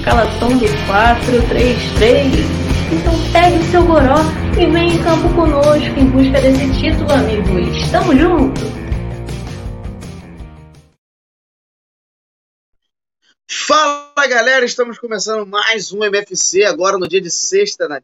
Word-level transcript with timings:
escalação 0.00 0.56
do 0.56 0.64
4-3-3. 0.64 2.32
Então 2.90 3.32
pegue 3.32 3.62
seu 3.70 3.84
goró 3.84 4.16
e 4.58 4.66
vem 4.66 4.94
em 4.94 5.02
campo 5.04 5.32
conosco 5.34 5.98
em 5.98 6.06
busca 6.06 6.40
desse 6.40 6.72
título, 6.80 7.12
amigos. 7.12 7.90
Tamo 7.90 8.16
junto! 8.16 8.60
Fala 13.46 14.26
galera, 14.26 14.64
estamos 14.64 14.98
começando 14.98 15.46
mais 15.46 15.92
um 15.92 16.02
MFC 16.02 16.64
agora 16.64 16.96
no 16.96 17.06
dia 17.06 17.20
de 17.20 17.30
sexta, 17.30 17.86
na, 17.86 18.02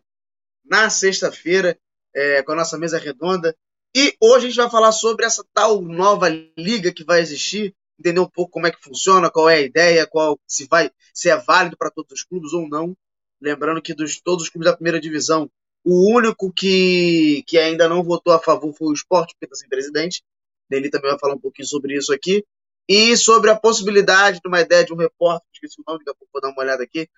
na 0.65 0.91
sexta-feira, 0.91 1.79
é, 2.15 2.43
com 2.43 2.53
a 2.53 2.57
nossa 2.57 2.77
mesa 2.77 2.99
redonda. 2.99 3.57
E 3.97 4.15
hoje 4.21 4.47
a 4.47 4.49
gente 4.51 4.57
vai 4.59 4.71
falar 4.71 4.93
sobre 4.93 5.25
essa 5.25 5.43
tal 5.55 5.81
nova 5.81 6.29
liga 6.59 6.93
que 6.93 7.03
vai 7.03 7.21
existir, 7.21 7.75
entender 7.99 8.21
um 8.21 8.29
pouco 8.29 8.53
como 8.53 8.67
é 8.67 8.71
que 8.71 8.83
funciona, 8.83 9.31
qual 9.31 9.49
é 9.49 9.57
a 9.57 9.61
ideia, 9.61 10.07
qual 10.07 10.39
se 10.47 10.67
vai, 10.67 10.91
se 11.15 11.29
é 11.29 11.37
válido 11.37 11.77
para 11.77 11.91
todos 11.91 12.13
os 12.13 12.25
clubes 12.25 12.53
ou 12.53 12.69
não. 12.69 12.97
Lembrando 13.41 13.83
que 13.83 13.95
dos 13.95 14.21
todos 14.21 14.45
os 14.45 14.49
clubes 14.51 14.71
da 14.71 14.77
primeira 14.77 15.01
divisão, 15.01 15.51
o 15.85 16.13
único 16.13 16.53
que, 16.53 17.45
que 17.47 17.59
ainda 17.59 17.89
não 17.89 18.03
votou 18.03 18.33
a 18.33 18.39
favor 18.39 18.75
foi 18.75 18.89
o 18.89 18.93
Sport, 18.93 19.31
porque 19.33 19.45
está 19.45 19.57
sem 19.57 19.69
presidente. 19.69 20.23
Ele 20.71 20.91
também 20.91 21.11
vai 21.11 21.19
falar 21.19 21.35
um 21.35 21.41
pouquinho 21.41 21.69
sobre 21.69 21.97
isso 21.97 22.13
aqui. 22.13 22.45
E 22.89 23.17
sobre 23.17 23.51
a 23.51 23.57
possibilidade 23.57 24.41
de 24.41 24.49
uma 24.49 24.61
ideia 24.61 24.85
de 24.85 24.93
um 24.93 24.97
repórter, 24.97 25.49
esqueci 25.53 25.81
o 25.81 25.85
nome, 25.87 26.05
daqui 26.05 26.11
a 26.11 26.15
pouco 26.15 26.31
vou 26.33 26.43
dar 26.43 26.49
uma 26.51 26.63
olhada 26.63 26.83
aqui, 26.85 27.09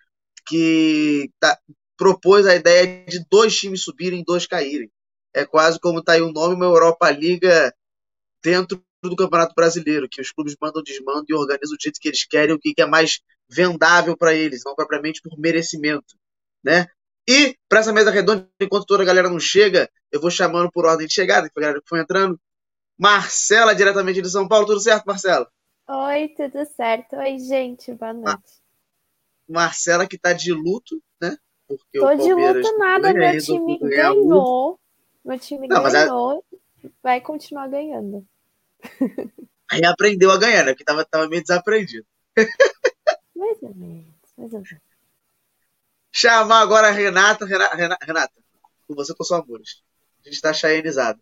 que 0.46 1.30
tá, 1.38 1.58
propôs 1.96 2.46
a 2.46 2.54
ideia 2.54 3.04
de 3.06 3.24
dois 3.30 3.56
times 3.56 3.82
subirem 3.82 4.20
e 4.20 4.24
dois 4.24 4.46
caírem. 4.46 4.90
É 5.34 5.44
quase 5.44 5.78
como 5.78 6.02
tá 6.02 6.12
aí 6.12 6.22
o 6.22 6.32
nome, 6.32 6.54
uma 6.54 6.64
Europa 6.64 7.10
Liga 7.10 7.74
dentro 8.42 8.82
do 9.08 9.16
Campeonato 9.16 9.54
Brasileiro, 9.54 10.08
que 10.08 10.20
os 10.20 10.32
clubes 10.32 10.56
mandam 10.60 10.82
desmando 10.82 11.24
e 11.28 11.34
organizam 11.34 11.76
do 11.76 11.82
jeito 11.82 12.00
que 12.00 12.08
eles 12.08 12.24
querem, 12.24 12.54
o 12.54 12.58
que 12.58 12.74
é 12.78 12.86
mais 12.86 13.20
vendável 13.48 14.16
para 14.16 14.34
eles, 14.34 14.62
não 14.64 14.74
propriamente 14.74 15.22
por 15.22 15.38
merecimento, 15.38 16.16
né? 16.62 16.86
E 17.28 17.56
para 17.68 17.80
essa 17.80 17.92
mesa 17.92 18.10
redonda, 18.10 18.48
enquanto 18.60 18.86
toda 18.86 19.02
a 19.02 19.06
galera 19.06 19.28
não 19.28 19.38
chega, 19.38 19.90
eu 20.10 20.20
vou 20.20 20.30
chamando 20.30 20.70
por 20.72 20.86
ordem 20.86 21.06
de 21.06 21.12
chegada, 21.12 21.48
que 21.48 21.58
a 21.58 21.60
galera 21.60 21.80
que 21.80 21.88
foi 21.88 22.00
entrando. 22.00 22.40
Marcela, 22.98 23.74
diretamente 23.74 24.22
de 24.22 24.30
São 24.30 24.48
Paulo, 24.48 24.66
tudo 24.66 24.80
certo, 24.80 25.04
Marcela? 25.04 25.46
Oi, 25.86 26.28
tudo 26.28 26.64
certo? 26.74 27.16
Oi, 27.16 27.38
gente, 27.38 27.92
boa 27.94 28.12
noite. 28.12 28.62
Marcela 29.48 30.06
que 30.06 30.18
tá 30.18 30.32
de 30.32 30.52
luto, 30.52 31.02
né? 31.20 31.36
Porque 31.66 31.98
Tô 31.98 32.14
de 32.14 32.32
luto 32.32 32.78
nada, 32.78 33.12
meu 33.12 33.38
time 33.38 33.78
ganhou. 33.78 34.80
Meu 35.24 35.38
time 35.38 35.68
não, 35.68 35.82
ganhou, 35.82 36.44
a... 36.52 36.88
vai 37.02 37.20
continuar 37.20 37.68
ganhando. 37.68 38.26
Aí 39.70 39.84
aprendeu 39.84 40.30
a 40.30 40.38
ganhar, 40.38 40.64
né? 40.64 40.72
Porque 40.72 40.84
tava, 40.84 41.04
tava 41.04 41.28
meio 41.28 41.42
desaprendido. 41.42 42.06
Mais 43.36 43.62
ou 43.62 43.74
menos, 43.74 44.14
mais 44.36 44.52
ou 44.52 44.60
menos. 44.60 44.78
Chamar 46.10 46.60
agora 46.60 46.88
a 46.88 46.90
Renata. 46.90 47.44
Renata, 47.44 47.98
Renata 48.04 48.32
com 48.88 48.94
você 48.94 49.14
com 49.14 49.22
seus 49.22 49.40
amores. 49.40 49.82
A 50.24 50.28
gente 50.28 50.40
tá 50.40 50.52
chayanizado. 50.52 51.20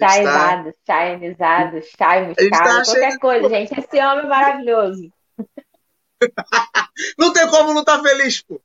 Chayanizado, 0.00 0.72
tá... 0.72 0.78
chayanizado, 0.86 1.82
chay 1.82 2.26
moscado, 2.26 2.50
tá 2.50 2.84
qualquer 2.84 3.18
coisa, 3.18 3.48
gente. 3.50 3.78
Esse 3.78 4.00
homem 4.00 4.24
é 4.24 4.28
maravilhoso. 4.28 5.12
não 7.18 7.32
tem 7.32 7.46
como 7.50 7.74
não 7.74 7.80
estar 7.80 7.98
tá 7.98 8.02
feliz, 8.02 8.40
pô. 8.40 8.60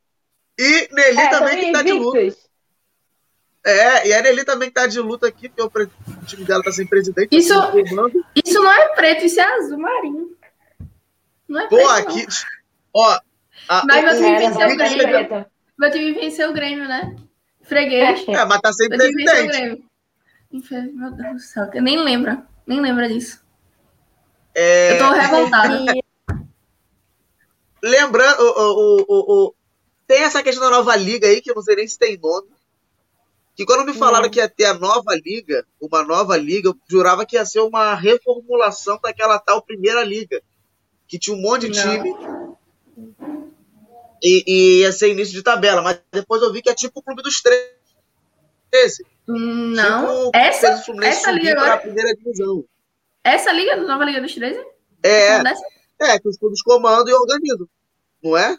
E 0.57 0.87
Nelly 0.93 1.19
é, 1.19 1.29
também 1.29 1.59
que 1.59 1.71
tá 1.73 1.83
de 1.83 1.91
luta. 1.91 2.37
É, 3.65 4.07
e 4.07 4.13
a 4.13 4.21
Nelly 4.21 4.45
também 4.45 4.69
tá 4.69 4.85
de 4.85 4.99
luta 4.99 5.27
aqui, 5.27 5.49
porque 5.49 5.89
o 6.07 6.25
time 6.27 6.45
dela 6.45 6.61
tá 6.61 6.71
sem 6.71 6.85
presidente. 6.85 7.35
Isso, 7.35 7.51
tá 7.59 7.71
isso 8.35 8.61
não 8.61 8.71
é 8.71 8.89
preto, 8.89 9.25
isso 9.25 9.39
é 9.39 9.57
azul 9.57 9.79
marinho. 9.79 10.37
Não 11.47 11.61
é 11.61 11.67
Pô, 11.67 11.77
preto, 11.77 11.89
aqui. 11.89 12.21
Não. 12.21 12.33
Ó, 12.93 13.19
a, 13.67 13.83
mas 13.87 14.03
meu 14.03 14.15
time 14.17 14.37
venceu 14.37 14.69
o 14.69 14.77
Grêmio. 14.77 15.45
Meu 15.79 15.91
time 15.91 16.13
venceu 16.13 16.49
o 16.51 16.53
Grêmio, 16.53 16.87
né? 16.87 17.15
Freguês. 17.63 18.23
É, 18.27 18.45
mas 18.45 18.61
tá 18.61 18.71
sem 18.71 18.87
meu 18.87 18.99
presidente. 18.99 19.83
Meu 20.93 21.11
Deus 21.11 21.33
do 21.33 21.39
céu, 21.39 21.67
eu 21.73 21.81
nem 21.81 22.03
lembro. 22.03 22.43
Nem 22.67 22.79
lembra 22.79 23.09
disso. 23.09 23.43
É... 24.53 24.93
Eu 24.93 24.99
tô 24.99 25.11
revoltada. 25.11 25.83
Lembrando, 27.81 28.41
o, 28.41 28.45
o, 28.45 29.05
o, 29.07 29.47
o, 29.47 29.55
tem 30.07 30.21
essa 30.23 30.41
questão 30.43 30.69
da 30.69 30.77
nova 30.77 30.95
liga 30.95 31.27
aí, 31.27 31.41
que 31.41 31.49
eu 31.49 31.55
não 31.55 31.63
sei 31.63 31.75
nem 31.75 31.87
se 31.87 31.97
tem 31.97 32.17
nome. 32.17 32.47
Que 33.55 33.65
quando 33.65 33.85
me 33.85 33.93
falaram 33.93 34.29
que 34.29 34.39
ia 34.39 34.49
ter 34.49 34.65
a 34.65 34.73
nova 34.73 35.15
liga, 35.15 35.65
uma 35.79 36.03
nova 36.03 36.35
liga, 36.35 36.69
eu 36.69 36.77
jurava 36.89 37.25
que 37.25 37.37
ia 37.37 37.45
ser 37.45 37.61
uma 37.61 37.95
reformulação 37.95 38.99
daquela 39.01 39.39
tal 39.39 39.61
primeira 39.61 40.03
liga. 40.03 40.41
Que 41.07 41.17
tinha 41.17 41.35
um 41.35 41.41
monte 41.41 41.69
de 41.69 41.79
não. 41.79 41.91
time. 41.91 42.15
E, 44.21 44.43
e, 44.45 44.81
ia 44.81 44.91
ser 44.91 45.11
início 45.11 45.33
de 45.33 45.43
tabela, 45.43 45.81
mas 45.81 46.01
depois 46.11 46.41
eu 46.41 46.51
vi 46.51 46.61
que 46.61 46.69
é 46.69 46.73
tipo 46.73 46.99
o 46.99 47.03
clube 47.03 47.21
dos 47.21 47.41
13. 47.41 49.05
Não. 49.27 50.25
Tipo, 50.25 50.37
essa, 50.37 50.83
essa 51.03 51.31
liga 51.31 51.51
agora. 51.51 51.77
primeira 51.77 52.13
divisão. 52.13 52.65
Essa 53.23 53.51
liga, 53.51 53.75
nova 53.77 54.05
Liga 54.05 54.21
dos 54.21 54.35
13? 54.35 54.59
É. 55.01 55.37
É, 55.99 56.19
que 56.19 56.27
os 56.27 56.37
clubes 56.37 56.61
comandam 56.61 57.07
e 57.07 57.13
organizam. 57.13 57.67
Não 58.21 58.37
é? 58.37 58.57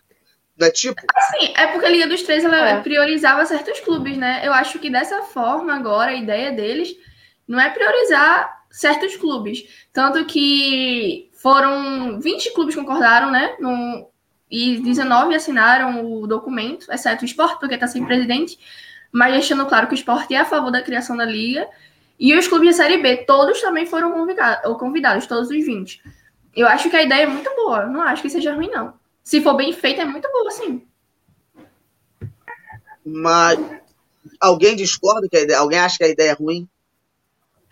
Não 0.59 0.67
é 0.67 0.71
tipo? 0.71 1.01
Assim, 1.15 1.53
é 1.57 1.67
porque 1.67 1.87
a 1.87 1.91
Liga 1.91 2.07
dos 2.07 2.23
13 2.23 2.47
ela 2.47 2.69
é. 2.69 2.81
priorizava 2.81 3.45
certos 3.45 3.81
clubes, 3.81 4.17
né? 4.17 4.41
Eu 4.45 4.53
acho 4.53 4.79
que 4.79 4.89
dessa 4.89 5.23
forma, 5.23 5.75
agora, 5.75 6.11
a 6.11 6.15
ideia 6.15 6.51
deles 6.53 6.97
não 7.47 7.61
é 7.61 7.69
priorizar 7.71 8.65
certos 8.71 9.17
clubes. 9.17 9.65
Tanto 9.93 10.25
que 10.25 11.31
foram 11.35 12.19
20 12.21 12.55
clubes 12.55 12.75
concordaram, 12.75 13.31
né? 13.31 13.55
No, 13.61 14.11
e 14.51 14.79
19 14.79 15.35
assinaram 15.35 16.05
o 16.05 16.27
documento, 16.27 16.91
exceto 16.91 17.23
o 17.23 17.27
esporte, 17.27 17.61
porque 17.61 17.75
está 17.75 17.87
sem 17.87 18.05
presidente 18.05 18.59
mas 19.17 19.33
deixando 19.33 19.65
claro 19.65 19.87
que 19.87 19.95
o 19.95 19.97
esporte 19.97 20.35
é 20.35 20.41
a 20.41 20.45
favor 20.45 20.71
da 20.71 20.83
criação 20.83 21.17
da 21.17 21.25
liga. 21.25 21.67
E 22.21 22.35
os 22.35 22.47
clubes 22.47 22.69
de 22.69 22.75
Série 22.75 22.99
B, 22.99 23.25
todos 23.27 23.63
também 23.63 23.87
foram 23.87 24.13
convidados, 24.13 24.79
convidados 24.79 25.27
todos 25.27 25.49
os 25.49 25.65
20. 25.65 26.03
Eu 26.55 26.67
acho 26.67 26.91
que 26.91 26.97
a 26.97 27.03
ideia 27.03 27.23
é 27.23 27.27
muito 27.27 27.51
boa, 27.57 27.87
não 27.87 28.03
acho 28.03 28.21
que 28.21 28.29
seja 28.29 28.55
ruim, 28.55 28.69
não. 28.69 28.93
Se 29.26 29.40
for 29.40 29.54
bem 29.54 29.73
feita, 29.73 30.02
é 30.02 30.04
muito 30.04 30.30
boa, 30.30 30.49
sim. 30.52 30.87
Mas 33.04 33.59
alguém 34.40 34.76
discorda 34.76 35.28
que 35.28 35.37
a 35.37 35.40
ideia, 35.40 35.59
alguém 35.59 35.80
acha 35.80 35.99
que 35.99 36.04
a 36.04 36.09
ideia 36.09 36.30
é 36.30 36.35
ruim? 36.35 36.68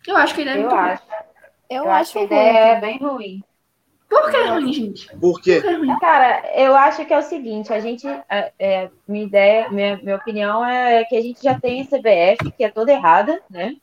Eu 0.04 0.16
acho 0.16 0.34
que 0.34 0.40
a 0.40 0.42
ideia 0.42 0.56
é 0.56 0.60
muito 0.62 0.74
acho. 0.74 1.02
boa. 1.06 1.24
Eu, 1.70 1.84
eu 1.84 1.90
acho 1.92 2.12
que 2.12 2.18
a 2.18 2.22
ideia 2.24 2.58
é 2.58 2.80
bem 2.80 2.98
ruim. 2.98 3.44
Por 4.08 4.32
que 4.32 4.36
é 4.36 4.46
ruim, 4.48 4.72
gente? 4.72 5.16
Por 5.16 5.40
quê? 5.40 5.62
É 5.64 6.00
Cara, 6.00 6.42
eu 6.56 6.74
acho 6.74 7.06
que 7.06 7.14
é 7.14 7.18
o 7.18 7.22
seguinte, 7.22 7.72
a 7.72 7.78
gente, 7.78 8.04
é, 8.04 8.52
é, 8.58 8.90
minha 9.06 9.24
ideia, 9.24 9.70
minha, 9.70 9.96
minha 9.98 10.16
opinião 10.16 10.64
é 10.64 11.04
que 11.04 11.16
a 11.16 11.22
gente 11.22 11.40
já 11.40 11.56
tem 11.56 11.82
a 11.82 11.84
CBF, 11.84 12.50
que 12.50 12.64
é 12.64 12.68
toda 12.68 12.90
errada, 12.90 13.40
né? 13.48 13.76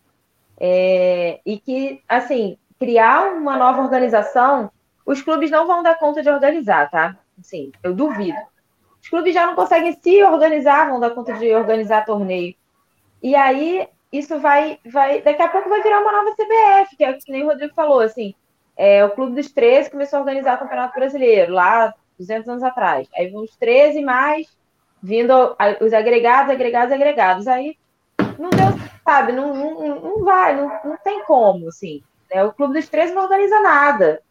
É, 0.59 1.39
e 1.45 1.57
que, 1.57 2.01
assim, 2.09 2.57
criar 2.77 3.31
uma 3.31 3.55
nova 3.55 3.81
organização, 3.81 4.69
os 5.05 5.21
clubes 5.21 5.49
não 5.49 5.65
vão 5.65 5.81
dar 5.81 5.97
conta 5.97 6.21
de 6.21 6.29
organizar, 6.29 6.91
tá? 6.91 7.17
Assim, 7.41 7.71
eu 7.83 7.93
duvido. 7.93 8.37
Os 9.01 9.09
clubes 9.09 9.33
já 9.33 9.47
não 9.47 9.55
conseguem 9.55 9.93
se 9.93 10.23
organizar, 10.23 10.89
vão 10.89 10.99
dar 10.99 11.09
conta 11.09 11.33
de 11.33 11.53
organizar 11.53 12.05
torneio. 12.05 12.55
E 13.21 13.35
aí, 13.35 13.87
isso 14.11 14.39
vai, 14.39 14.79
vai, 14.85 15.21
daqui 15.21 15.41
a 15.41 15.49
pouco 15.49 15.69
vai 15.69 15.81
virar 15.81 16.01
uma 16.01 16.11
nova 16.11 16.35
CBF, 16.35 16.95
que 16.95 17.03
é 17.03 17.13
que 17.13 17.31
nem 17.31 17.43
o 17.43 17.47
Rodrigo 17.47 17.73
falou, 17.73 17.99
assim, 17.99 18.33
é, 18.77 19.03
o 19.03 19.11
Clube 19.11 19.35
dos 19.35 19.51
13 19.51 19.89
começou 19.89 20.17
a 20.17 20.21
organizar 20.21 20.55
o 20.55 20.59
Campeonato 20.59 20.99
Brasileiro, 20.99 21.53
lá 21.53 21.93
200 22.17 22.47
anos 22.49 22.63
atrás. 22.63 23.07
Aí 23.15 23.29
vão 23.29 23.43
os 23.43 23.55
13 23.57 24.01
mais, 24.01 24.47
vindo 25.01 25.33
os 25.81 25.93
agregados, 25.93 26.51
agregados, 26.51 26.93
agregados. 26.93 27.47
Aí 27.47 27.77
não 28.37 28.49
deu, 28.49 28.67
sabe, 29.03 29.31
não, 29.31 29.53
não, 29.53 30.01
não 30.01 30.23
vai, 30.23 30.55
não, 30.55 30.67
não 30.83 30.97
tem 31.03 31.23
como, 31.25 31.67
assim. 31.67 32.01
Né? 32.33 32.43
O 32.43 32.53
Clube 32.53 32.73
dos 32.73 32.87
13 32.87 33.13
não 33.13 33.23
organiza 33.23 33.59
nada. 33.61 34.21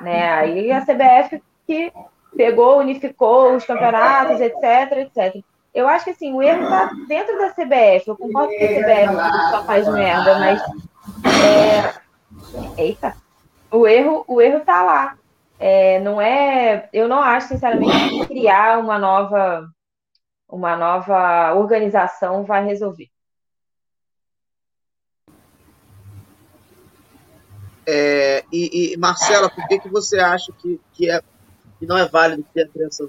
Né? 0.00 0.30
Aí 0.32 0.72
a 0.72 0.82
CBF 0.82 1.42
que 1.66 1.92
pegou, 2.36 2.78
unificou 2.78 3.54
os 3.54 3.64
campeonatos, 3.64 4.40
etc, 4.40 4.98
etc. 4.98 5.42
Eu 5.74 5.88
acho 5.88 6.04
que 6.04 6.10
assim, 6.10 6.32
o 6.32 6.42
erro 6.42 6.64
está 6.64 6.90
dentro 7.06 7.38
da 7.38 7.50
CBF. 7.50 8.08
Eu 8.08 8.16
concordo 8.16 8.48
que 8.50 8.64
a 8.64 8.68
CBF 8.68 9.50
só 9.50 9.64
faz 9.64 9.88
merda, 9.88 10.38
mas. 10.38 10.62
É... 11.42 12.80
Eita! 12.82 13.14
o 13.70 13.86
erro, 13.86 14.24
o 14.26 14.40
erro 14.40 14.60
tá 14.60 14.82
lá. 14.82 15.18
É, 15.58 15.98
não 16.00 16.20
é, 16.20 16.88
eu 16.92 17.08
não 17.08 17.20
acho 17.20 17.48
sinceramente 17.48 18.10
que 18.10 18.26
criar 18.26 18.78
uma 18.78 18.98
nova, 18.98 19.68
uma 20.48 20.76
nova 20.76 21.54
organização 21.54 22.44
vai 22.44 22.64
resolver. 22.64 23.08
É, 27.84 28.44
e, 28.52 28.92
e, 28.92 28.96
Marcela, 28.98 29.50
por 29.50 29.66
que, 29.66 29.80
que 29.80 29.88
você 29.88 30.20
acha 30.20 30.52
que, 30.52 30.80
que, 30.92 31.10
é, 31.10 31.20
que 31.78 31.86
não 31.86 31.96
é 31.96 32.06
válido 32.06 32.44
ter 32.52 32.62
a 32.62 32.68
criação? 32.68 33.08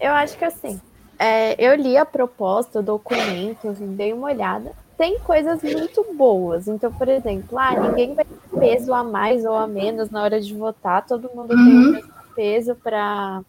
Eu 0.00 0.12
acho 0.12 0.36
que 0.36 0.44
assim, 0.44 0.80
é, 1.18 1.54
eu 1.64 1.74
li 1.76 1.96
a 1.96 2.04
proposta, 2.04 2.80
o 2.80 2.82
documento, 2.82 3.72
dei 3.72 4.12
uma 4.12 4.28
olhada. 4.28 4.72
Tem 4.96 5.18
coisas 5.20 5.62
muito 5.62 6.14
boas. 6.14 6.68
Então, 6.68 6.92
por 6.92 7.08
exemplo, 7.08 7.58
ah, 7.58 7.78
ninguém 7.78 8.14
vai 8.14 8.24
ter 8.24 8.58
peso 8.58 8.92
a 8.92 9.02
mais 9.02 9.44
ou 9.44 9.54
a 9.54 9.66
menos 9.66 10.10
na 10.10 10.22
hora 10.22 10.40
de 10.40 10.54
votar, 10.54 11.06
todo 11.06 11.30
mundo 11.34 11.54
uhum. 11.54 11.64
tem 11.64 11.74
o 11.74 11.92
mesmo 11.92 12.12
peso 12.34 12.74
para 12.74 13.42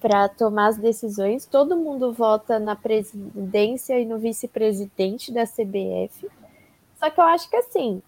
para 0.00 0.28
tomar 0.28 0.68
as 0.68 0.76
decisões. 0.76 1.46
Todo 1.46 1.76
mundo 1.76 2.12
vota 2.12 2.58
na 2.58 2.76
presidência 2.76 3.98
e 3.98 4.04
no 4.04 4.18
vice-presidente 4.18 5.32
da 5.32 5.44
CBF. 5.44 6.28
Só 6.98 7.10
que 7.10 7.20
eu 7.20 7.24
acho 7.24 7.50
que 7.50 7.56
assim, 7.56 8.02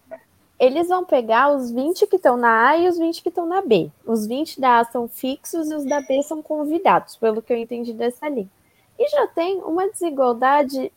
eles 0.59 0.89
vão 0.89 1.05
pegar 1.05 1.55
os 1.55 1.71
20 1.71 2.05
que 2.07 2.17
estão 2.17 2.35
na 2.35 2.69
A 2.69 2.77
e 2.77 2.87
os 2.87 2.97
20 2.97 3.23
que 3.23 3.29
estão 3.29 3.45
na 3.45 3.61
B. 3.61 3.89
Os 4.05 4.27
20 4.27 4.59
da 4.59 4.79
A 4.79 4.85
são 4.85 5.07
fixos 5.07 5.71
e 5.71 5.75
os 5.75 5.85
da 5.85 6.01
B 6.01 6.21
são 6.21 6.41
convidados, 6.41 7.15
pelo 7.15 7.41
que 7.41 7.53
eu 7.53 7.57
entendi 7.57 7.93
dessa 7.93 8.27
linha. 8.27 8.49
E 8.97 9.07
já 9.09 9.27
tem 9.27 9.59
uma 9.59 9.89
desigualdade 9.89 10.91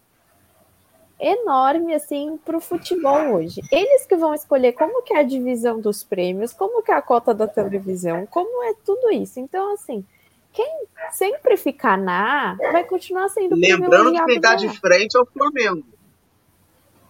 enorme 1.20 1.94
assim 1.94 2.36
para 2.44 2.56
o 2.56 2.60
futebol 2.60 3.34
hoje. 3.34 3.62
Eles 3.70 4.04
que 4.04 4.16
vão 4.16 4.34
escolher 4.34 4.72
como 4.72 5.02
que 5.02 5.14
é 5.14 5.20
a 5.20 5.22
divisão 5.22 5.80
dos 5.80 6.02
prêmios, 6.02 6.52
como 6.52 6.82
que 6.82 6.90
é 6.90 6.94
a 6.96 7.02
cota 7.02 7.32
da 7.32 7.46
televisão, 7.46 8.26
como 8.26 8.64
é 8.64 8.74
tudo 8.84 9.12
isso. 9.12 9.38
Então, 9.38 9.72
assim, 9.72 10.04
quem 10.52 10.86
sempre 11.12 11.56
ficar 11.56 11.96
na 11.96 12.50
A 12.50 12.72
vai 12.72 12.82
continuar 12.82 13.28
sendo 13.28 13.54
Lembrando 13.54 14.12
que 14.12 14.24
quem 14.24 14.36
está 14.36 14.56
de 14.56 14.68
frente 14.80 15.16
é 15.16 15.20
o 15.20 15.26
Flamengo. 15.26 15.86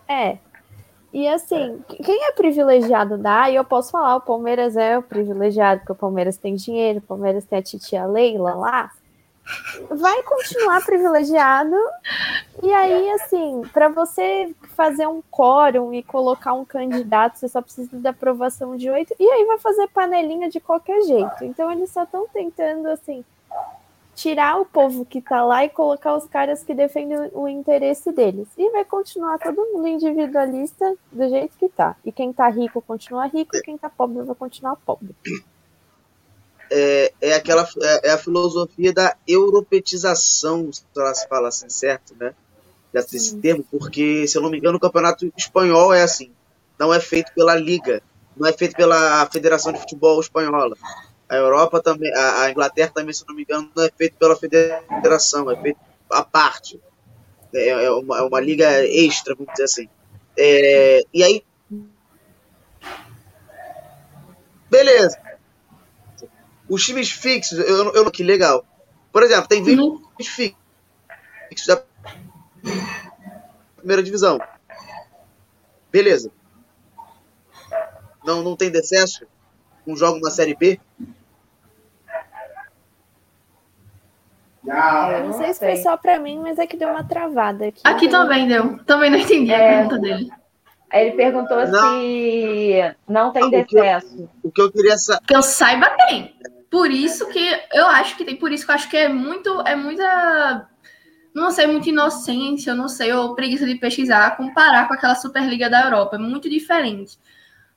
É. 0.07 0.37
E 1.13 1.29
assim, 1.29 1.85
quem 2.03 2.25
é 2.25 2.33
privilegiado 2.33 3.21
A, 3.27 3.51
e 3.51 3.55
eu 3.55 3.65
posso 3.65 3.91
falar, 3.91 4.17
o 4.17 4.21
Palmeiras 4.21 4.77
é 4.77 4.97
o 4.97 5.03
privilegiado, 5.03 5.81
porque 5.81 5.93
o 5.93 5.97
Palmeiras 5.97 6.39
tem 6.39 6.55
dinheiro, 6.55 7.01
o 7.01 7.03
Palmeiras 7.03 7.45
tem 7.45 7.59
a 7.59 7.63
titia 7.63 8.07
Leila 8.07 8.55
lá, 8.55 8.91
vai 9.91 10.23
continuar 10.23 10.85
privilegiado. 10.85 11.77
E 12.63 12.73
aí, 12.73 13.11
assim, 13.11 13.63
para 13.73 13.89
você 13.89 14.55
fazer 14.75 15.07
um 15.07 15.23
quórum 15.31 15.93
e 15.93 16.03
colocar 16.03 16.55
um 16.55 16.65
candidato, 16.65 17.39
você 17.39 17.49
só 17.49 17.61
precisa 17.61 17.91
da 17.99 18.11
aprovação 18.11 18.77
de 18.77 18.89
oito, 18.89 19.15
e 19.19 19.29
aí 19.29 19.45
vai 19.45 19.59
fazer 19.59 19.89
panelinha 19.89 20.49
de 20.49 20.61
qualquer 20.61 21.03
jeito. 21.03 21.45
Então, 21.45 21.71
eles 21.71 21.91
só 21.91 22.05
estão 22.05 22.27
tentando, 22.33 22.87
assim, 22.89 23.25
tirar 24.15 24.61
o 24.61 24.67
povo 24.67 25.05
que 25.05 25.19
está 25.19 25.45
lá 25.45 25.65
e 25.65 25.69
colocar 25.69 26.17
os 26.17 26.27
caras 26.27 26.63
que 26.63 26.75
defendem 26.75 27.31
o 27.33 27.49
interesse 27.49 28.13
deles. 28.13 28.49
E 28.57 28.71
vai 28.71 28.85
continuar 28.85 29.39
todo 29.39 29.57
mundo 29.73 29.89
individualista 29.89 30.95
do 31.11 31.29
jeito 31.29 31.57
que 31.59 31.67
está. 31.67 31.97
E 32.05 32.13
quem 32.13 32.31
está 32.31 32.49
rico 32.49 32.83
continua 32.83 33.27
rico, 33.27 33.57
e 33.57 33.63
quem 33.63 33.75
está 33.75 33.89
pobre 33.89 34.23
vai 34.23 34.35
continuar 34.35 34.77
pobre 34.77 35.15
é, 36.73 37.13
é 37.21 37.35
aquela 37.35 37.69
é, 37.83 38.09
é, 38.09 38.13
a 38.13 38.19
filosofia 38.19 38.93
da 38.93 39.15
europetização, 39.29 40.73
se 40.73 40.83
ela 40.97 41.15
se 41.15 41.29
fala 41.29 41.49
assim, 41.49 41.69
certo, 41.69 42.15
né? 42.19 42.35
Desse 42.93 43.37
termo, 43.37 43.65
porque, 43.71 44.27
se 44.27 44.37
eu 44.37 44.43
não 44.43 44.51
me 44.51 44.59
engano, 44.59 44.77
o 44.77 44.81
campeonato 44.81 45.31
espanhol 45.37 45.95
é 45.95 46.03
assim, 46.03 46.31
não 46.79 46.93
é 46.93 47.01
feito 47.01 47.33
pela 47.35 47.55
Liga, 47.55 48.03
não 48.37 48.47
é 48.47 48.53
feito 48.53 48.77
pela 48.77 49.27
Federação 49.31 49.73
de 49.73 49.81
Futebol 49.81 50.21
Espanhola. 50.21 50.77
A 51.33 51.37
Europa 51.37 51.83
também, 51.83 52.13
a, 52.15 52.43
a 52.43 52.51
Inglaterra 52.51 52.93
também, 52.95 53.13
se 53.13 53.25
não 53.27 53.35
me 53.35 53.43
engano, 53.43 53.71
não 53.75 53.85
é 53.85 53.91
feito 53.97 54.17
pela 54.17 54.37
Federação, 54.37 55.51
é 55.51 55.61
feito 55.61 55.81
à 56.11 56.23
parte. 56.23 56.81
É, 57.55 57.69
é, 57.69 57.91
uma, 57.91 58.19
é 58.19 58.23
uma 58.23 58.41
liga 58.41 58.67
extra, 58.87 59.35
vamos 59.35 59.53
dizer 59.53 59.65
assim. 59.65 59.89
É, 60.37 61.03
e 61.13 61.23
aí. 61.23 61.45
Beleza 64.71 65.19
os 66.73 66.83
times 66.87 67.11
fixos, 67.11 67.59
eu, 67.59 67.93
eu 67.93 68.11
que 68.11 68.23
legal. 68.23 68.65
Por 69.13 69.23
exemplo, 69.23 69.47
tem 69.47 69.63
20 69.63 69.79
uhum. 69.79 70.03
times 70.17 70.57
fixos 71.49 71.67
da 71.67 71.85
primeira 73.77 74.03
divisão. 74.03 74.41
Beleza. 75.91 76.33
Não, 78.25 78.43
não 78.43 78.57
tem 78.57 78.71
decesso? 78.71 79.27
Um 79.87 79.95
jogo 79.95 80.19
na 80.21 80.31
Série 80.31 80.55
B? 80.55 80.81
Não 84.65 85.33
sei 85.33 85.53
se 85.53 85.59
foi 85.59 85.77
só 85.77 85.97
para 85.97 86.19
mim, 86.19 86.39
mas 86.39 86.59
é 86.59 86.67
que 86.67 86.77
deu 86.77 86.89
uma 86.89 87.05
travada 87.05 87.67
aqui. 87.67 87.81
Aqui 87.85 88.09
também 88.09 88.47
deu. 88.47 88.79
Também 88.85 89.11
não 89.11 89.19
entendi 89.19 89.53
é... 89.53 89.57
a 89.57 89.79
pergunta 89.79 89.99
dele. 89.99 90.31
Ele 90.93 91.13
perguntou 91.13 91.67
não. 91.67 92.01
se 92.01 92.95
não 93.09 93.33
tem 93.33 93.51
decesso. 93.51 94.15
O 94.15 94.17
que, 94.17 94.23
eu, 94.23 94.29
o 94.45 94.53
que 94.53 94.63
eu 94.63 94.73
queria 94.73 94.99
saber. 94.99 95.27
Que 95.27 95.35
eu 95.35 95.43
saiba, 95.43 95.91
tem. 96.07 96.35
Por 96.71 96.91
isso 96.91 97.29
que 97.29 97.61
eu 97.73 97.87
acho 97.87 98.17
que 98.17 98.25
tem, 98.25 98.37
por 98.37 98.53
isso 98.53 98.65
que 98.65 98.71
eu 98.71 98.75
acho 98.75 98.89
que 98.89 98.97
é 98.97 99.09
muito, 99.09 99.61
é 99.63 99.75
muita, 99.75 100.69
não 101.35 101.51
sei, 101.51 101.67
muita 101.67 101.89
inocência, 101.89 102.75
não 102.75 102.89
sei, 102.89 103.13
ou 103.13 103.35
preguiça 103.35 103.67
de 103.67 103.75
pesquisar, 103.75 104.37
comparar 104.37 104.87
com 104.87 104.95
aquela 104.95 105.15
Superliga 105.15 105.69
da 105.69 105.85
Europa. 105.85 106.17
É 106.17 106.19
muito 106.19 106.49
diferente. 106.49 107.19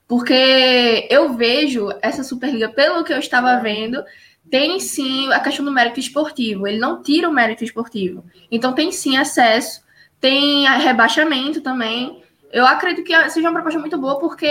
Porque 0.08 1.08
eu 1.10 1.34
vejo 1.34 1.90
essa 2.02 2.24
Superliga, 2.24 2.70
pelo 2.70 3.04
que 3.04 3.12
eu 3.12 3.18
estava 3.18 3.58
vendo, 3.58 4.04
tem 4.50 4.80
sim 4.80 5.32
a 5.32 5.40
questão 5.40 5.66
do 5.66 5.72
mérito 5.72 6.00
esportivo. 6.00 6.68
Ele 6.68 6.78
não 6.78 7.02
tira 7.02 7.30
o 7.30 7.34
mérito 7.34 7.64
esportivo. 7.64 8.24
Então 8.52 8.74
tem 8.74 8.92
sim 8.92 9.18
acesso, 9.18 9.82
tem 10.20 10.66
rebaixamento 10.80 11.62
também. 11.62 12.22
Eu 12.52 12.66
acredito 12.66 13.06
que 13.06 13.30
seja 13.30 13.50
uma 13.50 13.54
proposta 13.54 13.80
muito 13.80 13.98
boa, 13.98 14.20
porque, 14.20 14.46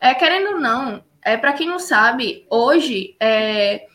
é, 0.00 0.14
querendo 0.14 0.54
ou 0.54 0.60
não, 0.60 1.04
é, 1.22 1.36
para 1.36 1.52
quem 1.52 1.66
não 1.66 1.78
sabe, 1.78 2.46
hoje, 2.48 3.16
é, 3.18 3.86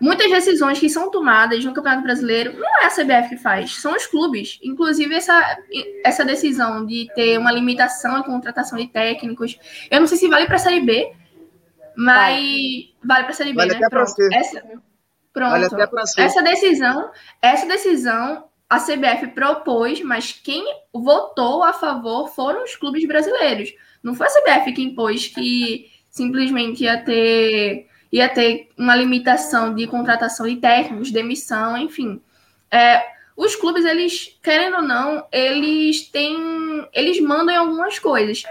muitas 0.00 0.30
decisões 0.30 0.78
que 0.78 0.88
são 0.88 1.10
tomadas 1.10 1.64
no 1.64 1.72
Campeonato 1.72 2.02
Brasileiro 2.02 2.58
não 2.58 2.82
é 2.82 2.86
a 2.86 2.90
CBF 2.90 3.30
que 3.30 3.36
faz, 3.36 3.76
são 3.76 3.94
os 3.94 4.06
clubes. 4.06 4.58
Inclusive, 4.62 5.14
essa, 5.14 5.58
essa 6.04 6.24
decisão 6.24 6.84
de 6.84 7.08
ter 7.14 7.38
uma 7.38 7.52
limitação 7.52 8.18
em 8.18 8.22
contratação 8.22 8.78
de 8.78 8.88
técnicos, 8.88 9.58
eu 9.90 10.00
não 10.00 10.06
sei 10.06 10.18
se 10.18 10.28
vale 10.28 10.46
para 10.46 10.56
a 10.56 10.60
Série 10.60 10.80
B, 10.80 11.12
mas 11.96 12.34
vale, 12.34 12.94
vale 13.04 13.22
para 13.24 13.30
a 13.30 13.34
Série 13.34 13.50
B, 13.50 13.56
vale 13.56 13.78
né? 13.78 13.88
Pronto. 13.88 14.22
Essa, 14.32 14.62
pronto. 15.32 15.50
Vale 15.50 15.66
essa 16.18 16.42
decisão, 16.42 17.10
essa 17.42 17.66
decisão 17.66 18.44
a 18.68 18.80
CBF 18.80 19.28
propôs, 19.28 20.02
mas 20.02 20.32
quem 20.32 20.64
votou 20.92 21.62
a 21.62 21.72
favor 21.72 22.28
foram 22.28 22.64
os 22.64 22.74
clubes 22.74 23.06
brasileiros. 23.06 23.72
Não 24.02 24.14
foi 24.14 24.26
a 24.26 24.30
CBF 24.30 24.72
que 24.72 24.82
impôs 24.82 25.28
que 25.28 25.90
simplesmente 26.10 26.84
ia 26.84 27.02
ter, 27.02 27.86
ia 28.10 28.28
ter 28.28 28.68
uma 28.76 28.96
limitação 28.96 29.74
de 29.74 29.86
contratação 29.86 30.48
de 30.48 30.56
técnicos, 30.56 31.12
demissão, 31.12 31.76
enfim. 31.76 32.20
É, 32.70 33.04
os 33.36 33.54
clubes, 33.54 33.84
eles, 33.84 34.36
querendo 34.42 34.76
ou 34.76 34.82
não, 34.82 35.26
eles 35.30 36.08
têm. 36.08 36.88
Eles 36.92 37.20
mandam 37.20 37.54
em 37.54 37.58
algumas 37.58 37.98
coisas. 37.98 38.42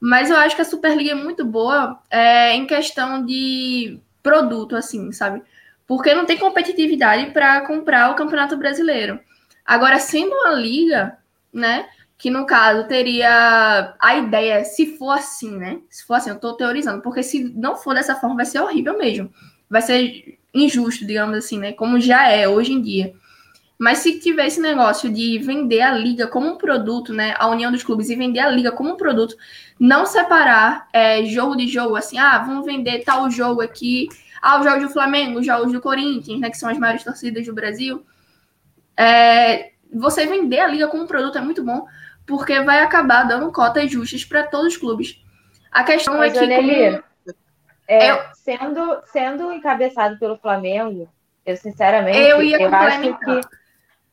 Mas 0.00 0.30
eu 0.30 0.36
acho 0.36 0.54
que 0.54 0.62
a 0.62 0.64
Superliga 0.64 1.12
é 1.12 1.14
muito 1.14 1.44
boa 1.44 2.00
é, 2.10 2.54
em 2.54 2.66
questão 2.66 3.24
de 3.24 3.98
produto, 4.22 4.76
assim, 4.76 5.10
sabe? 5.12 5.42
Porque 5.86 6.14
não 6.14 6.24
tem 6.24 6.38
competitividade 6.38 7.30
para 7.32 7.62
comprar 7.62 8.10
o 8.10 8.14
Campeonato 8.14 8.56
Brasileiro. 8.56 9.18
Agora, 9.64 9.98
sendo 9.98 10.32
uma 10.32 10.52
liga, 10.52 11.18
né? 11.52 11.88
que 12.18 12.30
no 12.30 12.44
caso 12.44 12.88
teria 12.88 13.94
a 14.00 14.16
ideia, 14.16 14.64
se 14.64 14.98
for 14.98 15.12
assim, 15.12 15.56
né? 15.56 15.78
Se 15.88 16.04
for 16.04 16.14
assim, 16.14 16.30
eu 16.30 16.36
estou 16.36 16.54
teorizando, 16.54 17.00
porque 17.00 17.22
se 17.22 17.44
não 17.54 17.76
for 17.76 17.94
dessa 17.94 18.16
forma, 18.16 18.34
vai 18.34 18.44
ser 18.44 18.58
horrível 18.60 18.98
mesmo. 18.98 19.32
Vai 19.70 19.80
ser 19.80 20.36
injusto, 20.52 21.06
digamos 21.06 21.38
assim, 21.38 21.60
né? 21.60 21.72
Como 21.72 22.00
já 22.00 22.28
é 22.28 22.48
hoje 22.48 22.72
em 22.72 22.82
dia. 22.82 23.14
Mas 23.78 23.98
se 23.98 24.18
tiver 24.18 24.46
esse 24.48 24.60
negócio 24.60 25.08
de 25.08 25.38
vender 25.38 25.82
a 25.82 25.92
liga 25.92 26.26
como 26.26 26.48
um 26.48 26.58
produto, 26.58 27.14
né? 27.14 27.34
A 27.38 27.46
união 27.46 27.70
dos 27.70 27.84
clubes 27.84 28.10
e 28.10 28.16
vender 28.16 28.40
a 28.40 28.50
liga 28.50 28.72
como 28.72 28.90
um 28.90 28.96
produto, 28.96 29.36
não 29.78 30.04
separar 30.04 30.88
é, 30.92 31.24
jogo 31.24 31.54
de 31.54 31.68
jogo, 31.68 31.94
assim, 31.94 32.18
ah, 32.18 32.38
vamos 32.38 32.66
vender 32.66 33.04
tal 33.04 33.30
jogo 33.30 33.60
aqui, 33.60 34.08
ah, 34.42 34.58
os 34.58 34.64
jogos 34.64 34.82
do 34.82 34.90
Flamengo, 34.90 35.38
os 35.38 35.46
jogos 35.46 35.72
do 35.72 35.80
Corinthians, 35.80 36.40
né? 36.40 36.50
Que 36.50 36.58
são 36.58 36.68
as 36.68 36.76
maiores 36.76 37.04
torcidas 37.04 37.46
do 37.46 37.54
Brasil. 37.54 38.04
É, 38.96 39.70
você 39.94 40.26
vender 40.26 40.58
a 40.58 40.66
liga 40.66 40.88
como 40.88 41.04
um 41.04 41.06
produto 41.06 41.38
é 41.38 41.40
muito 41.40 41.62
bom, 41.62 41.86
porque 42.26 42.60
vai 42.62 42.80
acabar 42.80 43.22
dando 43.22 43.52
cotas 43.52 43.88
justas 43.88 44.24
para 44.24 44.42
todos 44.42 44.74
os 44.74 44.76
clubes. 44.76 45.22
A 45.70 45.84
questão 45.84 46.18
Mas, 46.18 46.36
é 46.36 46.46
que. 46.46 46.56
Como... 46.56 47.04
É, 47.86 48.10
eu... 48.10 48.18
sendo, 48.34 49.02
sendo 49.06 49.52
encabeçado 49.52 50.18
pelo 50.18 50.36
Flamengo, 50.36 51.08
eu 51.46 51.56
sinceramente 51.56 52.18
eu, 52.18 52.42
eu 52.42 52.74
acho 52.74 53.00
que 53.00 53.40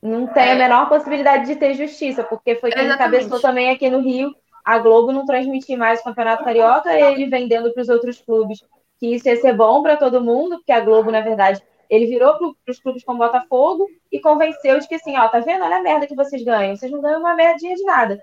não 0.06 0.26
tem 0.26 0.44
é. 0.44 0.52
a 0.52 0.56
menor 0.56 0.88
possibilidade 0.88 1.46
de 1.46 1.56
ter 1.56 1.74
justiça, 1.74 2.22
porque 2.22 2.54
foi 2.56 2.70
quem 2.70 2.84
Exatamente. 2.84 3.24
encabeçou 3.24 3.40
também 3.40 3.70
aqui 3.70 3.90
no 3.90 4.00
Rio. 4.00 4.34
A 4.64 4.78
Globo 4.78 5.12
não 5.12 5.26
transmitir 5.26 5.78
mais 5.78 6.00
o 6.00 6.04
Campeonato 6.04 6.44
Carioca, 6.44 6.92
ele 6.92 7.26
vendendo 7.26 7.72
para 7.72 7.82
os 7.82 7.88
outros 7.88 8.20
clubes 8.20 8.58
que 8.98 9.14
isso 9.14 9.28
ia 9.28 9.36
ser 9.36 9.52
bom 9.52 9.82
para 9.82 9.96
todo 9.96 10.24
mundo, 10.24 10.56
porque 10.56 10.72
a 10.72 10.80
Globo, 10.80 11.10
na 11.10 11.20
verdade, 11.20 11.62
ele 11.88 12.06
virou 12.06 12.34
para 12.36 12.72
os 12.72 12.80
clubes 12.80 13.04
como 13.04 13.18
Botafogo 13.18 13.86
e 14.10 14.18
convenceu 14.20 14.78
de 14.80 14.88
que 14.88 14.94
assim, 14.96 15.16
ó, 15.16 15.28
tá 15.28 15.38
vendo? 15.40 15.64
Olha 15.64 15.76
a 15.76 15.82
merda 15.82 16.06
que 16.06 16.16
vocês 16.16 16.42
ganham. 16.42 16.74
Vocês 16.74 16.90
não 16.90 17.00
ganham 17.00 17.20
uma 17.20 17.34
merdinha 17.34 17.76
de 17.76 17.84
nada. 17.84 18.18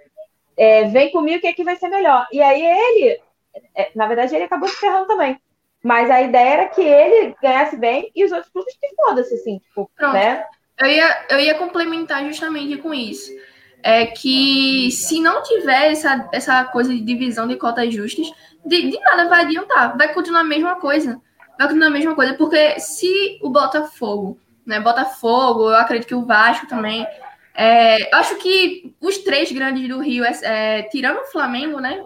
é, 0.58 0.86
vem 0.86 1.12
comigo 1.12 1.42
que 1.42 1.48
aqui 1.48 1.64
vai 1.64 1.76
ser 1.76 1.88
melhor. 1.88 2.28
E 2.32 2.42
aí 2.42 2.62
ele, 2.62 3.22
é, 3.76 3.92
na 3.96 4.08
verdade, 4.08 4.36
ele 4.36 4.44
acabou 4.46 4.68
se 4.68 4.78
ferrando 4.78 5.08
também. 5.08 5.40
Mas 5.84 6.10
a 6.10 6.22
ideia 6.22 6.50
era 6.50 6.68
que 6.68 6.82
ele 6.82 7.36
ganhasse 7.42 7.76
bem 7.76 8.10
e 8.16 8.24
os 8.24 8.32
outros 8.32 8.52
clubes 8.52 8.76
que 8.80 8.96
foda-se, 8.96 9.34
assim, 9.34 9.60
tipo, 9.60 9.90
Pronto. 9.96 10.14
né? 10.14 10.46
Eu 10.80 10.88
ia, 10.88 11.26
eu 11.30 11.40
ia 11.40 11.56
complementar 11.56 12.26
justamente 12.26 12.78
com 12.78 12.94
isso. 12.94 13.32
É 13.82 14.06
que 14.06 14.90
se 14.92 15.20
não 15.20 15.44
tiver 15.44 15.92
essa, 15.92 16.30
essa 16.32 16.64
coisa 16.66 16.94
de 16.94 17.02
divisão 17.02 17.48
de 17.48 17.58
cotas 17.58 17.94
justas, 17.94 18.32
de, 18.66 18.90
de 18.90 19.00
nada 19.00 19.28
vai 19.28 19.42
adiantar. 19.42 19.98
Vai 19.98 20.14
continuar 20.14 20.42
a 20.42 20.46
mesma 20.46 20.76
coisa. 20.76 21.22
Vai 21.58 21.68
continuar 21.68 21.88
a 21.88 21.92
mesma 21.92 22.16
coisa. 22.16 22.34
Porque 22.34 22.80
se 22.80 23.40
o 23.42 23.50
Botafogo, 23.50 24.40
né? 24.66 24.80
Botafogo, 24.80 25.70
eu 25.70 25.76
acredito 25.76 26.08
que 26.08 26.16
o 26.16 26.26
Vasco 26.26 26.68
também. 26.68 27.06
É, 27.54 28.14
eu 28.14 28.18
acho 28.18 28.36
que 28.38 28.96
os 29.00 29.20
três 29.20 29.52
grandes 29.52 29.88
do 29.88 30.00
Rio, 30.00 30.24
é, 30.26 30.40
é, 30.44 30.84
tirando 30.84 31.20
o 31.20 31.32
Flamengo, 31.32 31.80
né? 31.80 32.02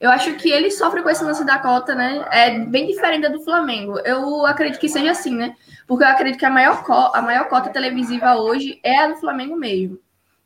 Eu 0.00 0.10
acho 0.10 0.34
que 0.34 0.48
ele 0.48 0.70
sofre 0.70 1.02
com 1.02 1.10
esse 1.10 1.24
lance 1.24 1.44
da 1.44 1.58
cota, 1.58 1.94
né? 1.94 2.24
É 2.30 2.58
bem 2.60 2.86
diferente 2.86 3.22
da 3.22 3.28
do 3.28 3.42
Flamengo. 3.42 3.98
Eu 4.00 4.46
acredito 4.46 4.78
que 4.78 4.88
seja 4.88 5.10
assim, 5.10 5.34
né? 5.34 5.56
Porque 5.88 6.04
eu 6.04 6.08
acredito 6.08 6.38
que 6.38 6.44
a 6.44 6.50
maior, 6.50 6.84
a 7.14 7.22
maior 7.22 7.48
cota 7.48 7.70
televisiva 7.70 8.36
hoje 8.36 8.78
é 8.84 8.98
a 8.98 9.08
do 9.08 9.16
Flamengo 9.16 9.56
mesmo. 9.56 9.98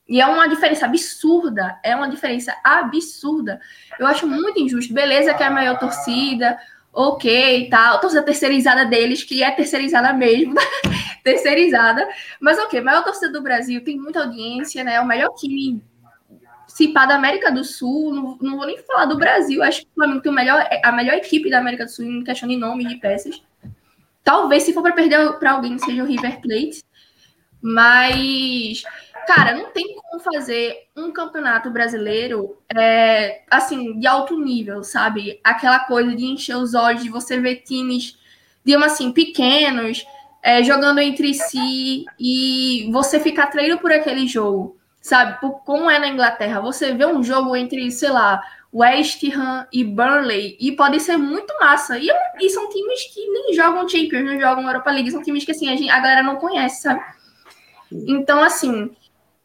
E 0.08 0.20
é 0.20 0.26
uma 0.26 0.48
diferença 0.48 0.86
absurda, 0.86 1.80
é 1.82 1.96
uma 1.96 2.08
diferença 2.08 2.56
absurda. 2.62 3.60
Eu 3.98 4.06
acho 4.06 4.24
muito 4.24 4.60
injusto. 4.60 4.94
Beleza 4.94 5.34
que 5.34 5.42
é 5.42 5.46
a 5.46 5.50
maior 5.50 5.80
torcida, 5.80 6.56
ok, 6.92 7.68
tal, 7.68 8.00
torcida 8.00 8.22
terceirizada 8.22 8.86
deles, 8.86 9.24
que 9.24 9.42
é 9.42 9.50
terceirizada 9.50 10.12
mesmo, 10.12 10.54
terceirizada. 11.24 12.08
Mas 12.40 12.56
ok, 12.60 12.80
maior 12.80 13.02
torcida 13.02 13.32
do 13.32 13.42
Brasil 13.42 13.82
tem 13.82 13.98
muita 13.98 14.20
audiência, 14.20 14.84
né? 14.84 14.94
É 14.94 15.00
o 15.00 15.06
melhor 15.06 15.34
time 15.34 15.82
se 16.68 16.88
pá 16.88 17.04
da 17.04 17.16
América 17.16 17.50
do 17.50 17.64
Sul, 17.64 18.14
não, 18.14 18.38
não 18.40 18.56
vou 18.56 18.66
nem 18.66 18.78
falar 18.78 19.04
do 19.04 19.18
Brasil, 19.18 19.62
acho 19.62 19.82
que 19.82 19.88
o 19.88 19.94
Flamengo 19.94 20.22
tem 20.22 20.32
o 20.32 20.34
melhor, 20.34 20.66
a 20.82 20.92
melhor 20.92 21.14
equipe 21.16 21.50
da 21.50 21.58
América 21.58 21.84
do 21.84 21.90
Sul 21.90 22.06
em 22.06 22.24
questão 22.24 22.48
de 22.48 22.56
nome 22.56 22.86
de 22.86 22.96
peças. 22.96 23.42
Talvez, 24.24 24.62
se 24.62 24.72
for 24.72 24.82
para 24.82 24.92
perder 24.92 25.38
para 25.38 25.52
alguém, 25.52 25.78
seja 25.78 26.02
o 26.02 26.06
River 26.06 26.40
Plate. 26.40 26.82
Mas, 27.60 28.82
cara, 29.26 29.54
não 29.56 29.70
tem 29.70 29.96
como 29.96 30.20
fazer 30.20 30.88
um 30.96 31.12
campeonato 31.12 31.70
brasileiro 31.70 32.56
é, 32.76 33.42
assim, 33.50 33.98
de 33.98 34.06
alto 34.06 34.38
nível, 34.38 34.82
sabe? 34.82 35.40
Aquela 35.44 35.80
coisa 35.80 36.14
de 36.14 36.24
encher 36.24 36.56
os 36.56 36.74
olhos, 36.74 37.02
de 37.02 37.08
você 37.08 37.40
ver 37.40 37.56
times, 37.56 38.18
digamos 38.64 38.92
assim, 38.92 39.12
pequenos, 39.12 40.04
é, 40.42 40.62
jogando 40.62 40.98
entre 40.98 41.34
si 41.34 42.04
e 42.18 42.88
você 42.92 43.20
ficar 43.20 43.44
atraído 43.44 43.78
por 43.78 43.92
aquele 43.92 44.26
jogo 44.26 44.76
sabe? 45.02 45.36
Como 45.66 45.90
é 45.90 45.98
na 45.98 46.08
Inglaterra, 46.08 46.60
você 46.60 46.94
vê 46.94 47.04
um 47.04 47.22
jogo 47.22 47.56
entre, 47.56 47.90
sei 47.90 48.08
lá, 48.08 48.40
West 48.72 49.22
Ham 49.24 49.66
e 49.72 49.84
Burnley 49.84 50.56
e 50.58 50.72
pode 50.72 50.98
ser 51.00 51.18
muito 51.18 51.52
massa. 51.60 51.98
E, 51.98 52.08
e 52.40 52.50
são 52.50 52.68
times 52.70 53.04
que 53.12 53.28
nem 53.28 53.52
jogam 53.54 53.88
Champions, 53.88 54.24
não 54.24 54.40
jogam 54.40 54.66
Europa 54.66 54.90
League, 54.90 55.10
são 55.10 55.22
times 55.22 55.44
que 55.44 55.50
assim, 55.50 55.68
a, 55.68 55.76
gente, 55.76 55.90
a 55.90 56.00
galera 56.00 56.22
não 56.22 56.36
conhece, 56.36 56.82
sabe? 56.82 57.02
Então, 57.90 58.42
assim, 58.42 58.90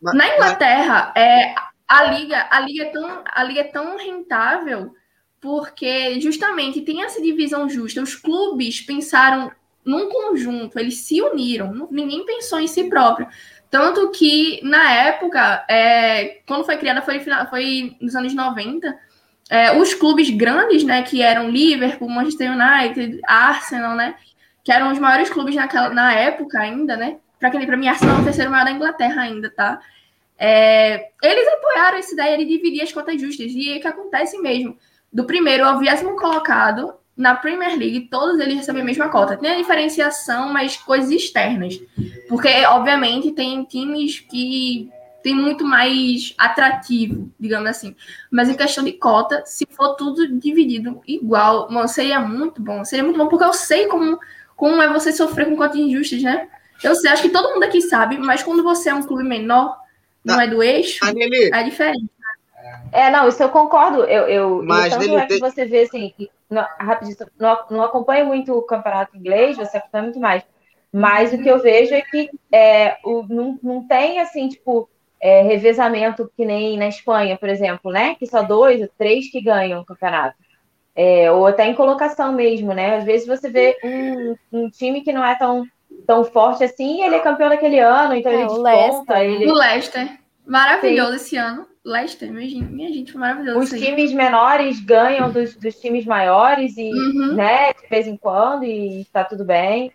mas, 0.02 0.15
na 0.15 0.34
Inglaterra, 0.34 1.13
é, 1.15 1.54
a 1.88 2.04
liga, 2.04 2.47
a 2.49 2.60
liga 2.62 2.84
é 2.84 2.89
tão, 2.89 3.23
a 3.25 3.43
liga 3.43 3.62
é 3.62 3.65
tão 3.65 3.97
rentável 3.97 4.95
porque 5.41 6.19
justamente 6.19 6.82
tem 6.82 7.04
essa 7.04 7.21
divisão 7.21 7.69
justa. 7.69 8.02
Os 8.02 8.15
clubes 8.15 8.82
pensaram 8.82 9.52
num 9.84 10.10
conjunto, 10.10 10.78
eles 10.78 10.99
se 10.99 11.21
uniram, 11.21 11.88
ninguém 11.91 12.25
pensou 12.25 12.60
em 12.60 12.67
si 12.67 12.86
próprio. 12.86 13.28
Tanto 13.69 14.12
que, 14.12 14.62
na 14.63 14.91
época, 14.93 15.65
é, 15.69 16.41
quando 16.47 16.65
foi 16.65 16.78
criada, 16.78 17.02
foi, 17.02 17.21
foi 17.49 17.95
nos 17.99 18.15
anos 18.15 18.34
90, 18.34 18.97
é, 19.49 19.77
os 19.77 19.93
clubes 19.93 20.29
grandes, 20.29 20.83
né, 20.83 21.03
que 21.03 21.21
eram 21.21 21.49
Liverpool, 21.49 22.10
Manchester 22.10 22.51
United, 22.51 23.19
Arsenal, 23.25 23.95
né, 23.95 24.15
que 24.63 24.71
eram 24.71 24.91
os 24.91 24.99
maiores 24.99 25.29
clubes 25.29 25.55
naquela, 25.55 25.89
na 25.89 26.13
época 26.13 26.60
ainda, 26.60 26.97
né, 26.97 27.17
para 27.39 27.51
quem 27.51 27.65
para 27.65 27.77
mim, 27.77 27.88
Arsenal 27.88 28.17
é 28.17 28.21
o 28.21 28.23
terceiro 28.23 28.51
maior 28.51 28.65
da 28.65 28.71
Inglaterra 28.71 29.21
ainda, 29.21 29.49
tá? 29.49 29.79
É, 30.39 31.10
eles 31.21 31.47
apoiaram 31.53 31.97
essa 31.97 32.13
ideia 32.13 32.38
de 32.38 32.45
dividir 32.45 32.81
as 32.81 32.91
cotas 32.91 33.19
justas, 33.19 33.51
e 33.51 33.73
é 33.73 33.79
que 33.79 33.88
acontece 33.88 34.38
mesmo. 34.39 34.77
Do 35.12 35.25
primeiro 35.25 35.65
ao 35.65 35.79
vigésimo 35.79 36.15
colocado, 36.15 36.93
na 37.15 37.33
Premier 37.33 37.75
League, 37.75 38.07
todos 38.12 38.39
eles 38.39 38.57
recebem 38.57 38.83
a 38.83 38.86
mesma 38.86 39.10
cota. 39.10 39.36
Tem 39.36 39.51
a 39.51 39.57
diferenciação, 39.57 40.53
mas 40.53 40.77
coisas 40.77 41.10
externas. 41.10 41.79
Porque, 42.29 42.49
obviamente, 42.67 43.31
tem 43.31 43.63
times 43.63 44.19
que 44.19 44.91
tem 45.28 45.36
muito 45.36 45.66
mais 45.66 46.34
atrativo, 46.38 47.30
digamos 47.38 47.70
assim. 47.70 47.94
Mas 48.32 48.48
em 48.48 48.56
questão 48.56 48.82
de 48.82 48.94
cota, 48.94 49.44
se 49.46 49.68
for 49.70 49.96
tudo 49.96 50.26
dividido 50.40 51.02
igual, 51.06 51.70
mano, 51.70 51.86
seria 51.90 52.22
muito 52.22 52.62
bom. 52.62 52.86
Seria 52.86 53.04
muito 53.04 53.18
bom, 53.18 53.28
porque 53.28 53.44
eu 53.44 53.52
sei 53.52 53.88
como, 53.88 54.18
como 54.56 54.82
é 54.82 54.88
você 54.88 55.12
sofrer 55.12 55.50
com 55.50 55.58
cotas 55.58 55.76
injustas, 55.76 56.24
né? 56.24 56.48
Eu 56.82 56.96
sei, 56.96 57.12
acho 57.12 57.24
que 57.24 57.30
todo 57.30 57.54
mundo 57.54 57.63
aqui 57.63 57.82
sabe, 57.82 58.18
mas 58.18 58.42
quando 58.42 58.63
você 58.63 58.90
é 58.90 58.94
um 58.94 59.04
clube 59.04 59.24
menor, 59.24 59.78
não, 60.24 60.36
não 60.36 60.42
é 60.42 60.48
do 60.48 60.63
eixo, 60.63 61.04
é 61.04 61.63
diferente. 61.63 62.10
É, 62.94 63.12
não, 63.12 63.28
isso 63.28 63.44
eu 63.44 63.50
concordo. 63.50 64.06
Eu, 64.06 64.30
eu, 64.30 64.63
mas 64.63 64.94
tanto 64.94 65.18
é 65.18 65.26
que 65.26 65.40
você 65.40 65.66
vê 65.66 65.82
assim, 65.82 66.13
não, 66.50 66.66
rapidinho, 66.80 67.18
não, 67.38 67.60
não 67.70 67.84
acompanho 67.84 68.28
muito 68.28 68.54
o 68.54 68.62
campeonato 68.62 69.18
inglês, 69.18 69.58
você 69.58 69.76
acompanha 69.76 70.04
muito 70.04 70.22
mais. 70.22 70.42
Mas 70.90 71.34
o 71.34 71.38
que 71.38 71.50
eu 71.50 71.60
vejo 71.60 71.94
é 71.94 72.02
que 72.02 72.30
é, 72.50 72.98
o, 73.04 73.24
não, 73.24 73.60
não 73.62 73.86
tem, 73.86 74.22
assim, 74.22 74.48
tipo, 74.48 74.90
é, 75.21 75.41
revezamento 75.41 76.32
que 76.36 76.45
nem 76.45 76.77
na 76.77 76.88
Espanha, 76.88 77.38
por 77.38 77.49
exemplo, 77.49 77.91
né? 77.91 78.15
Que 78.15 78.27
só 78.27 78.41
dois 78.41 78.82
ou 78.82 78.89
três 78.97 79.30
que 79.32 79.41
ganham 79.41 79.82
o 79.82 79.86
campeonato. 79.86 80.36
É, 80.95 81.32
ou 81.32 81.45
até 81.45 81.67
em 81.67 81.75
colocação 81.75 82.34
mesmo, 82.34 82.73
né? 82.73 82.97
Às 82.97 83.03
vezes 83.03 83.27
você 83.27 83.49
vê 83.49 83.77
um, 83.84 84.36
um 84.51 84.69
time 84.69 85.01
que 85.01 85.13
não 85.13 85.23
é 85.23 85.36
tão, 85.36 85.65
tão 86.08 86.23
forte 86.23 86.63
assim, 86.63 87.03
ele 87.03 87.15
é 87.15 87.19
campeão 87.19 87.49
daquele 87.49 87.80
ano, 87.80 88.15
então 88.15 88.32
é, 88.32 88.36
ele 88.36 88.47
desconta. 88.47 88.63
Leicester. 88.63 89.17
Ele... 89.17 89.51
O 89.51 89.53
Leicester. 89.53 90.19
Maravilhoso 90.45 91.12
Sim. 91.12 91.15
esse 91.17 91.38
ano. 91.38 91.67
Leicester, 91.86 92.34
minha 92.34 92.49
gente, 92.49 92.65
minha 92.65 92.91
gente 92.91 93.12
foi 93.13 93.21
maravilhoso. 93.21 93.60
Os 93.60 93.69
times 93.69 94.12
menores 94.12 94.80
ganham 94.82 95.32
dos, 95.32 95.56
dos 95.56 95.75
times 95.75 96.06
maiores 96.06 96.75
e, 96.77 96.91
uhum. 96.91 97.34
né, 97.34 97.71
de 97.73 97.88
vez 97.89 98.08
em 98.08 98.17
quando, 98.17 98.65
e 98.65 99.06
tá 99.13 99.23
tudo 99.23 99.45
bem. 99.45 99.91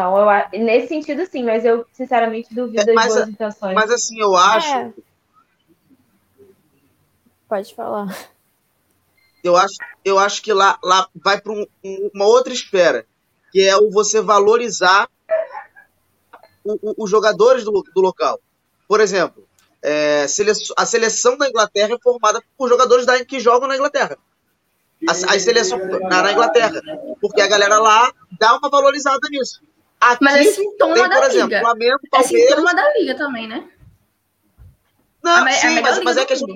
Então, 0.00 0.16
eu, 0.16 0.60
nesse 0.64 0.88
sentido, 0.88 1.26
sim, 1.26 1.44
mas 1.44 1.62
eu, 1.62 1.84
sinceramente, 1.92 2.54
duvido 2.54 2.86
das 2.86 3.06
boas 3.06 3.28
intenções. 3.28 3.74
Mas, 3.74 3.90
assim, 3.90 4.18
eu 4.18 4.34
acho. 4.34 4.74
É. 4.74 4.92
Pode 7.46 7.74
falar. 7.74 8.16
Eu 9.44 9.56
acho, 9.56 9.76
eu 10.02 10.18
acho 10.18 10.40
que 10.40 10.54
lá, 10.54 10.78
lá 10.82 11.06
vai 11.14 11.38
para 11.38 11.52
um, 11.52 11.66
uma 12.14 12.24
outra 12.24 12.52
esfera, 12.52 13.04
que 13.52 13.60
é 13.60 13.76
o 13.76 13.90
você 13.90 14.22
valorizar 14.22 15.06
o, 16.64 16.90
o, 16.90 17.04
os 17.04 17.10
jogadores 17.10 17.62
do, 17.64 17.82
do 17.94 18.00
local. 18.00 18.40
Por 18.88 19.00
exemplo, 19.00 19.46
é, 19.82 20.26
a 20.76 20.86
seleção 20.86 21.36
da 21.36 21.48
Inglaterra 21.48 21.94
é 21.94 21.98
formada 22.02 22.42
por 22.56 22.70
jogadores 22.70 23.04
da, 23.04 23.22
que 23.22 23.38
jogam 23.38 23.68
na 23.68 23.76
Inglaterra. 23.76 24.16
As, 25.06 25.24
as 25.24 25.42
seleções 25.42 25.82
na, 26.02 26.22
na, 26.22 26.32
Inglaterra. 26.32 26.80
Porque 27.20 27.40
a 27.40 27.48
galera 27.48 27.78
lá 27.78 28.12
dá 28.38 28.56
uma 28.56 28.68
valorizada 28.68 29.26
nisso. 29.30 29.62
Aqui, 30.00 30.24
mas 30.24 30.46
é 30.46 30.50
sintoma 30.52 30.94
tem, 30.94 31.02
por 31.02 31.10
da 31.10 31.26
exemplo, 31.26 31.48
liga. 31.48 31.60
Flamengo, 31.60 31.98
Palmeiras... 32.10 32.48
É 32.48 32.48
sintoma 32.48 32.74
da 32.74 32.94
liga 32.94 33.14
também, 33.14 33.46
né? 33.46 33.68
Não, 35.22 35.46
a, 35.46 35.52
sim, 35.52 35.80
mas, 35.80 36.02
mas 36.02 36.16
é, 36.16 36.24
questão, 36.24 36.48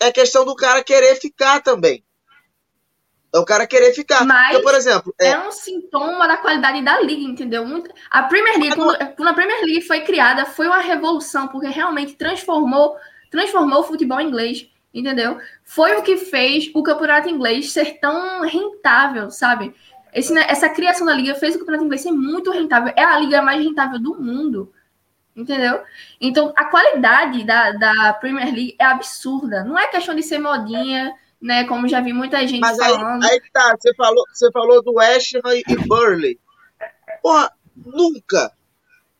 é 0.00 0.12
questão 0.12 0.44
do 0.44 0.54
cara 0.54 0.84
querer 0.84 1.16
ficar 1.16 1.62
também. 1.62 2.04
É 3.34 3.38
o 3.38 3.44
cara 3.44 3.66
querer 3.66 3.92
ficar. 3.92 4.24
Mas 4.24 4.52
Porque, 4.52 4.62
por 4.62 4.74
exemplo, 4.74 5.14
é... 5.18 5.28
é... 5.28 5.38
um 5.38 5.50
sintoma 5.50 6.28
da 6.28 6.36
qualidade 6.36 6.82
da 6.82 7.00
liga, 7.00 7.22
entendeu? 7.22 7.66
Muito... 7.66 7.90
A 8.10 8.22
Premier 8.24 8.58
League, 8.58 8.76
quando, 8.76 9.14
quando, 9.14 9.28
a 9.28 9.34
Premier 9.34 9.60
League 9.62 9.82
foi 9.82 10.02
criada, 10.02 10.44
foi 10.44 10.66
uma 10.66 10.78
revolução, 10.78 11.48
porque 11.48 11.68
realmente 11.68 12.14
transformou, 12.14 12.96
transformou 13.30 13.80
o 13.80 13.84
futebol 13.84 14.20
inglês, 14.20 14.68
entendeu? 14.92 15.38
Foi 15.64 15.96
o 15.96 16.02
que 16.02 16.16
fez 16.16 16.70
o 16.74 16.82
campeonato 16.82 17.28
inglês 17.28 17.72
ser 17.72 17.98
tão 18.00 18.42
rentável, 18.42 19.30
sabe? 19.30 19.74
Esse, 20.16 20.32
essa 20.38 20.66
criação 20.70 21.06
da 21.06 21.12
liga 21.12 21.34
fez 21.34 21.54
o 21.54 21.58
campeonato 21.58 21.84
inglês 21.84 22.00
ser 22.00 22.10
muito 22.10 22.50
rentável. 22.50 22.90
É 22.96 23.04
a 23.04 23.18
liga 23.18 23.42
mais 23.42 23.62
rentável 23.62 23.98
do 23.98 24.14
mundo. 24.18 24.72
Entendeu? 25.36 25.82
Então, 26.18 26.54
a 26.56 26.64
qualidade 26.64 27.44
da, 27.44 27.72
da 27.72 28.14
Premier 28.14 28.46
League 28.46 28.76
é 28.80 28.84
absurda. 28.86 29.62
Não 29.62 29.78
é 29.78 29.86
questão 29.88 30.14
de 30.14 30.22
ser 30.22 30.38
modinha, 30.38 31.14
né? 31.38 31.64
Como 31.64 31.86
já 31.86 32.00
vi 32.00 32.14
muita 32.14 32.46
gente 32.46 32.60
Mas 32.60 32.78
falando. 32.78 33.22
Aí, 33.24 33.32
aí 33.32 33.42
tá, 33.52 33.76
você 33.78 33.94
falou, 33.94 34.24
você 34.32 34.50
falou 34.50 34.82
do 34.82 34.94
West 34.94 35.34
Ham 35.34 35.54
e 35.54 35.76
Burley. 35.86 36.40
Porra, 37.20 37.52
nunca, 37.76 38.50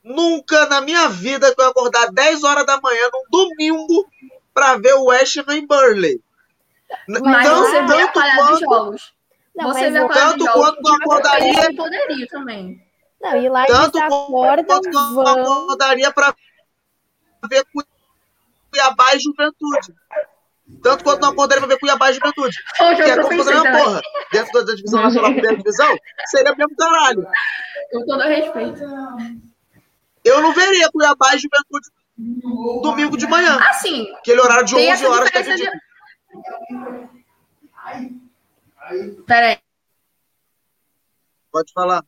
nunca 0.02 0.64
na 0.64 0.80
minha 0.80 1.10
vida 1.10 1.54
que 1.54 1.60
eu 1.60 1.66
acordar 1.66 2.10
10 2.10 2.42
horas 2.42 2.64
da 2.64 2.80
manhã 2.80 3.10
num 3.12 3.24
domingo 3.30 4.08
para 4.54 4.78
ver 4.78 4.94
o 4.94 5.08
West 5.08 5.36
Ham 5.46 5.56
e 5.56 5.66
Burley. 5.66 6.22
Mas 7.06 7.46
então, 7.46 7.64
você 7.64 7.82
vê 7.82 8.00
a 8.00 8.08
qualidade 8.08 8.54
de 8.54 8.60
jogos. 8.60 9.15
Não, 9.56 9.72
você 9.72 9.86
a 9.86 9.90
de. 9.90 10.08
Tanto 10.08 10.44
quanto 10.52 10.86
eu 10.86 10.94
acordaria... 10.94 11.76
Poderia 11.76 12.26
também. 12.28 12.86
Não, 13.20 13.36
e 13.36 13.48
lá 13.48 13.64
tanto 13.64 13.98
eles 13.98 14.12
acordam, 14.12 14.64
quanto 14.66 14.92
eu 14.92 15.28
acordaria 15.28 16.12
para 16.12 16.34
ver 17.48 17.64
Cuiabá 18.70 19.14
e 19.14 19.20
Juventude. 19.20 19.94
Tanto 20.82 21.02
quanto 21.02 21.22
não 21.22 21.30
acordaria 21.30 21.62
pra 21.64 21.74
ver 21.74 21.80
Cuiabá 21.80 22.10
e 22.10 22.14
Juventude. 22.14 22.56
Hoje 22.82 23.02
Que 23.02 23.10
eu 23.10 23.14
é 23.14 23.22
como 23.22 23.42
uma 23.42 23.62
porra. 23.62 24.02
Dentro 24.30 24.64
da 24.64 24.74
divisão 24.74 25.02
nacional, 25.02 25.32
primeira 25.32 25.56
divisão, 25.56 25.96
seria 26.26 26.54
mesmo 26.54 26.76
caralho. 26.76 27.26
Com 27.92 28.04
todo 28.04 28.22
respeito. 28.22 28.82
Eu 30.22 30.42
não 30.42 30.52
veria 30.52 30.90
Cuiabá 30.90 31.34
e 31.34 31.38
Juventude 31.38 31.88
domingo 32.82 33.16
de 33.16 33.26
manhã. 33.26 33.58
Assim, 33.68 34.10
Aquele 34.16 34.40
horário 34.40 34.64
de 34.64 34.74
tem 34.74 34.92
11 34.92 35.04
essa 35.04 35.08
horas 35.12 35.30
que 35.30 35.38
é 35.38 35.42
diferença 35.42 35.64
ridículo. 35.64 37.16
Peraí. 39.26 39.58
Pode 41.50 41.72
falar. 41.72 42.04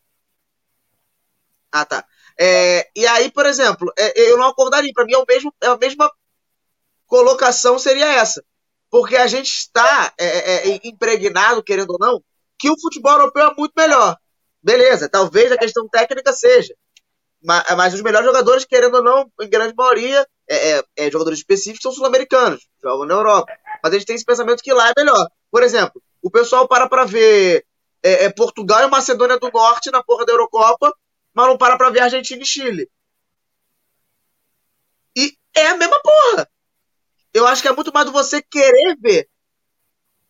Ah, 1.72 1.84
tá. 1.84 2.04
É, 2.38 2.88
e 2.94 3.06
aí, 3.06 3.30
por 3.30 3.46
exemplo, 3.46 3.92
é, 3.98 4.30
eu 4.30 4.38
não 4.38 4.46
acordaria. 4.46 4.92
Para 4.94 5.04
mim, 5.04 5.14
é, 5.14 5.18
o 5.18 5.24
mesmo, 5.26 5.54
é 5.62 5.66
a 5.66 5.76
mesma 5.76 6.10
colocação 7.06 7.78
seria 7.78 8.06
essa. 8.06 8.44
Porque 8.90 9.16
a 9.16 9.26
gente 9.26 9.48
está 9.48 10.12
é, 10.18 10.26
é, 10.26 10.70
é, 10.70 10.80
impregnado, 10.84 11.62
querendo 11.62 11.90
ou 11.90 11.98
não, 11.98 12.22
que 12.58 12.70
o 12.70 12.80
futebol 12.80 13.12
europeu 13.12 13.48
é 13.48 13.54
muito 13.54 13.72
melhor. 13.76 14.16
Beleza, 14.62 15.08
talvez 15.08 15.52
a 15.52 15.58
questão 15.58 15.88
técnica 15.88 16.32
seja. 16.32 16.74
Mas, 17.42 17.64
mas 17.76 17.94
os 17.94 18.02
melhores 18.02 18.26
jogadores, 18.26 18.64
querendo 18.64 18.96
ou 18.96 19.02
não, 19.02 19.30
em 19.40 19.48
grande 19.48 19.74
maioria, 19.76 20.26
é, 20.48 20.78
é, 20.78 20.84
é 20.96 21.10
jogadores 21.10 21.38
específicos 21.38 21.82
são 21.82 21.92
sul-americanos, 21.92 22.66
jogam 22.82 23.06
na 23.06 23.14
Europa. 23.14 23.52
Mas 23.82 23.92
a 23.92 23.98
gente 23.98 24.06
tem 24.06 24.16
esse 24.16 24.24
pensamento 24.24 24.62
que 24.62 24.72
lá 24.72 24.88
é 24.88 24.92
melhor. 24.96 25.28
Por 25.50 25.62
exemplo, 25.62 26.02
o 26.22 26.30
pessoal 26.30 26.66
para 26.66 26.88
para 26.88 27.04
ver 27.04 27.64
é, 28.02 28.24
é, 28.24 28.30
Portugal 28.30 28.86
e 28.86 28.90
Macedônia 28.90 29.38
do 29.38 29.50
Norte 29.50 29.90
na 29.90 30.02
porra 30.02 30.24
da 30.24 30.32
Eurocopa, 30.32 30.92
mas 31.34 31.46
não 31.46 31.56
para 31.56 31.76
pra 31.76 31.90
ver 31.90 32.00
Argentina 32.00 32.42
e 32.42 32.46
Chile. 32.46 32.90
E 35.16 35.36
é 35.54 35.68
a 35.68 35.76
mesma 35.76 36.00
porra. 36.00 36.48
Eu 37.34 37.46
acho 37.46 37.62
que 37.62 37.68
é 37.68 37.72
muito 37.72 37.92
mais 37.92 38.06
do 38.06 38.12
você 38.12 38.42
querer 38.42 38.96
ver. 39.00 39.28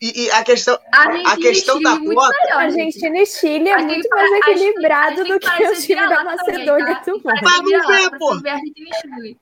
E, 0.00 0.26
e 0.26 0.30
a 0.30 0.44
questão, 0.44 0.78
Argentina 0.92 1.32
a 1.32 1.36
questão 1.36 1.82
da 1.82 1.90
cota. 1.90 2.04
melhor. 2.04 2.32
Argentina 2.52 3.18
e 3.18 3.26
Chile 3.26 3.68
é 3.68 3.76
tem 3.76 3.86
muito 3.86 4.08
mais 4.08 4.32
a 4.32 4.36
equilibrado 4.38 5.20
a 5.20 5.24
do 5.24 5.40
que 5.40 5.64
o 5.64 5.74
time 5.74 6.08
da 6.08 6.08
também, 6.08 6.24
Macedônia 6.24 6.94
tá? 6.94 7.00
do 7.00 7.10
Norte. 7.18 7.42
Mas 7.42 7.60
não 7.62 7.86
vê, 7.86 8.18
pô. 8.18 8.32
Argentina 8.32 8.88
e 8.88 9.00
Chile. 9.00 9.40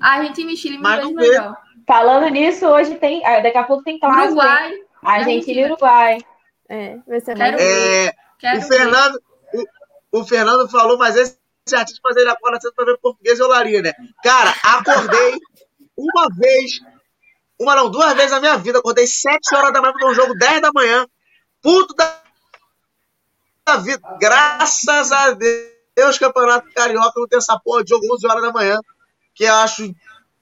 A 0.00 0.10
Argentina 0.14 0.52
e 0.52 0.56
Chile 0.56 0.78
me 0.78 1.14
melhor. 1.14 1.56
Falando 1.86 2.28
nisso, 2.28 2.66
hoje 2.66 2.96
tem. 2.96 3.24
ah, 3.24 3.40
Daqui 3.40 3.56
a 3.56 3.64
pouco 3.64 3.82
tem 3.84 3.98
clássico. 3.98 4.26
Uruguai, 4.26 4.72
Argentina 5.02 5.60
e 5.60 5.64
Uruguai. 5.64 6.18
É, 6.68 6.98
vai 7.06 7.20
ser 7.20 7.34
Quero 7.36 7.52
mais... 7.52 7.62
É, 7.62 8.14
quero 8.38 8.58
o, 8.58 8.60
ver. 8.60 8.68
Fernando, 8.68 9.22
o, 10.12 10.20
o 10.20 10.24
Fernando 10.24 10.68
falou, 10.68 10.98
mas 10.98 11.16
esse 11.16 11.38
artista, 11.74 12.00
mas 12.04 12.16
ele 12.16 12.30
acorda 12.30 12.60
cedo 12.60 12.74
pra 12.74 12.84
ver 12.84 12.98
português 12.98 13.38
e 13.38 13.42
olaria, 13.42 13.82
né? 13.82 13.92
Cara, 14.22 14.54
acordei 14.62 15.38
uma 15.96 16.28
vez, 16.36 16.80
uma 17.58 17.74
não, 17.74 17.90
duas 17.90 18.14
vezes 18.14 18.30
na 18.30 18.40
minha 18.40 18.56
vida. 18.58 18.78
Acordei 18.78 19.06
7 19.06 19.54
horas 19.54 19.72
da 19.72 19.80
manhã 19.80 19.92
pra 19.92 20.06
ver 20.06 20.12
um 20.12 20.14
jogo 20.14 20.34
10 20.34 20.60
da 20.60 20.70
manhã. 20.72 21.06
Puto 21.60 21.94
da, 21.94 22.22
da 23.66 23.76
vida. 23.78 24.00
Graças 24.20 25.10
a 25.12 25.32
Deus, 25.32 26.18
Campeonato 26.18 26.72
Carioca 26.72 27.12
não 27.16 27.26
tem 27.26 27.38
essa 27.38 27.58
porra 27.58 27.82
de 27.82 27.90
jogo 27.90 28.06
11 28.14 28.26
horas 28.26 28.42
da 28.42 28.52
manhã, 28.52 28.78
que 29.34 29.44
eu 29.44 29.54
acho 29.54 29.92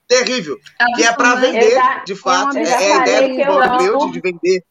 terrível. 0.08 0.56
Que 0.94 1.04
é 1.04 1.10
né? 1.34 1.40
vender, 1.40 1.70
já- 1.70 2.04
de 2.04 2.14
fato. 2.14 2.56
É, 2.56 2.62
é 2.62 2.92
a 2.92 3.02
ideia 3.02 3.28
do 3.28 3.34
que 3.34 3.40
eu 3.40 3.46
futebol 3.46 3.62
europeu 3.62 4.02
amo. 4.02 4.12
de 4.12 4.20
vender. 4.20 4.62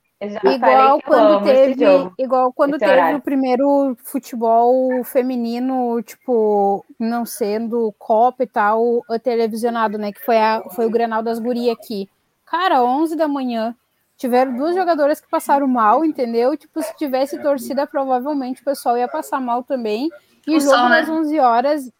Igual 0.43 1.01
quando 1.05 1.49
esse 1.49 1.75
teve, 1.75 2.11
igual 2.17 2.53
quando 2.53 2.69
esse 2.75 2.79
teve 2.79 2.91
horário. 2.91 3.17
o 3.17 3.21
primeiro 3.21 3.97
futebol 4.03 5.03
feminino, 5.03 6.01
tipo, 6.01 6.85
não 6.99 7.25
sendo 7.25 7.93
Copa 7.99 8.43
e 8.43 8.47
tal, 8.47 9.01
televisionado, 9.21 9.97
né? 9.97 10.11
Que 10.11 10.21
foi, 10.23 10.37
a, 10.37 10.63
foi 10.73 10.85
o 10.85 10.89
Grenal 10.89 11.21
das 11.21 11.37
Gurias 11.37 11.75
aqui. 11.77 12.09
Cara, 12.45 12.81
11 12.83 13.15
da 13.15 13.27
manhã. 13.27 13.75
Tiveram 14.17 14.55
duas 14.55 14.73
jogadoras 14.73 15.19
que 15.19 15.29
passaram 15.29 15.67
mal, 15.67 16.05
entendeu? 16.05 16.55
Tipo, 16.55 16.81
se 16.81 16.95
tivesse 16.95 17.37
torcida, 17.41 17.85
provavelmente 17.85 18.61
o 18.61 18.65
pessoal 18.65 18.97
ia 18.97 19.09
passar 19.09 19.41
mal 19.41 19.61
também. 19.63 20.09
E 20.47 20.55
O 20.55 20.59
jogo 20.61 20.75
sol, 20.75 20.89
né? 20.89 21.01
das 21.01 21.09
11 21.09 21.39
horas, 21.39 21.91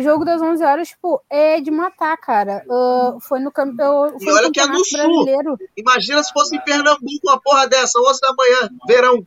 jogo 0.00 0.24
das 0.24 0.40
11 0.40 0.64
horas, 0.64 0.88
tipo, 0.88 1.22
é 1.28 1.60
de 1.60 1.70
matar, 1.70 2.16
cara. 2.16 2.64
Ah, 2.70 3.16
foi 3.20 3.40
no, 3.40 3.50
campe... 3.50 3.76
foi 3.76 4.32
no 4.32 4.34
olha 4.34 4.50
que 4.50 4.60
é 4.60 4.66
no 4.66 4.72
Campeonato 4.72 4.84
Sul. 4.84 5.24
Brasileiro. 5.24 5.58
Imagina 5.76 6.22
se 6.22 6.32
fosse 6.32 6.56
em 6.56 6.60
Pernambuco 6.60 7.20
uma 7.24 7.40
porra 7.40 7.66
dessa, 7.66 7.98
11 7.98 8.20
da 8.20 8.34
manhã, 8.36 8.70
verão. 8.86 9.26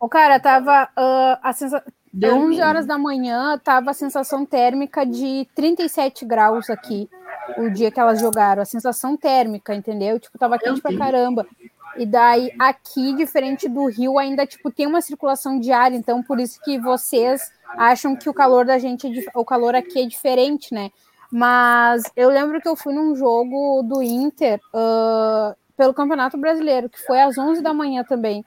O 0.00 0.08
cara 0.08 0.38
tava 0.38 0.88
ah, 0.96 1.38
a 1.42 1.52
sensa... 1.52 1.82
Deus 2.12 2.34
11 2.34 2.48
me 2.48 2.62
horas 2.62 2.86
da 2.86 2.96
manhã, 2.96 3.60
tava 3.62 3.90
a 3.90 3.94
sensação 3.94 4.44
térmica 4.44 5.04
de 5.04 5.46
37 5.54 6.24
graus 6.24 6.70
aqui, 6.70 7.08
o 7.58 7.68
dia 7.70 7.90
que 7.90 8.00
elas 8.00 8.18
jogaram, 8.18 8.62
a 8.62 8.64
sensação 8.64 9.16
térmica, 9.16 9.74
entendeu? 9.74 10.18
Tipo, 10.18 10.38
tava 10.38 10.58
quente 10.58 10.80
pra 10.80 10.96
caramba. 10.96 11.46
E 11.98 12.06
daí 12.06 12.52
aqui, 12.58 13.14
diferente 13.14 13.68
do 13.68 13.86
Rio, 13.86 14.18
ainda 14.18 14.46
tipo 14.46 14.70
tem 14.70 14.86
uma 14.86 15.00
circulação 15.00 15.58
de 15.58 15.72
ar, 15.72 15.92
então 15.92 16.22
por 16.22 16.38
isso 16.38 16.60
que 16.62 16.78
vocês 16.78 17.52
acham 17.76 18.16
que 18.16 18.28
o 18.28 18.34
calor 18.34 18.64
da 18.64 18.78
gente, 18.78 19.06
é 19.06 19.30
o 19.34 19.44
calor 19.44 19.74
aqui 19.74 20.00
é 20.00 20.06
diferente, 20.06 20.72
né? 20.72 20.90
Mas 21.30 22.04
eu 22.16 22.30
lembro 22.30 22.60
que 22.60 22.68
eu 22.68 22.76
fui 22.76 22.94
num 22.94 23.14
jogo 23.14 23.82
do 23.82 24.02
Inter 24.02 24.60
ah, 24.72 25.54
pelo 25.76 25.92
Campeonato 25.92 26.38
Brasileiro, 26.38 26.88
que 26.88 26.98
foi 27.04 27.20
às 27.20 27.36
11 27.36 27.62
da 27.62 27.74
manhã 27.74 28.02
também. 28.02 28.44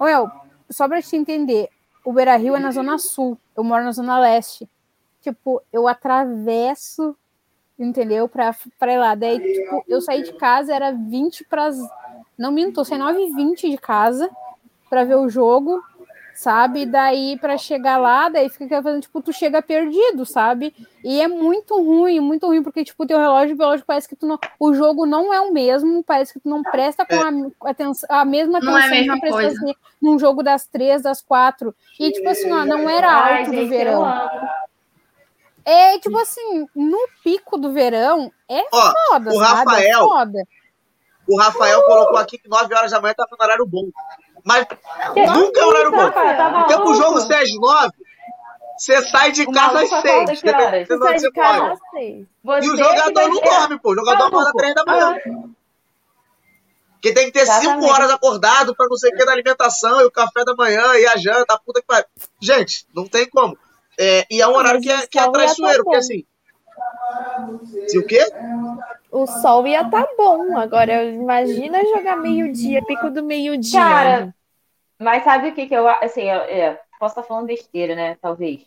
El, 0.00 0.30
só 0.70 0.88
pra 0.88 1.02
te 1.02 1.16
entender, 1.16 1.68
o 2.04 2.12
Beira 2.12 2.36
Rio 2.36 2.56
é 2.56 2.60
na 2.60 2.70
Zona 2.70 2.98
Sul, 2.98 3.38
eu 3.56 3.64
moro 3.64 3.84
na 3.84 3.92
Zona 3.92 4.18
Leste. 4.18 4.68
Tipo, 5.20 5.62
eu 5.72 5.86
atravesso, 5.86 7.14
entendeu? 7.78 8.28
Pra 8.28 8.54
ir 8.92 8.98
lá. 8.98 9.14
Daí, 9.14 9.38
tipo, 9.38 9.84
eu 9.86 10.00
saí 10.00 10.22
de 10.22 10.32
casa, 10.34 10.74
era 10.74 10.92
20 10.92 11.44
para. 11.44 11.70
Não 12.40 12.50
minto, 12.50 12.84
saí 12.84 12.98
9 12.98 13.20
e 13.22 13.32
20 13.34 13.70
de 13.70 13.76
casa 13.76 14.28
pra 14.88 15.04
ver 15.04 15.16
o 15.16 15.28
jogo, 15.28 15.80
sabe? 16.34 16.86
Daí, 16.86 17.38
pra 17.38 17.58
chegar 17.58 17.98
lá, 17.98 18.30
daí 18.30 18.48
fica 18.48 18.82
fazendo, 18.82 19.02
tipo, 19.02 19.20
tu 19.20 19.30
chega 19.30 19.60
perdido, 19.60 20.24
sabe? 20.24 20.74
E 21.04 21.20
é 21.20 21.28
muito 21.28 21.76
ruim, 21.76 22.18
muito 22.18 22.46
ruim, 22.46 22.62
porque, 22.62 22.82
tipo, 22.82 23.06
teu 23.06 23.18
relógio 23.18 23.54
biológico 23.54 23.86
parece 23.86 24.08
que 24.08 24.16
tu 24.16 24.26
não. 24.26 24.38
O 24.58 24.72
jogo 24.72 25.04
não 25.04 25.32
é 25.34 25.40
o 25.40 25.52
mesmo, 25.52 26.02
parece 26.02 26.32
que 26.32 26.40
tu 26.40 26.48
não 26.48 26.62
presta 26.62 27.04
com 27.04 27.14
a, 27.66 27.70
atenção, 27.70 28.08
a 28.10 28.24
mesma 28.24 28.58
Não 28.58 28.72
é 28.78 28.82
a 28.82 28.86
atenção 28.86 28.98
mesma 29.00 29.20
que 29.20 29.28
coisa. 29.30 29.48
assim, 29.48 29.74
num 30.00 30.18
jogo 30.18 30.42
das 30.42 30.66
três, 30.66 31.02
das 31.02 31.20
quatro. 31.20 31.74
E, 32.00 32.10
tipo 32.10 32.28
assim, 32.30 32.50
ó, 32.50 32.64
não 32.64 32.88
era 32.88 33.06
Ai, 33.10 33.38
alto 33.40 33.50
do 33.50 33.56
gente, 33.56 33.64
eu 33.64 33.68
verão. 33.68 34.30
É, 35.62 35.98
tipo 35.98 36.18
assim, 36.18 36.66
no 36.74 36.98
pico 37.22 37.58
do 37.58 37.70
verão, 37.70 38.32
é 38.48 38.62
Ó, 38.72 38.92
foda, 39.10 39.30
o 39.30 39.38
sabe? 39.38 39.74
É 39.74 39.92
Rafael- 39.92 40.08
foda. 40.08 40.48
O 41.30 41.38
Rafael 41.38 41.82
colocou 41.84 42.16
aqui 42.18 42.38
que 42.38 42.48
9 42.48 42.74
horas 42.74 42.90
da 42.90 43.00
manhã 43.00 43.14
tava 43.14 43.28
no 43.38 43.44
horário 43.44 43.66
bom. 43.66 43.88
Mas 44.44 44.66
nunca 45.34 45.60
é 45.60 45.64
horário 45.64 45.90
bom. 45.92 45.96
Rafael, 45.98 46.36
tá 46.36 46.50
Porque 46.50 46.74
pro 46.74 46.84
maluco? 46.86 47.02
jogo 47.02 47.20
ser 47.20 47.34
às 47.34 47.50
9, 47.54 47.92
você 48.76 49.02
sai 49.06 49.32
de 49.32 49.46
casa 49.52 49.80
às 49.82 49.90
maluco 49.90 50.08
acorda 50.08 50.26
6. 50.26 50.40
que 50.40 50.48
horas? 50.48 50.70
Dependendo 50.70 50.86
Tu 50.88 50.98
de 50.98 51.04
sai 51.04 51.14
de 51.14 51.20
você 51.20 51.30
casa 51.32 51.72
às 51.72 51.78
seis. 51.90 52.26
Você 52.42 52.66
E 52.66 52.68
o 52.70 52.72
que 52.76 52.78
jogador 52.82 53.28
não 53.28 53.36
ser- 53.36 53.44
dorme, 53.44 53.78
pô. 53.80 53.90
O 53.92 53.94
jogador 53.94 54.24
acorda 54.24 54.36
Maluco. 54.38 54.58
3 54.58 54.74
da 54.74 54.84
manhã. 54.86 55.16
Ah, 55.16 55.48
Porque 56.94 57.14
tem 57.14 57.26
que 57.26 57.32
ter 57.32 57.46
5 57.46 57.58
Exatamente. 57.60 57.90
horas 57.92 58.10
acordado 58.10 58.74
pra 58.76 58.86
não 58.88 58.96
sei 58.96 59.10
o 59.10 59.16
que 59.16 59.24
da 59.24 59.32
alimentação 59.32 60.00
e 60.00 60.04
o 60.04 60.10
café 60.10 60.44
da 60.44 60.54
manhã 60.54 60.94
e 60.96 61.06
a 61.06 61.16
janta, 61.16 61.54
a 61.54 61.58
puta 61.58 61.80
que 61.80 61.86
pariu. 61.86 62.04
Gente, 62.40 62.86
não 62.94 63.06
tem 63.06 63.28
como. 63.28 63.56
É, 63.98 64.26
e 64.30 64.40
é 64.40 64.46
um 64.48 64.54
horário 64.54 64.80
que 64.80 64.90
é, 64.90 65.06
que 65.06 65.18
é 65.18 65.22
ia 65.22 65.32
traiçoeiro, 65.32 65.78
tá 65.78 65.84
porque 65.84 65.96
assim. 65.98 66.24
Se 67.88 67.98
o 67.98 68.06
quê? 68.06 68.20
O 69.10 69.26
sol 69.26 69.66
ia 69.66 69.84
tá 69.88 70.06
bom. 70.16 70.56
Agora, 70.56 71.04
imagina 71.04 71.84
jogar 71.84 72.16
meio-dia, 72.16 72.84
pico 72.84 73.10
do 73.10 73.22
meio-dia. 73.22 73.80
Cara, 73.80 74.34
mas 74.98 75.24
sabe 75.24 75.48
o 75.48 75.54
que 75.54 75.66
que 75.66 75.74
eu 75.74 75.88
assim, 75.88 76.22
eu, 76.22 76.40
é, 76.42 76.80
posso 76.98 77.12
estar 77.12 77.22
falando 77.22 77.46
besteira, 77.46 77.94
né? 77.94 78.16
Talvez. 78.20 78.66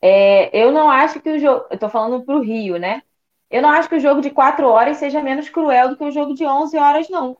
É, 0.00 0.56
eu 0.56 0.72
não 0.72 0.90
acho 0.90 1.20
que 1.20 1.30
o 1.30 1.38
jogo, 1.38 1.66
eu 1.70 1.78
tô 1.78 1.88
falando 1.88 2.24
pro 2.24 2.40
Rio, 2.40 2.78
né? 2.78 3.02
Eu 3.50 3.62
não 3.62 3.70
acho 3.70 3.88
que 3.88 3.96
o 3.96 4.00
jogo 4.00 4.20
de 4.20 4.30
quatro 4.30 4.66
horas 4.68 4.98
seja 4.98 5.22
menos 5.22 5.48
cruel 5.48 5.90
do 5.90 5.96
que 5.96 6.04
o 6.04 6.10
jogo 6.10 6.34
de 6.34 6.44
11 6.44 6.76
horas, 6.76 7.08
não. 7.08 7.36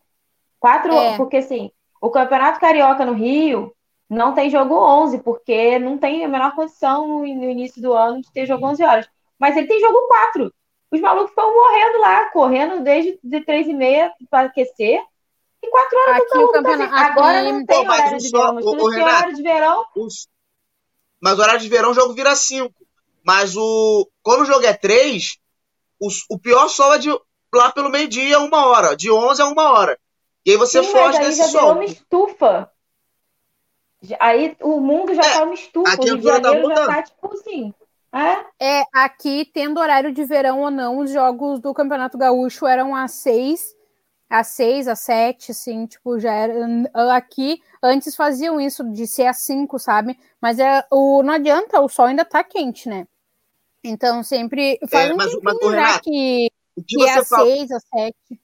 Quatro, 0.59 0.92
É. 0.92 1.16
porque 1.16 1.37
assim, 1.37 1.71
o 2.01 2.11
Campeonato 2.11 2.59
Carioca 2.61 3.05
no 3.05 3.12
Rio 3.12 3.75
não 4.09 4.35
tem 4.35 4.49
jogo 4.49 4.75
11, 4.75 5.18
porque 5.18 5.79
não 5.79 5.99
tem 5.99 6.25
a 6.25 6.29
menor 6.29 6.55
condição 6.55 7.07
no, 7.07 7.18
no 7.21 7.51
início 7.51 7.81
do 7.81 7.92
ano 7.92 8.23
de 8.23 8.33
ter 8.33 8.47
jogo 8.47 8.66
11 8.66 8.83
horas. 8.83 9.11
Mas 9.38 9.57
ele 9.57 9.66
tem 9.66 9.81
jogo 9.81 10.07
4. 10.09 10.53
Os 10.90 11.01
malucos 11.01 11.31
estão 11.31 11.53
morrendo 11.55 11.98
lá, 12.01 12.31
correndo 12.31 12.83
desde 12.83 13.18
de 13.22 13.40
3 13.44 13.66
e 13.68 13.74
meia 13.74 14.12
para 14.31 14.46
aquecer. 14.48 15.01
E 15.62 15.70
4 15.70 15.98
horas 15.98 16.16
Aqui 16.22 16.38
o 16.38 16.46
tá 16.48 16.53
campeonato- 16.59 16.94
assim. 16.94 17.05
Agora 17.05 17.40
aqui- 17.40 17.53
não 17.53 17.66
tem 17.66 17.77
Pô, 17.77 17.85
mas 17.85 17.98
horário 17.98 18.16
o 18.16 18.18
de 18.20 18.29
sol- 18.29 18.40
verão, 18.40 18.55
mas 18.55 18.64
ô, 18.66 18.70
tem 18.77 18.90
Renato, 18.90 19.01
horário 19.16 19.35
de 19.37 19.42
verão, 19.42 19.87
Os- 19.96 20.29
Mas 21.20 21.38
o 21.38 21.42
horário 21.42 21.61
de 21.61 21.68
verão 21.68 21.90
o 21.90 21.94
jogo 21.94 22.14
vira 22.14 22.35
5. 22.37 22.72
Mas 23.24 23.57
o. 23.57 24.09
Quando 24.22 24.42
o 24.42 24.44
jogo 24.46 24.64
é 24.64 24.72
3, 24.72 25.37
o 26.31 26.38
pior 26.38 26.68
sol 26.68 26.94
é 26.94 26.98
de 26.98 27.11
lá 27.53 27.72
pelo 27.72 27.90
meio-dia, 27.90 28.38
uma 28.38 28.66
hora. 28.66 28.96
De 28.96 29.11
11 29.11 29.42
a 29.42 29.46
uma 29.46 29.72
hora. 29.72 29.98
E 30.46 30.53
aí 30.53 30.57
você 30.57 30.83
sim, 30.83 30.90
foge 30.92 31.18
desse 31.18 31.38
já 31.38 31.46
virou 31.48 31.61
sol. 31.61 31.72
uma 31.72 31.85
estufa. 31.85 32.70
Aí 34.20 34.57
o 34.62 34.81
mundo 34.81 35.12
já 35.12 35.22
É, 35.22 35.33
tá 35.38 35.42
uma 35.42 35.55
estufa. 35.55 35.90
a 35.90 35.94
O 35.96 36.05
Rio 36.05 36.16
de 36.18 36.22
tá 36.22 36.33
Janeiro 36.35 36.57
já 36.62 36.68
mudando. 36.68 36.87
tá 36.87 37.03
tipo 37.03 37.33
assim. 37.35 37.74
É? 38.12 38.79
é, 38.81 38.85
aqui, 38.94 39.44
tendo 39.53 39.79
horário 39.79 40.12
de 40.12 40.25
verão 40.25 40.61
ou 40.61 40.71
não, 40.71 40.99
os 40.99 41.11
jogos 41.11 41.61
do 41.61 41.75
Campeonato 41.75 42.16
Gaúcho 42.16 42.66
eram 42.66 42.97
às 42.97 43.12
seis, 43.12 43.77
às 44.31 44.49
seis, 44.49 44.88
às 44.88 45.01
sete, 45.01 45.53
assim, 45.53 45.87
tipo, 45.87 46.18
já 46.18 46.33
era. 46.33 46.55
Aqui, 47.14 47.62
antes 47.83 48.16
faziam 48.16 48.61
isso 48.61 48.83
de 48.92 49.07
ser 49.07 49.27
às 49.27 49.38
cinco, 49.38 49.79
sabe? 49.79 50.18
Mas 50.40 50.59
é, 50.59 50.85
o, 50.90 51.23
não 51.23 51.35
adianta, 51.35 51.81
o 51.81 51.88
sol 51.88 52.07
ainda 52.07 52.25
tá 52.25 52.42
quente, 52.42 52.88
né? 52.88 53.07
Então, 53.85 54.23
sempre. 54.23 54.79
Faz 54.90 55.11
é, 55.11 55.14
mas, 55.14 55.35
um 55.35 55.40
mas, 55.42 55.57
já 55.73 56.01
que, 56.01 56.51
o 56.77 56.83
que, 56.83 56.97
que 56.97 57.05
é 57.05 57.18
às 57.18 57.29
fala... 57.29 57.44
seis, 57.44 57.71
às 57.71 57.85
sete. 57.85 58.40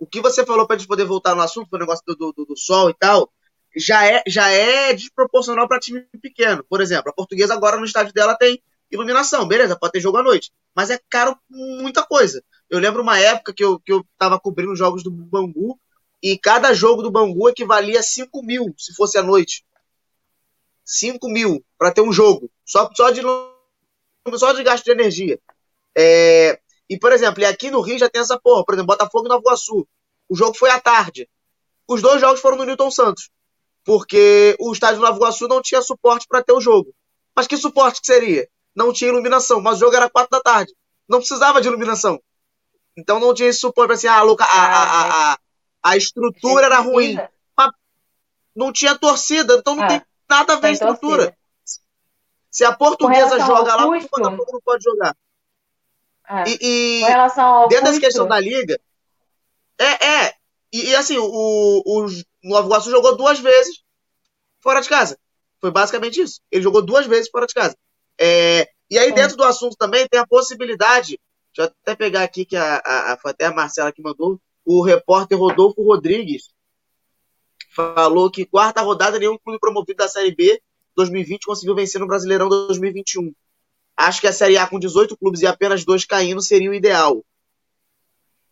O 0.00 0.06
que 0.06 0.20
você 0.20 0.46
falou 0.46 0.66
para 0.66 0.76
a 0.76 0.78
gente 0.78 0.88
poder 0.88 1.04
voltar 1.04 1.34
no 1.34 1.42
assunto, 1.42 1.68
o 1.72 1.78
negócio 1.78 2.04
do, 2.06 2.32
do, 2.32 2.44
do 2.44 2.56
sol 2.56 2.88
e 2.88 2.94
tal, 2.94 3.28
já 3.76 4.06
é, 4.06 4.22
já 4.26 4.48
é 4.48 4.92
desproporcional 4.92 5.68
para 5.68 5.80
time 5.80 6.06
pequeno. 6.20 6.64
Por 6.68 6.80
exemplo, 6.80 7.10
a 7.10 7.14
portuguesa 7.14 7.54
agora 7.54 7.76
no 7.76 7.84
estádio 7.84 8.12
dela 8.12 8.36
tem 8.36 8.62
iluminação, 8.90 9.46
beleza, 9.46 9.78
pode 9.78 9.92
ter 9.92 10.00
jogo 10.00 10.18
à 10.18 10.22
noite, 10.22 10.50
mas 10.74 10.90
é 10.90 10.98
caro 11.10 11.36
muita 11.48 12.02
coisa. 12.02 12.42
Eu 12.70 12.78
lembro 12.78 13.02
uma 13.02 13.18
época 13.18 13.52
que 13.52 13.62
eu, 13.62 13.78
que 13.78 13.92
eu 13.92 14.04
tava 14.16 14.40
cobrindo 14.40 14.74
jogos 14.74 15.02
do 15.02 15.10
Bangu 15.10 15.78
e 16.22 16.38
cada 16.38 16.72
jogo 16.72 17.02
do 17.02 17.10
Bangu 17.10 17.48
equivalia 17.48 18.00
a 18.00 18.02
5 18.02 18.42
mil 18.42 18.74
se 18.76 18.94
fosse 18.94 19.18
à 19.18 19.22
noite. 19.22 19.64
5 20.84 21.28
mil 21.28 21.64
para 21.78 21.92
ter 21.92 22.00
um 22.00 22.12
jogo, 22.12 22.50
só, 22.64 22.90
só, 22.94 23.10
de, 23.10 23.20
só 24.36 24.52
de 24.54 24.62
gasto 24.62 24.84
de 24.84 24.92
energia. 24.92 25.38
É, 25.96 26.58
e, 26.88 26.98
por 26.98 27.12
exemplo, 27.12 27.44
aqui 27.44 27.70
no 27.70 27.82
Rio 27.82 27.98
já 27.98 28.08
tem 28.08 28.22
essa 28.22 28.40
porra, 28.40 28.64
por 28.64 28.74
exemplo, 28.74 28.86
Botafogo 28.88 29.26
e 29.26 29.28
Nova 29.28 29.42
Iguaçu. 29.42 29.86
O 30.28 30.34
jogo 30.34 30.56
foi 30.56 30.70
à 30.70 30.80
tarde. 30.80 31.28
Os 31.86 32.00
dois 32.00 32.20
jogos 32.20 32.40
foram 32.40 32.56
no 32.56 32.64
Newton 32.64 32.90
Santos 32.90 33.30
porque 33.88 34.54
o 34.60 34.70
estádio 34.70 34.98
do 34.98 35.02
Nova 35.06 35.16
Iguaçu 35.16 35.48
não 35.48 35.62
tinha 35.62 35.80
suporte 35.80 36.26
para 36.28 36.42
ter 36.42 36.52
o 36.52 36.60
jogo. 36.60 36.94
Mas 37.34 37.46
que 37.46 37.56
suporte 37.56 38.02
que 38.02 38.06
seria? 38.06 38.46
Não 38.76 38.92
tinha 38.92 39.08
iluminação, 39.08 39.62
mas 39.62 39.78
o 39.78 39.80
jogo 39.80 39.96
era 39.96 40.10
quatro 40.10 40.28
da 40.30 40.42
tarde. 40.42 40.74
Não 41.08 41.20
precisava 41.20 41.58
de 41.58 41.68
iluminação. 41.68 42.20
Então 42.94 43.18
não 43.18 43.32
tinha 43.32 43.48
esse 43.48 43.60
suporte 43.60 43.86
para 43.86 43.94
assim, 43.94 44.06
ah, 44.06 44.20
a, 44.20 44.44
a, 44.44 45.32
a, 45.32 45.38
a, 45.84 45.96
estrutura 45.96 46.66
era 46.66 46.80
ruim. 46.80 47.16
Mas 47.56 47.72
não 48.54 48.70
tinha 48.74 48.94
torcida, 48.94 49.54
então 49.54 49.74
não 49.74 49.84
ah, 49.84 49.86
tem 49.86 50.02
nada 50.28 50.52
a 50.52 50.56
ver 50.56 50.66
a 50.66 50.72
estrutura. 50.72 51.34
Se 52.50 52.66
a 52.66 52.76
portuguesa 52.76 53.40
joga 53.40 53.74
lá, 53.74 53.86
o 53.86 53.98
Botafogo 53.98 54.52
não 54.52 54.60
pode 54.60 54.84
jogar. 54.84 55.16
Ah, 56.28 56.44
e, 56.46 57.00
dentro 57.70 57.86
dessa 57.86 58.00
questão 58.00 58.28
da 58.28 58.38
liga, 58.38 58.78
é, 59.78 60.06
é, 60.06 60.34
e, 60.70 60.90
e 60.90 60.94
assim, 60.94 61.16
o 61.16 62.06
Nova 62.42 62.66
Iguaçu 62.66 62.90
jogou 62.90 63.16
duas 63.16 63.38
vezes 63.40 63.82
fora 64.60 64.80
de 64.80 64.88
casa. 64.88 65.18
Foi 65.60 65.70
basicamente 65.70 66.20
isso. 66.20 66.40
Ele 66.50 66.62
jogou 66.62 66.82
duas 66.82 67.06
vezes 67.06 67.30
fora 67.30 67.46
de 67.46 67.54
casa. 67.54 67.76
É, 68.18 68.68
e 68.90 68.98
aí, 68.98 69.10
é. 69.10 69.12
dentro 69.12 69.36
do 69.36 69.44
assunto 69.44 69.76
também, 69.76 70.06
tem 70.08 70.20
a 70.20 70.26
possibilidade. 70.26 71.20
Deixa 71.54 71.70
eu 71.70 71.74
até 71.82 71.94
pegar 71.94 72.22
aqui, 72.22 72.44
que 72.44 72.56
a, 72.56 72.76
a, 72.84 73.12
a, 73.12 73.18
foi 73.18 73.30
até 73.30 73.46
a 73.46 73.54
Marcela 73.54 73.92
que 73.92 74.02
mandou. 74.02 74.40
O 74.64 74.82
repórter 74.82 75.38
Rodolfo 75.38 75.82
Rodrigues 75.82 76.50
falou 77.74 78.30
que 78.30 78.44
quarta 78.44 78.80
rodada, 78.80 79.18
nenhum 79.18 79.38
clube 79.38 79.58
promovido 79.58 79.98
da 79.98 80.08
Série 80.08 80.34
B 80.34 80.60
2020 80.96 81.46
conseguiu 81.46 81.74
vencer 81.74 82.00
no 82.00 82.06
Brasileirão 82.06 82.48
2021. 82.48 83.32
Acho 83.96 84.20
que 84.20 84.26
a 84.26 84.32
Série 84.32 84.58
A 84.58 84.66
com 84.66 84.78
18 84.78 85.16
clubes 85.16 85.42
e 85.42 85.46
apenas 85.46 85.84
dois 85.84 86.04
caindo 86.04 86.40
seria 86.42 86.70
o 86.70 86.74
ideal. 86.74 87.24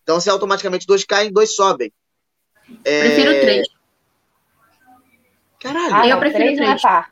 Então, 0.03 0.21
se 0.21 0.31
automaticamente 0.31 0.87
dois 0.87 1.05
caem, 1.05 1.33
dois 1.33 1.55
sobem. 1.55 1.93
É... 2.85 3.01
Prefiro 3.01 3.41
três. 3.41 3.69
Caralho. 5.61 5.95
Ah, 5.95 6.09
eu 6.09 6.19
prefiro 6.19 6.57
três. 6.57 6.81
três. 6.81 7.07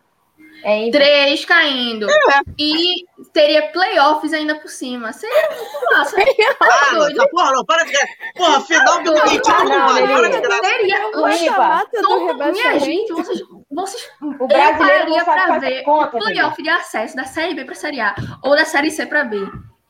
É, 0.64 0.88
é 0.88 0.90
três 0.90 1.44
caindo. 1.44 2.08
É. 2.10 2.40
E 2.58 3.04
teria 3.32 3.70
playoffs 3.70 4.32
ainda 4.32 4.54
por 4.54 4.68
cima. 4.68 5.12
Seria 5.12 5.50
muito 5.50 5.92
massa. 5.92 6.16
ah, 6.60 6.92
não, 7.14 7.28
porra, 7.28 7.52
não, 7.52 7.64
para 7.66 7.84
de. 7.84 7.92
Porra, 8.34 8.60
final 8.62 9.02
do 9.02 9.12
21, 9.12 9.64
mano. 9.68 10.08
Para 10.08 10.28
de 10.30 10.40
graça. 10.40 10.64
Seria 10.64 12.52
Minha 12.52 12.78
gente, 12.78 13.12
vocês. 13.12 13.40
vocês 13.70 14.10
o 14.22 14.46
brasileiro 14.46 15.14
eu 15.14 15.24
pararia 15.24 15.24
pra 15.24 15.58
ver 15.58 15.82
conta, 15.82 16.16
o 16.16 16.20
playoff 16.20 16.62
de 16.62 16.68
acesso 16.68 17.14
da 17.14 17.24
Série 17.24 17.54
B 17.54 17.64
pra 17.64 17.74
Série 17.74 18.00
A 18.00 18.14
ou 18.42 18.56
da 18.56 18.64
Série 18.64 18.90
C 18.90 19.04
pra 19.04 19.24
B. 19.24 19.36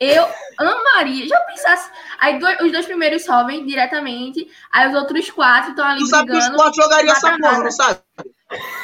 Eu 0.00 0.26
amaria. 0.58 1.28
Já 1.28 1.38
pensasse. 1.40 1.88
Aí 2.18 2.38
dois, 2.40 2.60
os 2.60 2.72
dois 2.72 2.84
primeiros 2.84 3.24
sobem 3.24 3.64
diretamente. 3.64 4.46
Aí 4.72 4.88
os 4.88 4.94
outros 4.94 5.30
quatro 5.30 5.70
estão 5.70 5.86
ali. 5.86 6.00
Tu 6.00 6.06
sabe 6.08 6.32
que 6.32 6.36
o 6.36 6.40
esporte 6.40 6.76
jogaria 6.82 7.12
essa 7.12 7.38
porra, 7.38 7.58
não 7.58 7.70
sabe? 7.70 8.00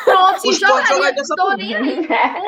Pronto, 0.04 0.48
o 0.48 0.52
jogaria. 0.52 0.86
jogaria 0.86 1.20
essa 1.20 1.34
porra. 1.36 1.56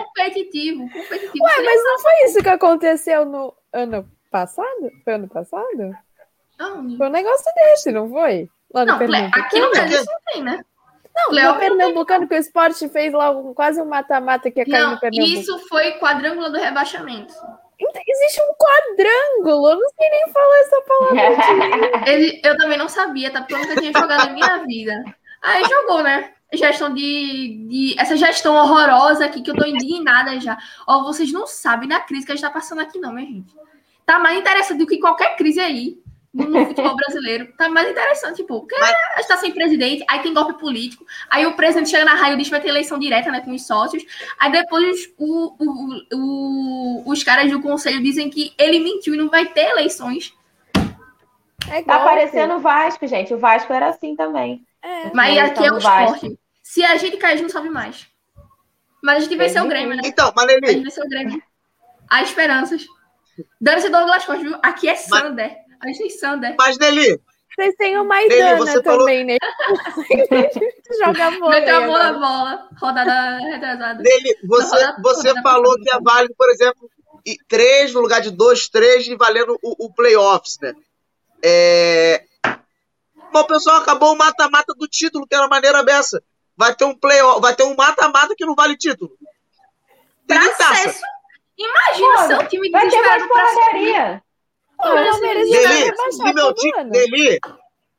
competitivo, 0.05 0.83
competitivo. 0.91 1.45
Ué, 1.45 1.63
mas 1.63 1.85
não 1.85 1.99
foi 1.99 2.13
isso 2.25 2.43
que 2.43 2.49
aconteceu 2.49 3.25
no 3.25 3.55
ano 3.73 4.09
passado? 4.31 4.91
Foi 5.05 5.15
ano 5.15 5.29
passado? 5.29 5.97
Não. 6.59 6.97
Foi 6.97 7.09
um 7.09 7.11
negócio 7.11 7.53
desse, 7.55 7.93
não 7.93 8.09
foi? 8.09 8.49
Lá 8.73 8.85
no 8.85 8.93
não, 8.93 8.99
Pernambuco. 8.99 9.39
Aqui 9.39 9.61
no 9.61 9.71
Brasil 9.71 9.99
não 9.99 10.33
tem, 10.33 10.43
né? 10.43 10.65
Não, 11.15 11.35
Léo, 11.35 11.53
no 11.53 11.59
Pernambucano, 11.59 12.27
que 12.27 12.35
o 12.35 12.39
esporte 12.39 12.89
fez 12.89 13.13
lá 13.13 13.31
um, 13.31 13.53
quase 13.53 13.81
um 13.81 13.85
mata-mata 13.85 14.51
que 14.51 14.61
ia 14.61 14.67
cair 14.67 14.83
não, 14.83 14.93
no 14.93 15.01
Pernambuco. 15.01 15.39
Isso 15.39 15.59
foi 15.69 15.93
quadrângulo 15.93 16.51
do 16.51 16.59
rebaixamento. 16.59 17.35
Existe 17.79 18.41
um 18.41 18.55
quadrângulo, 18.55 19.71
eu 19.71 19.77
não 19.77 19.89
sei 19.91 20.09
nem 20.09 20.33
falar 20.33 20.59
essa 20.61 20.83
palavra. 20.83 22.07
Ele, 22.11 22.41
eu 22.45 22.57
também 22.57 22.79
não 22.79 22.89
sabia, 22.89 23.31
tá? 23.31 23.41
Porque 23.41 23.55
eu 23.55 23.59
nunca 23.59 23.77
tinha 23.77 23.93
jogado 23.93 24.31
em 24.31 24.35
minha 24.35 24.65
vida. 24.65 25.05
Aí 25.43 25.65
jogou, 25.65 26.03
né? 26.03 26.33
Gestão 26.55 26.93
de, 26.93 27.67
de. 27.69 27.95
Essa 27.99 28.17
gestão 28.17 28.55
horrorosa 28.55 29.25
aqui, 29.25 29.41
que 29.43 29.51
eu 29.51 29.57
tô 29.57 29.67
indignada 29.67 30.38
já. 30.38 30.59
Ó, 30.87 31.03
vocês 31.05 31.33
não 31.33 31.47
sabem 31.47 31.88
da 31.88 32.01
crise 32.01 32.27
que 32.27 32.33
a 32.33 32.35
gente 32.35 32.45
tá 32.45 32.51
passando 32.51 32.81
aqui, 32.81 32.99
não, 32.99 33.12
minha 33.12 33.27
gente. 33.27 33.55
Tá 34.05 34.19
mais 34.19 34.38
interessante 34.38 34.79
do 34.79 34.87
que 34.87 34.99
qualquer 34.99 35.37
crise 35.37 35.61
aí 35.61 35.99
no 36.33 36.67
futebol 36.67 36.97
brasileiro. 36.97 37.53
Tá 37.57 37.69
mais 37.69 37.91
interessante, 37.91 38.37
tipo, 38.37 38.61
porque 38.61 38.79
Mas... 38.79 38.91
a 38.91 39.17
gente 39.19 39.29
tá 39.29 39.37
sem 39.37 39.53
presidente, 39.53 40.05
aí 40.09 40.21
tem 40.21 40.33
golpe 40.33 40.59
político, 40.59 41.05
aí 41.31 41.45
o 41.47 41.55
presidente 41.55 41.91
chega 41.91 42.05
na 42.05 42.15
raio 42.15 42.35
e 42.35 42.37
diz 42.38 42.47
que 42.47 42.53
vai 42.53 42.61
ter 42.61 42.69
eleição 42.69 42.99
direta, 42.99 43.31
né, 43.31 43.41
com 43.41 43.53
os 43.53 43.67
sócios, 43.67 44.05
aí 44.38 44.51
depois 44.51 45.12
o, 45.19 45.55
o, 45.59 46.03
o, 46.15 47.03
os 47.07 47.23
caras 47.23 47.51
do 47.51 47.61
conselho 47.61 48.03
dizem 48.03 48.31
que 48.31 48.53
ele 48.59 48.79
mentiu 48.81 49.15
e 49.15 49.19
não 49.19 49.29
vai 49.29 49.47
ter 49.47 49.71
eleições. 49.71 50.35
É 51.71 51.83
tá 51.83 52.01
parecendo 52.01 52.55
o 52.55 52.61
Vasco, 52.61 53.07
gente. 53.07 53.33
O 53.33 53.38
Vasco 53.38 53.73
era 53.73 53.88
assim 53.88 54.17
também. 54.17 54.65
É. 54.83 55.11
Mas 55.15 55.38
aqui 55.38 55.65
é 55.65 55.73
o 55.73 55.79
esporte. 55.79 56.38
Se 56.73 56.83
a 56.83 56.97
gente 56.97 57.19
cair, 57.19 57.35
a 57.35 57.37
gente 57.37 57.43
não 57.43 57.51
sobe 57.51 57.69
mais. 57.69 58.07
Mas 59.05 59.19
a 59.19 59.21
gente 59.21 59.37
venceu 59.37 59.63
o 59.63 59.69
Grêmio, 59.69 59.95
né? 59.95 60.01
Então, 60.07 60.33
Maneli. 60.35 60.65
A 60.65 60.73
gente 60.73 60.85
venceu 60.85 61.05
o 61.05 61.09
Grêmio. 61.09 61.43
Há 62.09 62.23
esperanças. 62.23 62.87
Dando-se 63.61 63.91
Douglas 63.91 64.25
Costa, 64.25 64.43
viu? 64.43 64.57
Aqui 64.63 64.89
é 64.89 64.95
Sander. 64.95 65.51
Mas... 65.51 65.81
A 65.83 65.87
gente 65.89 65.99
tem 65.99 66.09
Sander. 66.09 66.55
Mas, 66.59 66.79
Nelly. 66.79 67.21
Vocês 67.55 67.75
têm 67.75 67.99
o 67.99 68.05
Maidana 68.07 68.65
Nelly, 68.65 68.83
também, 68.83 69.23
né? 69.23 69.37
Joga 70.99 71.33
bola. 71.33 71.51
Meteu 71.51 71.77
a 71.77 71.87
bola, 71.87 72.13
bola. 72.15 72.69
Rodada 72.81 73.39
retrasada. 73.41 74.03
Nelly, 74.03 74.35
você, 74.49 74.95
você 75.03 75.43
falou 75.43 75.75
que 75.75 75.95
é 75.95 76.01
válido, 76.01 76.35
por 76.39 76.49
exemplo, 76.49 76.91
três 77.49 77.93
no 77.93 78.01
lugar 78.01 78.23
de 78.23 78.31
dois, 78.31 78.71
três 78.71 79.07
e 79.07 79.15
valendo 79.15 79.59
o, 79.63 79.85
o 79.85 79.93
playoffs, 79.93 80.57
né? 80.63 80.73
É... 81.45 82.25
Bom, 83.31 83.45
pessoal, 83.45 83.77
acabou 83.77 84.15
o 84.15 84.17
mata-mata 84.17 84.73
do 84.73 84.89
título, 84.89 85.27
que 85.27 85.35
era 85.35 85.47
maneira 85.49 85.85
dessa. 85.85 86.23
Vai 86.57 86.75
ter 86.75 86.85
um 86.85 86.95
playoff, 86.95 87.41
vai 87.41 87.55
ter 87.55 87.65
um 87.65 87.75
mata-mata 87.75 88.35
que 88.37 88.45
não 88.45 88.55
vale 88.55 88.77
título. 88.77 89.17
Tem 90.27 90.38
acesso. 90.38 91.01
Imagina 91.59 92.17
Pô, 92.17 92.27
seu 92.27 92.49
time 92.49 92.71
desesperado 92.71 93.29
pra 93.29 93.47
ser. 93.49 94.23
Deli, 94.83 95.93
se 96.11 96.33
meu 96.33 96.55
time, 96.55 96.85
Deli, 96.91 97.41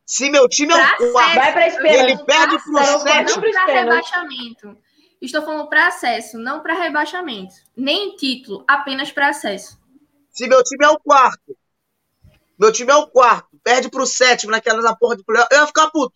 se 0.06 0.30
meu 0.30 0.50
time 0.50 0.74
é 0.74 0.76
o 0.76 1.12
quarto, 1.12 1.14
vai 1.14 1.54
pra 1.54 1.94
ele 1.94 2.18
perde 2.26 2.60
pro 2.60 2.78
sétimo. 3.00 3.42
Não 3.42 3.52
para 3.52 3.66
rebaixamento. 3.66 4.78
Estou 5.22 5.42
falando 5.42 5.70
para 5.70 5.88
acesso, 5.88 6.38
não 6.38 6.62
para 6.62 6.74
rebaixamento. 6.74 7.56
Nem 7.78 8.16
título, 8.18 8.66
apenas 8.68 9.12
para 9.12 9.30
acesso. 9.30 9.80
Se 10.30 10.48
meu 10.48 10.62
time 10.64 10.86
é 10.86 10.90
o 10.90 11.00
quarto, 11.00 11.56
meu 12.60 12.72
time 12.72 12.92
é 12.92 12.96
o 12.96 13.08
quarto, 13.08 13.58
perde 13.64 13.90
pro 13.90 14.06
sétimo 14.06 14.52
naquela 14.52 14.82
na 14.82 14.96
porra 14.96 15.16
de 15.16 15.24
eu 15.28 15.58
ia 15.60 15.68
ficar 15.68 15.90
puto. 15.92 16.14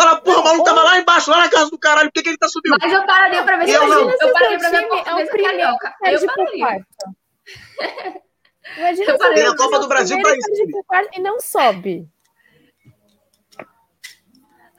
Fala, 0.00 0.18
porra, 0.22 0.40
o 0.40 0.44
maluco 0.44 0.64
tava 0.64 0.82
lá 0.82 0.98
embaixo, 0.98 1.30
lá 1.30 1.40
na 1.40 1.50
casa 1.50 1.70
do 1.70 1.78
caralho, 1.78 2.08
por 2.08 2.14
que, 2.14 2.22
que 2.22 2.30
ele 2.30 2.38
tá 2.38 2.48
subindo? 2.48 2.74
Mas 2.80 2.90
eu 2.90 3.04
pararia 3.04 3.42
pra 3.42 3.58
ver 3.58 3.66
se 3.66 3.72
eu, 3.74 3.82
eu, 3.82 4.10
eu 4.10 4.32
pararia 4.32 4.58
pra 4.58 4.70
ver 4.70 4.76
a 4.76 4.80
é 4.80 4.86
portuguesa 4.86 5.30
carioca. 5.42 5.94
Eu 6.04 6.26
pararia. 6.26 6.86
Imagina 8.78 9.18
se 9.18 9.34
tem 9.34 9.46
a 9.46 9.56
Copa 9.56 9.78
do 9.78 9.88
Brasil 9.88 10.18
para 10.22 10.34
isso. 10.38 10.48
E 11.12 11.20
não 11.20 11.38
sobe. 11.38 12.08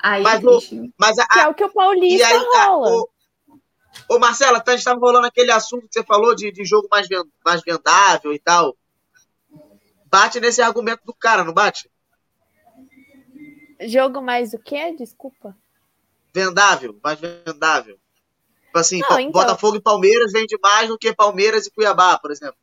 Aí, 0.01 0.23
mas, 0.23 0.43
o, 0.43 0.59
mas 0.97 1.19
a, 1.19 1.27
que 1.27 1.39
é 1.39 1.47
o 1.47 1.53
que 1.53 1.63
o 1.65 1.69
Paulista 1.69 2.27
aí, 2.27 2.37
rola. 2.37 3.05
ô, 4.09 4.17
Marcela, 4.17 4.63
a 4.65 4.71
gente 4.71 4.79
estava 4.79 4.99
rolando 4.99 5.27
aquele 5.27 5.51
assunto 5.51 5.87
que 5.87 5.93
você 5.93 6.03
falou 6.03 6.33
de, 6.33 6.51
de 6.51 6.65
jogo 6.65 6.87
mais, 6.89 7.07
mais 7.45 7.61
vendável 7.61 8.33
e 8.33 8.39
tal. 8.39 8.75
Bate 10.05 10.39
nesse 10.39 10.63
argumento 10.63 11.01
do 11.05 11.13
cara, 11.13 11.43
não 11.43 11.53
bate? 11.53 11.90
Jogo 13.81 14.21
mais 14.21 14.53
o 14.53 14.59
quê? 14.59 14.93
Desculpa. 14.97 15.55
Vendável, 16.33 16.95
mais 17.03 17.19
vendável. 17.19 17.97
Tipo 18.65 18.79
assim, 18.79 18.99
Não, 19.09 19.19
então- 19.19 19.31
Botafogo 19.41 19.75
e 19.77 19.81
Palmeiras 19.81 20.31
vende 20.31 20.57
mais 20.61 20.87
do 20.87 20.97
que 20.97 21.13
Palmeiras 21.13 21.65
e 21.67 21.71
Cuiabá, 21.71 22.17
por 22.17 22.31
exemplo. 22.31 22.55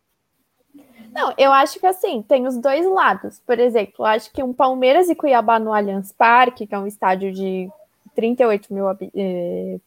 Não, 1.12 1.34
eu 1.36 1.52
acho 1.52 1.78
que 1.80 1.86
assim, 1.86 2.22
tem 2.22 2.46
os 2.46 2.56
dois 2.56 2.86
lados. 2.86 3.40
Por 3.46 3.58
exemplo, 3.58 3.94
eu 4.00 4.04
acho 4.06 4.30
que 4.32 4.42
um 4.42 4.52
Palmeiras 4.52 5.08
e 5.08 5.14
Cuiabá 5.14 5.58
no 5.58 5.72
Allianz 5.72 6.12
Parque, 6.12 6.66
que 6.66 6.74
é 6.74 6.78
um 6.78 6.86
estádio 6.86 7.32
de 7.32 7.68
38 8.14 8.72
mil 8.72 8.86
eh, 9.14 9.78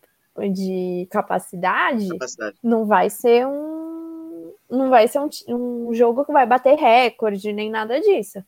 de 0.50 1.08
capacidade, 1.12 2.08
Capacidade. 2.10 2.58
não 2.63 2.86
vai 2.86 3.10
ser 3.10 3.46
um 3.48 4.54
não 4.70 4.89
vai 4.89 5.06
ser 5.08 5.20
um, 5.20 5.30
um 5.50 5.94
jogo 5.94 6.24
que 6.26 6.32
vai 6.32 6.46
bater 6.46 6.78
recorde 6.78 7.52
nem 7.52 7.70
nada 7.70 8.00
disso. 8.00 8.41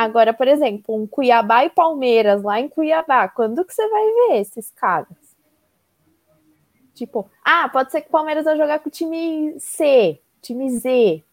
Agora, 0.00 0.32
por 0.32 0.46
exemplo, 0.46 0.94
um 0.94 1.08
Cuiabá 1.08 1.64
e 1.64 1.70
Palmeiras 1.70 2.40
lá 2.44 2.60
em 2.60 2.68
Cuiabá, 2.68 3.26
quando 3.26 3.64
que 3.64 3.74
você 3.74 3.88
vai 3.88 4.04
ver 4.04 4.40
esses 4.40 4.70
caras? 4.70 5.08
Tipo, 6.94 7.28
ah, 7.44 7.68
pode 7.68 7.90
ser 7.90 8.02
que 8.02 8.08
o 8.08 8.12
Palmeiras 8.12 8.44
vai 8.44 8.56
jogar 8.56 8.78
com 8.78 8.88
o 8.88 8.92
time 8.92 9.54
C, 9.58 10.20
time 10.40 10.70
Z. 10.70 11.24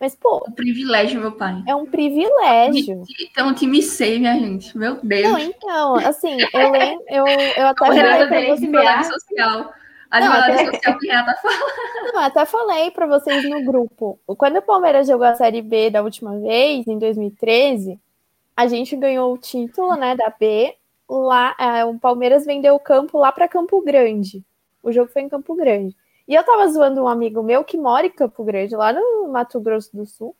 Mas, 0.00 0.14
pô, 0.16 0.36
O 0.48 0.52
privilégio, 0.52 1.20
meu 1.20 1.32
pai. 1.32 1.62
é 1.66 1.74
um 1.74 1.84
privilégio. 1.86 3.02
Um 3.40 3.54
time 3.54 3.82
C, 3.82 4.18
minha 4.20 4.34
gente. 4.38 4.76
Meu 4.78 4.98
Deus. 5.02 5.22
Não, 5.32 5.38
então, 5.38 5.94
assim, 5.96 6.36
eu 6.52 6.70
lembro, 6.70 7.04
eu, 7.08 7.24
eu 7.26 7.66
até 7.68 7.86
falei 7.86 8.02
pra 8.26 8.56
vocês. 8.56 9.06
social. 9.08 9.72
A 10.10 10.20
Não, 10.20 10.32
até- 10.32 10.64
social 10.72 10.98
que 10.98 11.10
a 11.10 11.16
Renata 11.20 11.40
fala. 11.40 12.12
Não, 12.12 12.20
até 12.20 12.44
falei 12.44 12.90
para 12.92 13.06
vocês 13.06 13.48
no 13.48 13.64
grupo. 13.64 14.18
Quando 14.36 14.58
o 14.58 14.62
Palmeiras 14.62 15.06
jogou 15.08 15.26
a 15.26 15.34
Série 15.34 15.62
B 15.62 15.90
da 15.90 16.02
última 16.02 16.38
vez, 16.38 16.86
em 16.86 16.98
2013, 16.98 17.98
a 18.56 18.66
gente 18.66 18.96
ganhou 18.96 19.32
o 19.32 19.38
título, 19.38 19.94
né, 19.96 20.16
da 20.16 20.30
B. 20.38 20.74
Lá, 21.08 21.54
é, 21.58 21.84
o 21.84 21.98
Palmeiras 21.98 22.46
vendeu 22.46 22.74
o 22.74 22.80
campo 22.80 23.18
lá 23.18 23.30
para 23.32 23.48
Campo 23.48 23.82
Grande. 23.82 24.44
O 24.82 24.90
jogo 24.90 25.10
foi 25.10 25.22
em 25.22 25.28
Campo 25.28 25.54
Grande. 25.54 25.96
E 26.26 26.34
eu 26.34 26.44
tava 26.44 26.68
zoando 26.68 27.02
um 27.02 27.08
amigo 27.08 27.42
meu 27.42 27.64
que 27.64 27.76
mora 27.76 28.06
em 28.06 28.10
Campo 28.10 28.44
Grande, 28.44 28.76
lá 28.76 28.92
no 28.92 29.28
Mato 29.28 29.60
Grosso 29.60 29.94
do 29.94 30.06
Sul. 30.06 30.34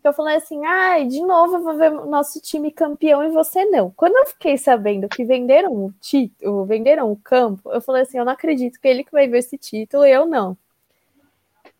Que 0.00 0.08
eu 0.08 0.12
falei 0.12 0.36
assim: 0.36 0.64
ai, 0.64 1.06
de 1.06 1.20
novo 1.20 1.56
eu 1.56 1.62
vou 1.62 1.76
ver 1.76 1.90
nosso 1.90 2.40
time 2.40 2.70
campeão 2.70 3.24
e 3.24 3.30
você 3.30 3.64
não. 3.64 3.90
Quando 3.90 4.16
eu 4.16 4.26
fiquei 4.26 4.56
sabendo 4.56 5.08
que 5.08 5.24
venderam 5.24 5.72
o 5.72 5.92
título, 6.00 6.64
venderam 6.64 7.10
o 7.10 7.16
campo, 7.16 7.70
eu 7.70 7.80
falei 7.80 8.02
assim: 8.02 8.18
eu 8.18 8.24
não 8.24 8.32
acredito 8.32 8.80
que 8.80 8.88
ele 8.88 9.04
que 9.04 9.12
vai 9.12 9.28
ver 9.28 9.38
esse 9.38 9.58
título 9.58 10.04
e 10.04 10.10
eu 10.12 10.26
não. 10.26 10.56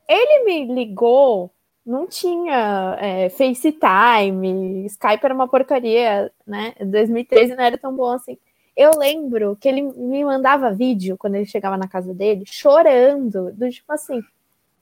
Ele 0.08 0.44
me 0.44 0.74
ligou, 0.74 1.50
não 1.84 2.06
tinha 2.06 2.96
é, 2.98 3.28
FaceTime, 3.28 4.86
Skype 4.86 5.24
era 5.24 5.34
uma 5.34 5.48
porcaria, 5.48 6.32
né? 6.46 6.74
2013 6.80 7.54
não 7.54 7.64
era 7.64 7.76
tão 7.76 7.94
bom 7.94 8.10
assim. 8.10 8.38
Eu 8.76 8.92
lembro 8.98 9.56
que 9.60 9.68
ele 9.68 9.82
me 9.82 10.24
mandava 10.24 10.72
vídeo 10.72 11.16
quando 11.16 11.36
ele 11.36 11.46
chegava 11.46 11.76
na 11.76 11.86
casa 11.86 12.12
dele, 12.12 12.44
chorando, 12.46 13.52
do 13.52 13.70
tipo 13.70 13.92
assim, 13.92 14.20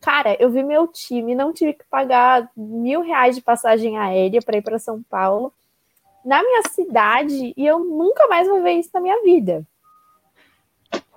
cara, 0.01 0.37
eu 0.41 0.51
vi 0.51 0.63
meu 0.63 0.89
time, 0.89 1.35
não 1.35 1.53
tive 1.53 1.75
que 1.75 1.85
pagar 1.91 2.51
mil 2.57 3.03
reais 3.03 3.37
de 3.37 3.43
passagem 3.43 3.99
aérea 3.99 4.41
para 4.41 4.57
ir 4.57 4.63
para 4.63 4.79
São 4.79 5.03
Paulo, 5.03 5.53
na 6.25 6.43
minha 6.43 6.63
cidade, 6.71 7.53
e 7.57 7.67
eu 7.67 7.81
nunca 7.81 8.29
mais 8.29 8.49
vou 8.49 8.63
ver 8.63 8.73
isso 8.73 8.91
na 8.95 9.01
minha 9.01 9.23
vida. 9.23 9.67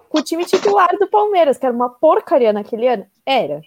Com 0.09 0.19
o 0.19 0.23
time 0.23 0.45
titular 0.45 0.97
do 0.97 1.07
Palmeiras, 1.07 1.57
que 1.57 1.65
era 1.65 1.75
uma 1.75 1.89
porcaria 1.89 2.51
naquele 2.51 2.87
ano, 2.87 3.05
era. 3.25 3.61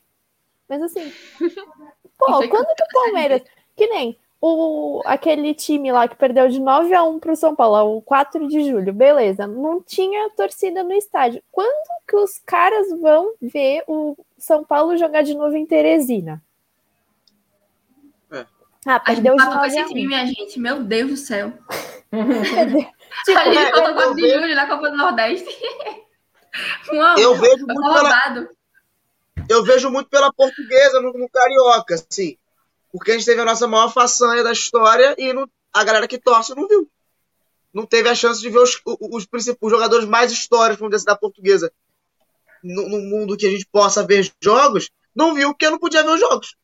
Mas 0.69 0.83
assim, 0.83 1.13
pô, 2.19 2.49
quando 2.49 2.67
que 2.75 2.83
o 2.83 2.89
Palmeiras, 2.93 3.43
que 3.77 3.87
nem 3.87 4.19
o, 4.41 5.03
aquele 5.05 5.55
time 5.55 5.91
lá 5.91 6.07
que 6.07 6.17
perdeu 6.17 6.49
de 6.49 6.61
9 6.61 6.95
a 6.95 7.03
1 7.03 7.19
pro 7.19 7.37
São 7.37 7.55
Paulo, 7.55 7.97
o 7.97 8.03
4 8.03 8.47
de 8.49 8.69
julho, 8.69 8.93
beleza, 8.93 9.47
não 9.47 9.83
tinha 9.83 10.31
torcida 10.31 10.83
no 10.85 10.93
estádio. 10.93 11.43
Quando 11.51 11.89
que 12.07 12.17
os 12.17 12.39
caras 12.47 12.89
vão 13.01 13.33
ver 13.41 13.83
o 13.87 14.17
São 14.37 14.65
Paulo 14.65 14.97
jogar 14.97 15.23
de 15.23 15.35
novo 15.35 15.57
em 15.57 15.67
Teresina? 15.67 16.43
É. 18.33 18.47
Ah, 18.87 19.03
A 19.05 19.15
gente 19.15 19.23
perdeu 19.23 19.37
de 19.37 19.45
passou 19.45 19.61
com 19.61 19.67
9 19.67 19.69
esse 19.69 19.79
a 19.79 19.85
1. 19.85 19.89
time, 19.89 20.07
minha 20.07 20.27
gente. 20.27 20.61
Meu 20.61 20.83
Deus 20.83 21.11
do 21.11 21.17
céu. 21.17 21.53
Tipo, 23.25 23.39
a 23.39 23.45
gente 23.45 23.59
é, 23.59 23.71
faltou 23.71 23.89
eu 23.89 23.95
4 23.95 24.15
de 24.15 24.31
julho 24.31 24.55
na 24.55 24.67
Copa 24.67 24.91
do 24.91 24.97
Nordeste. 24.97 25.49
Um. 26.91 27.19
Eu 27.19 27.37
vejo 27.37 27.67
muito 27.67 27.81
pela, 27.81 28.01
roubado. 28.01 28.49
Eu 29.49 29.65
vejo 29.65 29.91
muito 29.91 30.09
pela 30.11 30.33
portuguesa 30.33 31.01
no, 31.01 31.13
no 31.13 31.29
Carioca, 31.29 31.95
assim. 31.95 32.37
Porque 32.93 33.11
a 33.11 33.15
gente 33.15 33.27
teve 33.27 33.41
a 33.41 33.45
nossa 33.45 33.67
maior 33.67 33.93
façanha 33.93 34.43
da 34.43 34.53
história 34.53 35.15
e 35.19 35.33
não- 35.33 35.49
a 35.73 35.85
galera 35.85 36.09
que 36.09 36.19
torce 36.19 36.55
não 36.55 36.67
viu. 36.67 36.91
Não 37.73 37.87
teve 37.87 38.09
a 38.09 38.15
chance 38.15 38.41
de 38.41 38.49
ver 38.51 38.59
os, 38.59 38.81
os, 38.85 39.27
principais- 39.27 39.59
os 39.61 39.71
jogadores 39.71 40.07
mais 40.09 40.33
históricos, 40.33 40.79
vamos 40.81 40.91
dizer 40.91 40.97
assim, 40.97 41.07
da 41.15 41.17
portuguesa 41.17 41.73
no, 42.63 42.89
no 42.89 42.99
mundo 43.01 43.37
que 43.37 43.47
a 43.47 43.51
gente 43.51 43.67
possa 43.67 44.05
ver 44.07 44.31
jogos, 44.43 44.91
não 45.15 45.35
viu 45.35 45.51
porque 45.51 45.69
não 45.71 45.79
podia 45.79 46.03
ver 46.03 46.11
os 46.11 46.21
jogos. 46.21 46.57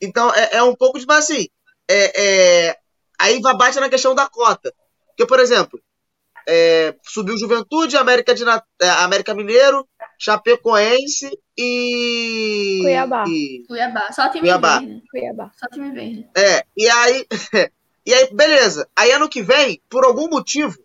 Então 0.00 0.32
é, 0.34 0.56
é 0.56 0.62
um 0.62 0.74
pouco 0.74 0.98
de 0.98 1.06
assim. 1.08 1.48
É, 1.88 2.68
é, 2.68 2.78
aí 3.18 3.40
vai 3.40 3.56
bate 3.56 3.78
na 3.80 3.88
questão 3.88 4.14
da 4.14 4.28
cota. 4.28 4.74
Porque, 5.08 5.26
por 5.26 5.38
exemplo, 5.38 5.80
é, 6.48 6.94
subiu 7.02 7.36
Juventude, 7.38 7.96
América, 7.96 8.34
de, 8.34 8.44
é, 8.80 8.88
América 9.00 9.34
Mineiro, 9.34 9.86
Chapecoense 10.18 11.30
e. 11.56 12.78
Cuiabá. 12.82 13.24
e- 13.28 13.64
Cuiabá. 13.68 14.12
Só 14.12 14.28
time 14.28 14.40
Cuiabá. 14.40 14.78
verde. 14.80 15.02
Cuiabá. 15.10 15.50
Só 15.58 15.66
time 15.68 15.90
verde. 15.92 16.28
é, 16.36 16.62
e 16.76 16.88
aí. 16.88 17.26
E 18.04 18.12
aí, 18.12 18.28
beleza. 18.34 18.88
Aí 18.96 19.12
ano 19.12 19.28
que 19.28 19.40
vem, 19.44 19.80
por 19.88 20.04
algum 20.04 20.28
motivo, 20.28 20.76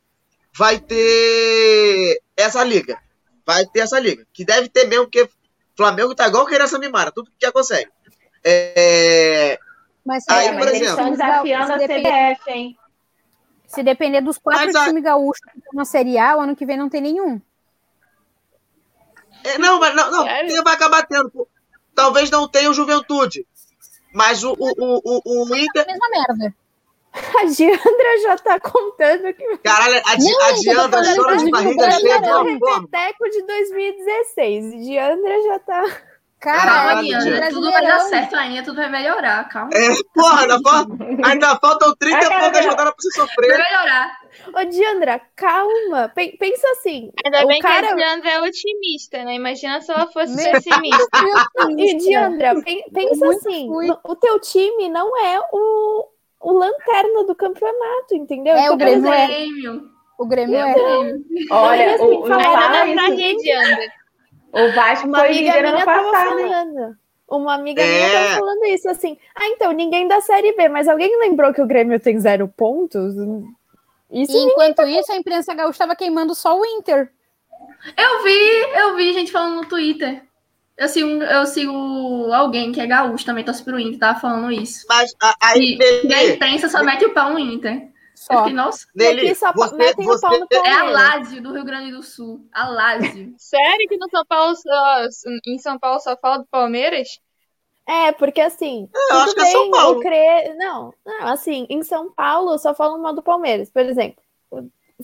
vai 0.55 0.79
ter 0.79 2.21
essa 2.37 2.63
liga. 2.63 2.95
Vai 3.43 3.65
ter 3.65 3.79
essa 3.79 3.99
liga. 3.99 4.23
Que 4.31 4.45
deve 4.45 4.69
ter 4.69 4.85
mesmo, 4.85 5.05
porque 5.05 5.27
Flamengo 5.75 6.13
tá 6.13 6.27
igual 6.27 6.45
criança 6.45 6.77
mimada, 6.77 7.11
tudo 7.11 7.31
que 7.31 7.37
quer 7.39 7.51
consegue. 7.51 7.89
É, 8.43 9.57
Mas, 10.05 10.23
Aí, 10.29 10.45
É, 10.45 10.49
se 10.49 10.49
por 10.49 10.59
mas 10.59 10.67
eles 10.75 10.81
exemplo- 10.83 11.01
estão 11.01 11.11
desafiando 11.11 11.73
a 11.73 11.77
CBF, 11.79 12.51
hein? 12.51 12.77
Se 13.67 13.83
depender 13.83 14.21
dos 14.21 14.37
quatro 14.39 14.65
Mas 14.65 14.75
a- 14.75 14.85
times 14.85 15.03
gaúchos 15.03 15.41
que 15.51 15.57
estão 15.59 15.73
na 15.73 15.85
Série 15.85 16.17
A, 16.17 16.37
o 16.37 16.41
ano 16.41 16.55
que 16.55 16.65
vem 16.65 16.77
não 16.77 16.89
tem 16.89 17.01
nenhum. 17.01 17.39
é, 19.43 19.57
não, 19.57 19.79
mas 19.79 19.95
não, 19.95 20.11
não 20.11 20.25
tem- 20.25 20.63
vai 20.63 20.73
acabar 20.73 21.05
tendo. 21.05 21.47
Talvez 21.93 22.29
não 22.29 22.47
tenha 22.47 22.69
o 22.69 22.73
Juventude. 22.73 23.45
Mas 24.13 24.43
o, 24.43 24.51
o, 24.53 24.71
o, 24.77 25.21
o, 25.25 25.49
o 25.49 25.55
Inter. 25.55 25.85
Mesma 25.85 26.09
merda. 26.09 26.55
A 27.13 27.45
Diandra 27.45 28.21
já 28.21 28.37
tá 28.37 28.59
contando 28.59 29.33
que 29.33 29.57
Caralho, 29.59 30.01
a, 30.05 30.15
Di- 30.15 30.31
Não, 30.31 30.41
a 30.45 30.51
Diandra 30.53 31.15
chora 31.15 31.37
de 31.37 31.49
barriga 31.49 31.91
cheia 31.91 32.17
uma 32.19 32.27
forma. 32.27 32.79
repeteco 32.81 33.29
de 33.29 33.41
2016. 33.43 34.85
Diandra 34.85 35.43
já 35.43 35.59
tá. 35.59 35.83
Cara, 36.39 36.59
Calma, 36.61 36.83
Caralho, 36.89 37.07
Diana. 37.07 37.49
Tudo 37.49 37.71
vai 37.71 37.81
dar 37.81 37.99
certo 38.01 38.35
ainda, 38.35 38.63
tudo 38.63 38.75
vai 38.75 38.89
melhorar. 38.91 39.49
Calma. 39.49 39.71
É, 39.73 39.89
porra, 40.13 40.41
ainda, 40.41 40.59
falta, 40.61 40.93
ainda 41.25 41.55
faltam 41.55 41.95
30 41.97 42.15
e 42.15 42.25
Ai, 42.31 42.39
poucas 42.41 42.65
rodadas 42.65 42.93
pra 42.93 42.93
você 42.99 43.19
Vai 43.19 43.27
sofrer. 43.27 43.57
melhorar. 43.57 44.17
Ô, 44.53 44.63
Diandra, 44.65 45.21
calma. 45.35 46.11
Pen- 46.13 46.37
Pensa 46.37 46.67
assim. 46.73 47.11
Ainda 47.25 47.43
o 47.43 47.47
bem 47.47 47.59
cara... 47.59 47.87
que 47.87 47.93
a 47.93 47.95
Diandra 47.95 48.29
é 48.29 48.41
otimista, 48.41 49.23
né? 49.23 49.33
Imagina 49.33 49.81
se 49.81 49.91
ela 49.91 50.05
fosse 50.11 50.35
pessimista. 50.35 51.07
E, 51.75 51.97
Diandra, 51.97 52.61
pen- 52.61 52.85
pensa 52.93 53.25
muito 53.25 53.47
assim: 53.49 53.69
o 54.03 54.15
teu 54.15 54.39
time 54.39 54.89
não 54.89 55.17
é 55.17 55.39
o, 55.51 56.07
o 56.41 56.51
lanterna 56.53 57.23
do 57.25 57.33
campeonato, 57.35 58.13
entendeu? 58.13 58.55
É, 58.55 58.67
o 58.67 58.73
por 58.73 58.77
Grêmio 58.77 59.11
é. 59.11 59.27
O 60.19 60.25
Grêmio 60.27 60.55
é. 60.55 60.73
Olha, 61.51 61.95
assim, 61.95 62.03
o, 62.05 62.27
não 62.27 62.39
fala 62.39 62.43
fala 62.43 62.81
Ainda 62.81 63.01
dá 63.01 63.05
pra 63.07 63.15
isso. 63.15 63.23
rir, 63.23 63.37
Diandra. 63.37 63.96
O 64.51 64.71
Vasco 64.73 65.07
Uma 65.07 65.19
foi 65.19 65.27
amiga 65.29 65.51
minha 65.61 65.69
ano 65.75 65.85
tava 65.85 66.11
passado. 66.11 66.39
hein? 66.39 66.47
falando. 66.47 66.97
Uma 67.29 67.53
amiga 67.55 67.81
É. 67.81 67.85
minha 67.85 68.11
tava 68.11 68.39
falando 68.39 68.65
isso, 68.65 68.89
assim. 68.89 69.17
Ah, 69.35 69.47
então, 69.49 69.71
ninguém 69.71 70.07
da 70.07 70.21
Série 70.21 70.53
B, 70.55 70.69
mas 70.69 70.87
alguém 70.87 71.19
lembrou 71.19 71.53
que 71.53 71.61
o 71.61 71.67
Grêmio 71.67 71.99
tem 71.99 72.17
zero 72.19 72.47
pontos? 72.47 73.13
Isso 74.09 74.31
E 74.31 74.37
enquanto 74.45 74.81
isso, 74.83 75.11
a 75.11 75.17
imprensa 75.17 75.53
gaúcha 75.53 75.71
estava 75.71 75.95
queimando 75.95 76.33
só 76.33 76.57
o 76.57 76.65
Inter. 76.65 77.11
Eu 77.97 78.23
vi, 78.23 78.79
eu 78.79 78.95
vi 78.95 79.13
gente 79.13 79.31
falando 79.31 79.57
no 79.57 79.65
Twitter. 79.67 80.23
Eu 80.77 80.87
sigo, 80.87 81.09
eu 81.09 81.45
sigo 81.45 82.31
alguém 82.31 82.71
que 82.71 82.79
é 82.79 82.85
gaúcho, 82.85 83.25
também 83.25 83.43
torce 83.43 83.63
pro 83.63 83.79
Inter, 83.79 83.99
tava 83.99 84.19
falando 84.19 84.51
isso. 84.51 84.85
Mas 84.87 85.13
a- 85.21 85.35
aí, 85.43 85.77
E, 86.03 86.13
a 86.13 86.23
imprensa 86.27 86.69
só 86.69 86.83
mete 86.83 87.03
o 87.05 87.13
pau 87.13 87.31
no 87.33 87.39
Inter. 87.39 87.87
Eu 88.17 88.35
Só. 88.35 88.37
fiquei, 88.39 88.53
nossa, 88.53 88.87
E 88.95 89.05
aqui 89.05 89.15
Nelly, 89.15 89.35
só 89.35 89.53
você, 89.53 89.75
metem 89.75 90.09
o 90.09 90.19
pau 90.19 90.31
no 90.31 90.47
você, 90.47 90.55
é 90.55 90.59
a 90.59 90.61
Palmeiras. 90.61 90.93
Lázio 90.93 91.43
do 91.43 91.53
Rio 91.53 91.63
Grande 91.63 91.91
do 91.91 92.01
Sul. 92.01 92.47
A 92.51 92.67
Lázio. 92.67 93.33
Sério 93.37 93.87
que 93.87 93.97
no 93.97 94.09
São 94.09 94.25
Paulo 94.25 94.55
só, 94.55 95.29
em 95.45 95.57
São 95.59 95.79
Paulo 95.79 95.99
só 95.99 96.17
fala 96.17 96.39
do 96.39 96.47
Palmeiras? 96.47 97.19
É, 97.87 98.11
porque 98.11 98.41
assim, 98.41 98.89
eu 98.93 99.01
tudo 99.07 99.19
acho 99.19 99.33
que 99.35 99.39
é 99.39 99.43
bem, 99.43 99.51
São 99.51 99.71
Paulo. 99.71 99.97
o 99.97 100.01
cre... 100.01 100.53
não, 100.55 100.93
não, 101.05 101.27
assim, 101.27 101.65
em 101.69 101.81
São 101.83 102.11
Paulo 102.11 102.57
só 102.57 102.73
falam 102.73 102.99
mal 102.99 103.13
do 103.13 103.23
Palmeiras, 103.23 103.69
por 103.69 103.83
exemplo. 103.83 104.21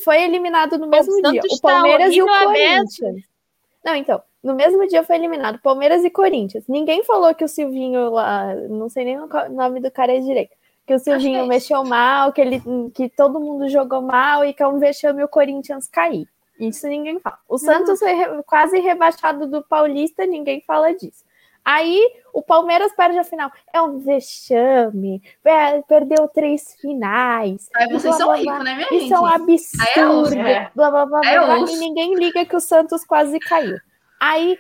Foi 0.04 0.22
eliminado 0.24 0.78
no 0.78 0.88
mesmo 0.88 1.14
dia 1.22 1.42
Santos 1.42 1.60
o 1.60 1.62
tá 1.62 1.70
Palmeiras 1.70 2.14
e 2.14 2.22
o 2.22 2.28
a 2.28 2.40
Corinthians. 2.40 3.24
Não, 3.86 3.96
então, 3.96 4.22
no 4.44 4.56
mesmo 4.56 4.86
dia 4.88 5.04
foi 5.04 5.16
eliminado 5.16 5.62
Palmeiras 5.62 6.04
e 6.04 6.10
Corinthians. 6.10 6.66
Ninguém 6.68 7.04
falou 7.04 7.34
que 7.36 7.44
o 7.44 7.48
Silvinho 7.48 8.10
lá, 8.10 8.54
não 8.56 8.90
sei 8.90 9.06
nem 9.06 9.20
o 9.20 9.30
nome 9.52 9.80
do 9.80 9.92
cara 9.92 10.14
é 10.14 10.20
direito, 10.20 10.56
que 10.86 10.94
o 10.94 11.00
Silvinho 11.00 11.44
é 11.44 11.48
mexeu 11.48 11.84
mal, 11.84 12.32
que 12.34 12.42
ele 12.42 12.62
que 12.94 13.10
todo 13.10 13.40
mundo 13.40 13.70
jogou 13.70 14.02
mal 14.02 14.44
e 14.44 14.54
que 14.54 14.62
é 14.62 14.68
um 14.68 14.80
vexame 14.80 15.24
o 15.24 15.28
Corinthians 15.28 15.88
cair. 15.88 16.28
Isso 16.60 16.88
ninguém 16.88 17.20
fala. 17.20 17.38
O 17.50 17.58
Santos 17.58 18.00
foi 18.00 18.14
re- 18.14 18.44
quase 18.46 18.80
rebaixado 18.80 19.48
do 19.48 19.64
Paulista, 19.64 20.26
ninguém 20.26 20.62
fala 20.62 20.94
disso. 20.94 21.24
Aí 21.66 21.98
o 22.34 22.42
Palmeiras 22.42 22.92
perde 22.94 23.18
a 23.18 23.24
final. 23.24 23.50
É 23.74 23.82
um 23.82 23.98
vexame. 24.00 25.22
per- 25.42 25.82
Perdeu 25.88 26.28
três 26.28 26.76
finais. 26.82 27.70
Aí 27.74 27.88
vocês 27.88 28.16
blá, 28.16 28.26
são 28.26 28.36
ricos, 28.36 28.64
né, 28.66 28.76
minha 28.76 28.88
gente? 28.90 29.06
Isso 29.06 29.14
é 29.14 29.20
um 29.20 29.26
Aí 29.26 29.32
é 29.32 29.36
absurdo. 29.36 30.36
É. 30.36 30.72
Blá, 30.76 30.92
blá, 30.92 31.06
blá, 31.06 31.22
É 31.24 31.40
blá. 31.40 31.60
E 31.60 31.78
ninguém 31.78 32.16
liga 32.16 32.46
que 32.46 32.56
o 32.56 32.60
Santos 32.60 33.06
quase 33.06 33.40
caiu. 33.40 33.78
Aí 34.20 34.60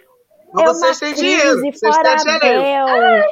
Mas 0.53 0.63
é 0.63 0.67
uma 0.67 0.73
vocês 0.73 0.99
têm 0.99 1.13
crise 1.13 1.21
dinheiro. 1.25 1.59
Vocês 1.59 1.79
fora 1.95 2.15
têm 2.15 2.39
dinheiro. 2.39 3.23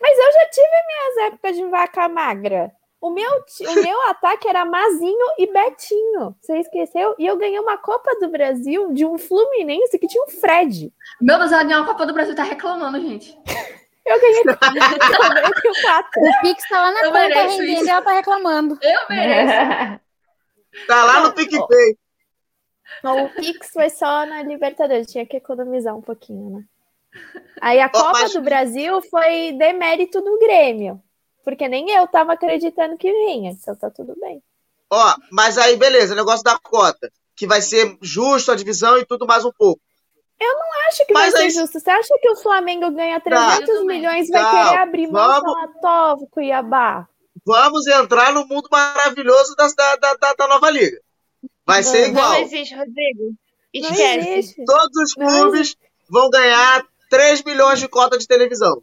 Mas 0.00 0.18
eu 0.18 0.32
já 0.32 0.48
tive 0.50 0.68
minhas 0.86 1.32
épocas 1.32 1.56
de 1.56 1.64
vaca 1.66 2.08
magra. 2.08 2.72
O 3.00 3.10
meu, 3.10 3.30
o 3.30 3.74
meu 3.82 4.02
ataque 4.10 4.48
era 4.48 4.64
Mazinho 4.64 5.26
e 5.38 5.52
Betinho. 5.52 6.34
Você 6.40 6.58
esqueceu? 6.58 7.14
E 7.18 7.26
eu 7.26 7.36
ganhei 7.36 7.58
uma 7.60 7.76
Copa 7.76 8.10
do 8.20 8.28
Brasil 8.28 8.92
de 8.92 9.04
um 9.04 9.18
Fluminense 9.18 9.98
que 9.98 10.08
tinha 10.08 10.24
um 10.24 10.30
Fred. 10.40 10.92
Meu 11.20 11.38
Deus, 11.38 11.52
a 11.52 11.60
União 11.60 11.84
Copa 11.84 12.06
do 12.06 12.12
Brasil 12.14 12.34
tá 12.34 12.42
reclamando, 12.42 13.00
gente. 13.00 13.38
Eu 14.06 14.20
ganhei, 14.20 14.38
eu 14.38 14.44
ganhei 14.54 15.82
quatro. 15.82 16.22
O 16.22 16.40
Pix 16.40 16.68
tá 16.68 16.80
lá 16.80 16.92
na 16.92 17.00
Eu 17.00 17.10
conta 17.10 17.26
rendendo 17.26 17.64
isso. 17.64 17.84
e 17.86 17.88
ela 17.88 18.02
tá 18.02 18.12
reclamando. 18.12 18.78
Eu 18.80 19.00
mereço. 19.10 20.00
Tá 20.86 21.04
lá 21.04 21.20
no 21.22 21.32
PicPay. 21.32 21.98
O 23.02 23.28
Pix 23.30 23.68
foi 23.72 23.90
só 23.90 24.24
na 24.26 24.44
Libertadores, 24.44 25.10
tinha 25.10 25.26
que 25.26 25.36
economizar 25.36 25.96
um 25.96 26.00
pouquinho, 26.00 26.50
né? 26.50 26.64
Aí 27.60 27.80
a 27.80 27.88
Copa 27.88 28.12
mas- 28.12 28.32
do 28.32 28.40
Brasil 28.42 29.00
foi 29.02 29.52
demérito 29.52 30.20
do 30.20 30.38
Grêmio. 30.38 31.00
Porque 31.44 31.68
nem 31.68 31.90
eu 31.90 32.06
tava 32.08 32.32
acreditando 32.32 32.96
que 32.96 33.10
vinha, 33.12 33.52
então 33.52 33.74
tá 33.76 33.88
tudo 33.90 34.14
bem. 34.20 34.42
Ó, 34.90 35.14
mas 35.30 35.56
aí, 35.56 35.76
beleza, 35.76 36.14
negócio 36.14 36.42
da 36.42 36.58
cota. 36.58 37.10
Que 37.36 37.46
vai 37.46 37.60
ser 37.60 37.96
justo 38.02 38.50
a 38.50 38.56
divisão 38.56 38.98
e 38.98 39.04
tudo 39.06 39.26
mais 39.26 39.44
um 39.44 39.52
pouco. 39.52 39.80
Acho 40.88 41.04
que 41.04 41.12
Mas 41.12 41.32
vai 41.32 41.42
aí- 41.42 41.50
ser 41.50 41.60
justo. 41.60 41.80
Você 41.80 41.90
acha 41.90 42.16
que 42.20 42.30
o 42.30 42.36
Flamengo 42.36 42.90
ganha 42.92 43.18
300 43.20 43.68
eu 43.68 43.80
também. 43.80 43.98
milhões 44.00 44.28
vai 44.28 44.40
Não, 44.42 44.50
querer 44.50 44.78
abrir 44.78 45.06
mão 45.08 45.26
vamos- 45.26 45.42
falar 45.42 45.68
Tovo, 46.14 46.28
Cuiabá? 46.30 47.08
Vamos 47.44 47.86
entrar 47.88 48.32
no 48.32 48.46
mundo 48.46 48.68
maravilhoso 48.70 49.54
das- 49.56 49.74
da, 49.74 49.96
da, 49.96 50.14
da, 50.14 50.32
da 50.34 50.46
nova 50.48 50.70
liga. 50.70 50.98
Vai 51.66 51.82
ser 51.82 52.02
Não 52.02 52.08
igual. 52.10 52.30
Não 52.30 52.38
existe, 52.38 52.74
Rodrigo. 52.74 53.34
Não 53.74 53.90
Esquece. 53.90 54.28
existe. 54.30 54.64
Todos 54.64 54.96
os 55.02 55.16
Não 55.16 55.26
clubes 55.26 55.76
vão 56.08 56.30
ganhar 56.30 56.86
3 57.08 57.42
milhões 57.44 57.78
de 57.80 57.88
cota 57.88 58.16
de 58.18 58.26
televisão. 58.26 58.82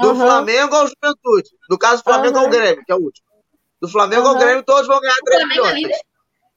Do 0.00 0.10
Aham. 0.10 0.16
Flamengo 0.26 0.74
ao 0.74 0.86
Juventude. 0.88 1.50
No 1.70 1.78
caso, 1.78 1.98
do 1.98 2.04
Flamengo 2.04 2.38
ao 2.38 2.44
Aham. 2.44 2.50
Grêmio, 2.52 2.84
que 2.84 2.92
é 2.92 2.94
o 2.96 2.98
último. 2.98 3.26
Do 3.80 3.88
Flamengo 3.88 4.26
ao 4.26 4.34
Aham. 4.34 4.38
Grêmio, 4.44 4.62
todos 4.64 4.86
vão 4.86 5.00
ganhar 5.00 5.14
3 5.24 5.40
Flamengo 5.40 5.60
é 5.66 5.72
milhões. 5.74 5.82
líder. 5.82 6.00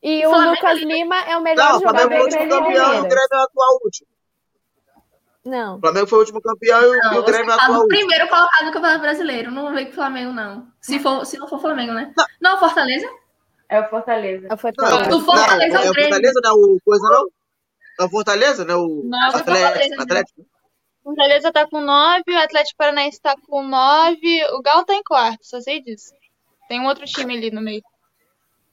E 0.04 0.26
O 0.28 0.32
o 0.32 0.50
Lucas 0.52 0.80
Lima 0.80 1.16
é 1.24 1.38
o 1.38 1.42
melhor 1.42 1.70
Não, 1.72 1.78
o 1.78 1.82
Flamengo 1.82 2.04
jogador 2.04 2.10
foi 2.10 2.20
o 2.20 2.24
último 2.24 2.44
do 2.44 2.50
campeão 2.50 2.94
e 2.94 3.00
o. 3.00 3.02
Grêmio 3.04 3.28
é 3.32 3.38
o 3.38 3.42
atual 3.42 3.80
último. 3.84 4.08
Não. 5.46 5.78
O 5.78 5.80
Flamengo 5.80 6.08
foi 6.08 6.18
o 6.18 6.22
último 6.22 6.42
campeão 6.42 6.82
e 6.82 6.86
o, 6.88 7.00
Não, 7.00 7.14
e 7.14 7.18
o 7.20 7.24
Grêmio 7.24 7.52
é 7.52 7.56
o 7.56 7.58
atual 7.60 7.72
o 7.72 7.82
último. 7.84 7.88
primeiro 7.98 8.28
colocado 8.28 8.66
no 8.66 8.72
Campeonato 8.74 9.02
Brasileiro. 9.02 9.52
Não 9.52 9.74
vem 9.74 9.86
com 9.86 9.92
o 9.92 9.96
Flamengo, 9.96 10.32
não. 10.34 10.68
Se, 10.82 11.00
for, 11.00 11.26
se 11.26 11.38
não 11.38 11.48
for 11.48 11.60
Flamengo, 11.60 11.94
né? 11.94 12.14
Não. 12.18 12.26
Não, 12.54 12.60
Fortaleza? 12.60 13.08
É 13.70 13.80
o 13.82 13.90
Fortaleza. 13.90 14.46
É 14.46 14.48
o 14.48 14.50
Não, 14.52 14.58
Fortaleza. 14.58 15.10
Do 15.10 15.20
Fortaleza 15.22 15.74
não, 15.74 15.80
ao 15.80 15.86
é 15.86 15.90
o 15.90 15.94
Grêmio. 15.94 16.10
Fortaleza, 16.14 16.40
não 16.44 16.50
é 16.50 16.54
o 16.54 16.78
coisa, 16.84 17.10
não? 17.10 17.28
É 18.00 18.04
o 18.04 18.10
Fortaleza, 18.10 18.66
né? 18.66 18.76
O 18.76 19.02
Não, 19.06 19.24
é 19.26 19.30
o 19.30 19.32
Fortaleza, 19.34 19.68
Atlético. 19.68 19.96
não. 19.96 20.04
Atlético. 20.04 20.46
O 21.08 21.12
Fortaleza 21.16 21.54
tá 21.54 21.66
com 21.66 21.80
9, 21.80 22.24
o 22.28 22.38
Atlético 22.38 22.78
Paranaense 22.78 23.22
tá 23.22 23.34
com 23.48 23.64
9, 23.64 24.18
o 24.52 24.62
Galo 24.62 24.84
tá 24.86 24.94
em 24.94 25.04
quarto, 25.04 25.40
só 25.42 25.62
sei 25.62 25.82
disso. 25.82 26.12
Tem 26.68 26.82
um 26.82 26.86
outro 26.86 27.06
time 27.06 27.34
ali 27.38 27.50
no 27.50 27.62
meio. 27.62 27.82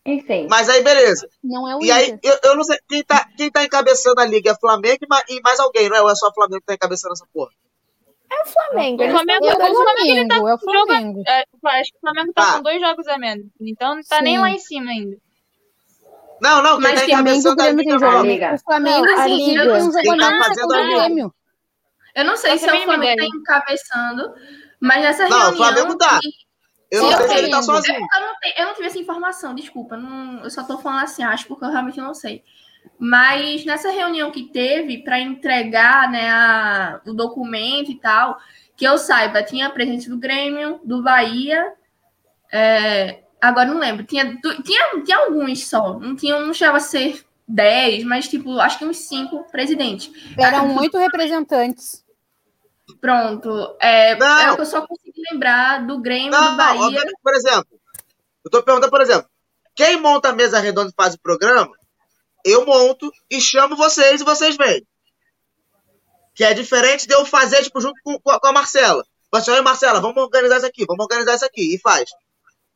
Enfim. 0.04 0.48
Mas 0.50 0.68
aí, 0.68 0.82
beleza. 0.82 1.28
Não 1.42 1.68
é 1.70 1.76
o 1.76 1.82
E 1.82 1.92
aí, 1.92 2.10
Inter. 2.10 2.18
eu, 2.42 2.50
eu 2.50 2.56
não 2.56 2.64
sei, 2.64 2.76
quem 2.88 3.04
tá, 3.04 3.24
quem 3.36 3.50
tá 3.52 3.62
encabeçando 3.64 4.20
a 4.20 4.24
liga 4.26 4.50
é 4.50 4.54
Flamengo 4.56 4.98
e 5.02 5.06
ma- 5.06 5.22
mais 5.44 5.60
alguém, 5.60 5.88
não 5.88 5.96
é? 5.96 6.02
Ou 6.02 6.10
é 6.10 6.14
só 6.16 6.26
o 6.28 6.34
Flamengo 6.34 6.60
que 6.60 6.66
tá 6.66 6.74
encabeçando 6.74 7.12
essa 7.12 7.24
porra? 7.32 7.50
É 8.32 8.42
o 8.42 8.46
Flamengo. 8.46 9.00
O 9.00 9.04
eles 9.04 9.14
Flamengo, 9.14 9.46
É 9.46 9.50
o 9.50 9.52
o 9.52 9.56
Flamengo, 9.56 10.00
ele 10.00 10.28
tá 10.28 10.34
Flamengo, 10.34 10.48
é 10.48 10.54
o 10.54 10.58
com 10.58 10.72
jogo- 10.72 10.86
Flamengo. 10.86 11.22
é, 11.26 11.44
acho 11.80 11.90
que 11.92 11.96
o 11.96 12.00
Flamengo 12.00 12.32
tá 12.34 12.42
Ah. 12.50 12.56
com 12.56 12.62
dois 12.64 12.80
jogos 12.80 13.06
a 13.06 13.16
menos. 13.18 13.46
Então 13.60 13.94
não 13.94 14.02
tá 14.02 14.20
nem 14.20 14.34
Sim. 14.34 14.40
lá 14.40 14.50
em 14.50 14.58
cima 14.58 14.90
ainda. 14.90 15.16
Não, 16.40 16.62
não, 16.62 16.72
quem 16.72 16.80
Mas 16.82 17.00
tá 17.00 17.06
Flamengo 17.06 17.08
o 17.08 17.40
encabeçando 17.40 17.62
a 17.62 17.70
liga 17.70 17.92
é 17.92 17.96
o. 17.96 17.98
Flamengo. 18.00 18.24
Liga. 18.26 18.54
O 18.54 18.58
Flamengo, 18.58 19.06
Não, 19.06 19.14
a 19.20 19.24
sim, 19.24 19.36
Liga. 19.36 20.02
Quem 20.02 20.18
tá 20.18 20.38
fazendo 20.44 20.74
a 20.74 20.76
o 20.76 21.08
Liga. 21.08 21.30
Grêmio. 22.14 22.16
Eu 22.16 22.24
não 22.24 22.36
sei 22.36 22.50
Não 22.52 22.58
se 22.58 22.68
é 22.68 22.74
o 22.74 22.82
Flamengo 22.82 23.00
que 23.02 23.06
tá 23.06 23.12
ideia. 23.24 23.28
encabeçando, 23.34 24.34
mas 24.80 25.02
nessa 25.02 25.28
Não, 25.28 25.36
o 25.36 25.40
reunião. 25.40 25.56
Flamengo 25.56 25.98
tá. 25.98 26.20
Eu 26.90 27.02
não 27.02 27.10
Sim, 27.10 27.16
sei 27.16 27.24
eu 27.24 27.28
se 27.28 27.34
ele 27.38 27.50
tá 27.50 27.62
sozinho. 27.62 27.98
Eu 27.98 28.20
não, 28.20 28.34
tenho- 28.40 28.54
eu 28.58 28.66
não 28.66 28.74
tive 28.74 28.86
essa 28.86 28.98
informação, 28.98 29.54
desculpa. 29.54 29.96
não- 29.96 30.44
eu 30.44 30.50
só 30.50 30.62
tô 30.62 30.78
falando 30.78 31.02
assim, 31.02 31.22
acho, 31.24 31.46
porque 31.46 31.64
eu 31.64 31.70
realmente 31.70 31.98
não 32.00 32.14
sei. 32.14 32.44
Mas 32.98 33.64
nessa 33.64 33.90
reunião 33.90 34.30
que 34.30 34.44
teve 34.44 35.02
para 35.02 35.18
entregar 35.18 36.08
né, 36.10 36.30
a- 36.30 37.00
o 37.06 37.12
documento 37.14 37.90
e 37.90 37.98
tal, 37.98 38.38
que 38.76 38.84
eu 38.86 38.96
saiba, 38.98 39.42
tinha 39.42 39.66
a 39.66 39.70
presença 39.70 40.08
do 40.10 40.18
Grêmio, 40.18 40.80
do 40.84 41.02
Bahia. 41.02 41.72
é, 42.52 43.24
agora 43.40 43.68
não 43.68 43.78
lembro. 43.80 44.04
Tinha, 44.04 44.38
tinha, 44.64 45.02
tinha 45.04 45.18
alguns 45.18 45.66
só. 45.66 45.98
Não, 45.98 46.14
tinha, 46.14 46.38
não 46.38 46.54
chegava 46.54 46.76
a 46.76 46.80
ser 46.80 47.24
10, 47.48 48.04
mas 48.04 48.28
tipo, 48.28 48.60
acho 48.60 48.78
que 48.78 48.84
uns 48.84 48.98
5 49.08 49.44
presidentes. 49.50 50.10
Eram 50.38 50.76
oito 50.76 50.96
representantes. 50.98 52.03
Pronto. 53.04 53.76
É, 53.80 54.16
Não. 54.16 54.38
é 54.40 54.52
o 54.52 54.54
que 54.54 54.62
eu 54.62 54.66
só 54.66 54.86
consegui 54.86 55.20
lembrar 55.30 55.86
do 55.86 56.00
Grêmio, 56.00 56.30
do 56.30 56.40
Não, 56.40 56.56
Bahia. 56.56 56.80
obviamente, 56.80 57.18
por 57.22 57.34
exemplo, 57.34 57.78
eu 58.42 58.50
tô 58.50 58.62
perguntando, 58.62 58.90
por 58.90 59.02
exemplo, 59.02 59.28
quem 59.74 60.00
monta 60.00 60.30
a 60.30 60.32
mesa 60.32 60.58
redonda 60.58 60.88
e 60.88 60.94
faz 60.96 61.12
o 61.12 61.18
programa, 61.20 61.76
eu 62.42 62.64
monto 62.64 63.12
e 63.30 63.42
chamo 63.42 63.76
vocês 63.76 64.22
e 64.22 64.24
vocês 64.24 64.56
vêm. 64.56 64.86
Que 66.34 66.44
é 66.44 66.54
diferente 66.54 67.06
de 67.06 67.12
eu 67.14 67.26
fazer, 67.26 67.62
tipo, 67.62 67.78
junto 67.78 68.00
com, 68.02 68.18
com 68.18 68.30
a- 68.30 68.52
Marcela. 68.54 69.04
Você, 69.30 69.50
oi, 69.50 69.60
Marcela, 69.60 70.00
vamos 70.00 70.16
organizar 70.22 70.56
isso 70.56 70.66
aqui, 70.66 70.86
vamos 70.86 71.04
organizar 71.04 71.34
isso 71.34 71.44
aqui. 71.44 71.74
E 71.74 71.78
faz. 71.78 72.08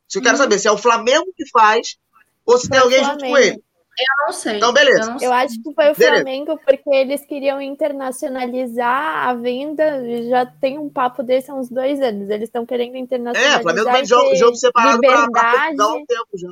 Se 0.07 0.19
eu 0.19 0.23
quero 0.23 0.37
saber 0.37 0.59
se 0.59 0.69
é 0.69 0.73
o 0.73 0.77
Flamengo 0.77 1.33
que 1.35 1.49
faz 1.49 1.97
ou 2.45 2.59
se 2.59 2.69
tem 2.69 2.79
Foi 2.81 2.81
o 2.81 2.93
alguém 2.93 3.03
junto 3.03 3.25
com 3.25 3.31
Flamengo. 3.31 3.39
ele. 3.55 3.65
Eu 3.99 4.27
não 4.27 4.33
sei. 4.33 4.57
Então, 4.57 4.73
beleza. 4.73 5.01
Eu 5.03 5.11
não 5.11 5.19
sei. 5.19 5.29
Eu 5.29 5.33
acho 5.33 5.55
que 5.63 5.75
foi 5.75 5.91
o 5.91 5.95
Beleza. 5.95 6.15
Flamengo 6.23 6.61
porque 6.65 6.91
eles 6.91 7.25
queriam 7.27 7.61
internacionalizar 7.61 9.29
a 9.29 9.35
venda. 9.35 10.03
Já 10.29 10.47
tem 10.47 10.79
um 10.79 10.89
papo 10.89 11.23
desse 11.23 11.51
há 11.51 11.55
uns 11.55 11.69
dois 11.69 12.01
anos. 12.01 12.31
Eles 12.31 12.49
estão 12.49 12.65
querendo 12.65 12.95
É, 12.95 12.99
internacionalizar. 12.99 13.59
o 13.59 13.63
Flamengo 13.63 13.93
tem 13.93 14.07
jogo, 14.07 14.37
jogo 14.37 14.57
separado. 14.57 15.01
Portugal 15.01 15.45
há 15.45 15.95
um 15.95 16.07
tempo 16.07 16.29
já. 16.35 16.49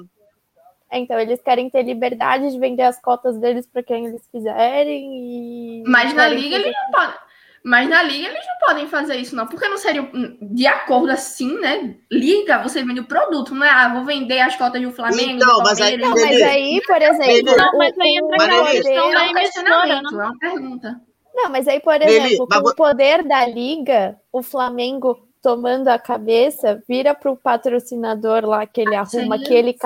Então, 0.92 1.18
eles 1.18 1.40
querem 1.42 1.68
ter 1.68 1.82
liberdade 1.82 2.50
de 2.50 2.58
vender 2.58 2.82
as 2.82 3.00
cotas 3.00 3.36
deles 3.38 3.66
para 3.66 3.82
quem 3.82 4.06
eles 4.06 4.22
quiserem. 4.30 5.80
E 5.80 5.82
Mas 5.86 6.14
na 6.14 6.24
querem 6.28 6.38
liga 6.40 6.56
eles 6.56 6.72
não 6.72 6.90
podem. 6.92 7.25
Mas 7.66 7.88
na 7.88 8.00
liga 8.00 8.28
eles 8.28 8.46
não 8.46 8.58
podem 8.64 8.86
fazer 8.86 9.16
isso, 9.16 9.34
não. 9.34 9.44
Porque 9.44 9.66
não 9.68 9.76
seria 9.76 10.08
de 10.40 10.66
acordo 10.68 11.10
assim, 11.10 11.58
né? 11.58 11.96
Liga, 12.12 12.62
você 12.62 12.80
vende 12.84 13.00
o 13.00 13.08
produto, 13.08 13.56
não 13.56 13.66
é? 13.66 13.70
Ah, 13.70 13.92
vou 13.92 14.04
vender 14.04 14.38
as 14.38 14.54
cotas 14.54 14.80
do 14.80 14.92
Flamengo, 14.92 15.32
Então, 15.32 15.56
do 15.56 15.64
mas 15.64 15.80
aí-. 15.80 15.96
Não, 15.96 16.10
mas 16.10 16.40
aí, 16.42 16.80
por 16.86 17.02
exemplo, 17.02 17.56
Não, 17.56 17.78
mas 17.78 17.98
aí 17.98 18.16
entra 18.16 18.36
aquela 18.36 18.70
questão 18.70 19.10
da 19.12 19.24
É 19.26 19.34
questionamento, 19.34 19.98
emissora, 19.98 20.22
é 20.22 20.26
uma 20.26 20.38
pergunta. 20.38 21.00
Não, 21.34 21.50
mas 21.50 21.66
aí, 21.68 21.80
por 21.80 22.00
Lili, 22.00 22.16
exemplo, 22.16 22.46
mas 22.48 22.58
com 22.58 22.64
vo- 22.64 22.70
o 22.70 22.74
poder 22.76 23.24
da 23.24 23.46
liga, 23.46 24.16
o 24.32 24.42
Flamengo 24.44 25.25
tomando 25.46 25.86
a 25.86 25.96
cabeça, 25.96 26.82
vira 26.88 27.14
pro 27.14 27.36
patrocinador 27.36 28.44
lá 28.44 28.66
que 28.66 28.80
ele 28.80 28.96
arruma, 28.96 29.38
Sim. 29.38 29.44
que 29.44 29.54
ele, 29.54 29.76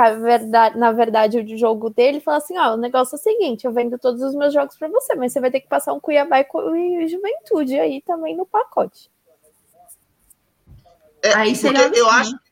na 0.74 0.90
verdade, 0.90 1.38
o 1.38 1.58
jogo 1.58 1.90
dele, 1.90 2.16
e 2.16 2.20
fala 2.22 2.38
assim, 2.38 2.56
ó, 2.56 2.72
o 2.72 2.76
negócio 2.78 3.14
é 3.14 3.18
o 3.18 3.22
seguinte, 3.22 3.66
eu 3.66 3.70
vendo 3.70 3.98
todos 3.98 4.22
os 4.22 4.34
meus 4.34 4.54
jogos 4.54 4.74
para 4.78 4.88
você, 4.88 5.14
mas 5.14 5.34
você 5.34 5.38
vai 5.38 5.50
ter 5.50 5.60
que 5.60 5.68
passar 5.68 5.92
um 5.92 6.00
Cuiabá 6.00 6.40
e 6.40 7.06
Juventude 7.06 7.78
aí 7.78 8.00
também 8.00 8.34
no 8.34 8.46
pacote. 8.46 9.10
É, 11.22 11.34
Aí 11.34 11.54
seria 11.54 11.82
porque 11.82 12.00
eu 12.00 12.08
absurdo. 12.08 12.36
acho. 12.36 12.44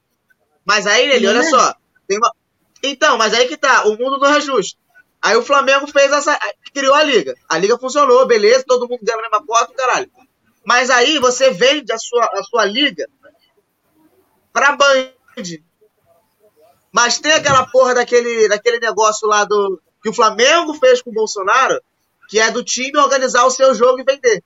Mas 0.67 0.87
aí, 0.87 1.09
ele, 1.11 1.27
olha 1.29 1.39
é? 1.39 1.45
só. 1.45 1.75
Tem 2.07 2.19
uma... 2.19 2.31
Então, 2.85 3.17
mas 3.17 3.33
aí 3.33 3.49
que 3.49 3.57
tá. 3.57 3.87
O 3.87 3.93
mundo 3.93 4.19
não 4.19 4.35
é 4.35 4.39
justo. 4.43 4.79
Aí 5.23 5.35
o 5.35 5.43
Flamengo 5.43 5.87
fez 5.87 6.13
essa. 6.13 6.39
criou 6.75 6.95
a 6.95 7.03
liga. 7.03 7.35
A 7.49 7.57
liga 7.57 7.79
funcionou, 7.79 8.27
beleza, 8.27 8.65
todo 8.69 8.87
mundo 8.87 9.01
ganha 9.03 9.17
a 9.19 9.23
mesma 9.23 9.47
cota, 9.47 9.73
caralho. 9.73 10.11
Mas 10.69 10.91
aí 10.91 11.19
você 11.19 11.51
vende 11.51 11.91
a 11.91 11.97
sua, 11.97 12.27
a 12.27 12.43
sua 12.43 12.67
liga 12.67 13.09
pra 14.53 14.77
Band. 14.77 15.15
Mas 16.93 17.19
tem 17.19 17.33
aquela 17.33 17.67
porra 17.69 17.95
daquele, 17.95 18.47
daquele 18.51 18.79
negócio 18.79 19.27
lá 19.27 19.47
do. 19.47 19.81
que 20.03 20.11
o 20.11 20.13
Flamengo 20.13 20.75
fez 20.75 21.01
com 21.01 21.09
o 21.09 21.15
Bolsonaro, 21.15 21.81
que 22.29 22.39
é 22.39 22.51
do 22.51 22.63
time 22.63 22.99
organizar 22.99 23.47
o 23.47 23.51
seu 23.51 23.75
jogo 23.75 24.01
e 24.01 24.05
vender. 24.05 24.45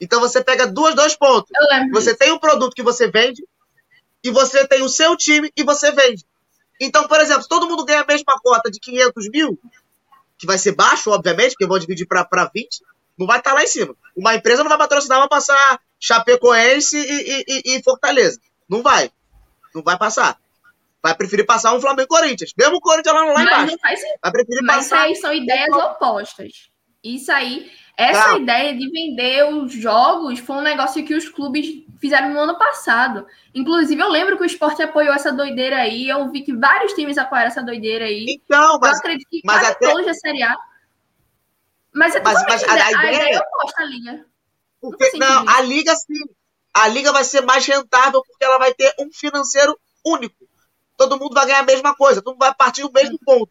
Então 0.00 0.20
você 0.20 0.42
pega 0.42 0.66
duas, 0.66 0.94
dois 0.94 1.14
pontos. 1.14 1.50
Você 1.92 2.16
tem 2.16 2.32
um 2.32 2.38
produto 2.38 2.74
que 2.74 2.82
você 2.82 3.10
vende 3.10 3.46
e 4.24 4.30
você 4.30 4.66
tem 4.66 4.80
o 4.80 4.88
seu 4.88 5.14
time 5.18 5.52
e 5.54 5.62
você 5.64 5.92
vende. 5.92 6.24
Então, 6.80 7.06
por 7.06 7.20
exemplo, 7.20 7.42
se 7.42 7.48
todo 7.48 7.68
mundo 7.68 7.84
ganha 7.84 8.00
a 8.00 8.06
mesma 8.06 8.40
cota 8.42 8.70
de 8.70 8.80
500 8.80 9.28
mil, 9.28 9.60
que 10.38 10.46
vai 10.46 10.56
ser 10.56 10.72
baixo, 10.72 11.10
obviamente, 11.10 11.50
porque 11.50 11.66
vão 11.66 11.78
dividir 11.78 12.06
para 12.06 12.50
20, 12.54 12.80
não 13.18 13.26
vai 13.26 13.38
estar 13.38 13.52
lá 13.52 13.62
em 13.62 13.66
cima. 13.66 13.94
Uma 14.16 14.34
empresa 14.34 14.62
não 14.62 14.68
vai 14.68 14.78
patrocinar, 14.78 15.18
vai 15.18 15.28
passar 15.28 15.80
Chapecoense 16.00 16.96
e, 16.98 17.44
e, 17.48 17.76
e- 17.76 17.82
Fortaleza. 17.82 18.40
Não 18.68 18.82
vai. 18.82 19.10
Não 19.74 19.82
vai 19.82 19.96
passar. 19.98 20.38
vai 21.02 21.14
preferir 21.14 21.46
passar 21.46 21.72
um 21.74 21.80
Flamengo 21.80 22.02
e 22.02 22.06
Corinthians. 22.06 22.52
Mesmo 22.58 22.76
o 22.76 22.80
Corinthians 22.80 23.14
lá, 23.14 23.22
lá 23.24 23.34
Mas 23.34 23.46
embaixo. 23.46 23.66
não 23.72 23.78
faz 23.78 24.00
sentido. 24.00 24.66
Mas 24.66 24.76
passar. 24.88 25.02
aí 25.02 25.14
são 25.16 25.32
ideias 25.32 25.70
opostas. 25.74 26.70
Isso 27.04 27.30
aí, 27.30 27.70
essa 27.96 28.30
Tá. 28.30 28.36
ideia 28.38 28.76
de 28.76 28.90
vender 28.90 29.44
os 29.54 29.72
jogos 29.72 30.40
foi 30.40 30.56
um 30.56 30.60
negócio 30.62 31.04
que 31.04 31.14
os 31.14 31.28
clubes 31.28 31.66
fizeram 32.00 32.30
no 32.30 32.40
ano 32.40 32.58
passado. 32.58 33.24
Inclusive, 33.54 34.02
eu 34.02 34.08
lembro 34.08 34.36
que 34.36 34.42
o 34.42 34.46
esporte 34.46 34.82
apoiou 34.82 35.14
essa 35.14 35.32
doideira 35.32 35.76
aí. 35.76 36.08
Eu 36.08 36.28
vi 36.32 36.42
que 36.42 36.52
vários 36.52 36.92
times 36.94 37.16
apoiaram 37.16 37.48
essa 37.48 37.62
doideira 37.62 38.04
aí. 38.06 38.26
Então, 38.28 38.74
eu 38.74 38.78
mas, 38.80 38.98
acredito 38.98 39.28
que 39.30 39.40
mas 39.44 39.68
até- 39.68 39.88
todos 39.90 40.04
da 40.06 40.14
Série 40.14 40.42
A. 40.42 40.56
Mas 41.98 42.14
é 42.14 42.20
Mas- 42.22 42.42
mas 42.48 42.62
a- 42.64 42.72
a 42.72 42.76
ideia, 42.76 42.84
a 42.86 42.90
ideia- 42.90 43.14
ideia 43.16 43.36
é 43.36 43.40
oposta 43.40 43.82
à 43.82 43.84
liga. 43.86 44.26
porque, 44.80 45.18
Não 45.18 45.48
a 45.48 45.60
liga 45.62 45.94
sim. 45.96 46.14
A 46.74 46.86
liga 46.86 47.12
vai 47.12 47.24
ser 47.24 47.40
mais 47.40 47.66
rentável 47.66 48.22
porque 48.24 48.44
ela 48.44 48.58
vai 48.58 48.72
ter 48.72 48.94
um 49.00 49.10
financeiro 49.12 49.76
único. 50.06 50.46
Todo 50.96 51.18
mundo 51.18 51.34
vai 51.34 51.46
ganhar 51.46 51.60
a 51.60 51.64
mesma 51.64 51.94
coisa, 51.96 52.22
todo 52.22 52.34
mundo 52.34 52.40
vai 52.44 52.54
partir 52.54 52.82
do 52.82 52.92
mesmo 52.92 53.18
ponto. 53.24 53.50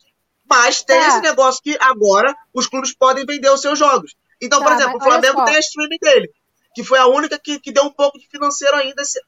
Mas 0.50 0.82
tem 0.82 0.98
Tá. 1.00 1.08
esse 1.10 1.20
negócio 1.22 1.62
que 1.62 1.78
agora 1.82 2.34
os 2.54 2.68
clubes 2.68 2.96
podem 2.96 3.26
vender 3.26 3.50
os 3.50 3.60
seus 3.62 3.78
jogos. 3.78 4.16
Então, 4.42 4.60
por 4.62 4.70
Tá, 4.70 4.76
exemplo, 4.76 4.98
o 4.98 5.04
Flamengo 5.04 5.44
tem 5.44 5.56
a 5.56 5.60
streaming 5.60 5.98
dele, 6.02 6.32
que 6.74 6.84
foi 6.86 7.00
a 7.00 7.08
única 7.08 7.38
que, 7.38 7.60
que 7.60 7.72
deu 7.72 7.84
um 7.84 7.92
pouco 7.92 8.18
de 8.18 8.28
financeiro 8.30 8.76
ainda. 8.78 9.02
Esse, 9.02 9.20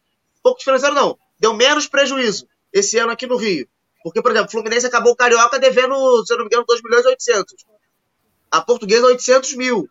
pouco 0.42 0.60
de 0.60 0.64
financeiro 0.66 0.96
não, 0.96 1.18
deu 1.38 1.54
menos 1.54 1.88
prejuízo 1.88 2.48
esse 2.72 2.98
ano 2.98 3.12
aqui 3.12 3.28
no 3.28 3.36
Rio. 3.36 3.68
Porque, 4.02 4.22
por 4.22 4.32
exemplo, 4.32 4.48
o 4.48 4.52
Fluminense 4.52 4.86
acabou 4.86 5.12
o 5.12 5.16
Carioca 5.16 5.60
devendo, 5.60 6.26
se 6.26 6.32
eu 6.32 6.38
não 6.38 6.46
me 6.46 6.48
engano, 6.48 6.64
2 6.66 6.82
milhões 6.82 7.04
e 7.04 7.10
800. 7.10 7.54
A 8.52 8.62
portuguesa, 8.62 9.06
800 9.06 9.56
mil. 9.56 9.90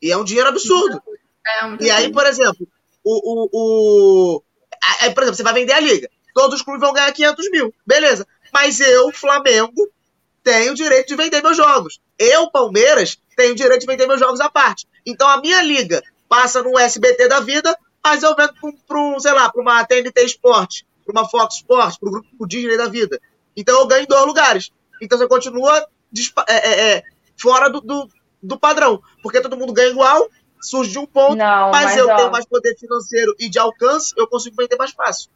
E 0.00 0.12
é 0.12 0.16
um 0.16 0.24
dinheiro 0.24 0.48
absurdo. 0.48 1.02
É, 1.46 1.66
muito 1.66 1.84
E 1.84 1.90
aí, 1.90 2.12
por 2.12 2.26
exemplo, 2.26 2.66
o, 3.02 3.12
o, 3.32 3.48
o- 4.36 4.42
aí, 5.00 5.10
por 5.12 5.22
exemplo, 5.22 5.36
você 5.36 5.42
vai 5.42 5.54
vender 5.54 5.72
a 5.72 5.80
liga. 5.80 6.08
Todos 6.34 6.56
os 6.56 6.62
clubes 6.62 6.80
vão 6.80 6.92
ganhar 6.92 7.12
500 7.12 7.50
mil. 7.50 7.74
Beleza. 7.86 8.26
Mas 8.52 8.80
eu, 8.80 9.10
Flamengo, 9.12 9.90
tenho 10.42 10.72
o 10.72 10.74
direito 10.74 11.08
de 11.08 11.16
vender 11.16 11.42
meus 11.42 11.56
jogos. 11.56 12.00
Eu, 12.18 12.50
Palmeiras, 12.50 13.18
tenho 13.36 13.52
o 13.52 13.56
direito 13.56 13.80
de 13.80 13.86
vender 13.86 14.06
meus 14.06 14.20
jogos 14.20 14.40
à 14.40 14.48
parte. 14.48 14.86
Então 15.04 15.28
a 15.28 15.40
minha 15.40 15.62
liga 15.62 16.02
passa 16.28 16.62
no 16.62 16.78
SBT 16.78 17.28
da 17.28 17.40
vida, 17.40 17.76
mas 18.02 18.22
eu 18.22 18.34
vendo 18.36 18.52
para 18.86 19.00
um, 19.00 19.18
sei 19.18 19.32
lá, 19.32 19.50
para 19.50 19.60
uma 19.60 19.84
TNT 19.84 20.24
Sport, 20.24 20.82
para 21.04 21.12
uma 21.12 21.28
Fox 21.28 21.56
Sports, 21.56 21.98
para 21.98 22.08
o 22.08 22.12
grupo 22.12 22.46
Disney 22.46 22.76
da 22.76 22.86
vida. 22.88 23.20
Então 23.56 23.78
eu 23.80 23.86
ganho 23.86 24.04
em 24.04 24.06
dois 24.06 24.26
lugares. 24.26 24.70
Então 25.02 25.18
você 25.18 25.26
continua 25.26 25.86
é, 26.48 26.52
é, 26.54 26.90
é, 26.96 27.02
fora 27.40 27.68
do, 27.70 27.80
do, 27.80 28.08
do 28.42 28.58
padrão. 28.58 29.00
Porque 29.22 29.40
todo 29.40 29.56
mundo 29.56 29.72
ganha 29.72 29.90
igual, 29.90 30.28
surge 30.60 30.92
de 30.92 30.98
um 30.98 31.06
ponto, 31.06 31.36
Não, 31.36 31.70
mas, 31.70 31.84
mas, 31.84 31.96
eu 31.96 32.08
ó, 32.08 32.16
tenho 32.16 32.30
mais 32.30 32.46
poder 32.46 32.76
financeiro 32.76 33.34
e 33.38 33.48
de 33.48 33.58
alcance, 33.58 34.12
eu 34.16 34.26
consigo 34.26 34.56
vender 34.56 34.76
mais 34.76 34.90
fácil. 34.92 35.30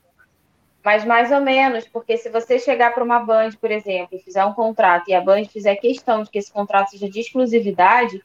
Mas 0.85 1.05
mais 1.05 1.31
ou 1.31 1.41
menos, 1.41 1.87
porque 1.87 2.17
se 2.17 2.29
você 2.29 2.59
chegar 2.59 2.93
para 2.93 3.05
uma 3.05 3.21
Band, 3.21 3.51
por 3.61 3.71
exemplo, 3.71 4.17
e 4.17 4.19
fizer 4.19 4.45
um 4.45 4.53
contrato 4.53 5.09
e 5.09 5.15
a 5.15 5.21
Band 5.21 5.45
fizer 5.45 5.77
questão 5.77 6.25
de 6.25 6.31
que 6.31 6.39
esse 6.39 6.51
contrato 6.53 6.91
seja 6.91 7.09
de 7.09 7.21
exclusividade, 7.21 8.21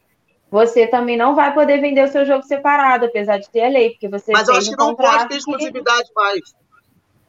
você 0.49 0.87
também 0.87 1.15
não 1.17 1.35
vai 1.35 1.53
poder 1.53 1.79
vender 1.79 2.03
o 2.03 2.11
seu 2.11 2.25
jogo 2.25 2.43
separado, 2.43 3.05
apesar 3.05 3.37
de 3.37 3.49
ter 3.49 3.63
a 3.63 3.69
lei, 3.69 3.91
porque 3.91 4.07
você 4.07 4.31
Mas 4.31 4.47
eu 4.47 4.55
acho 4.55 4.69
um 4.69 4.71
que 4.71 4.77
não 4.77 4.95
pode 4.95 5.27
ter 5.27 5.35
exclusividade 5.35 6.09
mais. 6.15 6.39
Os 6.39 6.53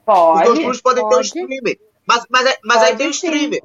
Pode. 0.06 0.44
dois 0.44 0.58
clubes 0.60 0.80
podem 0.80 1.02
ter 1.02 1.06
um 1.06 1.10
pode. 1.10 1.26
streamer. 1.26 1.78
Mas, 2.06 2.24
mas, 2.30 2.46
é- 2.46 2.58
mas 2.64 2.82
aí 2.82 2.86
Pode 2.86 2.98
tem 2.98 3.08
o 3.08 3.12
sim. 3.12 3.26
streamer. 3.26 3.62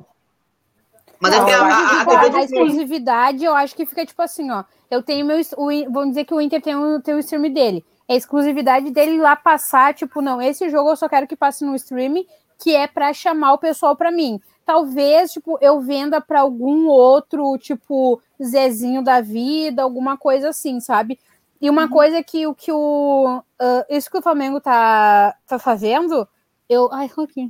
Mas 1.23 1.37
Não, 1.37 1.45
tem 1.45 1.53
a, 1.53 1.59
a, 1.59 2.01
a 2.01 2.19
TV 2.19 2.37
a 2.37 2.43
exclusividade, 2.43 3.45
eu 3.45 3.55
acho 3.55 3.73
que 3.73 3.85
fica 3.85 4.05
tipo 4.05 4.21
assim, 4.21 4.51
ó. 4.51 4.65
Eu 4.91 5.01
tenho 5.01 5.25
meu. 5.25 5.39
O, 5.55 5.67
vamos 5.89 6.09
dizer 6.09 6.25
que 6.25 6.33
o 6.33 6.41
Inter 6.41 6.61
tem 6.61 6.75
o, 6.75 7.01
tem 7.01 7.15
o 7.15 7.19
stream 7.19 7.49
dele. 7.53 7.85
É 8.09 8.13
a 8.13 8.17
exclusividade 8.17 8.91
dele 8.91 9.17
lá 9.17 9.33
passar, 9.33 9.93
tipo, 9.93 10.21
não, 10.21 10.41
esse 10.41 10.69
jogo 10.69 10.89
eu 10.89 10.97
só 10.97 11.07
quero 11.07 11.25
que 11.25 11.37
passe 11.37 11.63
no 11.63 11.73
stream, 11.75 12.25
que 12.61 12.75
é 12.75 12.87
pra 12.87 13.13
chamar 13.13 13.53
o 13.53 13.57
pessoal 13.57 13.95
pra 13.95 14.11
mim. 14.11 14.37
Talvez, 14.65 15.31
tipo, 15.31 15.57
eu 15.61 15.79
venda 15.79 16.19
pra 16.19 16.41
algum 16.41 16.87
outro, 16.87 17.57
tipo, 17.57 18.21
Zezinho 18.43 19.01
da 19.01 19.21
vida, 19.21 19.81
alguma 19.81 20.17
coisa 20.17 20.49
assim, 20.49 20.81
sabe? 20.81 21.17
E 21.61 21.69
uma 21.69 21.87
coisa 21.87 22.21
que 22.21 22.45
o 22.45 22.53
que 22.53 22.69
o. 22.69 23.41
ah, 23.57 23.85
isso 23.89 24.11
que 24.11 24.17
o 24.17 24.21
Flamengo 24.21 24.59
tá, 24.59 25.37
tá 25.47 25.57
fazendo, 25.57 26.27
eu. 26.67 26.89
Ai, 26.91 27.09
aqui. 27.17 27.49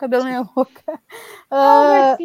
Cabelo 0.00 0.24
meio 0.24 0.42
rouca. 0.56 0.98
Ah, 1.50 2.16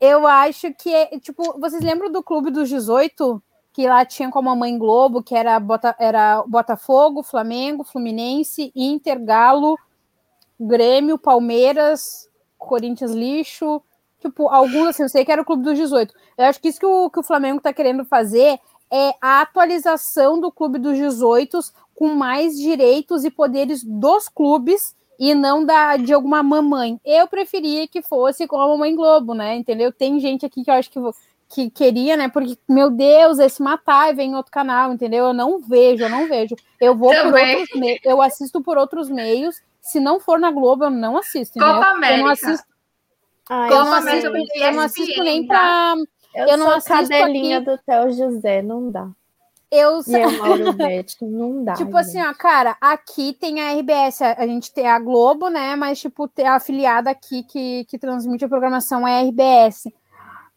eu 0.00 0.26
acho 0.26 0.74
que 0.74 0.92
é, 0.92 1.06
tipo, 1.20 1.58
vocês 1.60 1.80
lembram 1.80 2.10
do 2.10 2.24
Clube 2.24 2.50
dos 2.50 2.68
18? 2.68 3.40
Que 3.72 3.86
lá 3.86 4.04
tinha 4.04 4.28
como 4.30 4.50
a 4.50 4.56
mãe 4.56 4.76
Globo, 4.76 5.22
que 5.22 5.32
era, 5.32 5.60
Bota, 5.60 5.94
era 6.00 6.42
Botafogo, 6.42 7.22
Flamengo, 7.22 7.84
Fluminense, 7.84 8.72
Inter, 8.74 9.24
Galo, 9.24 9.78
Grêmio, 10.58 11.16
Palmeiras, 11.16 12.28
Corinthians 12.58 13.12
lixo. 13.12 13.80
Tipo, 14.18 14.48
alguns 14.48 14.88
assim, 14.88 15.04
eu 15.04 15.08
sei 15.08 15.24
que 15.24 15.30
era 15.30 15.42
o 15.42 15.44
Clube 15.44 15.62
dos 15.62 15.78
18. 15.78 16.12
Eu 16.36 16.46
acho 16.46 16.60
que 16.60 16.68
isso 16.68 16.80
que 16.80 16.86
o, 16.86 17.08
que 17.08 17.20
o 17.20 17.22
Flamengo 17.22 17.60
tá 17.60 17.72
querendo 17.72 18.04
fazer 18.04 18.58
é 18.90 19.14
a 19.22 19.40
atualização 19.40 20.40
do 20.40 20.50
Clube 20.50 20.80
dos 20.80 20.96
18 20.96 21.60
com 21.94 22.08
mais 22.08 22.58
direitos 22.58 23.24
e 23.24 23.30
poderes 23.30 23.84
dos 23.84 24.28
clubes 24.28 24.96
e 25.20 25.34
não 25.34 25.64
da 25.66 25.98
de 25.98 26.14
alguma 26.14 26.42
mamãe. 26.42 26.98
Eu 27.04 27.28
preferia 27.28 27.86
que 27.86 28.00
fosse 28.00 28.46
com 28.48 28.56
a 28.56 28.66
mamãe 28.68 28.96
Globo, 28.96 29.34
né? 29.34 29.54
Entendeu? 29.54 29.92
Tem 29.92 30.18
gente 30.18 30.46
aqui 30.46 30.64
que 30.64 30.70
eu 30.70 30.74
acho 30.74 30.90
que, 30.90 30.98
que 31.48 31.70
queria, 31.70 32.16
né? 32.16 32.28
Porque, 32.30 32.56
meu 32.66 32.90
Deus, 32.90 33.38
é 33.38 33.46
se 33.48 33.62
matar 33.62 34.10
e 34.10 34.14
vem 34.14 34.30
em 34.30 34.34
outro 34.34 34.50
canal, 34.50 34.92
entendeu? 34.94 35.26
Eu 35.26 35.34
não 35.34 35.60
vejo, 35.60 36.04
eu 36.04 36.08
não 36.08 36.26
vejo. 36.26 36.56
Eu 36.80 36.96
vou 36.96 37.10
por 37.10 37.22
Também. 37.24 37.56
outros 37.58 37.78
meios, 37.78 38.00
eu 38.04 38.22
assisto 38.22 38.62
por 38.62 38.78
outros 38.78 39.10
meios. 39.10 39.60
Se 39.82 40.00
não 40.00 40.18
for 40.20 40.38
na 40.40 40.50
Globo, 40.50 40.84
eu 40.84 40.90
não 40.90 41.18
assisto, 41.18 41.58
entendeu? 41.58 41.84
Copa 41.84 41.86
Eu 42.10 42.16
não 42.18 42.28
América. 42.28 42.32
assisto, 42.32 42.66
Ai, 43.48 43.72
eu 43.74 43.76
Copa 43.76 43.84
não 43.84 43.92
América 43.94 44.28
assisto, 44.28 44.54
eu 44.58 44.64
eu 44.64 44.72
não 44.72 44.82
assisto 44.82 45.22
nem 45.24 45.46
tá? 45.46 45.54
pra. 45.54 45.94
eu, 46.34 46.48
eu 46.48 46.56
não 46.56 46.66
sou 46.66 46.74
assisto 46.76 47.10
cadelinha 47.10 47.58
aqui. 47.58 47.66
do 47.66 47.78
Theo 47.78 48.12
José, 48.12 48.62
não 48.62 48.90
dá. 48.90 49.10
Eu 49.70 50.00
E 50.06 50.12
eu 50.12 50.32
Mauro 50.32 50.72
Betti, 50.74 51.24
não 51.24 51.64
dá. 51.64 51.74
Tipo 51.76 51.96
assim, 51.96 52.20
ó, 52.20 52.34
cara, 52.34 52.76
aqui 52.80 53.32
tem 53.34 53.60
a 53.60 53.72
RBS, 53.72 54.22
a 54.24 54.32
a 54.42 54.46
gente 54.46 54.72
tem 54.72 54.86
a 54.88 54.98
Globo, 54.98 55.48
né? 55.48 55.76
Mas, 55.76 56.00
tipo, 56.00 56.26
tem 56.26 56.46
a 56.46 56.56
afiliada 56.56 57.10
aqui 57.10 57.44
que, 57.44 57.84
que 57.84 57.98
transmite 57.98 58.44
a 58.44 58.48
programação 58.48 59.06
é 59.06 59.18
a 59.18 59.22
RBS. 59.22 59.92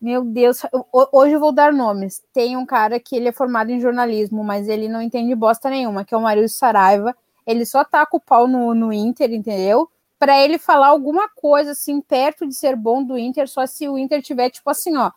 Meu 0.02 0.24
Deus, 0.24 0.62
eu- 0.74 0.86
ho- 0.92 1.08
hoje 1.14 1.34
eu 1.36 1.40
vou 1.40 1.52
dar 1.54 1.72
nomes. 1.72 2.22
Tem 2.34 2.58
um 2.58 2.66
cara 2.66 3.00
que 3.00 3.16
ele 3.16 3.30
é 3.30 3.32
formado 3.32 3.70
em 3.70 3.80
jornalismo, 3.80 4.44
mas 4.44 4.68
ele 4.68 4.90
não 4.90 5.02
entende 5.02 5.34
bosta 5.36 5.70
nenhuma, 5.70 6.04
que 6.04 6.14
é 6.14 6.18
o 6.18 6.22
Mário 6.22 6.48
Saraiva. 6.50 7.16
Ele 7.46 7.66
só 7.66 7.84
taca 7.84 8.18
o 8.18 8.20
pau 8.20 8.48
no, 8.48 8.74
no 8.74 8.92
Inter, 8.92 9.32
entendeu? 9.34 9.90
Pra 10.20 10.38
ele 10.42 10.58
falar 10.58 10.88
alguma 10.88 11.30
coisa, 11.30 11.72
assim, 11.72 12.02
perto 12.02 12.48
de 12.48 12.56
ser 12.56 12.76
bom 12.76 13.04
do 13.04 13.18
Inter, 13.18 13.48
só 13.48 13.66
se 13.66 13.88
o 13.88 13.98
Inter 13.98 14.22
tiver, 14.22 14.50
tipo 14.50 14.70
assim, 14.70 14.96
ó, 14.98 15.12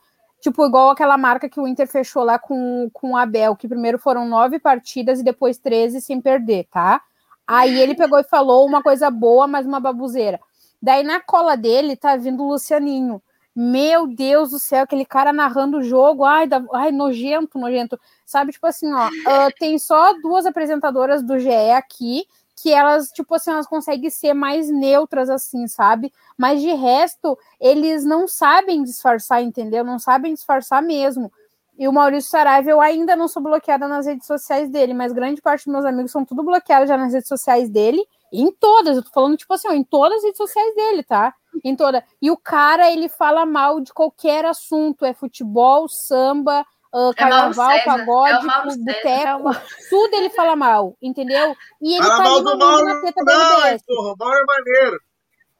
Tipo, 0.47 0.65
igual 0.65 0.91
aquela 0.91 1.19
marca 1.19 1.49
que 1.49 1.59
o 1.59 1.67
Inter 1.67 1.89
fechou 1.89 2.23
lá 2.23 2.39
com, 2.39 2.89
com 2.93 3.11
o 3.11 3.17
Abel, 3.17 3.57
que 3.57 3.67
primeiro 3.67 3.99
foram 3.99 4.29
nove 4.29 4.61
partidas 4.61 5.19
e 5.19 5.25
depois 5.25 5.59
13 5.59 6.01
sem 6.01 6.21
perder, 6.21 6.69
tá? 6.71 7.03
Aí 7.45 7.81
ele 7.81 7.97
pegou 7.97 8.17
e 8.21 8.23
falou 8.23 8.65
uma 8.65 8.81
coisa 8.81 9.11
boa, 9.11 9.49
mas 9.49 9.67
uma 9.67 9.81
babuzeira. 9.81 10.39
Daí 10.81 11.03
na 11.03 11.19
cola 11.19 11.57
dele 11.57 11.97
tá 11.97 12.15
vindo 12.15 12.45
o 12.45 12.49
Lucianinho. 12.53 13.21
Meu 13.57 14.07
Deus 14.07 14.51
do 14.53 14.61
céu, 14.61 14.85
aquele 14.85 15.05
cara 15.05 15.33
narrando 15.33 15.79
o 15.79 15.83
jogo, 15.83 16.23
ai, 16.23 16.47
dá- 16.47 16.63
ai 16.75 16.93
nojento, 16.93 17.59
nojento. 17.59 17.99
Sabe, 18.25 18.53
tipo 18.53 18.69
assim, 18.69 18.93
ó, 18.95 19.11
ah, 19.27 19.49
tem 19.59 19.77
só 19.81 20.13
duas 20.21 20.47
apresentadoras 20.47 21.25
do 21.25 21.41
GE 21.41 21.73
aqui 21.73 22.25
que 22.57 22.73
elas, 22.73 23.09
tipo 23.11 23.35
assim, 23.35 23.51
elas 23.51 23.67
conseguem 23.67 24.09
ser 24.09 24.33
mais 24.33 24.71
neutras, 24.71 25.29
assim, 25.29 25.67
sabe? 25.69 26.13
Mas 26.39 26.61
de 26.63 26.73
resto, 26.73 27.39
eles 27.61 28.05
não 28.05 28.27
sabem 28.27 28.83
disfarçar, 28.83 29.43
entendeu? 29.43 29.85
Não 29.85 29.99
sabem 29.99 30.33
disfarçar 30.33 30.83
mesmo. 30.83 31.31
E 31.79 31.87
o 31.87 31.93
Maurício 31.93 32.31
Saraiva, 32.31 32.71
eu 32.71 32.81
ainda 32.81 33.15
não 33.15 33.29
sou 33.29 33.43
bloqueada 33.43 33.87
nas 33.87 34.07
redes 34.07 34.27
sociais 34.27 34.71
dele, 34.71 34.95
mas 34.95 35.13
grande 35.13 35.43
parte 35.43 35.67
dos 35.67 35.73
meus 35.73 35.85
amigos 35.85 36.11
são 36.11 36.25
tudo 36.25 36.43
bloqueados 36.43 36.89
já 36.89 36.97
nas 36.97 37.13
redes 37.13 37.29
sociais 37.29 37.69
dele. 37.69 38.03
Em 38.33 38.51
todas, 38.51 38.97
eu 38.97 39.03
tô 39.03 39.11
falando, 39.11 39.37
tipo 39.37 39.53
assim, 39.53 39.69
ó, 39.69 39.73
em 39.73 39.85
todas 39.85 40.19
as 40.19 40.25
redes 40.25 40.39
sociais 40.39 40.75
dele, 40.75 41.03
tá? 41.03 41.35
Em 41.63 41.77
toda. 41.77 42.03
E 42.21 42.31
o 42.31 42.37
cara, 42.37 42.91
ele 42.91 43.11
fala 43.11 43.45
mal 43.45 43.81
de 43.81 43.93
qualquer 43.93 44.47
assunto. 44.47 45.05
É 45.05 45.13
futebol, 45.13 45.87
samba, 45.89 46.65
É 46.97 46.99
Mauro 46.99 47.15
carnaval, 47.15 47.71
César, 47.71 47.85
pagode, 47.85 48.33
é 48.33 48.77
boteco, 48.77 49.67
tudo 49.91 50.15
ele 50.15 50.31
fala 50.31 50.57
mal, 50.57 50.97
entendeu? 51.03 51.55
E 51.81 51.95
ele 51.95 52.03
Fala 52.03 52.17
tá 52.17 52.23
mal 52.23 52.35
ali 52.35 52.45
do 52.45 52.59
Mauro, 52.59 52.85
na 52.87 53.01
teta 53.03 53.23
não, 53.23 53.59
RBS. 53.59 53.73
hein, 53.73 53.79
porra. 53.87 54.13
O 54.13 54.17
Mauro 54.19 54.37
é 54.39 54.45
maneiro. 54.47 55.01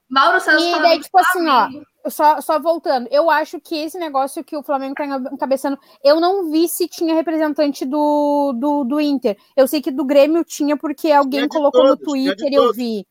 Mauro 0.09 0.39
Santos 0.39 0.63
E 0.63 0.71
falando 0.71 0.83
daí, 0.83 0.97
do 0.97 1.03
tipo 1.03 1.17
assim, 1.19 1.47
ó, 1.47 1.69
só, 2.09 2.41
só 2.41 2.59
voltando, 2.59 3.07
eu 3.11 3.29
acho 3.29 3.59
que 3.59 3.75
esse 3.75 3.99
negócio 3.99 4.43
que 4.43 4.55
o 4.55 4.63
Flamengo 4.63 4.95
tá 4.95 5.05
encabeçando, 5.05 5.77
eu 6.03 6.19
não 6.19 6.49
vi 6.49 6.67
se 6.67 6.87
tinha 6.87 7.13
representante 7.13 7.85
do, 7.85 8.53
do, 8.53 8.83
do 8.83 9.01
Inter. 9.01 9.37
Eu 9.55 9.67
sei 9.67 9.81
que 9.81 9.91
do 9.91 10.05
Grêmio 10.05 10.43
tinha, 10.43 10.77
porque 10.77 11.11
alguém 11.11 11.47
colocou 11.47 11.83
no 11.83 11.97
todos, 11.97 11.99
de 11.99 12.05
Twitter 12.05 12.51
e 12.51 12.55
eu 12.55 12.61
todos. 12.63 12.77
vi. 12.77 13.05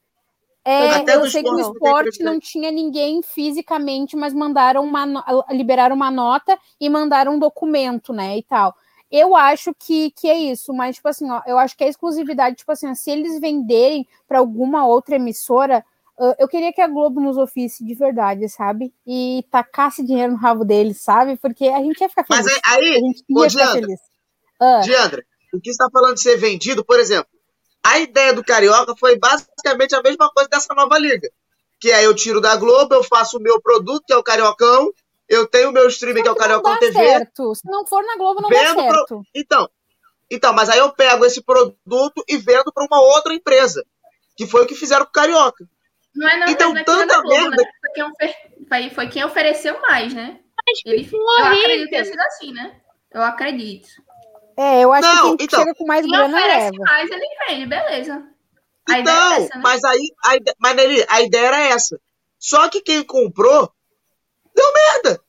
É, 0.67 0.95
Até 0.97 1.14
eu 1.14 1.31
sei 1.31 1.45
que 1.45 1.49
o 1.49 1.61
esporte 1.61 2.25
não 2.25 2.41
tinha 2.41 2.73
ninguém 2.73 3.23
fisicamente, 3.23 4.17
mas 4.17 4.35
mandaram 4.35 4.83
uma 4.83 5.07
no- 5.07 5.23
liberaram 5.51 5.95
uma 5.95 6.11
nota 6.11 6.59
e 6.81 6.91
mandaram 6.91 7.35
um 7.35 7.39
documento, 7.39 8.12
né, 8.12 8.37
e 8.37 8.43
tal. 8.43 8.75
Eu 9.09 9.37
acho 9.37 9.73
que, 9.79 10.11
que 10.11 10.29
é 10.29 10.37
isso, 10.37 10.75
mas 10.75 10.97
tipo 10.97 11.07
assim, 11.09 11.31
ó, 11.31 11.41
eu 11.47 11.57
acho 11.57 11.77
que 11.77 11.85
a 11.85 11.89
exclusividade, 11.89 12.57
tipo 12.57 12.73
assim, 12.73 12.91
ó, 12.91 12.95
se 12.95 13.09
eles 13.12 13.41
venderem 13.41 14.05
para 14.27 14.41
alguma 14.41 14.87
outra 14.87 15.14
emissora, 15.17 15.85
Uh, 16.19 16.35
eu 16.39 16.49
queria 16.49 16.73
que 16.73 16.81
a 16.81 16.89
Globo 16.89 17.21
nos 17.21 17.37
ofisse 17.37 17.85
de 17.85 17.95
verdade, 17.95 18.49
sabe? 18.49 18.91
E 19.07 19.45
tacasse 19.51 20.03
dinheiro 20.03 20.33
no 20.33 20.39
rabo 20.39 20.64
deles, 20.64 21.03
sabe? 21.03 21.37
Porque 21.37 21.67
a 21.69 21.79
gente 21.83 22.01
ia 22.01 22.09
ficar 22.09 22.25
feliz. 22.25 22.43
Mas 22.43 22.61
aí, 22.64 22.89
a 22.89 22.99
gente 23.01 23.23
ô, 23.31 23.45
ia 23.45 23.51
ficar 23.51 23.64
Diandra, 23.64 23.81
feliz. 23.83 24.01
Ah, 24.59 24.81
Diandra, 24.81 25.25
o 25.53 25.61
que 25.61 25.67
você 25.67 25.73
está 25.73 25.91
falando 25.93 26.14
de 26.14 26.23
ser 26.23 26.39
vendido, 26.39 26.83
por 26.83 26.99
exemplo, 26.99 27.29
a 27.89 27.99
ideia 27.99 28.32
do 28.32 28.45
Carioca 28.45 28.95
foi 28.99 29.18
basicamente 29.18 29.95
a 29.95 30.03
mesma 30.03 30.30
coisa 30.30 30.49
dessa 30.49 30.74
nova 30.74 30.99
liga. 30.99 31.28
Que 31.78 31.91
é 31.93 32.05
eu 32.07 32.14
tiro 32.14 32.41
da 32.41 32.57
Globo, 32.57 32.95
eu 32.95 33.05
faço 33.05 33.37
o 33.39 33.41
meu 33.41 33.61
produto, 33.61 34.05
que 34.07 34.12
é 34.12 34.16
o 34.16 34.22
Cariocão, 34.22 34.91
eu 35.28 35.47
tenho 35.47 35.68
o 35.70 35.72
meu 35.72 35.87
streaming, 35.89 36.22
que 36.22 36.28
é 36.28 36.30
o 36.30 36.34
não 36.34 36.41
Cariocão 36.41 36.72
dá 36.72 36.78
TV. 36.78 36.93
certo. 36.95 37.55
Se 37.55 37.62
não 37.70 37.87
for 37.87 38.03
na 38.05 38.16
Globo, 38.16 38.41
não 38.41 38.49
dá 38.49 38.57
Vendo 38.59 38.74
pro- 38.74 38.82
certo. 38.95 39.22
Então, 39.34 39.68
então, 40.30 40.53
mas 40.53 40.68
aí 40.68 40.78
eu 40.78 40.91
pego 40.93 41.24
esse 41.24 41.43
produto 41.43 42.24
e 42.28 42.37
vendo 42.39 42.72
para 42.72 42.84
uma 42.84 43.01
outra 43.01 43.34
empresa, 43.34 43.84
que 44.37 44.47
foi 44.47 44.62
o 44.62 44.66
que 44.66 44.74
fizeram 44.74 45.05
com 45.05 45.11
o 45.11 45.12
Carioca. 45.12 45.64
Não 46.14 46.28
é 46.28 46.39
não, 46.39 46.49
Então, 46.49 46.70
não 46.70 46.78
é 46.78 46.80
é 46.80 46.84
tanta 46.84 47.20
Globo, 47.20 47.41
merda. 47.51 47.57
né? 47.62 47.68
Foi 47.80 47.91
quem, 47.93 48.05
ofer- 48.05 48.95
foi- 48.95 49.09
quem 49.09 49.24
ofereceu 49.24 49.80
mais, 49.82 50.14
né? 50.14 50.41
Ele, 50.84 51.09
eu 51.12 51.45
acredito 51.45 51.84
que 51.84 51.91
tenha 51.91 52.05
sido 52.05 52.20
assim, 52.22 52.53
né? 52.53 52.80
Eu 53.12 53.22
acredito. 53.22 53.89
É, 54.57 54.81
eu 54.83 54.93
acho 54.93 55.07
Não, 55.09 55.31
que 55.33 55.37
quem 55.39 55.45
então, 55.47 55.61
chega 55.61 55.75
com 55.75 55.87
mais 55.87 56.03
Quem 56.05 56.11
grana 56.13 56.37
oferece 56.39 56.71
leva. 56.71 56.85
mais, 56.85 57.11
ele 57.11 57.27
vende, 57.49 57.67
beleza. 57.67 58.29
A 58.89 58.99
ideia 58.99 59.15
é 59.15 59.19
Então, 59.19 59.33
essa, 59.45 59.55
né? 59.57 59.61
mas 59.63 59.85
aí, 59.85 60.09
a 60.25 60.37
ide- 60.37 60.55
mas 60.59 60.79
a 61.09 61.21
ideia 61.23 61.47
era 61.47 61.61
essa. 61.61 62.01
Só 62.39 62.69
que 62.69 62.81
quem 62.81 63.03
comprou 63.05 63.71
deu 64.55 64.73
merda. 64.73 65.21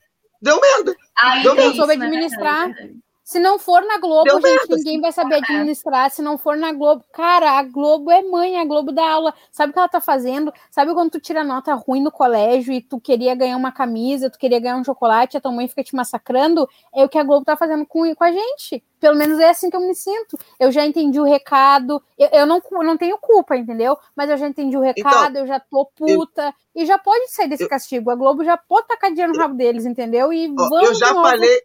Deu 0.41 0.61
merda. 0.61 0.95
Aí 1.17 1.43
não 1.43 1.55
tem 1.55 1.75
soube 1.75 1.93
isso, 1.93 1.99
né? 1.99 2.05
administrar. 2.05 2.65
Verdade. 2.67 2.95
Se 3.27 3.39
não 3.39 3.59
for 3.59 3.83
na 3.85 3.97
Globo, 3.97 4.23
gente, 4.39 4.69
ninguém 4.77 5.01
vai 5.01 5.11
saber 5.11 5.35
administrar. 5.43 6.09
Se 6.09 6.21
não 6.21 6.37
for 6.37 6.55
na 6.55 6.71
Globo, 6.71 7.03
cara, 7.11 7.59
a 7.59 7.63
Globo 7.63 8.09
é 8.09 8.21
mãe, 8.21 8.57
a 8.57 8.63
Globo 8.63 8.93
dá 8.93 9.05
aula. 9.05 9.33
Sabe 9.51 9.71
o 9.71 9.73
que 9.73 9.79
ela 9.79 9.89
tá 9.89 9.99
fazendo? 9.99 10.49
Sabe 10.71 10.93
quando 10.93 11.11
tu 11.11 11.19
tira 11.19 11.43
nota 11.43 11.73
ruim 11.73 12.01
no 12.01 12.09
colégio 12.09 12.71
e 12.73 12.79
tu 12.81 13.01
queria 13.01 13.35
ganhar 13.35 13.57
uma 13.57 13.69
camisa, 13.69 14.29
tu 14.29 14.39
queria 14.39 14.61
ganhar 14.61 14.77
um 14.77 14.83
chocolate, 14.85 15.35
a 15.35 15.41
tua 15.41 15.51
mãe 15.51 15.67
fica 15.67 15.83
te 15.83 15.93
massacrando? 15.93 16.69
É 16.95 17.03
o 17.03 17.09
que 17.09 17.17
a 17.17 17.23
Globo 17.23 17.43
tá 17.43 17.57
fazendo 17.57 17.85
com, 17.85 18.15
com 18.15 18.23
a 18.23 18.31
gente. 18.31 18.81
Pelo 18.97 19.17
menos 19.17 19.37
é 19.39 19.49
assim 19.49 19.69
que 19.69 19.75
eu 19.75 19.81
me 19.81 19.93
sinto. 19.93 20.37
Eu 20.57 20.71
já 20.71 20.85
entendi 20.85 21.19
o 21.19 21.25
recado. 21.25 22.01
Eu, 22.17 22.29
eu 22.31 22.45
não, 22.45 22.61
eu 22.71 22.83
não 22.85 22.95
tenho 22.95 23.17
culpa, 23.17 23.57
entendeu? 23.57 23.97
Mas 24.15 24.29
eu 24.29 24.37
já 24.37 24.47
entendi 24.47 24.77
o 24.77 24.81
recado, 24.81 25.35
eu 25.37 25.45
já 25.45 25.59
tô 25.59 25.85
puta. 25.93 26.55
E 26.73 26.85
já 26.85 26.97
pode 26.97 27.29
sair 27.29 27.49
desse 27.49 27.63
eu- 27.63 27.69
castigo. 27.69 28.09
A 28.09 28.15
Globo 28.15 28.45
já 28.45 28.55
pode 28.55 28.87
tacar 28.87 29.09
dinheiro 29.09 29.33
no 29.33 29.39
rabo 29.39 29.55
deles, 29.55 29.85
entendeu? 29.85 30.31
E 30.31 30.47
vamos 30.47 30.87
eu 30.87 30.95
já 30.95 31.13
falei, 31.13 31.61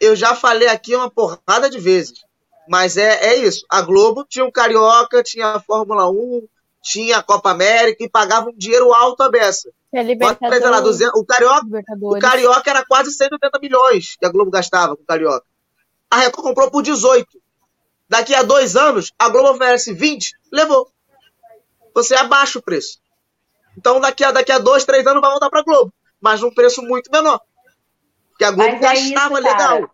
eu 0.00 0.14
já 0.14 0.34
falei 0.34 0.68
aqui 0.68 0.94
uma 0.94 1.10
porrada 1.10 1.70
de 1.70 1.78
vezes. 1.78 2.24
Mas 2.68 2.96
é, 2.96 3.26
é 3.26 3.36
isso. 3.36 3.64
A 3.70 3.80
Globo 3.80 4.24
tinha 4.28 4.44
o 4.44 4.52
Carioca, 4.52 5.22
tinha 5.22 5.46
a 5.48 5.60
Fórmula 5.60 6.10
1, 6.10 6.46
tinha 6.82 7.18
a 7.18 7.22
Copa 7.22 7.50
América 7.50 8.02
e 8.04 8.08
pagava 8.08 8.50
um 8.50 8.56
dinheiro 8.56 8.92
alto 8.92 9.22
a 9.22 9.30
beça. 9.30 9.70
É 9.92 10.02
lá, 10.02 10.08
Libertadores. 10.08 10.82
200 10.82 11.20
o, 11.20 11.24
Carioca, 11.24 11.66
o. 12.00 12.18
Carioca 12.18 12.70
era 12.70 12.84
quase 12.84 13.12
180 13.12 13.58
milhões 13.60 14.16
que 14.18 14.26
a 14.26 14.30
Globo 14.30 14.50
gastava 14.50 14.96
com 14.96 15.02
o 15.02 15.06
Carioca. 15.06 15.46
A 16.10 16.18
Record 16.18 16.44
comprou 16.44 16.70
por 16.70 16.82
18. 16.82 17.26
Daqui 18.08 18.34
a 18.34 18.42
dois 18.42 18.76
anos, 18.76 19.12
a 19.18 19.28
Globo 19.28 19.50
oferece 19.50 19.92
20, 19.92 20.32
levou. 20.52 20.88
Você 21.94 22.14
abaixa 22.14 22.58
o 22.58 22.62
preço. 22.62 22.98
Então, 23.76 24.00
daqui 24.00 24.22
a, 24.22 24.30
daqui 24.30 24.52
a 24.52 24.58
dois, 24.58 24.84
três 24.84 25.06
anos, 25.06 25.20
vai 25.20 25.30
voltar 25.30 25.50
para 25.50 25.60
a 25.60 25.64
Globo. 25.64 25.92
Mas 26.20 26.40
num 26.40 26.54
preço 26.54 26.82
muito 26.82 27.10
menor. 27.10 27.40
Porque 28.36 28.44
a 28.44 28.50
Globo 28.50 28.70
Mas 28.70 28.82
é 28.82 28.94
isso, 28.94 29.34
legal. 29.34 29.90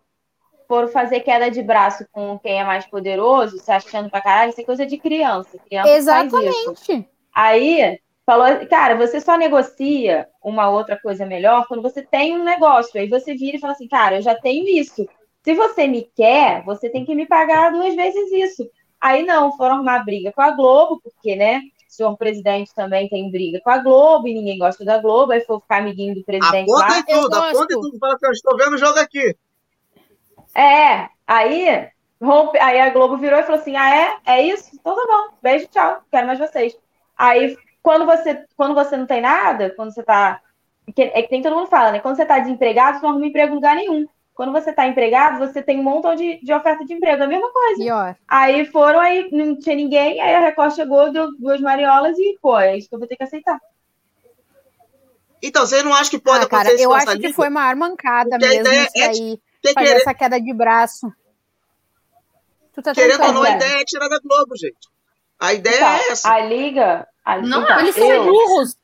For 0.67 0.89
fazer 0.89 1.21
queda 1.21 1.49
de 1.49 1.61
braço 1.61 2.05
com 2.11 2.37
quem 2.39 2.59
é 2.59 2.63
mais 2.63 2.85
poderoso, 2.85 3.57
se 3.57 3.71
achando 3.71 4.09
pra 4.09 4.21
caralho, 4.21 4.49
isso 4.49 4.59
é 4.59 4.65
coisa 4.65 4.85
de 4.85 4.97
criança. 4.97 5.57
Criança 5.65 5.87
faz 5.87 6.27
isso. 6.27 6.41
Exatamente. 6.41 7.09
Aí, 7.33 7.99
falou, 8.25 8.65
cara, 8.67 8.95
você 8.95 9.21
só 9.21 9.37
negocia 9.37 10.27
uma 10.43 10.69
outra 10.69 10.99
coisa 10.99 11.25
melhor 11.25 11.65
quando 11.67 11.81
você 11.81 12.01
tem 12.01 12.37
um 12.37 12.43
negócio. 12.43 12.99
Aí 12.99 13.07
você 13.07 13.33
vira 13.33 13.57
e 13.57 13.59
fala 13.59 13.73
assim, 13.73 13.87
cara, 13.87 14.17
eu 14.17 14.21
já 14.21 14.35
tenho 14.35 14.67
isso. 14.67 15.07
Se 15.41 15.53
você 15.53 15.87
me 15.87 16.09
quer, 16.15 16.63
você 16.63 16.89
tem 16.89 17.05
que 17.05 17.15
me 17.15 17.25
pagar 17.25 17.71
duas 17.71 17.95
vezes 17.95 18.31
isso. 18.31 18.69
Aí 18.99 19.25
não, 19.25 19.55
foram 19.55 19.75
arrumar 19.75 20.03
briga 20.03 20.31
com 20.31 20.41
a 20.41 20.51
Globo, 20.51 21.01
porque, 21.01 21.35
né, 21.35 21.61
senhor 21.93 22.17
presidente 22.17 22.73
também 22.73 23.07
tem 23.07 23.29
briga 23.29 23.59
com 23.63 23.69
a 23.69 23.77
Globo 23.77 24.27
e 24.27 24.33
ninguém 24.33 24.57
gosta 24.57 24.83
da 24.83 24.97
Globo, 24.97 25.31
aí 25.31 25.41
foi 25.41 25.59
ficar 25.59 25.77
amiguinho 25.77 26.15
do 26.15 26.23
presidente 26.23 26.69
lá. 26.69 26.85
Aponta 26.85 27.11
e 27.11 27.13
Eu 27.13 27.21
tudo, 27.21 27.35
aponta 27.35 27.73
e 27.73 27.79
tudo. 27.79 27.99
Fala 27.99 28.17
que 28.17 28.25
eu 28.25 28.31
estou 28.31 28.57
vendo 28.57 28.73
o 28.73 28.77
jogo 28.77 28.99
aqui. 28.99 29.35
É, 30.55 31.09
aí, 31.27 31.89
rompe, 32.21 32.57
aí 32.59 32.79
a 32.79 32.89
Globo 32.89 33.17
virou 33.17 33.39
e 33.39 33.43
falou 33.43 33.59
assim: 33.59 33.75
ah, 33.75 33.95
é? 33.95 34.17
É 34.25 34.41
isso? 34.41 34.71
Então 34.73 34.95
tá 34.95 35.03
bom, 35.07 35.35
beijo, 35.41 35.67
tchau, 35.67 36.01
quero 36.11 36.27
mais 36.27 36.39
vocês. 36.39 36.77
Aí, 37.17 37.55
quando 37.81 38.05
você, 38.05 38.45
quando 38.57 38.73
você 38.73 38.97
não 38.97 39.05
tem 39.05 39.21
nada, 39.21 39.69
quando 39.71 39.93
você 39.93 40.03
tá. 40.03 40.41
É 40.97 41.21
que 41.21 41.31
nem 41.31 41.41
todo 41.41 41.55
mundo 41.55 41.67
fala, 41.67 41.91
né? 41.91 41.99
Quando 41.99 42.17
você 42.17 42.25
tá 42.25 42.39
desempregado, 42.39 42.97
você 42.97 43.03
não 43.03 43.11
arruma 43.11 43.25
emprego 43.25 43.53
em 43.53 43.55
lugar 43.55 43.75
nenhum. 43.75 44.05
Quando 44.35 44.51
você 44.51 44.73
tá 44.73 44.87
empregado, 44.87 45.37
você 45.39 45.61
tem 45.61 45.79
um 45.79 45.83
montão 45.83 46.15
de, 46.15 46.39
de 46.43 46.51
oferta 46.53 46.83
de 46.83 46.93
emprego, 46.93 47.21
é 47.21 47.25
a 47.25 47.29
mesma 47.29 47.51
coisa. 47.51 47.83
Pior. 47.83 48.15
Aí 48.27 48.65
foram, 48.65 48.99
aí 48.99 49.29
não 49.31 49.57
tinha 49.59 49.75
ninguém, 49.75 50.19
aí 50.19 50.33
a 50.35 50.39
Record 50.39 50.73
chegou, 50.73 51.11
deu 51.11 51.27
duas 51.37 51.61
mariolas 51.61 52.17
e, 52.17 52.37
pô, 52.41 52.57
é 52.59 52.75
isso 52.77 52.89
que 52.89 52.95
eu 52.95 52.99
vou 52.99 53.07
ter 53.07 53.15
que 53.15 53.23
aceitar. 53.23 53.59
Então, 55.41 55.65
vocês 55.65 55.83
não 55.83 55.93
acham 55.93 56.09
que 56.09 56.19
pode 56.19 56.45
Ah, 56.45 56.47
cara, 56.49 56.61
acontecer 56.69 56.85
eu 56.85 56.93
acho 56.93 57.05
que 57.07 57.13
liga? 57.17 57.33
foi 57.33 57.49
uma 57.49 57.63
armancada 57.63 58.29
Porque 58.31 58.45
a 58.45 58.49
mesmo 58.49 58.61
ideia 58.67 58.83
isso 58.83 58.97
é 58.97 59.07
aí. 59.07 59.39
Porque 59.61 59.73
Fazer 59.73 59.87
querendo, 59.87 60.01
essa 60.01 60.13
queda 60.13 60.41
de 60.41 60.53
braço. 60.53 61.13
Tu 62.73 62.81
tá 62.81 62.93
querendo 62.93 63.21
ou 63.23 63.33
não, 63.33 63.41
a 63.43 63.49
né? 63.49 63.55
ideia 63.57 63.81
é 63.81 63.85
tirar 63.85 64.07
da 64.07 64.19
Globo, 64.19 64.55
gente. 64.57 64.87
A 65.39 65.53
ideia 65.53 65.75
Então, 65.75 65.87
é 65.89 66.07
essa. 66.11 66.31
a 66.33 66.39
liga. 66.39 67.07
a- 67.23 67.37
Não 67.41 67.61
então, 67.61 67.75
acho. 67.75 67.81
Eles 67.85 67.95
são 67.95 68.09
eu- 68.09 68.23
burros. 68.25 68.77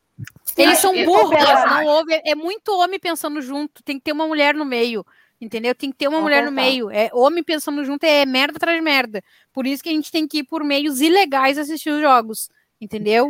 Eles 0.57 0.77
são 0.79 1.05
burros. 1.05 1.31
não 1.69 1.85
ouvem- 1.85 2.21
é 2.25 2.35
muito 2.35 2.69
homem 2.77 2.99
pensando 2.99 3.41
junto. 3.41 3.81
Tem 3.81 3.97
que 3.97 4.03
ter 4.03 4.11
uma 4.11 4.27
mulher 4.27 4.53
no 4.53 4.65
meio. 4.65 5.05
Entendeu? 5.41 5.73
Tem 5.73 5.89
que 5.91 5.97
ter 5.97 6.07
uma 6.07 6.17
Vamos 6.17 6.23
mulher 6.25 6.43
no 6.43 6.49
pensar. 6.49 6.61
meio. 6.69 6.89
É 6.91 7.09
homem 7.13 7.43
pensando 7.43 7.83
junto 7.85 8.03
é 8.03 8.25
merda 8.25 8.57
atrás 8.57 8.77
de 8.77 8.83
merda. 8.83 9.23
Por 9.53 9.65
isso 9.65 9.81
que 9.81 9.89
a 9.89 9.93
gente 9.93 10.11
tem 10.11 10.27
que 10.27 10.39
ir 10.39 10.43
por 10.43 10.63
meios 10.63 10.99
ilegais 11.01 11.57
assistir 11.57 11.89
os 11.91 12.01
jogos. 12.01 12.49
Entendeu? 12.81 13.29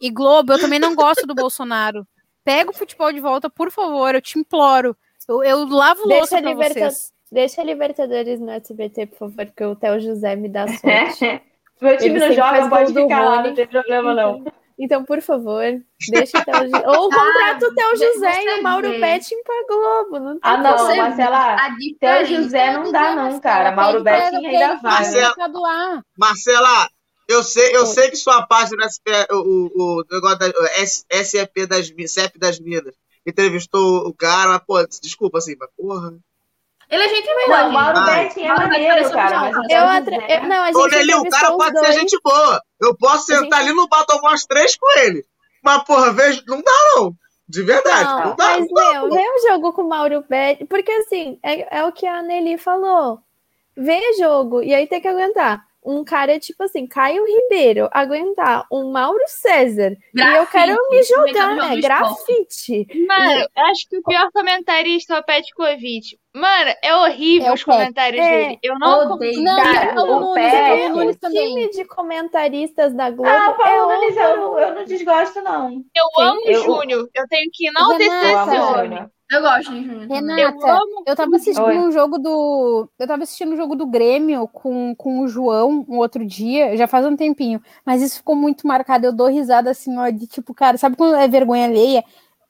E 0.00 0.10
Globo, 0.10 0.52
eu 0.52 0.60
também 0.60 0.78
não 0.78 0.94
gosto 0.94 1.26
do 1.26 1.34
Bolsonaro. 1.34 2.06
Pega 2.44 2.70
o 2.70 2.74
futebol 2.74 3.12
de 3.12 3.20
volta, 3.20 3.48
por 3.50 3.70
favor. 3.70 4.14
Eu 4.14 4.20
te 4.22 4.38
imploro. 4.38 4.96
Eu, 5.26 5.42
eu 5.42 5.66
lavo 5.68 6.02
Deixa 6.06 6.18
louça 6.20 6.38
a 6.38 6.40
pra 6.42 6.50
Liberta- 6.50 6.74
vocês. 6.90 7.12
Deixa 7.30 7.60
a 7.60 7.64
Libertadores 7.64 8.40
no 8.40 8.50
SBT, 8.50 9.06
por 9.06 9.18
favor, 9.18 9.44
porque 9.46 9.64
o 9.64 9.76
Theo 9.76 10.00
José 10.00 10.34
me 10.36 10.48
dá 10.48 10.66
sorte. 10.66 11.42
Meu 11.80 11.96
time 11.98 12.16
Ele 12.16 12.18
não 12.28 12.32
joga, 12.32 12.68
pode 12.70 12.92
ficar 12.94 13.20
lá, 13.24 13.42
não 13.42 13.54
tem 13.54 13.66
problema 13.66 14.14
não. 14.14 14.44
Então, 14.80 15.04
por 15.04 15.20
favor, 15.20 15.64
deixa 16.08 16.38
o 16.38 16.44
Theo 16.44 16.62
José. 16.70 16.88
Ou 16.88 17.10
contrata 17.10 17.66
o 17.66 17.74
Theo 17.74 17.92
de- 17.94 17.98
José 18.14 18.44
e 18.44 18.60
o 18.60 18.62
Mauro 18.62 18.88
vê. 18.90 19.00
Petting 19.00 19.42
pra 19.42 19.64
Globo. 19.68 20.20
Não 20.20 20.38
Ah, 20.40 20.56
não, 20.56 20.78
Você- 20.78 20.96
Marcela. 20.96 21.56
Theo 21.56 21.78
diferença 21.78 22.26
José 22.26 22.72
não 22.72 22.92
dá, 22.92 23.14
não, 23.16 23.40
cara. 23.40 23.72
Mauro 23.72 24.04
Betting 24.04 24.46
ainda 24.46 24.76
vai. 24.76 25.04
Lá. 25.52 26.02
Marcela, 26.16 26.88
eu 27.28 27.42
sei, 27.42 27.74
eu 27.76 27.86
sei 27.86 28.08
que 28.10 28.16
sua 28.16 28.46
página, 28.46 28.86
SP, 28.88 29.10
o, 29.32 29.36
o, 29.36 30.00
o 30.00 30.04
negócio 30.10 30.38
da 30.38 30.46
o 30.46 30.86
SEP 31.24 31.66
das, 31.66 31.92
CEP 32.06 32.38
das 32.38 32.60
Minas, 32.60 32.94
entrevistou 33.26 34.06
o 34.06 34.14
cara, 34.14 34.48
mas, 34.50 34.62
pô, 34.66 34.82
desculpa, 35.02 35.38
assim, 35.38 35.54
mas 35.58 35.68
porra. 35.76 36.12
Ele 36.90 37.02
é 37.02 37.08
gente 37.08 37.26
boa, 37.46 37.62
Não. 37.64 37.70
Mauro. 37.72 38.04
Betting 38.06 38.44
é 38.44 38.54
maneiro, 38.54 39.10
cara. 39.10 39.50
o 39.50 39.70
Eu 39.72 39.84
atra... 39.88 40.40
Não, 40.48 40.64
a 40.64 40.70
Ô, 40.70 40.82
gente 40.88 40.96
Nelly, 40.96 41.14
o 41.14 41.28
cara 41.28 41.52
pode 41.52 41.78
ser 41.80 41.92
gente 41.92 42.18
boa. 42.24 42.62
Eu 42.80 42.96
posso 42.96 43.24
sentar 43.26 43.42
gente- 43.42 43.54
ali 43.54 43.72
no 43.74 43.88
Battleborns 43.88 44.46
3 44.46 44.76
com 44.76 44.98
ele. 45.00 45.24
Mas, 45.62 45.82
porra, 45.84 46.12
vejo, 46.12 46.42
não 46.46 46.62
dá, 46.62 46.72
não. 46.96 47.12
De 47.48 47.62
verdade. 47.62 48.04
Não, 48.04 48.24
Não, 48.26 48.36
dá, 48.36 48.44
mas 48.46 48.66
não 48.66 48.74
dá, 48.74 48.92
meu, 48.92 49.08
pô. 49.08 49.14
vê 49.14 49.22
o 49.22 49.48
jogo 49.48 49.72
com 49.72 49.82
o 49.82 49.88
Mauro 49.88 50.24
Betting, 50.28 50.66
porque 50.66 50.90
assim, 50.92 51.38
é, 51.42 51.78
é 51.80 51.84
o 51.84 51.92
que 51.92 52.06
a 52.06 52.22
Nelly 52.22 52.56
falou. 52.58 53.20
Vê 53.76 54.00
jogo, 54.18 54.62
e 54.62 54.74
aí 54.74 54.86
tem 54.86 55.00
que 55.00 55.08
aguentar. 55.08 55.62
Um 55.90 56.04
cara, 56.04 56.38
tipo 56.38 56.62
assim, 56.64 56.86
Caio 56.86 57.24
Ribeiro, 57.24 57.88
aguentar 57.92 58.66
um 58.70 58.90
Mauro 58.92 59.22
César. 59.26 59.96
e 60.14 60.20
eu 60.20 60.46
quero 60.46 60.72
me 60.90 60.96
Grafite, 60.98 61.08
jogar, 61.08 61.56
né? 61.56 61.76
Grafite. 61.80 62.86
Mano, 63.06 63.40
eu 63.56 63.64
acho 63.66 63.88
que 63.88 63.96
o 63.96 64.02
pior 64.02 64.30
comentarista 64.32 65.14
é 65.14 65.18
o 65.18 65.22
Petkovic. 65.24 66.18
Mano, 66.34 66.72
é 66.82 66.94
horrível 66.94 67.48
É 67.48 67.52
os 67.54 67.64
Pet. 67.64 67.74
comentários 67.76 68.20
É, 68.24 68.30
dele. 68.48 68.58
Eu 68.62 68.78
não 68.78 69.12
Odeio. 69.14 69.40
Não, 69.42 69.56
Cara, 69.62 69.90
e 69.90 69.94
Paulo 69.94 70.12
o 70.16 70.20
Nunes, 70.20 70.34
Pet- 70.52 70.84
O 70.84 70.88
Nunes 70.96 71.16
também. 71.16 71.48
time 71.54 71.70
de 71.70 71.84
comentaristas 71.86 72.94
da 72.94 73.10
Globo 73.10 73.30
Ah, 73.30 73.56
é 73.58 73.64
Paulo 73.64 73.92
Nunes, 73.94 74.16
eu, 74.16 74.58
eu 74.58 74.74
não 74.74 74.84
desgosto, 74.84 75.40
não. 75.40 75.70
Eu 75.96 76.04
Quem? 76.14 76.24
amo 76.26 76.40
o 76.44 76.50
Eu- 76.50 76.62
Júnior. 76.64 77.08
Eu 77.14 77.26
tenho 77.28 77.50
que 77.52 77.66
enaltecer 77.66 78.06
esse 78.12 78.58
homem. 78.60 79.06
Eu 79.30 79.42
gosto 79.42 79.72
de. 79.72 79.86
Eu 79.86 80.08
Renata, 80.08 80.72
amo. 80.72 81.02
eu 81.06 81.14
tava 81.14 81.36
assistindo 81.36 81.66
Oi. 81.66 81.78
um 81.78 81.92
jogo 81.92 82.18
do. 82.18 82.88
Eu 82.98 83.06
tava 83.06 83.22
assistindo 83.24 83.52
um 83.52 83.56
jogo 83.56 83.76
do 83.76 83.86
Grêmio 83.86 84.48
com, 84.48 84.94
com 84.94 85.20
o 85.20 85.28
João 85.28 85.84
um 85.86 85.98
outro 85.98 86.24
dia, 86.24 86.76
já 86.76 86.86
faz 86.86 87.04
um 87.04 87.14
tempinho, 87.14 87.62
mas 87.84 88.00
isso 88.00 88.16
ficou 88.16 88.34
muito 88.34 88.66
marcado. 88.66 89.04
Eu 89.04 89.12
dou 89.12 89.28
risada 89.28 89.70
assim, 89.70 89.98
ó, 89.98 90.08
de 90.08 90.26
tipo, 90.26 90.54
cara, 90.54 90.78
sabe 90.78 90.96
quando 90.96 91.14
é 91.16 91.28
vergonha 91.28 91.66
alheia? 91.66 92.02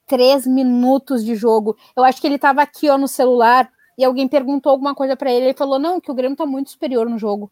Três 0.06 0.46
minutos 0.46 1.24
de 1.24 1.34
jogo. 1.34 1.76
Eu 1.96 2.04
acho 2.04 2.20
que 2.20 2.26
ele 2.26 2.38
tava 2.38 2.62
aqui, 2.62 2.88
ó, 2.88 2.96
no 2.96 3.08
celular, 3.08 3.70
e 3.98 4.04
alguém 4.04 4.28
perguntou 4.28 4.70
alguma 4.70 4.94
coisa 4.94 5.16
pra 5.16 5.32
ele. 5.32 5.46
Ele 5.46 5.54
falou: 5.54 5.80
não, 5.80 6.00
que 6.00 6.10
o 6.10 6.14
Grêmio 6.14 6.36
tá 6.36 6.46
muito 6.46 6.70
superior 6.70 7.10
no 7.10 7.18
jogo. 7.18 7.50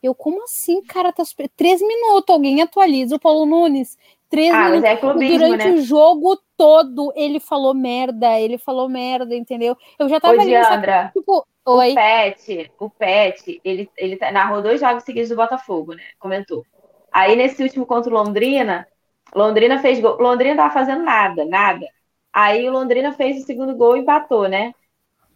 Eu, 0.00 0.14
como 0.14 0.44
assim, 0.44 0.80
cara? 0.82 1.12
Tá 1.12 1.24
super... 1.24 1.48
Três 1.56 1.80
minutos, 1.80 2.32
alguém 2.32 2.62
atualiza 2.62 3.16
o 3.16 3.20
Paulo 3.20 3.44
Nunes. 3.44 3.98
Três 4.28 4.52
Ah, 4.54 4.68
minutos. 4.70 4.84
é 4.84 4.96
clubismo, 4.96 5.38
Durante 5.38 5.56
né? 5.56 5.70
o 5.70 5.82
jogo 5.82 6.38
todo, 6.56 7.12
ele 7.16 7.40
falou 7.40 7.74
merda, 7.74 8.38
ele 8.38 8.58
falou 8.58 8.88
merda, 8.88 9.34
entendeu? 9.34 9.76
Eu 9.98 10.08
já 10.08 10.20
tava 10.20 10.34
Ô, 10.34 10.40
ali 10.42 10.50
Diandra, 10.50 11.14
tipo, 11.14 11.46
o 11.66 11.76
oi. 11.78 11.94
Pet, 11.94 12.70
o 12.78 12.90
Pet, 12.90 13.60
ele, 13.64 13.90
ele 13.96 14.16
tá- 14.16 14.30
narrou 14.30 14.62
dois 14.62 14.80
jogos 14.80 15.04
seguidos 15.04 15.28
do 15.30 15.36
Botafogo, 15.36 15.94
né? 15.94 16.02
Comentou. 16.18 16.64
Aí, 17.12 17.36
nesse 17.36 17.62
último 17.62 17.86
contra 17.86 18.10
o 18.10 18.14
Londrina, 18.14 18.86
Londrina 19.34 19.78
fez 19.80 20.00
gol. 20.00 20.16
Londrina 20.20 20.56
tava 20.56 20.72
fazendo 20.72 21.02
nada, 21.02 21.44
nada. 21.44 21.86
Aí 22.32 22.68
o 22.68 22.72
Londrina 22.72 23.12
fez 23.12 23.42
o 23.42 23.46
segundo 23.46 23.74
gol 23.76 23.96
e 23.96 24.00
empatou, 24.00 24.48
né? 24.48 24.72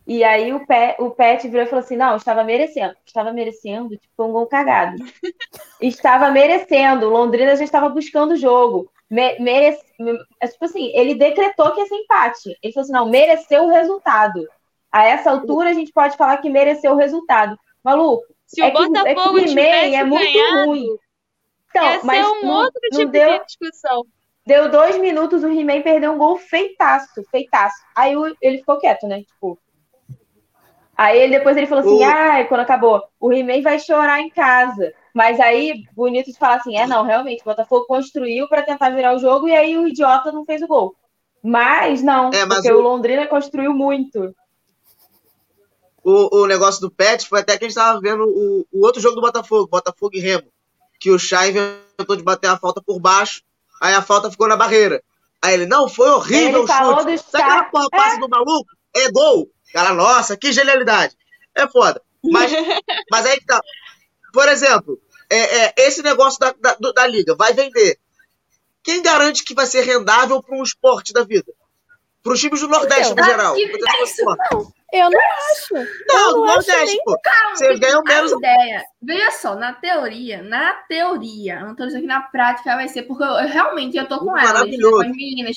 E 0.06 0.24
aí 0.24 0.52
o 0.52 0.66
Pet, 0.66 1.00
o 1.00 1.10
Pet 1.10 1.46
virou 1.48 1.64
e 1.64 1.68
falou 1.68 1.84
assim: 1.84 1.96
não, 1.96 2.16
estava 2.16 2.42
merecendo. 2.44 2.94
Estava 3.06 3.32
merecendo, 3.32 3.90
tipo, 3.90 4.08
foi 4.16 4.26
um 4.26 4.32
gol 4.32 4.46
cagado. 4.46 4.96
estava 5.80 6.30
merecendo. 6.30 7.08
Londrina 7.08 7.54
já 7.56 7.64
estava 7.64 7.88
buscando 7.88 8.32
o 8.32 8.36
jogo. 8.36 8.90
Me, 9.10 9.38
merece, 9.38 9.84
é 10.40 10.48
tipo 10.48 10.64
assim, 10.64 10.90
ele 10.94 11.14
decretou 11.14 11.70
que 11.72 11.80
ia 11.80 11.86
ser 11.86 11.94
empate. 11.96 12.58
Ele 12.62 12.72
falou 12.72 12.84
assim: 12.84 12.92
não, 12.92 13.08
mereceu 13.08 13.64
o 13.64 13.70
resultado. 13.70 14.46
A 14.90 15.04
essa 15.04 15.30
altura 15.30 15.70
a 15.70 15.74
gente 15.74 15.92
pode 15.92 16.16
falar 16.16 16.36
que 16.38 16.50
mereceu 16.50 16.92
o 16.92 16.96
resultado. 16.96 17.56
Maluco, 17.84 18.24
Se 18.46 18.60
É 18.62 18.66
o 18.68 18.70
que- 18.72 18.76
é 18.76 18.84
que 18.84 18.88
o 18.90 18.92
Botafogo 18.92 19.38
He-Man 19.38 19.48
tivesse 19.48 19.94
é 19.94 20.04
muito 20.04 20.32
ganhado, 20.32 20.66
ruim. 20.66 20.86
então, 21.70 21.84
ia 21.84 22.00
ser 22.00 22.06
mas 22.06 22.26
um 22.26 22.42
não, 22.42 22.54
outro 22.56 22.80
não 22.92 22.98
tipo 22.98 23.10
deu, 23.12 23.38
de 23.38 23.46
discussão. 23.46 24.02
deu 24.46 24.70
dois 24.70 24.98
minutos, 24.98 25.42
o 25.42 25.48
He-Man 25.48 25.80
perdeu 25.82 26.12
um 26.12 26.18
gol 26.18 26.36
feitaço, 26.38 27.22
feitaço. 27.30 27.76
Aí 27.96 28.14
ele 28.42 28.58
ficou 28.58 28.78
quieto, 28.78 29.06
né? 29.06 29.22
Tipo. 29.22 29.58
Aí 30.96 31.18
ele, 31.18 31.38
depois 31.38 31.56
ele 31.56 31.66
falou 31.66 31.84
assim: 31.84 31.98
O- 31.98 32.04
ah, 32.04 32.44
quando 32.48 32.60
acabou, 32.60 33.02
o 33.20 33.32
He-Man 33.32 33.62
vai 33.62 33.78
chorar 33.78 34.20
em 34.20 34.30
casa. 34.30 34.92
Mas 35.14 35.38
aí, 35.40 35.84
bonito 35.94 36.30
de 36.32 36.38
falar 36.38 36.56
assim: 36.56 36.76
é, 36.76 36.86
não, 36.86 37.04
realmente, 37.04 37.40
o 37.42 37.44
Botafogo 37.44 37.86
construiu 37.86 38.48
para 38.48 38.62
tentar 38.62 38.90
virar 38.90 39.14
o 39.14 39.18
jogo 39.18 39.48
e 39.48 39.54
aí 39.54 39.76
o 39.76 39.86
idiota 39.86 40.30
não 40.32 40.44
fez 40.44 40.62
o 40.62 40.66
gol. 40.66 40.94
Mas 41.42 42.02
não, 42.02 42.30
É, 42.32 42.44
mas 42.44 42.58
porque 42.58 42.72
o- 42.72 42.78
o 42.78 42.82
Londrina 42.82 43.26
construiu 43.26 43.74
muito. 43.74 44.34
O, 46.04 46.42
o 46.42 46.46
negócio 46.46 46.80
do 46.80 46.90
Pet 46.90 47.28
foi 47.28 47.40
até 47.40 47.56
que 47.56 47.64
a 47.64 47.68
gente 47.68 47.76
tava 47.76 48.00
vendo 48.00 48.24
o, 48.24 48.66
o 48.72 48.84
outro 48.84 49.00
jogo 49.00 49.14
do 49.14 49.20
Botafogo, 49.20 49.68
Botafogo 49.68 50.10
e 50.14 50.20
Remo. 50.20 50.48
Que 50.98 51.10
o 51.10 51.18
Chay 51.18 51.50
inventou 51.50 52.16
de 52.16 52.22
bater 52.22 52.48
a 52.48 52.58
falta 52.58 52.80
por 52.82 52.98
baixo, 53.00 53.42
aí 53.80 53.94
a 53.94 54.02
falta 54.02 54.30
ficou 54.30 54.48
na 54.48 54.56
barreira. 54.56 55.02
Aí 55.40 55.54
ele, 55.54 55.66
não, 55.66 55.88
foi 55.88 56.08
horrível 56.10 56.48
Ele 56.48 56.58
o 56.58 56.66
chute. 56.66 57.18
Sabe 57.18 57.44
aquela 57.44 57.64
porra 57.64 57.90
passa 57.90 58.18
do 58.20 58.28
maluco? 58.28 58.66
É 58.94 59.10
gol. 59.10 59.48
Cara, 59.72 59.94
nossa, 59.94 60.36
que 60.36 60.52
genialidade. 60.52 61.16
É 61.54 61.66
foda. 61.66 62.02
Mas, 62.24 62.50
mas 63.10 63.26
aí 63.26 63.38
que 63.38 63.46
tá. 63.46 63.60
Por 64.32 64.48
exemplo, 64.48 64.98
é, 65.30 65.64
é, 65.66 65.74
esse 65.78 66.02
negócio 66.02 66.38
da, 66.38 66.54
da, 66.60 66.76
da 66.92 67.06
liga 67.06 67.34
vai 67.34 67.52
vender. 67.52 67.98
Quem 68.82 69.02
garante 69.02 69.44
que 69.44 69.54
vai 69.54 69.66
ser 69.66 69.82
rendável 69.82 70.42
para 70.42 70.56
um 70.56 70.62
esporte 70.62 71.12
da 71.12 71.22
vida? 71.24 71.52
Para 72.22 72.32
os 72.32 72.40
times 72.40 72.60
do 72.60 72.68
Nordeste, 72.68 73.12
Então, 73.12 73.24
no 73.24 73.30
geral. 73.30 73.54
que 73.54 73.68
tentar 73.68 73.92
é 73.96 74.02
isso? 74.02 74.12
explicar. 74.20 74.48
Eu 74.92 75.10
não 75.10 75.20
acho. 75.20 75.74
Não, 76.06 76.20
eu 76.28 76.34
do 76.34 76.40
não 76.40 76.46
Nordeste, 76.46 76.98
pô. 77.04 77.16
Vocês 77.54 77.78
ganham 77.80 78.02
menos. 78.02 78.32
Ideia, 78.32 78.84
veja 79.00 79.30
só, 79.30 79.54
na 79.56 79.72
teoria, 79.72 80.42
na 80.42 80.74
teoria, 80.74 81.60
não 81.60 81.74
tô 81.74 81.86
dizendo 81.86 82.02
que 82.02 82.06
na 82.06 82.20
prática 82.20 82.76
vai 82.76 82.88
ser, 82.88 83.04
porque 83.04 83.24
eu, 83.24 83.28
eu 83.28 83.48
realmente 83.48 83.96
eu 83.96 84.06
tô 84.06 84.18
com 84.18 84.36
elas, 84.36 84.52
Maravilhoso. 84.52 84.96
com 84.96 85.02
as 85.02 85.08
meninas. 85.08 85.56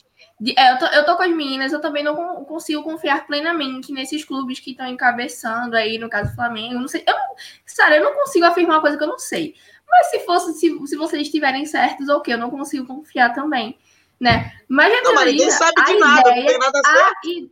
É, 0.57 0.73
eu, 0.73 0.77
tô, 0.79 0.85
eu 0.87 1.05
tô 1.05 1.15
com 1.15 1.23
as 1.23 1.29
meninas, 1.31 1.71
eu 1.71 1.79
também 1.79 2.03
não 2.03 2.15
con- 2.15 2.43
consigo 2.45 2.83
confiar 2.83 3.25
plenamente 3.25 3.91
nesses 3.93 4.25
clubes 4.25 4.59
que 4.59 4.71
estão 4.71 4.85
encabeçando 4.87 5.75
aí, 5.77 5.97
no 5.97 6.09
caso 6.09 6.29
do 6.31 6.35
Flamengo. 6.35 6.79
Não 6.79 6.87
sei, 6.89 7.03
eu 7.07 7.13
não, 7.13 7.35
sério, 7.65 7.97
eu 7.97 8.03
não 8.03 8.13
consigo 8.15 8.45
afirmar 8.45 8.75
uma 8.75 8.81
coisa 8.81 8.97
que 8.97 9.03
eu 9.03 9.07
não 9.07 9.17
sei. 9.19 9.55
Mas 9.89 10.07
se 10.07 10.19
fosse, 10.25 10.53
se, 10.59 10.87
se 10.87 10.95
vocês 10.97 11.21
estiverem 11.21 11.65
certos, 11.65 12.09
ok, 12.09 12.33
eu 12.33 12.37
não 12.37 12.49
consigo 12.49 12.85
confiar 12.85 13.33
também, 13.33 13.77
né? 14.19 14.51
Mas 14.67 14.91
na 14.91 15.01
Não, 15.03 15.13
mas 15.13 15.23
teoria, 15.23 15.31
ninguém 15.31 15.51
sabe 15.51 15.73
a 15.77 15.83
de 15.85 15.99
nada, 15.99 16.21
não 16.29 16.31
ideia, 16.31 16.45
tem 16.47 16.59
nada 16.59 16.79
a, 16.83 16.97
certo. 16.97 17.27
i- 17.29 17.51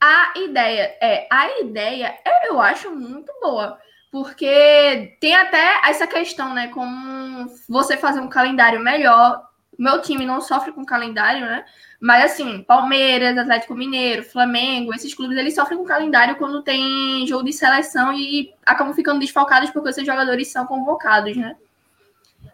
a 0.00 0.32
ideia 0.36 0.96
é 1.00 1.28
a 1.30 1.60
ideia 1.60 2.18
é, 2.24 2.48
eu 2.48 2.60
acho 2.60 2.90
muito 2.90 3.32
boa 3.40 3.78
porque 4.10 5.16
tem 5.20 5.34
até 5.34 5.80
essa 5.88 6.06
questão 6.06 6.52
né 6.52 6.68
como 6.68 7.46
você 7.68 7.96
fazer 7.96 8.20
um 8.20 8.28
calendário 8.28 8.80
melhor 8.80 9.48
meu 9.78 10.02
time 10.02 10.26
não 10.26 10.40
sofre 10.40 10.72
com 10.72 10.84
calendário 10.84 11.42
né 11.46 11.64
mas 12.02 12.32
assim 12.32 12.62
Palmeiras 12.64 13.38
Atlético 13.38 13.74
Mineiro 13.74 14.24
Flamengo 14.24 14.92
esses 14.94 15.14
clubes 15.14 15.38
eles 15.38 15.54
sofrem 15.54 15.78
com 15.78 15.84
calendário 15.84 16.36
quando 16.36 16.62
tem 16.62 17.26
jogo 17.26 17.44
de 17.44 17.52
seleção 17.52 18.12
e 18.12 18.52
acabam 18.66 18.92
ficando 18.94 19.20
desfalcados 19.20 19.70
porque 19.70 19.90
esses 19.90 20.04
jogadores 20.06 20.48
são 20.48 20.66
convocados 20.66 21.36
né 21.36 21.56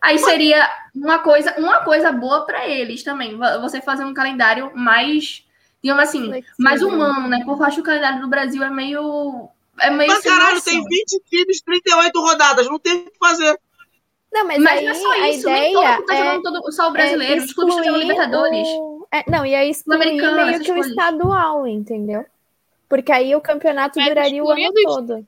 Aí 0.00 0.18
seria 0.18 0.68
uma 0.94 1.18
coisa, 1.18 1.54
uma 1.58 1.82
coisa 1.82 2.12
boa 2.12 2.46
para 2.46 2.68
eles 2.68 3.02
também. 3.02 3.36
vo- 3.36 3.60
Você 3.62 3.80
fazer 3.80 4.04
um 4.04 4.14
calendário 4.14 4.70
mais, 4.76 5.44
digamos 5.82 6.02
assim, 6.04 6.26
Flexível. 6.26 6.54
mais 6.58 6.82
humano, 6.82 7.26
né? 7.28 7.42
Porque 7.44 7.62
eu 7.62 7.66
acho 7.66 7.76
que 7.76 7.80
o 7.82 7.84
calendário 7.84 8.20
do 8.20 8.28
Brasil 8.28 8.62
é 8.62 8.70
meio. 8.70 9.48
É 9.80 9.90
meio 9.90 10.12
Mas 10.12 10.22
caralho, 10.22 10.62
tem 10.62 10.84
20 10.84 11.20
times, 11.28 11.60
38 11.62 12.20
rodadas, 12.20 12.68
não 12.68 12.78
tem 12.78 12.94
o 12.94 13.10
que 13.10 13.18
fazer. 13.18 13.58
Não, 14.32 14.46
mas, 14.46 14.62
Mas 14.62 14.78
aí 14.78 14.84
não 14.84 14.90
é 14.92 14.94
só 14.94 15.12
a 15.12 15.28
isso, 15.30 15.48
nem 15.48 15.72
todo 15.72 15.82
ideia 15.82 15.96
mundo 15.96 16.06
tá 16.06 16.14
é, 16.14 16.18
jogando 16.18 16.42
todo, 16.42 16.72
só 16.72 16.88
o 16.88 16.92
brasileiro, 16.92 17.40
é 17.40 17.44
os 17.44 17.52
clubes 17.52 17.74
estão 17.74 17.84
jogando 17.86 18.02
Libertadores. 18.02 18.68
o- 18.68 18.97
é, 19.12 19.30
não, 19.30 19.44
e 19.44 19.54
aí 19.54 19.70
excluir 19.70 19.98
meio 19.98 20.60
que 20.60 20.72
o 20.72 20.78
estadual, 20.78 21.66
entendeu? 21.66 22.24
Porque 22.88 23.12
aí 23.12 23.34
o 23.34 23.40
campeonato 23.40 23.98
Mas 23.98 24.08
duraria 24.08 24.44
o 24.44 24.50
ano 24.50 24.72
todo. 24.82 25.26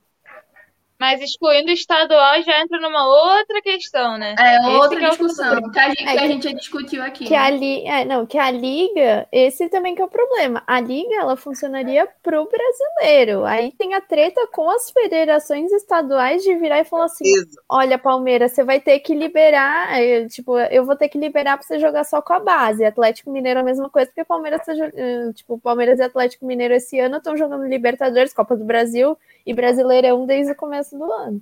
Mas 1.00 1.20
excluindo 1.22 1.70
o 1.70 1.72
estadual 1.72 2.42
já 2.42 2.60
entra 2.60 2.78
numa 2.78 3.06
outra 3.08 3.62
questão, 3.62 4.18
né? 4.18 4.34
É 4.38 4.56
Esse 4.58 4.66
outra 4.68 4.98
que 4.98 5.04
é 5.04 5.08
o 5.08 5.10
discussão 5.12 5.70
que 5.70 5.78
a, 5.78 5.88
gente, 5.88 6.02
É 6.02 6.04
que 6.12 6.18
a 6.18 6.20
que- 6.20 6.28
gente 6.28 6.42
já 6.44 6.52
discutiu 6.52 7.02
aqui. 7.02 7.24
Que 7.24 7.34
a, 7.34 7.50
né? 7.50 7.56
li, 7.56 7.86
é, 7.86 8.04
não, 8.04 8.26
que 8.26 8.36
a 8.36 8.50
liga, 8.50 9.26
esse 9.32 9.68
também 9.70 9.94
que 9.94 10.02
é 10.02 10.04
o 10.04 10.08
problema. 10.08 10.62
A 10.66 10.78
liga, 10.78 11.14
ela 11.16 11.36
funcionaria 11.36 12.06
pro 12.22 12.46
brasileiro. 12.46 13.44
Aí 13.46 13.72
tem 13.72 13.94
a 13.94 14.00
treta 14.02 14.46
com 14.52 14.68
as 14.68 14.90
federações 14.90 15.72
estaduais 15.72 16.42
de 16.42 16.54
virar 16.56 16.80
e 16.80 16.84
falar 16.84 17.06
assim: 17.06 17.24
Exa- 17.26 17.60
olha, 17.68 17.98
Palmeiras, 17.98 18.52
você 18.52 18.62
vai 18.62 18.78
ter 18.78 18.98
que 19.00 19.14
liberar, 19.14 19.98
eh, 19.98 20.26
tipo, 20.28 20.58
eu 20.58 20.84
vou 20.84 20.96
ter 20.96 21.08
que 21.08 21.16
liberar 21.18 21.56
pra 21.56 21.66
você 21.66 21.78
jogar 21.78 22.04
só 22.04 22.20
com 22.20 22.34
a 22.34 22.40
base. 22.40 22.84
Atlético 22.84 23.30
Mineiro 23.30 23.58
é 23.60 23.62
a 23.62 23.64
mesma 23.64 23.88
coisa, 23.88 24.08
porque 24.08 24.24
Palmeiras 24.24 24.64
tá, 24.66 24.72
eh, 24.74 25.32
tipo, 25.34 25.58
Palmeiras 25.58 25.98
e 25.98 26.02
Atlético 26.02 26.44
Mineiro 26.44 26.74
esse 26.74 26.98
ano 27.00 27.16
estão 27.16 27.36
jogando 27.38 27.64
Libertadores, 27.66 28.34
Copa 28.34 28.54
do 28.54 28.64
Brasil 28.64 29.16
e 29.46 29.54
Brasileirão 29.54 30.26
desde 30.26 30.52
o 30.52 30.56
começo 30.56 30.89
do 30.98 31.12
ano. 31.12 31.40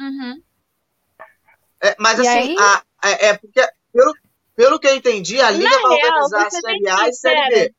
Uhum. 0.00 0.42
É, 1.80 1.96
mas 1.98 2.18
E 2.18 2.26
assim, 2.26 2.38
aí? 2.50 2.56
a- 2.58 2.82
é, 3.04 3.26
é 3.28 3.34
porque, 3.38 3.60
pelo, 3.92 4.12
pelo 4.54 4.78
que 4.78 4.86
eu 4.86 4.94
entendi, 4.96 5.40
a 5.40 5.50
Liga 5.50 5.68
Na 5.68 5.80
vai 5.88 5.96
real, 5.96 6.08
organizar 6.14 6.46
a 6.46 6.50
Série 6.50 6.88
A 6.88 7.08
e 7.08 7.12
Série 7.12 7.48
B. 7.50 7.74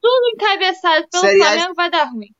Tudo 0.00 0.28
encabeçado 0.34 1.06
pelo 1.10 1.20
Série 1.22 1.42
A- 1.42 1.46
Flamengo 1.46 1.74
vai 1.74 1.90
dar 1.90 2.04
ruim. 2.04 2.30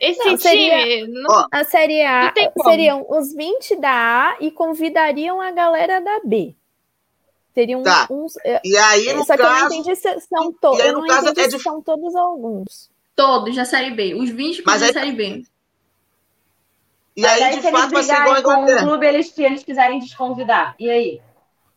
Esse 0.00 0.24
Não, 0.24 0.36
seria- 0.36 0.78
time. 1.06 1.06
Não, 1.22 1.30
Ó, 1.30 1.46
A 1.50 1.64
Série 1.64 2.02
A 2.02 2.32
seriam 2.64 3.06
os 3.08 3.32
20 3.32 3.76
da 3.76 3.90
A 4.32 4.36
e 4.40 4.50
convidariam 4.50 5.40
a 5.40 5.50
galera 5.50 6.00
da 6.00 6.20
B. 6.24 6.54
Teriam 7.54 7.82
Tá. 7.84 8.06
uns. 8.10 8.36
eh, 8.44 8.60
E 8.64 8.76
aí, 8.76 9.12
no 9.12 9.24
Só 9.24 9.36
que 9.36 9.42
eu 9.42 9.46
não 9.46 9.54
caso. 9.54 9.74
entendi 9.74 9.94
se 9.96 10.20
são 10.22 10.52
todos. 10.52 10.80
Eu 10.84 10.92
no 10.94 11.00
não 11.00 11.06
caso, 11.06 11.28
entendi 11.28 11.40
é 11.40 11.50
se 11.50 11.56
de- 11.56 11.62
são 11.62 11.80
todos 11.80 12.12
ou 12.14 12.20
alguns. 12.20 12.90
Todos 13.14 13.54
da 13.54 13.64
Série 13.64 13.92
B. 13.92 14.14
Os 14.14 14.28
20 14.30 14.60
Mas 14.66 14.78
clubes 14.78 14.80
da 14.80 14.86
aí- 14.86 14.92
Série 14.92 15.12
B. 15.12 15.44
E 17.16 17.22
Mas 17.22 17.42
aí, 17.42 17.54
de 17.56 17.60
se 17.62 17.68
eles 17.68 17.80
fato, 17.80 17.92
vai 17.92 18.02
ser 18.02 18.12
igual 18.14 18.34
a 18.36 18.40
brigarem 18.40 18.42
com 18.42 18.50
o 18.50 18.78
clube, 18.78 19.06
eles, 19.06 19.30
se 19.30 19.42
eles 19.44 19.62
quiserem 19.64 19.98
desconvidar. 20.00 20.74
E 20.78 20.90
aí? 20.90 21.20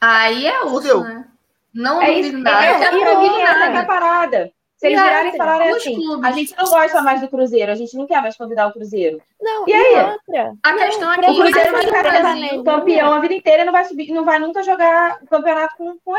Aí 0.02 0.48
é 0.48 0.60
Fudeu. 0.62 1.02
né? 1.02 1.26
Não 1.74 2.02
É 2.02 2.12
isso, 2.12 2.38
nada. 2.38 2.66
é, 2.66 2.72
e 2.72 3.06
não 3.06 3.16
duvido 3.16 3.36
outra, 3.36 3.50
essa 3.52 3.60
é 3.60 3.68
a 3.68 3.70
nada. 3.70 3.86
parada. 3.86 4.52
Se 4.78 4.86
eles 4.88 5.00
E 5.00 5.04
virarem 5.04 5.34
e 5.34 5.38
falarem 5.38 5.70
assim, 5.72 5.96
clubes. 5.96 6.26
a 6.26 6.32
gente 6.32 6.56
não 6.56 6.66
gosta 6.66 7.02
mais 7.02 7.20
do 7.22 7.28
Cruzeiro, 7.28 7.72
a 7.72 7.76
gente 7.76 7.98
não 7.98 8.06
quer 8.06 8.22
mais 8.22 8.38
convidar 8.38 8.68
o 8.68 8.74
Cruzeiro. 8.74 9.20
Não, 9.42 9.68
E 9.68 9.74
aí? 9.74 9.96
outra. 10.12 10.54
A 10.64 10.72
não, 10.72 10.78
questão 10.78 11.14
é 11.14 11.16
que 11.18 11.32
O 11.32 11.36
Cruzeiro 11.36 11.72
vai 11.72 11.84
ficar 11.84 12.64
campeão 12.64 13.14
a 13.14 13.20
vida 13.20 13.34
inteira 13.34 13.62
e 13.64 13.66
não 13.66 13.74
vai 13.74 13.86
subir, 13.86 14.12
não 14.14 14.24
vai 14.24 14.38
nunca 14.38 14.62
jogar 14.62 15.18
o 15.24 15.28
campeonato 15.28 15.76
com, 15.78 15.98
com 16.06 16.16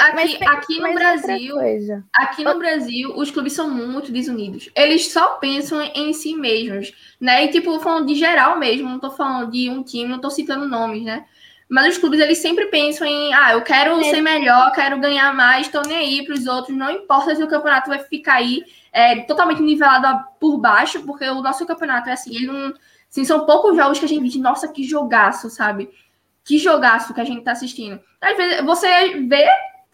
aqui, 0.00 0.14
Mas 0.14 0.42
aqui 0.42 0.80
no 0.80 0.88
outra 0.88 1.16
Brasil. 1.16 1.56
Aqui 2.14 2.44
no 2.44 2.58
Brasil, 2.58 3.12
os 3.16 3.30
clubes 3.30 3.52
são 3.52 3.70
muito 3.70 4.12
desunidos. 4.12 4.70
Eles 4.74 5.12
só 5.12 5.34
pensam 5.34 5.82
em 5.94 6.12
si 6.12 6.34
mesmos, 6.34 6.92
né? 7.20 7.44
E, 7.44 7.48
tipo, 7.48 7.78
falando 7.80 8.06
de 8.06 8.14
geral 8.14 8.58
mesmo, 8.58 8.88
não 8.88 8.98
tô 8.98 9.10
falando 9.10 9.50
de 9.50 9.70
um 9.70 9.82
time, 9.82 10.08
não 10.10 10.20
tô 10.20 10.30
citando 10.30 10.68
nomes, 10.68 11.02
né? 11.02 11.24
Mas 11.68 11.94
os 11.94 11.98
clubes, 11.98 12.20
eles 12.20 12.38
sempre 12.38 12.66
pensam 12.66 13.06
em, 13.06 13.34
ah, 13.34 13.52
eu 13.52 13.62
quero 13.62 13.98
É. 14.00 14.04
ser 14.04 14.20
melhor, 14.20 14.70
quero 14.72 15.00
ganhar 15.00 15.34
mais, 15.34 15.66
tô 15.68 15.82
nem 15.82 15.96
aí 15.96 16.24
pros 16.24 16.46
outros, 16.46 16.76
não 16.76 16.90
importa 16.90 17.34
se 17.34 17.42
o 17.42 17.48
campeonato 17.48 17.88
vai 17.88 17.98
ficar 17.98 18.34
aí 18.34 18.62
é, 18.92 19.22
totalmente 19.22 19.60
nivelado 19.60 20.24
por 20.38 20.58
baixo, 20.58 21.02
porque 21.02 21.24
o 21.28 21.42
nosso 21.42 21.66
campeonato 21.66 22.08
é 22.08 22.12
assim, 22.12 22.34
ele 22.36 22.46
não... 22.46 22.72
Assim, 23.10 23.24
são 23.24 23.46
poucos 23.46 23.76
jogos 23.76 23.98
que 23.98 24.04
a 24.04 24.08
gente 24.08 24.24
diz, 24.24 24.36
nossa, 24.36 24.68
que 24.68 24.84
jogaço, 24.84 25.48
sabe? 25.50 25.90
Que 26.44 26.58
jogaço 26.58 27.12
que 27.12 27.20
a 27.20 27.24
gente 27.24 27.42
tá 27.42 27.52
assistindo. 27.52 27.98
Às 28.20 28.36
vezes, 28.36 28.64
você 28.64 29.20
vê 29.20 29.46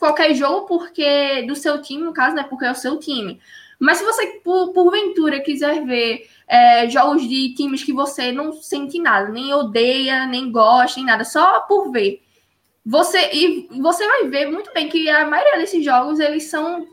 qualquer 0.03 0.35
jogo 0.35 0.67
porque 0.67 1.43
do 1.47 1.55
seu 1.55 1.81
time, 1.81 2.03
no 2.03 2.13
caso, 2.13 2.35
né? 2.35 2.43
Porque 2.43 2.65
é 2.65 2.73
o 2.73 2.75
seu 2.75 2.99
time. 2.99 3.41
Mas 3.79 3.99
se 3.99 4.05
você, 4.05 4.27
por, 4.45 4.73
porventura, 4.73 5.41
quiser 5.41 5.85
ver 5.85 6.29
é, 6.49 6.91
jogos 6.91 7.23
de 7.29 7.55
times 7.55 7.85
que 7.85 7.93
você 7.93 8.33
não 8.33 8.53
sente 8.53 8.99
nada, 8.99 9.29
nem 9.29 9.55
odeia, 9.55 10.27
nem 10.27 10.51
gosta, 10.51 10.97
nem 10.99 11.07
nada, 11.07 11.25
só 11.25 11.61
por 11.61 11.93
ver. 11.93 12.21
você 12.85 13.31
e 13.33 13.69
você 13.81 14.05
vai 14.07 14.29
ver 14.29 14.51
muito 14.51 14.73
bem 14.75 14.89
que 14.89 15.09
a 15.09 15.25
maioria 15.25 15.59
desses 15.59 15.85
jogos 15.85 16.19
eles 16.19 16.45
são 16.51 16.85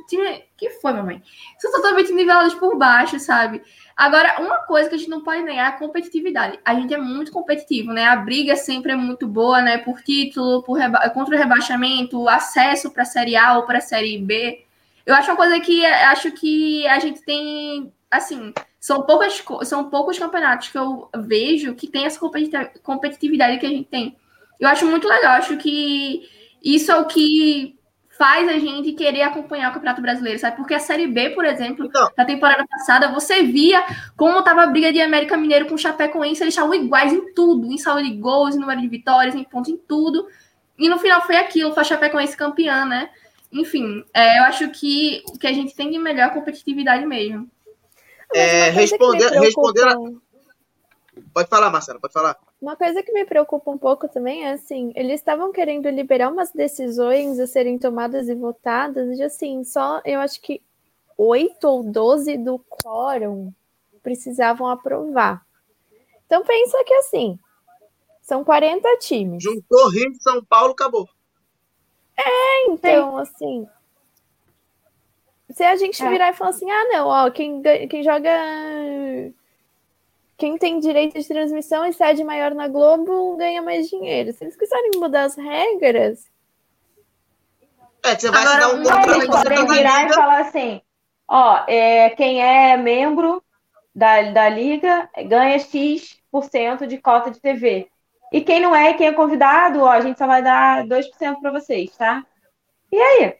que 0.55 0.69
foi 0.81 0.93
mamãe 0.93 1.21
são 1.57 1.71
totalmente 1.71 2.11
nivelados 2.11 2.53
por 2.53 2.77
baixo 2.77 3.19
sabe 3.19 3.63
agora 3.99 4.39
uma 4.39 4.59
coisa 4.59 4.87
que 4.87 4.95
a 4.95 4.97
gente 4.97 5.09
não 5.09 5.21
pode 5.21 5.43
negar 5.43 5.65
é 5.65 5.67
a 5.67 5.71
competitividade. 5.73 6.57
A 6.63 6.73
gente 6.73 6.93
é 6.93 6.97
muito 6.97 7.33
competitivo 7.33 7.91
né? 7.91 8.05
A 8.05 8.15
briga 8.15 8.55
sempre 8.55 8.93
é 8.93 8.95
muito 8.95 9.27
boa 9.27 9.61
né? 9.61 9.77
Por 9.79 10.01
título 10.01 10.63
por 10.63 10.77
reba... 10.77 11.09
contra 11.09 11.35
o 11.35 11.37
rebaixamento 11.37 12.29
acesso 12.29 12.91
para 12.91 13.03
a 13.03 13.05
série 13.05 13.35
A 13.35 13.57
ou 13.57 13.63
para 13.63 13.79
a 13.79 13.81
série 13.81 14.17
B. 14.17 14.63
Eu 15.05 15.13
acho 15.13 15.29
uma 15.29 15.35
coisa 15.35 15.59
que 15.59 15.85
acho 15.85 16.31
que 16.31 16.87
a 16.87 16.99
gente 16.99 17.21
tem 17.23 17.91
assim 18.09 18.53
são 18.79 19.01
poucas 19.03 19.43
são 19.63 19.89
poucos 19.89 20.17
campeonatos 20.17 20.69
que 20.69 20.77
eu 20.77 21.09
vejo 21.17 21.75
que 21.75 21.87
tem 21.87 22.05
essa 22.05 22.19
competitividade 22.81 23.59
que 23.59 23.65
a 23.65 23.69
gente 23.69 23.89
tem. 23.89 24.15
Eu 24.57 24.69
acho 24.69 24.85
muito 24.85 25.07
legal, 25.07 25.33
acho 25.33 25.57
que 25.57 26.21
isso 26.63 26.91
é 26.91 26.97
o 26.97 27.05
que 27.05 27.78
faz 28.19 28.49
a 28.49 28.59
gente 28.59 28.91
querer 28.91 29.21
acompanhar 29.21 29.69
o 29.69 29.73
Campeonato 29.73 30.01
Brasileiro, 30.01 30.37
sabe? 30.37 30.57
Porque 30.57 30.73
a 30.73 30.79
Série 30.79 31.07
B, 31.07 31.29
por 31.29 31.45
exemplo, 31.45 31.85
então, 31.85 32.11
na 32.17 32.25
temporada 32.25 32.67
passada, 32.67 33.07
você 33.07 33.43
via 33.43 33.81
como 34.17 34.39
estava 34.39 34.63
a 34.63 34.67
briga 34.67 34.91
de 34.91 34.99
América 34.99 35.37
Mineiro 35.37 35.67
com 35.67 35.75
o 35.75 35.77
Chapecoense, 35.77 36.43
eles 36.43 36.53
estavam 36.53 36.75
iguais 36.75 37.13
em 37.13 37.33
tudo, 37.33 37.71
em 37.71 37.77
saldo 37.77 38.03
de 38.03 38.13
gols, 38.17 38.57
em 38.57 38.59
número 38.59 38.81
de 38.81 38.89
vitórias, 38.89 39.35
em 39.35 39.45
pontos, 39.45 39.71
em 39.71 39.77
tudo. 39.77 40.27
E 40.77 40.89
no 40.89 40.99
final 40.99 41.21
foi 41.21 41.37
aquilo, 41.37 41.73
foi 41.73 41.79
a 41.79 41.85
Chapecoense 41.85 42.35
campeã, 42.35 42.83
né? 42.83 43.09
Enfim, 43.53 44.03
é, 44.13 44.39
eu 44.39 44.43
acho 44.43 44.69
que 44.69 45.23
o 45.29 45.39
que 45.39 45.47
a 45.47 45.53
gente 45.53 45.73
tem 45.73 45.89
de 45.89 45.97
melhor 45.97 46.23
é 46.23 46.25
a 46.25 46.29
competitividade 46.29 47.05
mesmo. 47.05 47.49
É, 48.35 48.69
responder, 48.69 49.29
responder, 49.29 49.95
Pode 51.39 51.49
falar, 51.49 51.69
Marcela, 51.69 51.99
pode 52.01 52.11
falar. 52.11 52.37
Uma 52.61 52.75
coisa 52.75 53.01
que 53.01 53.13
me 53.13 53.23
preocupa 53.23 53.71
um 53.71 53.77
pouco 53.77 54.09
também 54.09 54.45
é 54.45 54.51
assim, 54.51 54.91
eles 54.93 55.21
estavam 55.21 55.53
querendo 55.53 55.89
liberar 55.89 56.29
umas 56.29 56.51
decisões 56.51 57.39
a 57.39 57.47
serem 57.47 57.79
tomadas 57.79 58.27
e 58.27 58.35
votadas, 58.35 59.17
e 59.17 59.23
assim, 59.23 59.63
só 59.63 60.01
eu 60.03 60.19
acho 60.19 60.41
que 60.41 60.61
oito 61.17 61.65
ou 61.65 61.81
doze 61.81 62.35
do 62.35 62.59
quórum 62.59 63.53
precisavam 64.03 64.67
aprovar. 64.67 65.45
Então 66.25 66.43
pensa 66.43 66.83
que 66.83 66.93
assim, 66.95 67.39
são 68.21 68.43
40 68.43 68.97
times. 68.97 69.41
Juntou 69.41 69.89
Rio 69.91 70.11
e 70.11 70.21
São 70.21 70.43
Paulo, 70.43 70.73
acabou. 70.73 71.07
É, 72.17 72.69
então, 72.69 73.17
assim. 73.17 73.65
Se 75.51 75.63
a 75.63 75.77
gente 75.77 76.03
é. 76.03 76.09
virar 76.09 76.31
e 76.31 76.33
falar 76.33 76.49
assim, 76.49 76.69
ah, 76.69 76.83
não, 76.89 77.07
ó, 77.07 77.31
quem, 77.31 77.61
quem 77.87 78.03
joga 78.03 78.29
quem 80.39 80.57
tem 80.57 80.79
direito 80.79 81.19
de 81.19 81.27
transmissão 81.27 81.85
e 81.85 81.91
sede 81.91 82.23
maior 82.23 82.55
na 82.55 82.69
Globo 82.69 83.35
ganha 83.35 83.61
mais 83.61 83.89
dinheiro. 83.89 84.31
Se 84.31 84.45
eles 84.45 84.55
quiserem 84.55 84.91
mudar 84.95 85.23
as 85.23 85.35
regras. 85.35 86.25
É, 88.01 88.15
você 88.15 88.31
vai 88.31 88.41
Agora, 88.41 88.59
dar 88.59 88.73
um. 88.73 89.15
Eles 89.15 89.27
podem 89.27 89.67
virar 89.67 90.07
e 90.07 90.13
falar 90.13 90.39
assim: 90.39 90.81
ó, 91.27 91.65
é, 91.67 92.09
quem 92.11 92.41
é 92.41 92.77
membro 92.77 93.43
da, 93.93 94.31
da 94.31 94.47
liga 94.47 95.09
ganha 95.27 95.59
X% 95.59 96.87
de 96.87 96.97
cota 96.97 97.29
de 97.29 97.41
TV. 97.41 97.89
E 98.31 98.39
quem 98.41 98.61
não 98.61 98.73
é, 98.73 98.93
quem 98.93 99.07
é 99.07 99.11
convidado, 99.11 99.81
ó, 99.81 99.89
a 99.89 99.99
gente 99.99 100.17
só 100.17 100.25
vai 100.25 100.41
dar 100.41 100.85
2% 100.85 101.41
para 101.41 101.51
vocês, 101.51 101.91
tá? 101.97 102.25
E 102.89 102.97
aí? 102.97 103.35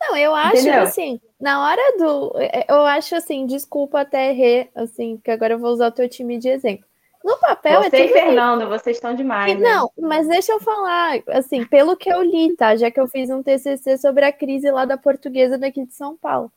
Não, 0.00 0.16
eu 0.16 0.34
acho 0.34 0.62
Entendeu? 0.62 0.82
assim, 0.82 1.20
na 1.40 1.66
hora 1.66 1.96
do. 1.98 2.32
É, 2.38 2.66
eu 2.68 2.82
acho 2.82 3.14
assim, 3.16 3.46
desculpa 3.46 4.00
até 4.00 4.32
Rê, 4.32 4.68
assim, 4.74 5.18
que 5.22 5.30
agora 5.30 5.54
eu 5.54 5.58
vou 5.58 5.70
usar 5.70 5.88
o 5.88 5.92
teu 5.92 6.08
time 6.08 6.38
de 6.38 6.48
exemplo. 6.48 6.86
No 7.24 7.36
papel 7.38 7.82
Você 7.82 7.96
é 7.96 8.04
e 8.06 8.08
Fernando, 8.08 8.68
vocês 8.68 8.96
estão 8.96 9.14
demais. 9.14 9.58
Né? 9.58 9.68
Não, 9.68 9.90
mas 9.98 10.28
deixa 10.28 10.52
eu 10.52 10.60
falar, 10.60 11.20
assim, 11.28 11.64
pelo 11.66 11.96
que 11.96 12.08
eu 12.08 12.22
li, 12.22 12.54
tá? 12.56 12.76
Já 12.76 12.90
que 12.90 13.00
eu 13.00 13.08
fiz 13.08 13.28
um 13.28 13.42
TCC 13.42 13.98
sobre 13.98 14.24
a 14.24 14.32
crise 14.32 14.70
lá 14.70 14.84
da 14.84 14.96
portuguesa 14.96 15.58
daqui 15.58 15.84
de 15.84 15.94
São 15.94 16.16
Paulo. 16.16 16.50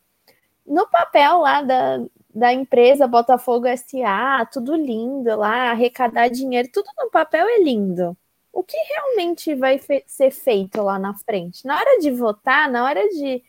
No 0.66 0.88
papel 0.88 1.40
lá 1.40 1.62
da, 1.64 2.00
da 2.34 2.54
empresa 2.54 3.08
Botafogo 3.08 3.66
SA, 3.76 4.48
tudo 4.54 4.76
lindo 4.76 5.36
lá, 5.36 5.72
arrecadar 5.72 6.30
dinheiro, 6.30 6.70
tudo 6.72 6.88
no 6.98 7.10
papel 7.10 7.48
é 7.48 7.60
lindo 7.60 8.16
o 8.54 8.64
que 8.64 8.78
realmente 8.78 9.56
vai 9.56 9.78
fe 9.80 10.04
ser 10.06 10.32
feito 10.32 10.82
lá 10.82 11.00
na 11.00 11.14
frente? 11.14 11.66
Na 11.66 11.78
hora 11.78 12.00
de 12.00 12.12
votar, 12.12 12.70
na 12.70 12.84
hora 12.84 13.08
de, 13.10 13.42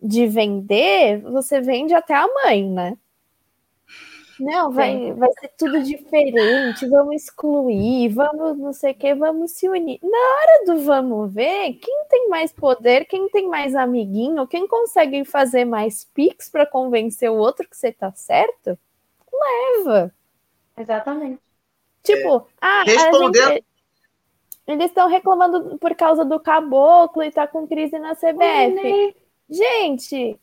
de 0.00 0.26
vender, 0.26 1.20
você 1.22 1.60
vende 1.60 1.94
até 1.94 2.14
a 2.14 2.28
mãe, 2.44 2.68
né? 2.68 2.96
Não, 4.38 4.70
vai, 4.70 5.12
vai 5.14 5.30
ser 5.32 5.50
tudo 5.58 5.82
diferente, 5.82 6.86
vamos 6.86 7.24
excluir, 7.24 8.08
vamos 8.10 8.56
não 8.56 8.72
sei 8.72 8.92
o 8.92 8.94
que, 8.94 9.12
vamos 9.14 9.50
se 9.50 9.68
unir. 9.68 9.98
Na 10.00 10.18
hora 10.18 10.64
do 10.66 10.84
vamos 10.84 11.32
ver, 11.32 11.72
quem 11.74 12.04
tem 12.08 12.28
mais 12.28 12.52
poder, 12.52 13.04
quem 13.06 13.28
tem 13.30 13.48
mais 13.48 13.74
amiguinho, 13.74 14.46
quem 14.46 14.68
consegue 14.68 15.24
fazer 15.24 15.64
mais 15.64 16.04
pix 16.14 16.48
para 16.48 16.64
convencer 16.64 17.28
o 17.28 17.36
outro 17.36 17.68
que 17.68 17.76
você 17.76 17.90
tá 17.90 18.12
certo, 18.12 18.78
leva. 19.32 20.14
Exatamente. 20.76 21.40
Tipo, 22.04 22.36
é, 22.36 22.42
ah, 22.60 22.82
respondendo, 22.84 23.48
gente, 23.48 23.64
eles 24.68 24.86
estão 24.86 25.08
reclamando 25.08 25.78
por 25.78 25.96
causa 25.96 26.24
do 26.24 26.38
caboclo 26.38 27.24
e 27.24 27.32
tá 27.32 27.46
com 27.46 27.66
crise 27.66 27.98
na 27.98 28.14
CBF. 28.14 29.16
Gente, 29.50 30.38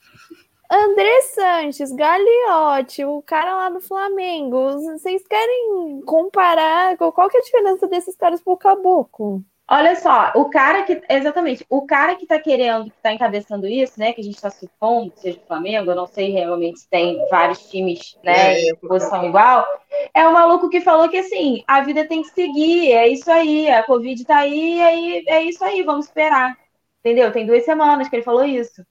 André 0.70 1.22
Sanches, 1.22 1.92
Gagliotti, 1.92 3.06
o 3.06 3.22
cara 3.22 3.56
lá 3.56 3.70
do 3.70 3.80
Flamengo, 3.80 4.82
vocês 4.82 5.26
querem 5.28 6.02
comparar? 6.06 6.98
Qual 6.98 7.30
que 7.30 7.38
é 7.38 7.40
a 7.40 7.44
diferença 7.44 7.88
desses 7.88 8.16
caras 8.16 8.42
pro 8.42 8.58
caboclo? 8.58 9.44
Olha 9.68 9.96
só, 9.96 10.32
o 10.36 10.50
cara 10.50 10.84
que. 10.84 11.02
Exatamente, 11.10 11.66
o 11.70 11.86
cara 11.88 12.16
que 12.16 12.28
tá 12.28 12.40
querendo, 12.40 12.86
que 12.86 13.02
tá 13.02 13.12
encabeçando 13.12 13.66
isso, 13.68 14.00
né? 14.00 14.14
Que 14.14 14.22
a 14.22 14.24
gente 14.24 14.40
tá 14.40 14.52
supondo 14.52 15.12
que 15.12 15.20
seja 15.20 15.40
o 15.40 15.48
Flamengo, 15.48 15.90
eu 15.90 15.96
não 15.96 16.06
sei 16.06 16.32
realmente 16.32 16.82
se 16.82 16.90
tem 16.90 17.28
vários 17.30 17.68
times, 17.70 18.16
né, 18.24 18.54
é, 18.54 18.70
em 18.70 18.76
posição 18.76 19.26
igual. 19.26 19.66
É 20.14 20.28
um 20.28 20.34
maluco 20.34 20.70
que 20.70 20.82
falou 20.82 21.10
que 21.10 21.18
assim, 21.18 21.64
a 21.68 21.82
vida 21.82 22.08
tem 22.08 22.22
que 22.22 22.30
seguir, 22.30 22.92
é 22.92 23.08
isso 23.08 23.32
aí, 23.32 23.68
a 23.70 23.84
Covid 23.84 24.24
tá 24.24 24.38
aí, 24.38 24.82
aí 24.82 25.24
é 25.28 25.44
isso 25.44 25.64
aí, 25.64 25.82
vamos 25.84 26.06
esperar. 26.06 26.56
Entendeu? 27.00 27.32
Tem 27.32 27.46
duas 27.46 27.66
semanas 27.66 28.08
que 28.08 28.16
ele 28.16 28.24
falou 28.24 28.44
isso. 28.46 28.84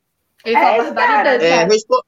Ele 0.45 0.57
é, 0.57 0.93
cara, 0.93 1.43
é, 1.43 1.65
respo... 1.65 2.05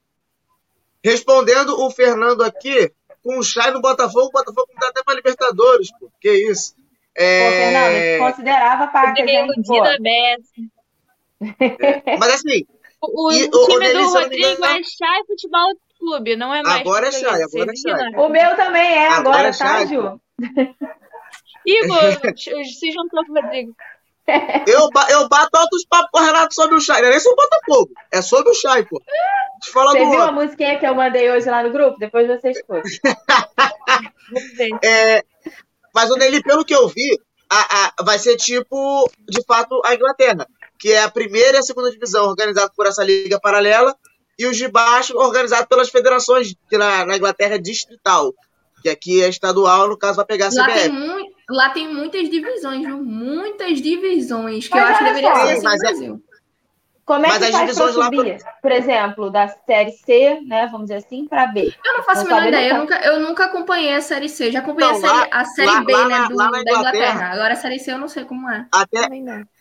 Respondendo 1.02 1.80
o 1.80 1.90
Fernando 1.90 2.42
aqui, 2.42 2.92
com 3.22 3.38
o 3.38 3.42
Chay 3.42 3.70
no 3.70 3.80
Botafogo, 3.80 4.26
o 4.26 4.32
Botafogo 4.32 4.68
não 4.72 4.80
dá 4.80 4.88
até 4.88 5.02
pra 5.02 5.14
Libertadores, 5.14 5.90
pô. 5.98 6.10
Que 6.20 6.30
isso? 6.50 6.74
É... 7.16 7.44
Pô, 7.44 7.50
Fernando, 7.56 8.18
considerava 8.30 8.86
parte 8.88 9.22
iludida 9.22 9.96
é. 10.04 10.36
Mas 12.18 12.34
assim. 12.34 12.66
O, 13.00 13.30
e, 13.30 13.44
o 13.44 13.68
time 13.68 13.92
do 13.92 14.08
Rodrigo 14.08 14.64
é 14.64 14.82
Chay 14.82 15.24
Futebol 15.26 15.72
Clube, 15.98 16.36
não 16.36 16.54
é 16.54 16.62
mais. 16.62 16.80
Agora 16.80 17.08
é 17.08 17.12
Chay, 17.12 17.42
agora 17.42 17.72
é 17.72 17.76
Chay. 17.76 18.16
O 18.16 18.28
meu 18.28 18.56
também 18.56 18.94
é 18.94 19.08
agora, 19.08 19.18
agora 19.18 19.48
é 19.48 19.52
tá, 19.52 19.84
Ju? 19.86 20.20
Igor, 21.64 22.34
se 22.36 22.92
juntou 22.92 23.24
com 23.24 23.32
o 23.32 23.42
Rodrigo. 23.42 23.74
Eu, 24.66 24.88
eu 25.10 25.28
bato 25.28 25.56
altos 25.56 25.84
papos 25.86 26.10
com 26.10 26.18
o 26.18 26.24
Renato 26.24 26.54
sobre 26.54 26.76
o 26.76 26.80
Chay. 26.80 27.00
Não 27.00 27.08
é 27.08 27.12
nem 27.12 27.20
sobre 27.20 27.44
o 27.44 27.48
Botafogo. 27.48 27.90
É 28.12 28.20
sobre 28.20 28.50
o 28.50 28.54
Chay, 28.54 28.84
pô. 28.84 29.00
Falar 29.72 29.92
Você 29.92 29.98
viu 29.98 30.08
outro. 30.08 30.22
a 30.22 30.32
musiquinha 30.32 30.78
que 30.78 30.86
eu 30.86 30.94
mandei 30.94 31.30
hoje 31.30 31.48
lá 31.48 31.62
no 31.62 31.72
grupo? 31.72 31.98
Depois 31.98 32.26
você 32.26 32.50
escuta. 32.50 32.82
é, 34.82 35.24
mas 35.94 36.10
o 36.10 36.16
Nelly, 36.16 36.42
pelo 36.42 36.64
que 36.64 36.74
eu 36.74 36.88
vi, 36.88 37.18
a, 37.50 37.92
a, 37.98 38.02
vai 38.02 38.18
ser 38.18 38.36
tipo, 38.36 39.10
de 39.28 39.42
fato, 39.44 39.80
a 39.84 39.94
Inglaterra, 39.94 40.46
que 40.78 40.92
é 40.92 41.02
a 41.02 41.10
primeira 41.10 41.56
e 41.56 41.60
a 41.60 41.62
segunda 41.62 41.90
divisão 41.90 42.26
organizada 42.26 42.70
por 42.76 42.86
essa 42.86 43.04
liga 43.04 43.40
paralela, 43.40 43.94
e 44.38 44.46
os 44.46 44.56
de 44.56 44.68
baixo 44.68 45.16
organizados 45.16 45.66
pelas 45.66 45.88
federações, 45.88 46.54
que 46.68 46.76
na, 46.76 47.06
na 47.06 47.16
Inglaterra 47.16 47.54
é 47.54 47.58
distrital, 47.58 48.34
que 48.82 48.88
aqui 48.88 49.22
é 49.22 49.28
estadual, 49.28 49.88
no 49.88 49.96
caso 49.96 50.16
vai 50.16 50.26
pegar 50.26 50.48
a 50.48 50.50
CBF. 50.50 50.60
Lá 50.60 50.74
tem, 50.74 51.34
lá 51.48 51.70
tem 51.70 51.92
muitas 51.92 52.28
divisões, 52.28 52.84
viu? 52.84 53.02
Muitas 53.02 53.80
divisões, 53.80 54.68
que 54.68 54.74
mas 54.74 54.82
eu 54.82 54.88
acho 54.88 54.98
que 54.98 55.04
deveria 55.04 55.34
ser 55.34 55.52
assim 55.52 55.62
no 55.62 55.72
é 55.72 55.78
Brasil. 55.78 56.22
Como 57.06 57.24
é 57.24 57.28
Mas 57.28 57.38
que 57.38 57.52
faz 57.52 57.76
para 57.76 57.92
subir, 57.92 58.36
por... 58.42 58.60
por... 58.62 58.72
exemplo, 58.72 59.30
da 59.30 59.46
série 59.46 59.92
C, 59.92 60.40
né? 60.44 60.66
Vamos 60.66 60.88
dizer 60.88 60.96
assim, 60.96 61.24
para 61.28 61.46
B. 61.46 61.72
Eu 61.84 61.98
não 61.98 62.02
faço 62.02 62.22
a 62.22 62.24
menor 62.24 62.48
ideia. 62.48 62.70
Eu 62.70 62.78
nunca, 62.78 62.96
eu 62.96 63.20
nunca 63.20 63.44
acompanhei 63.44 63.94
a 63.94 64.00
série 64.00 64.28
C. 64.28 64.50
Já 64.50 64.58
acompanhei 64.58 64.90
então, 64.90 65.08
a, 65.08 65.14
série, 65.14 65.20
lá, 65.20 65.40
a 65.40 65.44
série 65.44 65.70
lá, 65.70 65.84
B, 65.84 65.92
lá, 65.92 66.08
né? 66.08 66.28
Do, 66.28 66.36
da 66.36 66.46
Inglaterra. 66.46 66.80
Inglaterra. 66.80 67.32
Agora 67.32 67.52
a 67.52 67.56
série 67.56 67.78
C 67.78 67.92
eu 67.92 67.98
não 67.98 68.08
sei 68.08 68.24
como 68.24 68.50
é. 68.50 68.66
Até, 68.72 69.06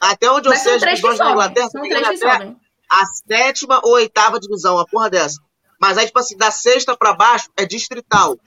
até 0.02 0.32
onde 0.32 0.50
eu 0.50 0.56
sei, 0.56 0.74
as 0.74 0.82
divisões 0.82 1.20
da 1.20 1.32
Inglaterra, 1.32 1.70
são 1.70 1.82
três 1.84 2.10
que 2.10 2.18
sobem. 2.18 2.58
a 2.90 3.06
sétima 3.06 3.80
ou 3.84 3.94
oitava 3.94 4.40
divisão, 4.40 4.80
a 4.80 4.88
porra 4.88 5.12
dessa. 5.12 5.40
Mas 5.80 6.00
aí, 6.00 6.08
tipo 6.08 6.18
assim, 6.18 6.36
da 6.36 6.50
sexta 6.50 6.98
para 6.98 7.14
baixo 7.14 7.48
é 7.56 7.64
distrital. 7.64 8.40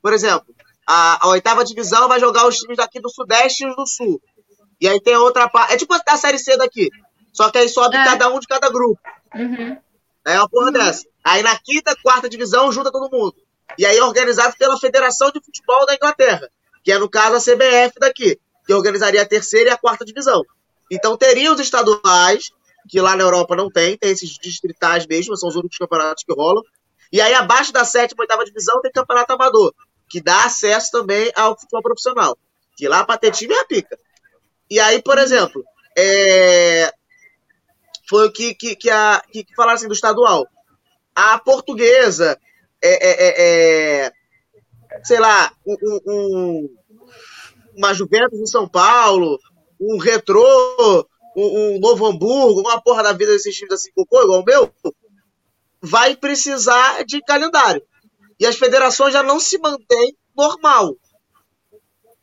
Por 0.00 0.12
exemplo, 0.12 0.46
a, 0.86 1.26
a, 1.26 1.28
oitava 1.28 1.64
divisão 1.64 2.08
vai 2.08 2.20
jogar 2.20 2.46
os 2.46 2.56
times 2.56 2.76
daqui 2.76 3.00
do 3.00 3.10
Sudeste 3.10 3.64
e 3.64 3.74
do 3.74 3.86
Sul. 3.86 4.20
E 4.80 4.88
aí 4.88 5.00
tem 5.00 5.16
outra 5.16 5.48
parte. 5.48 5.72
É 5.72 5.76
tipo 5.76 5.94
a 5.94 6.16
série 6.16 6.38
C 6.38 6.56
daqui. 6.56 6.90
Só 7.32 7.50
que 7.50 7.58
aí 7.58 7.68
sobe 7.68 7.96
é. 7.96 8.04
cada 8.04 8.28
um 8.30 8.38
de 8.38 8.46
cada 8.46 8.68
grupo. 8.68 9.00
Uhum. 9.34 9.76
É 10.24 10.38
uma 10.38 10.48
porra 10.48 10.66
uhum. 10.66 10.72
dessa. 10.72 11.06
Aí 11.24 11.42
na 11.42 11.58
quinta, 11.58 11.96
quarta 12.02 12.28
divisão, 12.28 12.70
junta 12.70 12.92
todo 12.92 13.10
mundo. 13.10 13.34
E 13.78 13.84
aí 13.84 13.96
é 13.96 14.04
organizado 14.04 14.54
pela 14.58 14.78
Federação 14.78 15.30
de 15.30 15.40
Futebol 15.42 15.86
da 15.86 15.94
Inglaterra, 15.94 16.48
que 16.82 16.92
é 16.92 16.98
no 16.98 17.08
caso 17.08 17.36
a 17.36 17.40
CBF 17.40 17.98
daqui, 17.98 18.38
que 18.66 18.74
organizaria 18.74 19.22
a 19.22 19.26
terceira 19.26 19.70
e 19.70 19.72
a 19.72 19.76
quarta 19.76 20.04
divisão. 20.04 20.42
Então 20.90 21.16
teria 21.16 21.52
os 21.52 21.58
estaduais, 21.58 22.50
que 22.88 23.00
lá 23.00 23.16
na 23.16 23.24
Europa 23.24 23.56
não 23.56 23.70
tem, 23.70 23.96
tem 23.96 24.10
esses 24.10 24.30
distritais 24.38 25.06
mesmo, 25.06 25.36
são 25.36 25.48
os 25.48 25.56
únicos 25.56 25.78
campeonatos 25.78 26.22
que 26.24 26.32
rolam. 26.32 26.62
E 27.10 27.20
aí 27.20 27.34
abaixo 27.34 27.72
da 27.72 27.84
sétima, 27.84 28.22
oitava 28.22 28.44
divisão 28.44 28.80
tem 28.80 28.92
campeonato 28.92 29.32
amador, 29.32 29.74
que 30.14 30.20
dá 30.20 30.44
acesso 30.44 30.92
também 30.92 31.32
ao 31.34 31.58
futebol 31.58 31.82
profissional. 31.82 32.38
Que 32.76 32.86
lá 32.86 33.04
para 33.04 33.18
ter 33.18 33.32
time 33.32 33.52
é 33.52 33.58
a 33.58 33.64
pica. 33.64 33.98
E 34.70 34.78
aí, 34.78 35.02
por 35.02 35.18
exemplo, 35.18 35.64
é... 35.98 36.88
foi 38.08 38.28
o 38.28 38.32
que, 38.32 38.54
que, 38.54 38.76
que, 38.76 38.88
a, 38.90 39.20
que, 39.28 39.42
que 39.42 39.54
falaram 39.56 39.74
assim 39.74 39.88
do 39.88 39.92
estadual. 39.92 40.46
A 41.16 41.36
portuguesa, 41.40 42.38
é, 42.80 42.90
é, 42.90 43.26
é, 43.26 44.06
é 44.06 44.12
sei 45.02 45.18
lá, 45.18 45.52
um, 45.66 46.00
um, 46.06 46.76
uma 47.76 47.92
Juventus 47.92 48.38
em 48.38 48.46
São 48.46 48.68
Paulo, 48.68 49.40
um 49.80 49.98
Retrô, 49.98 51.08
um, 51.36 51.74
um, 51.74 51.80
Novo 51.80 52.06
Hamburgo, 52.06 52.60
uma 52.60 52.80
porra 52.80 53.02
da 53.02 53.12
vida 53.12 53.32
desses 53.32 53.56
times 53.56 53.72
assim, 53.72 53.90
cocô, 53.92 54.22
igual 54.22 54.42
o 54.42 54.44
meu, 54.44 54.72
vai 55.82 56.14
precisar 56.14 57.04
de 57.04 57.20
calendário. 57.20 57.82
E 58.38 58.46
as 58.46 58.56
federações 58.56 59.12
já 59.12 59.22
não 59.22 59.38
se 59.38 59.58
mantêm 59.58 60.16
normal. 60.36 60.96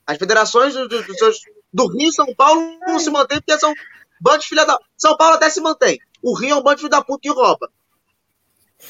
As 0.05 0.17
federações 0.17 0.73
do, 0.73 0.87
do, 0.87 1.03
do, 1.03 1.31
do 1.73 1.87
Rio 1.87 2.09
e 2.09 2.13
São 2.13 2.33
Paulo 2.35 2.79
não 2.85 2.99
se 2.99 3.09
mantêm 3.09 3.39
porque 3.39 3.57
são 3.59 3.73
bandos 4.19 4.45
filha 4.45 4.65
da. 4.65 4.77
São 4.97 5.15
Paulo 5.15 5.35
até 5.35 5.49
se 5.49 5.61
mantém. 5.61 5.99
O 6.21 6.35
Rio 6.37 6.51
é 6.51 6.55
um 6.55 6.61
bando 6.61 6.75
de 6.75 6.81
filho 6.81 6.91
da 6.91 7.01
puta 7.01 7.21
que 7.21 7.29
rouba. 7.29 7.71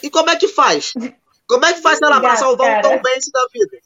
E 0.01 0.09
como 0.09 0.29
é 0.29 0.35
que 0.35 0.47
faz? 0.47 0.93
Como 1.47 1.65
é 1.65 1.73
que 1.73 1.81
faz, 1.81 1.99
sei 1.99 2.07
lá, 2.07 2.19
pra 2.19 2.35
salvar 2.35 2.79
um 2.79 2.81
Tom 2.81 3.01
Benz 3.01 3.29
da 3.31 3.45
vida? 3.53 3.77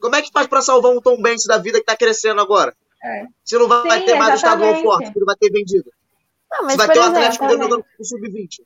Como 0.00 0.16
é 0.16 0.22
que 0.22 0.30
faz 0.32 0.46
pra 0.46 0.60
salvar 0.60 0.92
um 0.92 1.00
Tom 1.00 1.20
Benz 1.20 1.44
da 1.44 1.58
vida 1.58 1.78
que 1.78 1.86
tá 1.86 1.96
crescendo 1.96 2.40
agora? 2.40 2.76
É. 3.02 3.26
Se 3.44 3.56
não 3.58 3.68
vai, 3.68 4.00
Sim, 4.00 4.04
ter 4.04 4.14
mais 4.16 4.32
o 4.32 4.36
estadual 4.36 4.74
forte, 4.82 5.12
que 5.12 5.18
não 5.18 5.26
vai 5.26 5.36
ter 5.36 5.50
vendido. 5.50 5.90
Não, 6.50 6.62
mas, 6.64 6.72
Se 6.72 6.78
vai 6.78 6.88
ter 6.88 6.98
o 6.98 7.02
um 7.02 7.06
Atlético 7.06 7.48
jogando 7.48 7.84
o 7.98 8.04
sub-20. 8.04 8.62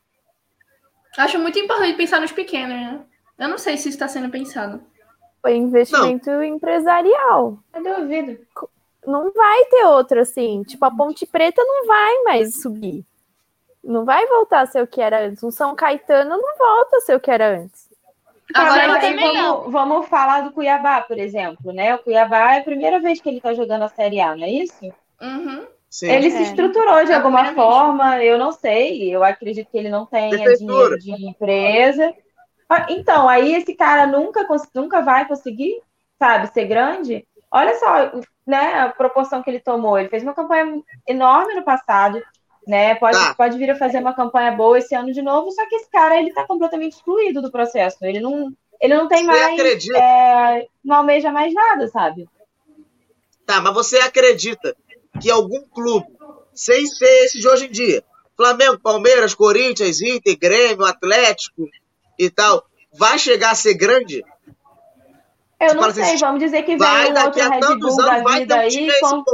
Acho 1.19 1.39
muito 1.39 1.59
importante 1.59 1.97
pensar 1.97 2.21
nos 2.21 2.33
pequenos, 2.33 2.77
né? 2.77 3.05
Eu 3.41 3.49
não 3.49 3.57
sei 3.57 3.79
se 3.79 3.89
isso 3.89 3.97
está 3.97 4.07
sendo 4.07 4.29
pensado. 4.31 4.83
Foi 5.41 5.57
investimento 5.57 6.31
não. 6.31 6.45
empresarial. 6.45 7.59
Eu 7.75 7.83
duvido. 7.83 8.39
Não 9.07 9.33
vai 9.33 9.65
ter 9.65 9.87
outro 9.87 10.21
assim. 10.21 10.63
Tipo, 10.63 10.85
a 10.85 10.91
Ponte 10.91 11.25
Preta 11.25 11.63
não 11.65 11.87
vai 11.87 12.23
mais 12.25 12.61
subir. 12.61 13.03
Não 13.83 14.05
vai 14.05 14.27
voltar 14.27 14.61
a 14.61 14.67
ser 14.67 14.83
o 14.83 14.87
que 14.87 15.01
era 15.01 15.27
antes. 15.27 15.43
O 15.43 15.51
São 15.51 15.75
Caetano 15.75 16.31
não 16.37 16.59
volta 16.59 16.99
a 16.99 17.01
ser 17.01 17.17
o 17.17 17.21
que 17.21 17.31
era 17.31 17.59
antes. 17.59 17.89
Agora, 18.55 19.01
também 19.01 19.33
vamos, 19.33 19.73
vamos 19.73 20.09
falar 20.09 20.43
do 20.43 20.53
Cuiabá, 20.53 21.01
por 21.01 21.17
exemplo, 21.17 21.73
né? 21.73 21.95
O 21.95 22.01
Cuiabá 22.01 22.57
é 22.57 22.59
a 22.59 22.65
primeira 22.65 22.99
vez 23.01 23.21
que 23.21 23.29
ele 23.29 23.39
está 23.39 23.55
jogando 23.55 23.85
a 23.85 23.89
Série 23.89 24.21
A, 24.21 24.37
não 24.37 24.45
é 24.45 24.51
isso? 24.51 24.93
Uhum. 25.23 25.67
Sim. 25.89 26.11
Ele 26.11 26.27
é. 26.27 26.31
se 26.31 26.43
estruturou 26.43 27.05
de 27.05 27.13
é 27.13 27.15
alguma 27.15 27.53
forma, 27.55 28.17
vez. 28.17 28.31
eu 28.31 28.39
não 28.39 28.53
sei. 28.53 29.09
Eu 29.09 29.25
acredito 29.25 29.71
que 29.71 29.79
ele 29.79 29.89
não 29.89 30.05
tenha 30.05 30.57
dinheiro 30.57 30.99
de 30.99 31.11
empresa. 31.27 32.15
Ah, 32.71 32.87
então, 32.89 33.29
aí 33.29 33.57
esse 33.57 33.75
cara 33.75 34.07
nunca, 34.07 34.47
nunca 34.73 35.03
vai 35.03 35.27
conseguir, 35.27 35.83
sabe, 36.17 36.53
ser 36.53 36.67
grande. 36.67 37.27
Olha 37.51 37.77
só, 37.77 38.13
né, 38.47 38.75
a 38.79 38.89
proporção 38.91 39.43
que 39.43 39.51
ele 39.51 39.59
tomou. 39.59 39.99
Ele 39.99 40.09
fez 40.09 40.23
uma 40.23 40.33
campanha 40.33 40.81
enorme 41.05 41.53
no 41.55 41.65
passado, 41.65 42.23
né? 42.65 42.95
Pode, 42.95 43.17
ah. 43.17 43.35
pode 43.35 43.59
vir 43.59 43.73
a 43.73 43.77
fazer 43.77 43.99
uma 43.99 44.15
campanha 44.15 44.53
boa 44.53 44.79
esse 44.79 44.95
ano 44.95 45.13
de 45.13 45.21
novo, 45.21 45.51
só 45.51 45.69
que 45.69 45.75
esse 45.75 45.91
cara 45.91 46.17
ele 46.17 46.33
tá 46.33 46.47
completamente 46.47 46.93
excluído 46.93 47.43
do 47.43 47.51
processo. 47.51 47.99
Ele 48.03 48.21
não, 48.21 48.53
ele 48.81 48.95
não 48.95 49.09
tem 49.09 49.27
você 49.27 49.33
mais. 49.33 49.89
É, 49.97 50.67
não 50.85 50.97
almeja 50.99 51.33
mais 51.33 51.53
nada, 51.53 51.89
sabe? 51.89 52.29
Tá, 53.45 53.61
mas 53.61 53.75
você 53.75 53.99
acredita 53.99 54.77
que 55.21 55.29
algum 55.29 55.63
clube, 55.75 56.07
sem 56.55 56.87
ser 56.87 57.25
esse 57.25 57.41
de 57.41 57.49
hoje 57.49 57.67
em 57.67 57.71
dia, 57.73 58.05
Flamengo, 58.37 58.79
Palmeiras, 58.79 59.35
Corinthians, 59.35 60.01
Inter, 60.01 60.39
Grêmio, 60.39 60.85
Atlético 60.85 61.69
e 62.21 62.29
tal, 62.29 62.63
vai 62.93 63.19
chegar 63.19 63.53
a 63.53 63.55
ser 63.55 63.73
grande? 63.75 64.23
Eu 65.59 65.75
não 65.75 65.91
sei, 65.91 66.03
assim, 66.03 66.17
vamos 66.19 66.41
dizer 66.41 66.63
que 66.63 66.77
vem 66.77 67.13
um 67.13 67.25
outro 67.25 67.49
Red 67.49 67.79
Bull 67.79 67.97
da 67.97 68.35
vida 68.35 68.57
aí. 68.57 68.91
Com... 69.01 69.25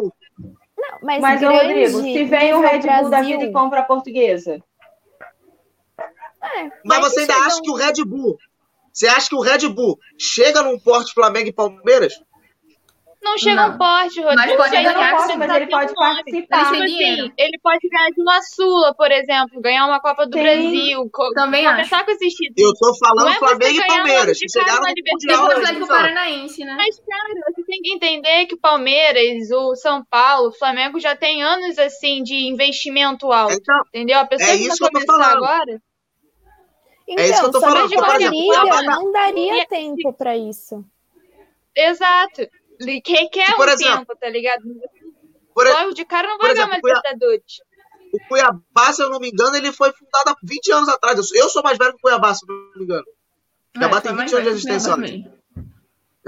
Não, 0.76 0.98
mas, 1.02 1.20
mas 1.20 1.40
grande, 1.40 1.56
Rodrigo, 1.56 2.02
se 2.02 2.24
vem 2.24 2.54
o 2.54 2.60
Red 2.60 2.78
Bull 2.78 2.82
Brasil... 2.82 3.10
da 3.10 3.22
vida 3.22 3.44
e 3.44 3.52
compra 3.52 3.80
a 3.80 3.82
portuguesa. 3.82 4.62
É, 6.42 6.64
mas, 6.84 7.00
mas 7.00 7.00
você 7.00 7.20
ainda 7.20 7.34
acha 7.34 7.60
que 7.60 7.70
o 7.70 7.74
Red 7.74 8.04
Bull. 8.04 8.38
Você 8.92 9.08
acha 9.08 9.28
que 9.28 9.34
o 9.34 9.40
Red 9.40 9.68
Bull 9.68 9.98
chega 10.16 10.62
num 10.62 10.78
porte 10.78 11.12
Flamengo 11.12 11.48
e 11.48 11.52
Palmeiras? 11.52 12.14
Não 13.26 13.36
chega 13.38 13.66
não. 13.66 13.74
um 13.74 13.78
porte, 13.78 14.20
Rodrigo. 14.20 14.36
Mas, 14.36 14.56
pode 14.56 14.70
ganhar, 14.70 15.16
porte, 15.16 15.36
mas 15.36 15.54
ele 15.56 15.66
pode 15.66 15.94
participar. 15.94 16.24
Tipo 16.24 16.54
assim, 16.54 17.32
ele 17.36 17.58
pode 17.60 17.88
ganhar 17.88 18.10
de 18.10 18.22
uma 18.22 18.40
Sula, 18.40 18.94
por 18.94 19.10
exemplo, 19.10 19.60
ganhar 19.60 19.84
uma 19.84 20.00
Copa 20.00 20.26
do 20.26 20.36
Sim. 20.36 20.42
Brasil. 20.42 21.10
Também 21.34 21.64
começar 21.64 22.04
com 22.04 22.10
esses 22.12 22.32
títulos. 22.32 22.70
Eu 22.70 22.72
tô 22.78 22.96
falando 22.98 23.28
é 23.28 23.34
Flamengo 23.34 23.80
e 23.80 23.86
Palmeiras. 23.86 24.38
Que 24.38 24.48
chegaram 24.48 24.80
no 24.80 25.12
Mundial. 25.12 25.50
Atlético 25.50 25.88
Paranaense, 25.88 26.64
né? 26.64 26.74
Mas, 26.76 27.00
cara, 27.00 27.52
você 27.52 27.64
tem 27.64 27.82
que 27.82 27.92
entender 27.92 28.46
que 28.46 28.54
o 28.54 28.60
Palmeiras, 28.60 29.50
o 29.50 29.74
São 29.74 30.04
Paulo, 30.08 30.48
o 30.48 30.52
Flamengo 30.52 31.00
já 31.00 31.16
tem 31.16 31.42
anos, 31.42 31.78
assim, 31.78 32.22
de 32.22 32.46
investimento 32.46 33.32
alto. 33.32 33.54
Então, 33.54 33.80
entendeu? 33.88 34.20
A 34.20 34.26
pessoa 34.26 34.50
é 34.50 34.56
que 34.56 34.68
vai 34.68 34.78
começar 34.78 35.32
agora... 35.32 35.80
Então, 37.08 37.24
é 37.24 37.28
isso 37.28 37.40
que 37.40 37.46
eu 37.46 37.52
tô 37.52 37.60
falando. 37.60 37.88
De 37.88 37.94
por 37.94 38.14
exemplo, 38.16 38.82
não 38.84 39.12
daria 39.12 39.66
tempo 39.66 40.12
para 40.12 40.36
isso. 40.36 40.84
Exato 41.74 42.48
requer 42.80 43.58
um 43.58 43.64
exemplo, 43.64 43.98
tempo, 43.98 44.16
tá 44.16 44.28
ligado? 44.28 44.62
Por, 45.54 45.66
Logo 45.66 45.94
de 45.94 46.04
cara 46.04 46.28
não 46.28 46.38
vai 46.38 46.52
ganhar 46.52 46.66
uma 46.66 46.76
Libertadores. 46.76 47.60
O 48.12 48.28
Cuiabá, 48.28 48.92
se 48.92 49.02
eu 49.02 49.10
não 49.10 49.18
me 49.18 49.30
engano, 49.30 49.56
ele 49.56 49.72
foi 49.72 49.92
fundado 49.92 50.30
há 50.30 50.36
20 50.42 50.72
anos 50.72 50.88
atrás. 50.88 51.18
Eu 51.32 51.48
sou 51.48 51.62
mais 51.62 51.78
velho 51.78 51.92
que 51.92 51.98
o 51.98 52.00
Cuiabá, 52.02 52.34
se 52.34 52.44
eu 52.44 52.54
não 52.54 52.72
me 52.76 52.84
engano. 52.84 53.04
O 53.74 53.78
Cuiabá 53.78 53.98
é, 53.98 54.00
tem 54.00 54.16
20 54.16 54.34
anos 54.34 54.44
de 54.44 54.48
existência. 54.50 54.92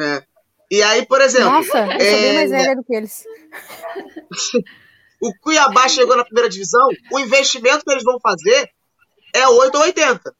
É. 0.00 0.22
E 0.70 0.82
aí, 0.82 1.06
por 1.06 1.20
exemplo. 1.20 1.50
Nossa, 1.50 1.78
eu 1.78 1.92
é... 1.92 2.10
sou 2.10 2.20
bem 2.20 2.34
mais 2.34 2.50
velha 2.50 2.76
do 2.76 2.84
que 2.84 2.94
eles. 2.94 3.24
o 5.22 5.32
Cuiabá 5.40 5.88
chegou 5.88 6.16
na 6.16 6.24
primeira 6.24 6.48
divisão, 6.48 6.88
o 7.10 7.18
investimento 7.18 7.84
que 7.84 7.90
eles 7.90 8.04
vão 8.04 8.18
fazer 8.20 8.70
é 9.34 9.48
8 9.48 9.74
ou 9.74 9.82
80. 9.82 10.34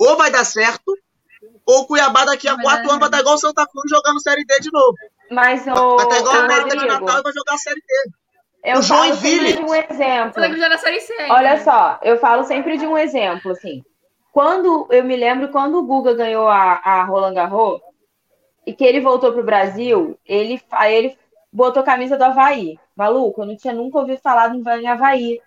Ou 0.00 0.16
vai 0.16 0.30
dar 0.30 0.44
certo, 0.44 0.96
ou 1.66 1.80
o 1.80 1.86
Cuiabá 1.86 2.24
daqui 2.24 2.48
a 2.48 2.60
4 2.60 2.88
anos 2.88 2.98
vai 2.98 3.08
estar 3.08 3.20
igual 3.20 3.34
o 3.34 3.38
Santa 3.38 3.66
Cruz 3.66 3.90
jogando 3.90 4.22
Série 4.22 4.44
D 4.44 4.60
de 4.60 4.70
novo. 4.72 4.96
Mas 5.30 5.66
o. 5.66 5.96
Vai 5.96 6.04
estar 6.04 6.18
igual 6.18 6.34
a 6.34 6.44
América 6.44 6.76
de 6.76 6.86
Natal 6.86 7.20
e 7.20 7.22
vai 7.22 7.32
jogar 7.32 7.54
a 7.54 7.58
Série 7.58 7.80
D. 7.80 8.10
Eu 8.64 8.78
o 8.78 8.82
Joinville. 8.82 9.52
de 9.54 9.62
um 9.62 9.74
exemplo. 9.74 10.32
Olha 11.30 11.60
só, 11.60 11.98
eu 12.02 12.18
falo 12.18 12.44
sempre 12.44 12.76
de 12.76 12.86
um 12.86 12.98
exemplo, 12.98 13.52
assim. 13.52 13.82
Quando 14.32 14.86
eu 14.90 15.04
me 15.04 15.16
lembro 15.16 15.48
quando 15.48 15.78
o 15.78 15.82
Guga 15.82 16.14
ganhou 16.14 16.48
a, 16.48 16.80
a 16.84 17.04
Roland 17.04 17.34
Garros 17.34 17.80
e 18.66 18.72
que 18.72 18.84
ele 18.84 19.00
voltou 19.00 19.32
pro 19.32 19.42
Brasil, 19.42 20.18
ele, 20.26 20.60
aí 20.70 20.94
ele 20.94 21.18
botou 21.52 21.82
a 21.82 21.86
camisa 21.86 22.16
do 22.16 22.24
Havaí. 22.24 22.78
Maluco, 22.94 23.42
eu 23.42 23.46
não 23.46 23.56
tinha 23.56 23.72
nunca 23.72 23.98
ouvido 23.98 24.20
falar 24.20 24.54
em 24.54 24.86
Havaí. 24.86 25.40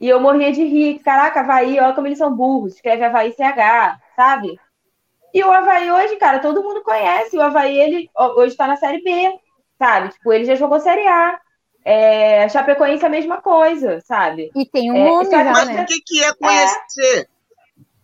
E 0.00 0.08
eu 0.08 0.20
morria 0.20 0.52
de 0.52 0.62
rir. 0.62 0.98
Caraca, 0.98 1.40
Havaí, 1.40 1.78
olha 1.80 1.94
como 1.94 2.06
eles 2.06 2.18
são 2.18 2.34
burros. 2.34 2.74
Escreve 2.74 3.04
Havaí 3.04 3.32
CH, 3.32 3.98
sabe? 4.14 4.58
E 5.36 5.44
o 5.44 5.52
Havaí 5.52 5.92
hoje, 5.92 6.16
cara, 6.16 6.38
todo 6.38 6.62
mundo 6.62 6.82
conhece. 6.82 7.36
O 7.36 7.42
Havaí, 7.42 7.78
ele 7.78 8.10
hoje 8.36 8.56
tá 8.56 8.66
na 8.66 8.76
Série 8.76 9.02
B, 9.02 9.38
sabe? 9.78 10.08
Tipo, 10.08 10.32
ele 10.32 10.46
já 10.46 10.54
jogou 10.54 10.80
Série 10.80 11.06
A. 11.06 11.38
É, 11.84 12.48
Chapecoense 12.48 13.04
é 13.04 13.06
a 13.06 13.10
mesma 13.10 13.42
coisa, 13.42 14.00
sabe? 14.00 14.50
E 14.56 14.64
tem 14.64 14.90
um 14.90 14.96
é, 14.96 15.04
nome 15.04 15.30
já, 15.30 15.44
Mas 15.44 15.68
né? 15.68 15.82
o 15.82 15.84
que, 15.84 16.00
que 16.00 16.24
é 16.24 16.32
conhecer? 16.32 17.28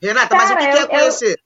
É. 0.02 0.06
Renata, 0.06 0.28
cara, 0.28 0.42
mas 0.42 0.50
o 0.50 0.56
que, 0.56 0.64
eu, 0.66 0.72
que 0.72 0.94
é 0.94 0.98
conhecer? 0.98 1.40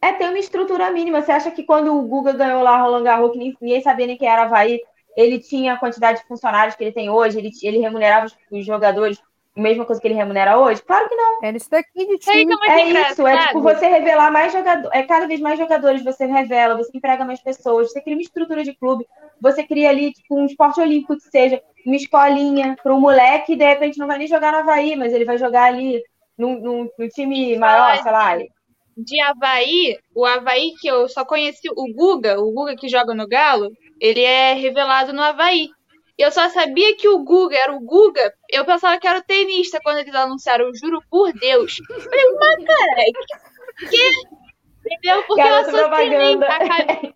Eu, 0.00 0.08
é 0.08 0.12
ter 0.12 0.28
uma 0.28 0.38
estrutura 0.38 0.92
mínima. 0.92 1.20
Você 1.20 1.32
acha 1.32 1.50
que 1.50 1.64
quando 1.64 1.98
o 1.98 2.02
Guga 2.02 2.32
ganhou 2.32 2.62
lá 2.62 2.80
Roland 2.80 3.02
Garros, 3.02 3.32
que 3.32 3.38
ninguém 3.38 3.82
sabia 3.82 4.06
nem 4.06 4.16
quem 4.16 4.28
era 4.28 4.44
Havaí, 4.44 4.78
ele 5.16 5.40
tinha 5.40 5.72
a 5.72 5.78
quantidade 5.78 6.20
de 6.20 6.28
funcionários 6.28 6.76
que 6.76 6.84
ele 6.84 6.92
tem 6.92 7.10
hoje, 7.10 7.38
ele, 7.38 7.50
ele 7.60 7.78
remunerava 7.78 8.26
os, 8.26 8.36
os 8.52 8.64
jogadores 8.64 9.20
mesma 9.56 9.84
coisa 9.84 10.00
que 10.00 10.08
ele 10.08 10.14
remunera 10.14 10.58
hoje? 10.58 10.82
Claro 10.82 11.08
que 11.08 11.14
não. 11.14 11.44
É 11.44 11.50
isso 11.52 11.70
daqui 11.70 12.06
de 12.06 12.18
time. 12.18 12.54
É, 12.66 12.72
é 12.72 13.10
isso, 13.10 13.26
é 13.26 13.46
tipo 13.46 13.60
você 13.60 13.86
revelar 13.86 14.30
mais 14.30 14.52
jogadores, 14.52 14.90
é 14.92 15.02
cada 15.04 15.26
vez 15.26 15.40
mais 15.40 15.58
jogadores 15.58 16.02
você 16.02 16.26
revela, 16.26 16.76
você 16.76 16.90
emprega 16.94 17.24
mais 17.24 17.40
pessoas, 17.40 17.92
você 17.92 18.00
cria 18.00 18.16
uma 18.16 18.22
estrutura 18.22 18.64
de 18.64 18.74
clube, 18.74 19.06
você 19.40 19.62
cria 19.62 19.90
ali 19.90 20.12
tipo 20.12 20.36
um 20.36 20.46
esporte 20.46 20.80
olímpico 20.80 21.16
que 21.16 21.30
seja, 21.30 21.62
uma 21.86 21.96
escolinha 21.96 22.76
para 22.82 22.94
um 22.94 23.00
moleque 23.00 23.46
que 23.46 23.56
de 23.56 23.64
repente 23.64 23.98
não 23.98 24.06
vai 24.06 24.18
nem 24.18 24.26
jogar 24.26 24.52
no 24.52 24.58
Havaí, 24.58 24.96
mas 24.96 25.12
ele 25.12 25.24
vai 25.24 25.38
jogar 25.38 25.64
ali 25.64 26.02
num, 26.36 26.60
num, 26.60 26.90
num 26.98 27.08
time 27.08 27.56
maior, 27.56 27.96
sei 28.02 28.12
lá. 28.12 28.36
De 28.96 29.20
Havaí, 29.20 29.98
o 30.14 30.24
Havaí 30.24 30.72
que 30.80 30.88
eu 30.88 31.08
só 31.08 31.24
conheci, 31.24 31.68
o 31.68 31.92
Guga, 31.92 32.40
o 32.40 32.52
Guga 32.52 32.76
que 32.76 32.88
joga 32.88 33.14
no 33.14 33.28
Galo, 33.28 33.70
ele 34.00 34.22
é 34.22 34.54
revelado 34.54 35.12
no 35.12 35.22
Havaí. 35.22 35.68
Eu 36.16 36.30
só 36.30 36.48
sabia 36.48 36.96
que 36.96 37.08
o 37.08 37.24
Guga 37.24 37.56
era 37.56 37.74
o 37.74 37.80
Guga. 37.80 38.32
Eu 38.48 38.64
pensava 38.64 38.98
que 38.98 39.06
era 39.06 39.18
o 39.18 39.24
tenista 39.24 39.80
quando 39.82 39.98
eles 39.98 40.14
anunciaram, 40.14 40.66
eu 40.66 40.74
juro 40.74 41.02
por 41.10 41.32
Deus. 41.32 41.80
Eu 41.90 42.00
falei, 42.00 42.24
mas 42.38 42.64
caralho, 42.64 43.12
que. 43.90 44.34
Entendeu? 44.86 45.22
Porque 45.26 45.42
Garota 45.42 45.70
eu 45.70 45.86
associei 45.86 46.36
a, 46.36 47.12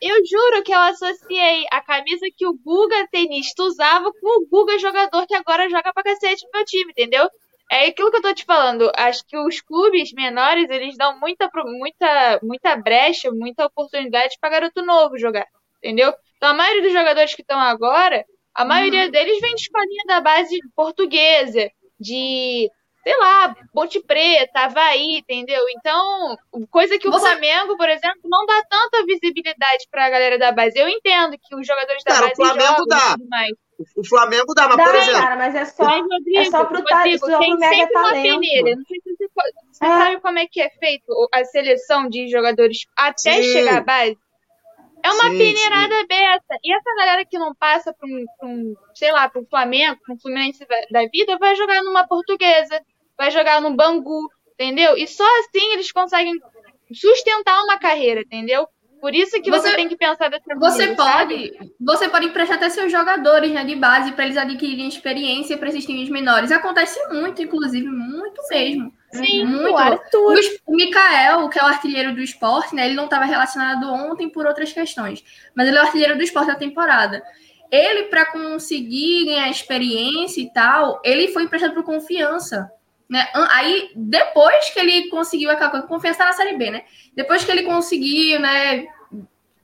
eu 0.00 0.14
juro 0.24 0.62
que 0.62 0.72
eu 0.72 0.78
associei 0.78 1.66
a 1.72 1.80
camisa 1.80 2.26
que 2.36 2.46
o 2.46 2.54
Guga 2.54 3.08
tenista 3.10 3.64
usava 3.64 4.12
com 4.12 4.40
o 4.40 4.46
Guga 4.48 4.78
jogador 4.78 5.26
que 5.26 5.34
agora 5.34 5.68
joga 5.68 5.92
pra 5.92 6.04
cacete 6.04 6.44
no 6.44 6.50
meu 6.54 6.64
time, 6.64 6.92
entendeu? 6.92 7.28
É 7.70 7.86
aquilo 7.86 8.10
que 8.10 8.18
eu 8.18 8.22
tô 8.22 8.32
te 8.32 8.44
falando. 8.44 8.90
Acho 8.96 9.26
que 9.26 9.36
os 9.36 9.60
clubes 9.60 10.12
menores, 10.12 10.70
eles 10.70 10.96
dão 10.96 11.18
muita, 11.18 11.50
muita, 11.54 12.40
muita 12.42 12.76
brecha, 12.76 13.30
muita 13.32 13.66
oportunidade 13.66 14.36
pra 14.40 14.50
garoto 14.50 14.82
novo 14.82 15.18
jogar, 15.18 15.46
entendeu? 15.78 16.14
Então 16.36 16.50
a 16.50 16.54
maioria 16.54 16.82
dos 16.82 16.92
jogadores 16.92 17.34
que 17.34 17.42
estão 17.42 17.58
agora, 17.58 18.24
a 18.58 18.64
maioria 18.64 19.04
uhum. 19.04 19.10
deles 19.12 19.40
vem 19.40 19.54
de 19.54 19.62
escolinha 19.62 20.02
da 20.08 20.20
base 20.20 20.58
portuguesa, 20.74 21.70
de 21.98 22.68
sei 23.04 23.16
lá, 23.16 23.54
Ponte 23.72 24.00
Preta, 24.00 24.64
Havaí, 24.64 25.18
entendeu? 25.18 25.62
Então, 25.76 26.36
coisa 26.68 26.98
que 26.98 27.06
o 27.06 27.12
Você... 27.12 27.24
Flamengo, 27.24 27.76
por 27.76 27.88
exemplo, 27.88 28.20
não 28.24 28.44
dá 28.44 28.60
tanta 28.68 29.06
visibilidade 29.06 29.86
pra 29.92 30.10
galera 30.10 30.38
da 30.38 30.50
base. 30.50 30.76
Eu 30.76 30.88
entendo 30.88 31.38
que 31.40 31.54
os 31.54 31.64
jogadores 31.64 32.02
da 32.02 32.12
cara, 32.12 32.26
base 32.26 32.42
o 32.42 32.44
Flamengo 32.44 32.84
dá. 32.86 33.16
O 33.96 34.04
Flamengo 34.04 34.54
dá, 34.54 34.68
mas 34.68 34.76
dá, 34.76 34.84
por 34.84 34.94
exemplo. 34.96 35.20
Cara, 35.20 35.36
mas 35.36 35.54
é 35.54 35.64
só, 35.64 35.84
mas, 35.84 36.00
Rodrigo, 36.00 36.38
é 36.38 36.44
só 36.46 36.64
pro, 36.64 36.78
Rodrigo, 36.80 37.18
só 37.30 37.38
tem 37.38 37.50
pro 37.50 37.60
mega 37.60 37.76
sempre 37.76 37.92
talento. 37.92 38.28
uma 38.28 38.40
peneira. 38.40 38.76
Não 38.76 38.84
sei 38.84 39.00
se 39.00 39.16
você, 39.16 39.28
você 39.72 39.84
é. 39.84 39.88
sabe 39.88 40.20
como 40.20 40.38
é 40.40 40.46
que 40.48 40.60
é 40.60 40.68
feito 40.68 41.28
a 41.32 41.44
seleção 41.44 42.08
de 42.08 42.28
jogadores 42.28 42.78
até 42.96 43.40
sim. 43.40 43.52
chegar 43.52 43.78
à 43.78 43.80
base. 43.80 44.18
É 45.08 45.12
uma 45.12 45.30
sim, 45.30 45.38
peneirada 45.38 45.94
sim. 45.94 46.06
besta. 46.06 46.56
E 46.62 46.74
essa 46.74 46.94
galera 46.96 47.24
que 47.24 47.38
não 47.38 47.54
passa 47.54 47.92
para 47.92 48.06
um, 48.06 48.24
um, 48.42 48.74
sei 48.94 49.10
lá, 49.12 49.28
para 49.28 49.40
um 49.40 49.46
Flamengo, 49.46 49.98
para 50.04 50.14
um 50.14 50.18
Fluminense 50.18 50.66
da 50.90 51.06
vida, 51.06 51.38
vai 51.38 51.56
jogar 51.56 51.82
numa 51.82 52.06
portuguesa, 52.06 52.80
vai 53.16 53.30
jogar 53.30 53.60
no 53.60 53.74
Bangu, 53.74 54.28
entendeu? 54.54 54.96
E 54.96 55.06
só 55.06 55.24
assim 55.40 55.72
eles 55.72 55.90
conseguem 55.92 56.34
sustentar 56.92 57.62
uma 57.64 57.78
carreira, 57.78 58.20
entendeu? 58.20 58.66
Por 59.00 59.14
isso 59.14 59.40
que 59.40 59.50
você, 59.50 59.70
você 59.70 59.76
tem 59.76 59.88
que 59.88 59.96
pensar 59.96 60.28
dessa 60.28 60.54
Você 60.56 60.94
pode, 60.94 61.52
você 61.80 62.08
pode 62.08 62.26
emprestar 62.26 62.56
até 62.56 62.68
seus 62.68 62.90
jogadores 62.90 63.52
né, 63.52 63.64
de 63.64 63.76
base 63.76 64.12
para 64.12 64.24
eles 64.24 64.36
adquirirem 64.36 64.88
experiência 64.88 65.56
para 65.56 65.68
esses 65.68 65.86
times 65.86 66.08
menores. 66.08 66.50
Acontece 66.50 67.00
muito, 67.08 67.40
inclusive, 67.40 67.86
muito 67.86 68.42
mesmo. 68.50 68.92
Sim, 69.12 69.44
muito. 69.44 69.72
O, 69.72 69.76
Arthur. 69.76 70.38
o 70.66 70.76
Mikael, 70.76 71.48
que 71.48 71.58
é 71.58 71.62
o 71.62 71.66
artilheiro 71.66 72.14
do 72.14 72.20
esporte, 72.20 72.74
né? 72.74 72.86
Ele 72.86 72.94
não 72.94 73.04
estava 73.04 73.24
relacionado 73.24 73.90
ontem 73.90 74.28
por 74.28 74.46
outras 74.46 74.72
questões, 74.72 75.24
mas 75.54 75.66
ele 75.66 75.78
é 75.78 75.80
o 75.80 75.84
artilheiro 75.84 76.16
do 76.16 76.22
esporte 76.22 76.48
da 76.48 76.54
temporada. 76.54 77.22
Ele, 77.70 78.04
para 78.04 78.26
conseguir 78.26 79.26
ganhar 79.26 79.48
experiência 79.48 80.40
e 80.40 80.52
tal, 80.52 81.00
ele 81.04 81.28
foi 81.28 81.44
emprestado 81.44 81.74
por 81.74 81.84
confiança. 81.84 82.70
Né? 83.08 83.26
Aí, 83.50 83.90
depois 83.96 84.70
que 84.70 84.78
ele 84.78 85.08
conseguiu 85.08 85.50
aquela 85.50 85.70
coisa, 85.70 85.86
confiança 85.86 86.24
na 86.24 86.32
Série 86.34 86.56
B, 86.56 86.70
né? 86.70 86.84
Depois 87.14 87.42
que 87.42 87.50
ele 87.50 87.62
conseguiu, 87.62 88.38
né? 88.38 88.86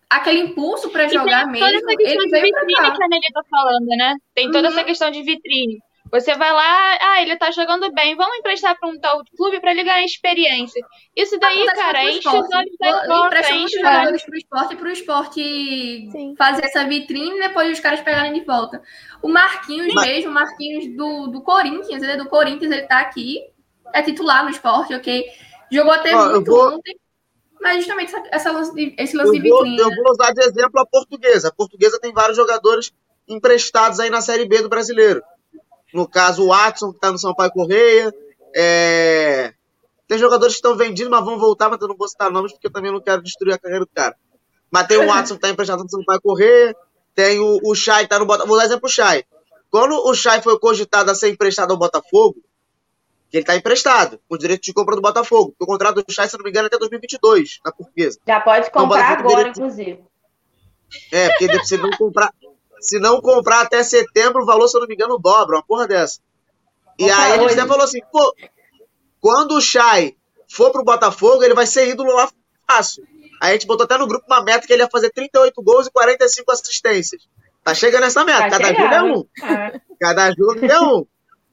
Aquele 0.09 0.41
impulso 0.41 0.91
para 0.91 1.09
jogar 1.09 1.47
mesmo. 1.47 1.67
Toda 1.67 1.77
essa 1.77 1.97
questão 1.97 2.23
ele 2.23 2.31
de 2.31 2.41
vitrine 2.41 2.97
que 2.97 3.05
a 3.05 3.09
Nelly 3.09 3.33
tá 3.33 3.43
falando, 3.51 3.87
né? 3.89 4.15
Tem 4.35 4.51
toda 4.51 4.69
uhum. 4.69 4.75
essa 4.75 4.85
questão 4.85 5.11
de 5.11 5.23
vitrine. 5.23 5.83
Você 6.15 6.33
vai 6.37 6.53
lá, 6.53 6.97
ah, 7.01 7.23
ele 7.23 7.37
tá 7.37 7.51
jogando 7.51 7.93
bem, 7.93 8.15
vamos 8.15 8.37
emprestar 8.37 8.79
para 8.79 8.89
um 8.89 8.97
tal 9.01 9.25
clube 9.37 9.59
para 9.59 9.73
ele 9.73 9.83
ganhar 9.83 10.05
experiência. 10.05 10.81
Isso 11.17 11.37
daí, 11.41 11.67
cara, 11.67 12.05
enche 12.05 12.29
os 12.29 12.55
olhos 12.55 12.77
da 12.79 13.05
conta, 13.05 13.53
enche 13.53 13.65
os 13.65 13.83
jogadores 13.83 14.23
pro 14.23 14.39
esporte 14.39 14.77
pro 14.77 14.91
esporte 14.91 16.09
Sim. 16.13 16.37
fazer 16.39 16.67
essa 16.67 16.85
vitrine 16.85 17.37
e 17.37 17.41
depois 17.41 17.73
os 17.73 17.81
caras 17.81 18.01
pegarem 18.01 18.33
de 18.33 18.45
volta. 18.45 18.81
O 19.21 19.29
Marquinhos 19.29 19.93
Mas... 19.93 20.07
mesmo, 20.07 20.31
o 20.31 20.35
Marquinhos 20.35 20.97
do, 20.97 21.27
do 21.27 21.43
Corinthians, 21.43 22.01
ele 22.01 22.13
é 22.13 22.17
do 22.17 22.29
Corinthians, 22.29 22.71
ele 22.71 22.87
tá 22.87 23.01
aqui, 23.01 23.41
é 23.93 24.01
titular 24.01 24.45
no 24.45 24.51
esporte, 24.51 24.95
ok? 24.95 25.27
Jogou 25.69 25.95
até 25.95 26.13
ah, 26.13 26.29
muito 26.29 26.49
vou... 26.49 26.77
ontem, 26.77 26.97
mas 27.61 27.79
justamente 27.79 28.15
essa, 28.15 28.23
essa 28.31 28.53
lance 28.53 28.73
de, 28.73 28.95
esse 28.97 29.17
lance 29.17 29.31
eu 29.31 29.33
de 29.33 29.41
vitrine. 29.41 29.79
Eu 29.79 29.91
vou 29.91 30.13
usar 30.13 30.31
de 30.31 30.45
exemplo 30.45 30.81
a 30.81 30.87
portuguesa. 30.87 31.49
A 31.49 31.53
portuguesa 31.53 31.99
tem 31.99 32.13
vários 32.13 32.37
jogadores 32.37 32.93
emprestados 33.27 33.99
aí 33.99 34.11
na 34.11 34.21
Série 34.21 34.47
B 34.47 34.63
do 34.63 34.69
brasileiro. 34.69 35.21
No 35.95 36.09
caso, 36.09 36.43
o 36.43 36.49
Watson, 36.49 36.91
que 36.91 36.97
está 36.97 37.13
no 37.13 37.19
Sampaio 37.19 37.53
Correia. 37.53 38.13
É... 38.55 39.55
Tem 40.09 40.19
jogadores 40.19 40.55
que 40.55 40.59
estão 40.59 40.77
vendidos, 40.77 41.11
mas 41.11 41.25
vão 41.25 41.39
voltar, 41.39 41.71
mas 41.71 41.81
eu 41.81 41.87
não 41.87 41.97
vou 41.97 42.09
citar 42.09 42.31
nomes 42.31 42.53
porque 42.53 42.67
eu 42.67 42.73
também 42.73 42.93
não 42.93 43.01
quero 43.01 43.23
destruir 43.23 43.55
a 43.55 43.59
carreira 43.59 43.85
do 43.85 43.91
cara. 43.95 44.17
Mas 44.71 44.89
tem 44.89 44.99
o 44.99 45.07
Watson 45.07 45.35
que 45.35 45.39
está 45.39 45.49
emprestado 45.49 45.85
no 45.85 45.89
Sampaio 45.89 46.21
Correia. 46.21 46.77
Tem 47.15 47.39
o, 47.39 47.61
o 47.63 47.75
Chay 47.77 47.99
que 47.99 48.05
está 48.05 48.19
no 48.19 48.27
Botafogo. 48.27 48.49
Vou 48.49 48.59
dar 48.59 48.65
exemplo 48.65 48.89
o 48.89 48.93
Chay. 48.93 49.25
Quando 49.71 49.95
o 49.95 50.15
Chay 50.15 50.43
foi 50.43 50.59
cogitado 50.59 51.11
a 51.11 51.15
ser 51.15 51.31
emprestado 51.31 51.71
ao 51.71 51.77
Botafogo, 51.77 52.37
que 53.31 53.37
ele 53.37 53.43
está 53.43 53.57
emprestado, 53.57 54.21
com 54.29 54.37
direito 54.37 54.63
de 54.63 54.73
compra 54.73 54.97
do 54.97 55.03
Botafogo. 55.03 55.55
O 55.59 55.67
contrato 55.67 56.03
do 56.03 56.13
Chay, 56.13 56.29
se 56.29 56.37
não 56.37 56.43
me 56.43 56.51
engano, 56.51 56.67
é 56.67 56.69
até 56.69 56.79
2022, 56.79 57.61
na 57.65 57.71
portuguesa. 57.71 58.19
Já 58.27 58.41
pode 58.41 58.67
então, 58.67 58.83
comprar 58.83 59.21
então, 59.21 59.31
agora, 59.31 59.49
inclusive. 59.49 60.05
É, 61.13 61.29
porque 61.29 61.65
se 61.65 61.77
não 61.77 61.91
comprar, 61.91 62.33
se 62.85 62.99
não 62.99 63.21
comprar 63.21 63.63
até 63.63 63.83
setembro, 63.83 64.43
o 64.43 64.47
valor, 64.47 64.69
se 64.69 64.77
eu 64.77 64.81
não 64.81 64.89
me 64.89 64.95
engano, 64.95 65.19
dobra, 65.19 65.57
uma 65.57 65.65
porra 65.65 65.89
dessa. 65.89 66.21
E 66.99 67.05
Opa, 67.05 67.17
aí 67.17 67.33
a 67.33 67.39
gente 67.39 67.53
até 67.53 67.67
falou 67.67 67.85
assim, 67.85 68.01
pô, 68.13 68.35
quando 69.21 69.57
o 69.57 69.61
Chay 69.61 70.17
for 70.49 70.71
pro 70.71 70.85
Botafogo, 70.85 71.43
ele 71.43 71.55
vai 71.55 71.67
ser 71.67 71.89
ídolo 71.89 72.15
lá 72.15 72.29
fácil. 72.69 73.05
Aí 73.41 73.51
a 73.51 73.53
gente 73.55 73.67
botou 73.67 73.85
até 73.85 73.99
no 73.99 74.07
grupo 74.07 74.27
uma 74.29 74.43
meta 74.43 74.67
que 74.67 74.73
ele 74.73 74.83
ia 74.83 74.89
fazer 74.91 75.11
38 75.11 75.61
gols 75.63 75.87
e 75.87 75.91
45 75.91 76.53
assistências. 76.53 77.23
Tá 77.65 77.75
chegando 77.75 78.05
essa 78.05 78.25
meta. 78.25 78.51
Tá 78.51 78.51
Cada 78.51 78.67
chegando. 78.67 78.83
jogo 78.83 78.95
é 78.95 79.03
um. 79.03 79.55
É. 79.55 79.81
Cada 79.99 80.31
jogo 80.31 80.65
é 80.67 80.81
um. 80.81 81.07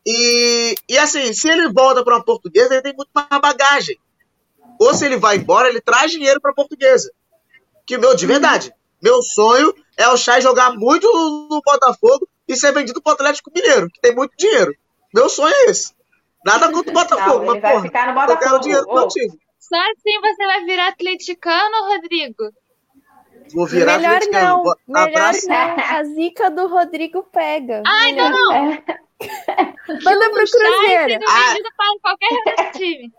E, 0.06 0.76
e 0.90 0.98
assim, 0.98 1.32
se 1.34 1.50
ele 1.50 1.72
volta 1.72 2.04
para 2.04 2.16
uma 2.16 2.24
portuguesa, 2.26 2.74
ele 2.74 2.82
tem 2.82 2.94
muito 2.94 3.10
mais 3.14 3.28
bagagem. 3.42 3.98
Ou 4.80 4.94
se 4.94 5.06
ele 5.06 5.18
vai 5.18 5.38
embora, 5.38 5.70
ele 5.70 5.80
traz 5.80 6.12
dinheiro 6.12 6.42
para 6.42 6.54
portuguesa. 6.54 7.12
Que 7.86 7.98
meu, 7.98 8.16
de 8.16 8.26
verdade, 8.26 8.74
meu 9.02 9.22
sonho 9.22 9.74
é 9.98 10.08
o 10.10 10.18
Chay 10.18 10.42
jogar 10.42 10.74
muito 10.74 11.08
no 11.50 11.62
Botafogo 11.66 12.28
e 12.48 12.56
ser 12.56 12.72
vendido 12.74 13.02
pro 13.02 13.14
Atlético 13.14 13.52
Mineiro, 13.54 13.88
que 13.90 14.00
tem 14.02 14.16
muito 14.16 14.34
dinheiro. 14.38 14.74
Meu 15.14 15.30
sonho 15.30 15.54
é 15.54 15.66
esse. 15.72 15.94
Nada 16.46 16.72
contra 16.72 16.92
o 16.92 16.94
Botafogo, 16.94 17.46
Não, 17.46 17.54
mas 17.54 17.62
porra, 17.62 17.82
ficar 17.82 18.08
no 18.08 18.14
Botafogo. 18.14 18.34
eu 18.34 18.38
quero 18.50 18.60
dinheiro 18.62 18.86
pro 18.86 18.96
meu 18.96 19.08
time. 19.08 19.40
Só 19.60 19.76
assim 19.78 20.20
você 20.22 20.46
vai 20.46 20.66
virar 20.66 20.88
atleticano, 20.90 21.88
Rodrigo? 21.88 22.52
Vou 23.54 23.68
virar 23.68 23.98
Melhor 23.98 24.16
atleticano. 24.16 24.64
não, 24.64 24.74
melhor 24.88 25.08
Abraço. 25.10 25.48
não. 25.48 25.56
A 25.98 26.04
zica 26.04 26.50
do 26.50 26.68
Rodrigo 26.68 27.24
pega. 27.32 27.84
Ai, 27.86 28.12
não, 28.14 28.30
não. 28.32 28.54
É. 28.72 28.84
Manda 30.04 30.30
pro 30.32 30.44
Cruzeiro. 30.46 31.24
Ah. 31.28 31.54
para 31.78 32.00
qualquer 32.02 32.72
time. 32.72 33.12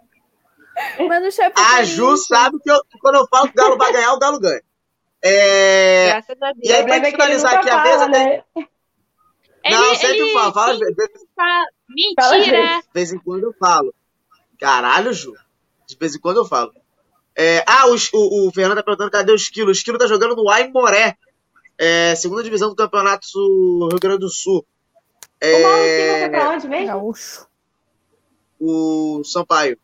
Manda 1.07 1.29
o 1.29 1.31
chefe 1.31 1.53
A 1.61 1.85
Ju 1.85 2.17
sabe 2.17 2.59
que, 2.61 2.71
eu, 2.71 2.83
que 2.91 2.99
quando 2.99 3.17
eu 3.17 3.27
falo 3.29 3.45
que 3.47 3.53
o 3.53 3.55
Galo 3.63 3.77
vai 3.77 3.93
ganhar, 3.93 4.15
o 4.15 4.19
Galo 4.19 4.41
ganha. 4.41 4.63
É... 5.23 6.07
Graças 6.09 6.43
a 6.43 6.53
Deus. 6.53 6.69
E 6.69 6.73
aí, 6.73 6.85
pra 6.85 7.05
finalizar 7.05 7.55
aqui 7.55 7.71
a 7.71 7.83
mesa, 7.83 8.09
né? 8.09 8.43
Ele, 9.65 9.77
não, 9.77 9.95
sempre 9.95 10.19
ele, 10.19 10.33
falo. 10.33 10.53
Fala, 10.53 10.75
ele, 10.75 10.95
Mentira! 11.89 12.81
De 12.81 12.89
vez 12.93 13.13
em 13.13 13.19
quando 13.19 13.45
eu 13.45 13.55
falo. 13.55 13.95
Caralho, 14.59 15.13
Ju. 15.13 15.35
De 15.87 15.97
vez 15.97 16.15
em 16.17 16.21
quando 16.21 16.39
eu 16.39 16.45
falo. 16.45 16.73
É, 17.37 17.65
ah, 17.67 17.87
o, 17.87 17.97
o, 18.15 18.49
o, 18.49 18.53
Fernando 18.53 18.79
tá 18.79 18.83
perguntando 18.83 19.11
cadê 19.11 19.33
o 19.33 19.37
Esquilo. 19.37 19.69
O 19.69 19.73
Esquilo 19.73 19.99
tá 19.99 20.07
jogando 20.07 20.35
no 20.35 20.49
Aimoré. 20.51 21.17
É, 21.79 22.15
segunda 22.15 22.43
divisão 22.43 22.69
do 22.69 22.77
Campeonato 22.77 23.27
Sul, 23.27 23.89
Rio 23.89 24.01
Grande 24.01 24.21
do 24.21 24.29
Sul. 24.29 24.67
É, 25.41 25.57
o 25.57 25.63
Mauro 25.63 26.31
pra 26.31 26.51
onde 26.51 26.69
mesmo? 26.69 26.87
Gaúcho. 26.87 27.47
O 28.61 29.23
Sampaio. 29.25 29.79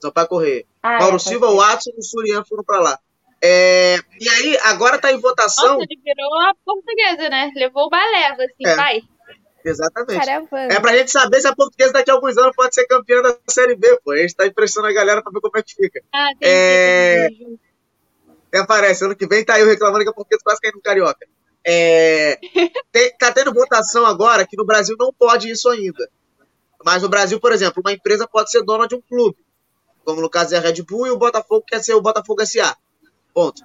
Sampaio 0.00 0.28
Correia. 0.28 0.66
Ah, 0.82 0.98
Mauro 1.00 1.16
é, 1.16 1.18
Silva, 1.18 1.48
o 1.48 1.56
Watson 1.56 1.90
e 1.90 1.98
o 1.98 2.02
Surian 2.02 2.44
foram 2.44 2.64
pra 2.64 2.80
lá. 2.80 2.98
É, 3.46 3.96
e 4.20 4.28
aí, 4.28 4.58
agora 4.62 4.98
tá 4.98 5.12
em 5.12 5.20
votação. 5.20 5.74
Nossa, 5.74 5.86
ele 5.90 6.00
virou 6.02 6.40
a 6.48 6.54
portuguesa, 6.64 7.28
né? 7.28 7.50
Levou 7.54 7.84
o 7.86 7.90
balé, 7.90 8.28
assim, 8.28 8.66
É. 8.66 8.74
vai. 8.74 9.02
Exatamente. 9.62 10.18
Caravana. 10.26 10.72
É 10.74 10.80
pra 10.80 10.96
gente 10.96 11.10
saber 11.10 11.40
se 11.40 11.46
a 11.48 11.54
portuguesa 11.54 11.92
daqui 11.92 12.10
a 12.10 12.14
alguns 12.14 12.36
anos 12.38 12.54
pode 12.56 12.74
ser 12.74 12.86
campeã 12.86 13.20
da 13.22 13.36
Série 13.48 13.74
B, 13.76 13.98
pô. 14.04 14.12
A 14.12 14.16
gente 14.18 14.34
tá 14.34 14.46
impressionando 14.46 14.90
a 14.92 14.94
galera 14.94 15.22
pra 15.22 15.30
ver 15.32 15.40
como 15.40 15.58
é 15.58 15.62
que 15.62 15.74
fica. 15.74 16.02
Ah, 16.14 16.28
tem 16.38 16.48
É. 16.50 17.28
que 17.30 17.58
Até 18.48 18.58
aparece, 18.60 19.04
ano 19.04 19.16
que 19.16 19.26
vem 19.26 19.44
tá 19.44 19.58
eu 19.58 19.66
reclamando 19.66 20.04
que 20.04 20.10
a 20.10 20.12
portuguesa 20.12 20.42
quase 20.44 20.60
caindo 20.60 20.76
no 20.76 20.82
Carioca. 20.82 21.26
É, 21.66 22.38
tem- 22.92 23.16
tá 23.18 23.32
tendo 23.32 23.52
votação 23.54 24.04
agora 24.06 24.46
que 24.46 24.56
no 24.56 24.64
Brasil 24.66 24.96
não 24.98 25.12
pode 25.12 25.50
isso 25.50 25.68
ainda. 25.68 26.08
Mas 26.84 27.02
no 27.02 27.08
Brasil, 27.08 27.40
por 27.40 27.50
exemplo, 27.52 27.82
uma 27.84 27.92
empresa 27.92 28.28
pode 28.28 28.50
ser 28.50 28.62
dona 28.62 28.86
de 28.86 28.94
um 28.94 29.00
clube. 29.00 29.36
Como 30.04 30.20
no 30.20 30.28
caso 30.30 30.54
é 30.54 30.58
a 30.58 30.60
Red 30.60 30.82
Bull 30.82 31.06
e 31.06 31.10
o 31.10 31.16
Botafogo 31.18 31.64
quer 31.66 31.82
ser 31.82 31.94
o 31.94 32.02
Botafogo 32.02 32.44
SA. 32.46 32.76
Ponto. 33.34 33.62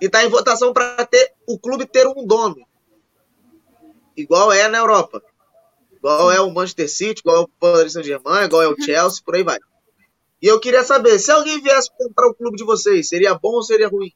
E 0.00 0.08
tá 0.08 0.24
em 0.24 0.28
votação 0.28 0.72
para 0.72 1.04
ter 1.06 1.32
o 1.46 1.58
clube 1.58 1.86
ter 1.86 2.06
um 2.06 2.26
dono. 2.26 2.66
Igual 4.16 4.50
é 4.52 4.66
na 4.68 4.78
Europa. 4.78 5.22
Igual 5.92 6.32
é 6.32 6.40
o 6.40 6.50
Manchester 6.50 6.88
City, 6.90 7.20
igual 7.20 7.36
é 7.36 7.40
o 7.40 7.48
Paris 7.48 7.92
Saint-Germain, 7.92 8.44
igual 8.46 8.62
é 8.62 8.68
o 8.68 8.76
Chelsea, 8.80 9.22
por 9.24 9.34
aí 9.34 9.42
vai. 9.42 9.58
E 10.40 10.46
eu 10.46 10.60
queria 10.60 10.82
saber, 10.84 11.18
se 11.18 11.30
alguém 11.30 11.60
viesse 11.60 11.90
comprar 11.96 12.28
o 12.28 12.34
clube 12.34 12.56
de 12.56 12.64
vocês, 12.64 13.08
seria 13.08 13.34
bom 13.34 13.52
ou 13.54 13.62
seria 13.62 13.88
ruim? 13.88 14.12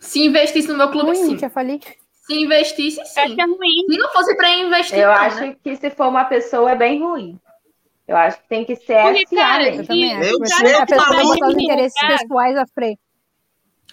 Se 0.00 0.22
investisse 0.24 0.68
no 0.68 0.76
meu 0.76 0.90
clube, 0.90 1.16
Ruim, 1.16 1.30
sim. 1.30 1.38
já 1.38 1.48
falei. 1.48 1.80
Se 2.26 2.34
investisse, 2.34 3.04
sim. 3.04 3.20
Acho 3.20 3.34
que 3.34 3.40
é 3.40 3.44
ruim. 3.44 3.86
Se 3.90 3.98
não 3.98 4.12
fosse 4.12 4.36
para 4.36 4.54
investir, 4.56 4.98
Eu 4.98 5.08
não, 5.08 5.14
acho 5.14 5.40
né? 5.40 5.56
que 5.62 5.76
se 5.76 5.90
for 5.90 6.08
uma 6.08 6.24
pessoa 6.24 6.70
é 6.70 6.76
bem 6.76 7.00
ruim. 7.00 7.40
Eu 8.06 8.16
acho 8.16 8.38
que 8.42 8.48
tem 8.48 8.64
que 8.66 8.76
ser 8.76 9.00
Porque, 9.02 9.24
cara, 9.34 9.64
mesmo. 9.64 9.80
Eu 9.82 9.86
também 9.86 10.14
acho. 10.16 10.30
eu 10.30 10.46
sei 10.46 10.74
a 10.74 10.80
que 10.86 10.92
pessoa 10.94 11.16
tá 11.16 11.22
botar 11.22 11.48
os 11.48 11.54
interesses 11.54 12.06
pessoais 12.06 12.56
à 12.58 12.66
frente. 12.66 13.00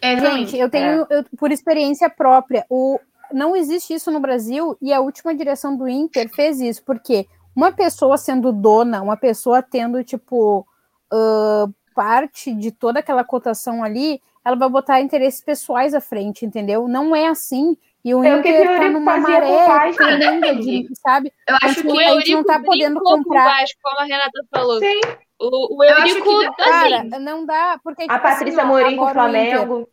Gente, 0.02 0.58
eu 0.58 0.70
tenho, 0.70 1.06
eu, 1.10 1.24
por 1.38 1.52
experiência 1.52 2.10
própria, 2.10 2.66
o, 2.70 3.00
não 3.32 3.56
existe 3.56 3.94
isso 3.94 4.12
no 4.12 4.20
Brasil 4.20 4.76
e 4.82 4.92
a 4.92 5.00
última 5.00 5.34
direção 5.36 5.76
do 5.76 5.88
Inter 5.88 6.30
fez 6.34 6.60
isso, 6.60 6.84
porque 6.84 7.28
uma 7.56 7.72
pessoa 7.72 8.18
sendo 8.18 8.52
dona, 8.52 9.02
uma 9.02 9.18
pessoa 9.18 9.62
tendo, 9.62 10.04
tipo, 10.04 10.66
uh, 11.14 11.74
parte 11.94 12.54
de 12.54 12.72
toda 12.72 13.00
aquela 13.00 13.24
cotação 13.24 13.84
ali, 13.84 14.22
ela 14.44 14.56
vai 14.56 14.70
botar 14.70 15.02
interesses 15.02 15.42
pessoais 15.42 15.94
à 15.94 16.02
frente, 16.02 16.46
entendeu? 16.46 16.88
Não 16.88 17.16
é 17.16 17.28
assim. 17.28 17.78
E 18.04 18.16
o 18.16 18.24
É 18.24 18.42
que 18.42 18.50
Inter 18.50 18.62
o 18.62 18.66
tá 18.66 18.72
Eurico 18.74 18.92
numa 18.94 19.18
maré 19.18 19.94
tremenda, 19.94 20.56
de, 20.56 20.90
sabe? 20.96 21.32
Eu 21.48 21.56
A 21.56 21.60
acho 21.62 21.76
gente, 21.76 21.88
que 21.88 21.92
O 21.92 22.00
a 22.00 22.04
gente 22.04 22.32
não 22.32 22.40
Eurico 22.40 22.44
tá 22.46 22.60
podendo 22.64 23.00
com 23.00 23.06
comprar. 23.06 23.46
Vasco, 23.46 23.80
como 23.84 24.00
a 24.00 24.04
Renata 24.04 24.46
falou. 24.50 24.80
Sim, 24.80 25.02
O, 25.40 25.76
o 25.78 25.84
Eu 25.84 25.94
acho 25.98 26.08
Eurico, 26.18 26.40
que- 26.40 26.64
Cara, 26.64 26.98
assim, 27.02 27.10
não 27.20 27.46
dá, 27.46 27.80
porque 27.84 28.04
a 28.04 28.08
tipo 28.08 28.22
Patrícia 28.22 28.60
assim, 28.62 28.68
Morim 28.72 28.96
com 28.96 29.02
o 29.02 29.06
Inter- 29.06 29.14
Flamengo. 29.14 29.90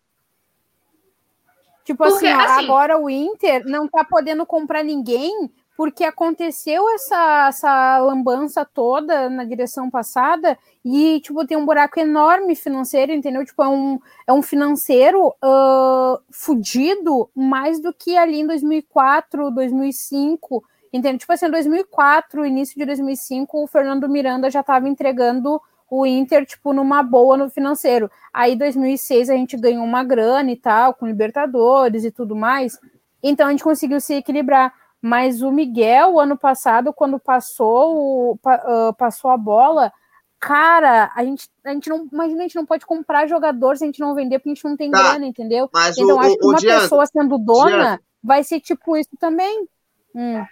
Tipo 1.84 2.04
Porque, 2.04 2.26
assim, 2.26 2.34
ó, 2.36 2.40
assim- 2.40 2.64
agora 2.64 2.98
o 2.98 3.08
Inter 3.10 3.64
não 3.66 3.88
tá 3.88 4.04
podendo 4.04 4.44
comprar 4.44 4.82
ninguém 4.82 5.50
porque 5.78 6.02
aconteceu 6.02 6.92
essa, 6.92 7.46
essa 7.50 7.98
lambança 7.98 8.64
toda 8.64 9.30
na 9.30 9.44
direção 9.44 9.88
passada 9.88 10.58
e, 10.84 11.20
tipo, 11.20 11.46
tem 11.46 11.56
um 11.56 11.64
buraco 11.64 12.00
enorme 12.00 12.56
financeiro, 12.56 13.12
entendeu? 13.12 13.44
Tipo, 13.44 13.62
é 13.62 13.68
um, 13.68 14.00
é 14.26 14.32
um 14.32 14.42
financeiro 14.42 15.32
ah, 15.40 16.18
fudido 16.32 17.30
mais 17.32 17.80
do 17.80 17.94
que 17.94 18.16
ali 18.16 18.40
em 18.40 18.46
2004, 18.48 19.52
2005, 19.52 20.64
entendeu? 20.92 21.20
Tipo 21.20 21.32
assim, 21.32 21.46
em 21.46 21.50
2004, 21.52 22.44
início 22.44 22.76
de 22.76 22.84
2005, 22.84 23.62
o 23.62 23.68
Fernando 23.68 24.08
Miranda 24.08 24.50
já 24.50 24.62
estava 24.62 24.88
entregando 24.88 25.62
o 25.88 26.04
Inter, 26.04 26.44
tipo, 26.44 26.72
numa 26.72 27.04
boa 27.04 27.36
no 27.36 27.48
financeiro. 27.48 28.10
Aí, 28.34 28.56
2006, 28.56 29.30
a 29.30 29.34
gente 29.34 29.56
ganhou 29.56 29.84
uma 29.84 30.02
grana 30.02 30.50
e 30.50 30.56
tal, 30.56 30.92
com 30.92 31.06
Libertadores 31.06 32.04
e 32.04 32.10
tudo 32.10 32.34
mais. 32.34 32.76
Então, 33.22 33.46
a 33.46 33.50
gente 33.52 33.62
conseguiu 33.62 34.00
se 34.00 34.14
equilibrar. 34.14 34.74
Mas 35.00 35.42
o 35.42 35.50
Miguel, 35.52 36.18
ano 36.18 36.36
passado, 36.36 36.92
quando 36.92 37.18
passou, 37.20 38.32
o- 38.42 38.92
passou 38.94 39.30
a 39.30 39.36
bola, 39.36 39.92
cara, 40.40 41.12
a 41.14 41.24
gente, 41.24 41.48
a 41.64 41.70
gente 41.72 41.88
não. 41.88 42.08
Imagina, 42.12 42.40
a 42.40 42.42
gente 42.42 42.56
não 42.56 42.66
pode 42.66 42.84
comprar 42.84 43.28
jogador 43.28 43.76
se 43.76 43.84
a 43.84 43.86
gente 43.86 44.00
não 44.00 44.14
vender, 44.14 44.38
porque 44.38 44.50
a 44.50 44.54
gente 44.54 44.64
não 44.64 44.76
tem 44.76 44.90
Tá, 44.90 45.02
grana, 45.02 45.26
entendeu? 45.26 45.68
Mas 45.72 45.96
Então, 45.96 46.16
o, 46.16 46.20
acho 46.20 46.32
o, 46.32 46.38
que 46.38 46.46
uma 46.46 46.58
Diandro, 46.58 46.80
pessoa 46.82 47.06
sendo 47.06 47.38
dona 47.38 47.70
Diandro. 47.70 48.04
vai 48.22 48.42
ser 48.42 48.60
tipo 48.60 48.96
isso 48.96 49.10
também. 49.20 49.68
Hum. 50.14 50.44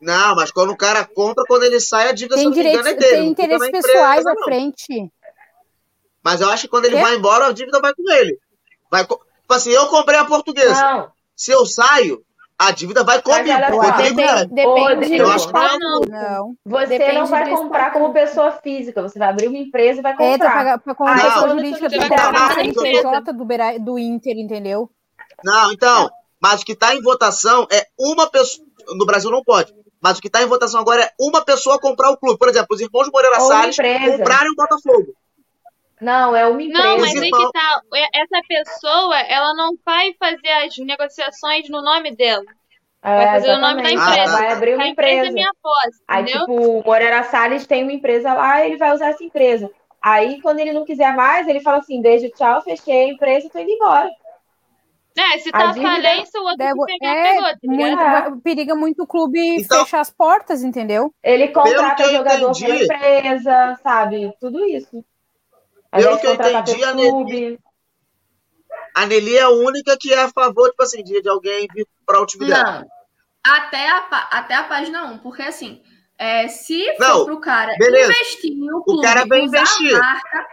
Não, 0.00 0.34
mas 0.36 0.50
quando 0.50 0.70
o 0.70 0.76
cara 0.76 1.04
compra, 1.06 1.44
quando 1.48 1.62
ele 1.62 1.80
sai, 1.80 2.08
a 2.10 2.12
dívida, 2.12 2.36
se 2.36 2.42
Tem 2.42 2.50
engano, 2.50 2.62
direitos, 2.62 2.86
é 2.86 2.94
dele. 2.94 3.16
tem 3.16 3.28
interesses 3.30 3.68
empresa, 3.68 3.88
pessoais 3.88 4.26
à 4.26 4.34
não. 4.34 4.42
frente. 4.44 5.12
Mas 6.22 6.40
eu 6.42 6.50
acho 6.50 6.64
que 6.64 6.68
quando 6.68 6.84
ele 6.86 6.96
Quê? 6.96 7.02
vai 7.02 7.14
embora, 7.16 7.46
a 7.46 7.52
dívida 7.52 7.80
vai 7.80 7.94
com 7.94 8.10
ele. 8.12 8.38
Vai 8.90 9.04
Tipo 9.06 9.54
assim, 9.54 9.70
eu 9.70 9.86
comprei 9.88 10.18
a 10.18 10.24
portuguesa. 10.24 10.74
Não, 10.82 11.12
Se 11.34 11.52
eu 11.52 11.64
saio, 11.66 12.22
a 12.58 12.70
dívida 12.70 13.02
vai 13.04 13.20
comigo. 13.20 13.48
é. 13.48 13.70
Depende, 13.70 14.54
depende 14.54 15.16
eu 15.16 15.26
do 15.26 15.32
acho 15.32 15.48
que 15.48 15.56
estatuto. 15.58 16.10
Não. 16.10 16.54
você 16.64 16.86
Depende 16.86 17.18
não 17.18 17.26
vai 17.26 17.44
do 17.44 17.50
comprar 17.56 17.92
como 17.92 18.12
pessoa 18.12 18.52
física, 18.52 19.02
você 19.02 19.18
vai 19.18 19.28
abrir 19.28 19.48
uma 19.48 19.58
empresa 19.58 19.98
e 20.00 20.02
vai 20.02 20.12
É, 20.12 20.16
comprar. 20.16 20.78
pra 20.78 20.94
como 20.94 21.10
Aí, 21.10 21.20
pessoa 21.20 21.48
jurídica, 21.50 21.88
do, 23.32 23.44
Bera- 23.44 23.78
do 23.78 23.98
Inter, 23.98 24.36
entendeu? 24.38 24.90
Não, 25.44 25.72
então. 25.72 26.10
Mas 26.40 26.62
o 26.62 26.64
que 26.64 26.72
está 26.72 26.94
em 26.94 27.02
votação 27.02 27.66
é 27.72 27.86
uma 27.98 28.28
pessoa. 28.30 28.66
No 28.96 29.06
Brasil 29.06 29.30
não 29.30 29.42
pode. 29.42 29.74
Mas 30.00 30.18
o 30.18 30.20
que 30.20 30.28
está 30.28 30.42
em 30.42 30.46
votação 30.46 30.80
agora 30.80 31.02
é 31.02 31.10
uma 31.18 31.42
pessoa 31.42 31.80
comprar 31.80 32.10
o 32.10 32.16
clube. 32.18 32.38
Por 32.38 32.48
exemplo, 32.50 32.68
os 32.70 32.80
irmãos 32.80 33.08
Moreira 33.10 33.40
Ou 33.40 33.48
Salles 33.48 33.78
empresa. 33.78 34.18
comprarem 34.18 34.50
o 34.50 34.54
Botafogo. 34.54 35.14
Não, 36.00 36.34
é 36.36 36.46
uma 36.46 36.62
empresa. 36.62 36.82
Não, 36.86 36.98
mas 36.98 37.10
aí 37.16 37.24
irmãos- 37.28 37.46
que 37.46 37.52
tá. 37.52 37.80
é- 37.94 38.20
Essa 38.22 38.40
pessoa, 38.48 39.18
ela 39.20 39.54
não 39.54 39.72
vai 39.84 40.12
fazer 40.18 40.48
as 40.64 40.76
negociações 40.78 41.68
no 41.70 41.82
nome 41.82 42.14
dela. 42.14 42.44
Vai 43.02 43.24
É, 43.24 43.30
fazer 43.32 43.52
o 43.52 43.60
nome 43.60 43.82
da 43.82 43.90
empresa. 43.90 44.18
Ela 44.18 44.32
vai 44.38 44.52
abrir 44.52 44.74
uma 44.74 44.84
a 44.84 44.88
empresa 44.88 45.10
é 45.12 45.16
empresa. 45.18 45.32
minha 45.34 45.50
posse, 45.62 46.02
Aí, 46.08 46.22
entendeu? 46.22 46.40
tipo, 46.40 46.52
o 46.80 46.82
Moreira 46.84 47.22
Salles 47.24 47.66
tem 47.66 47.82
uma 47.82 47.92
empresa 47.92 48.32
lá, 48.32 48.64
ele 48.64 48.76
vai 48.76 48.92
usar 48.94 49.10
essa 49.10 49.22
empresa. 49.22 49.70
Aí, 50.02 50.40
quando 50.42 50.58
ele 50.58 50.72
não 50.72 50.84
quiser 50.84 51.14
mais, 51.14 51.46
ele 51.46 51.60
fala 51.60 51.78
assim: 51.78 52.00
beijo, 52.02 52.28
tchau, 52.30 52.60
fechei 52.62 53.04
a 53.04 53.08
empresa 53.12 53.48
tô 53.50 53.58
indo 53.58 53.70
embora. 53.70 54.10
É, 55.16 55.38
se 55.38 55.48
a 55.50 55.52
tá 55.52 55.66
dívida- 55.66 55.88
falência, 55.92 56.40
o 56.40 56.44
outro 56.44 56.86
que 56.86 56.98
pegar, 56.98 57.14
é, 57.16 57.22
pegou, 57.34 57.48
tá 57.48 57.58
muito, 57.62 58.00
É. 58.00 58.10
vai- 58.10 58.36
periga 58.42 58.74
muito 58.74 59.02
o 59.04 59.06
clube 59.06 59.38
Então- 59.60 59.84
fechar 59.84 60.00
as 60.00 60.10
portas, 60.10 60.64
entendeu? 60.64 61.14
Ele 61.22 61.48
contrata 61.48 62.10
jogador 62.10 62.50
entendi- 62.50 62.66
pela 62.66 62.96
empresa, 62.96 63.78
sabe? 63.82 64.32
Tudo 64.40 64.64
isso. 64.64 65.04
Pelo 65.94 66.18
que 66.18 66.26
eu 66.26 66.34
entendi, 66.34 66.84
a 66.84 66.94
Nelly-. 66.94 67.58
A 68.94 69.06
Nelly 69.06 69.36
é 69.36 69.42
a 69.42 69.50
única 69.50 69.96
que 69.98 70.12
é 70.12 70.22
a 70.22 70.28
favor, 70.28 70.70
tipo 70.70 70.82
assim, 70.82 71.02
de, 71.02 71.20
de 71.20 71.28
alguém 71.28 71.66
vir 71.74 71.86
para 72.06 72.20
o 72.20 72.26
time 72.26 72.46
dela. 72.46 72.80
Não. 72.80 72.88
Até 73.46 73.88
a, 73.88 73.98
até 74.30 74.54
a 74.54 74.64
página 74.64 75.04
1, 75.04 75.18
porque 75.18 75.42
assim, 75.42 75.82
é, 76.16 76.48
se 76.48 76.94
Não, 76.98 77.18
for 77.18 77.24
pro 77.26 77.40
cara 77.40 77.74
beleza. 77.76 78.12
investir 78.12 78.56
no 78.56 78.82
clube, 78.82 79.02
cara 79.02 79.26
vai 79.26 79.42
usar 79.42 79.58
investir. 79.58 79.96
a 79.96 79.98
marca, 79.98 80.46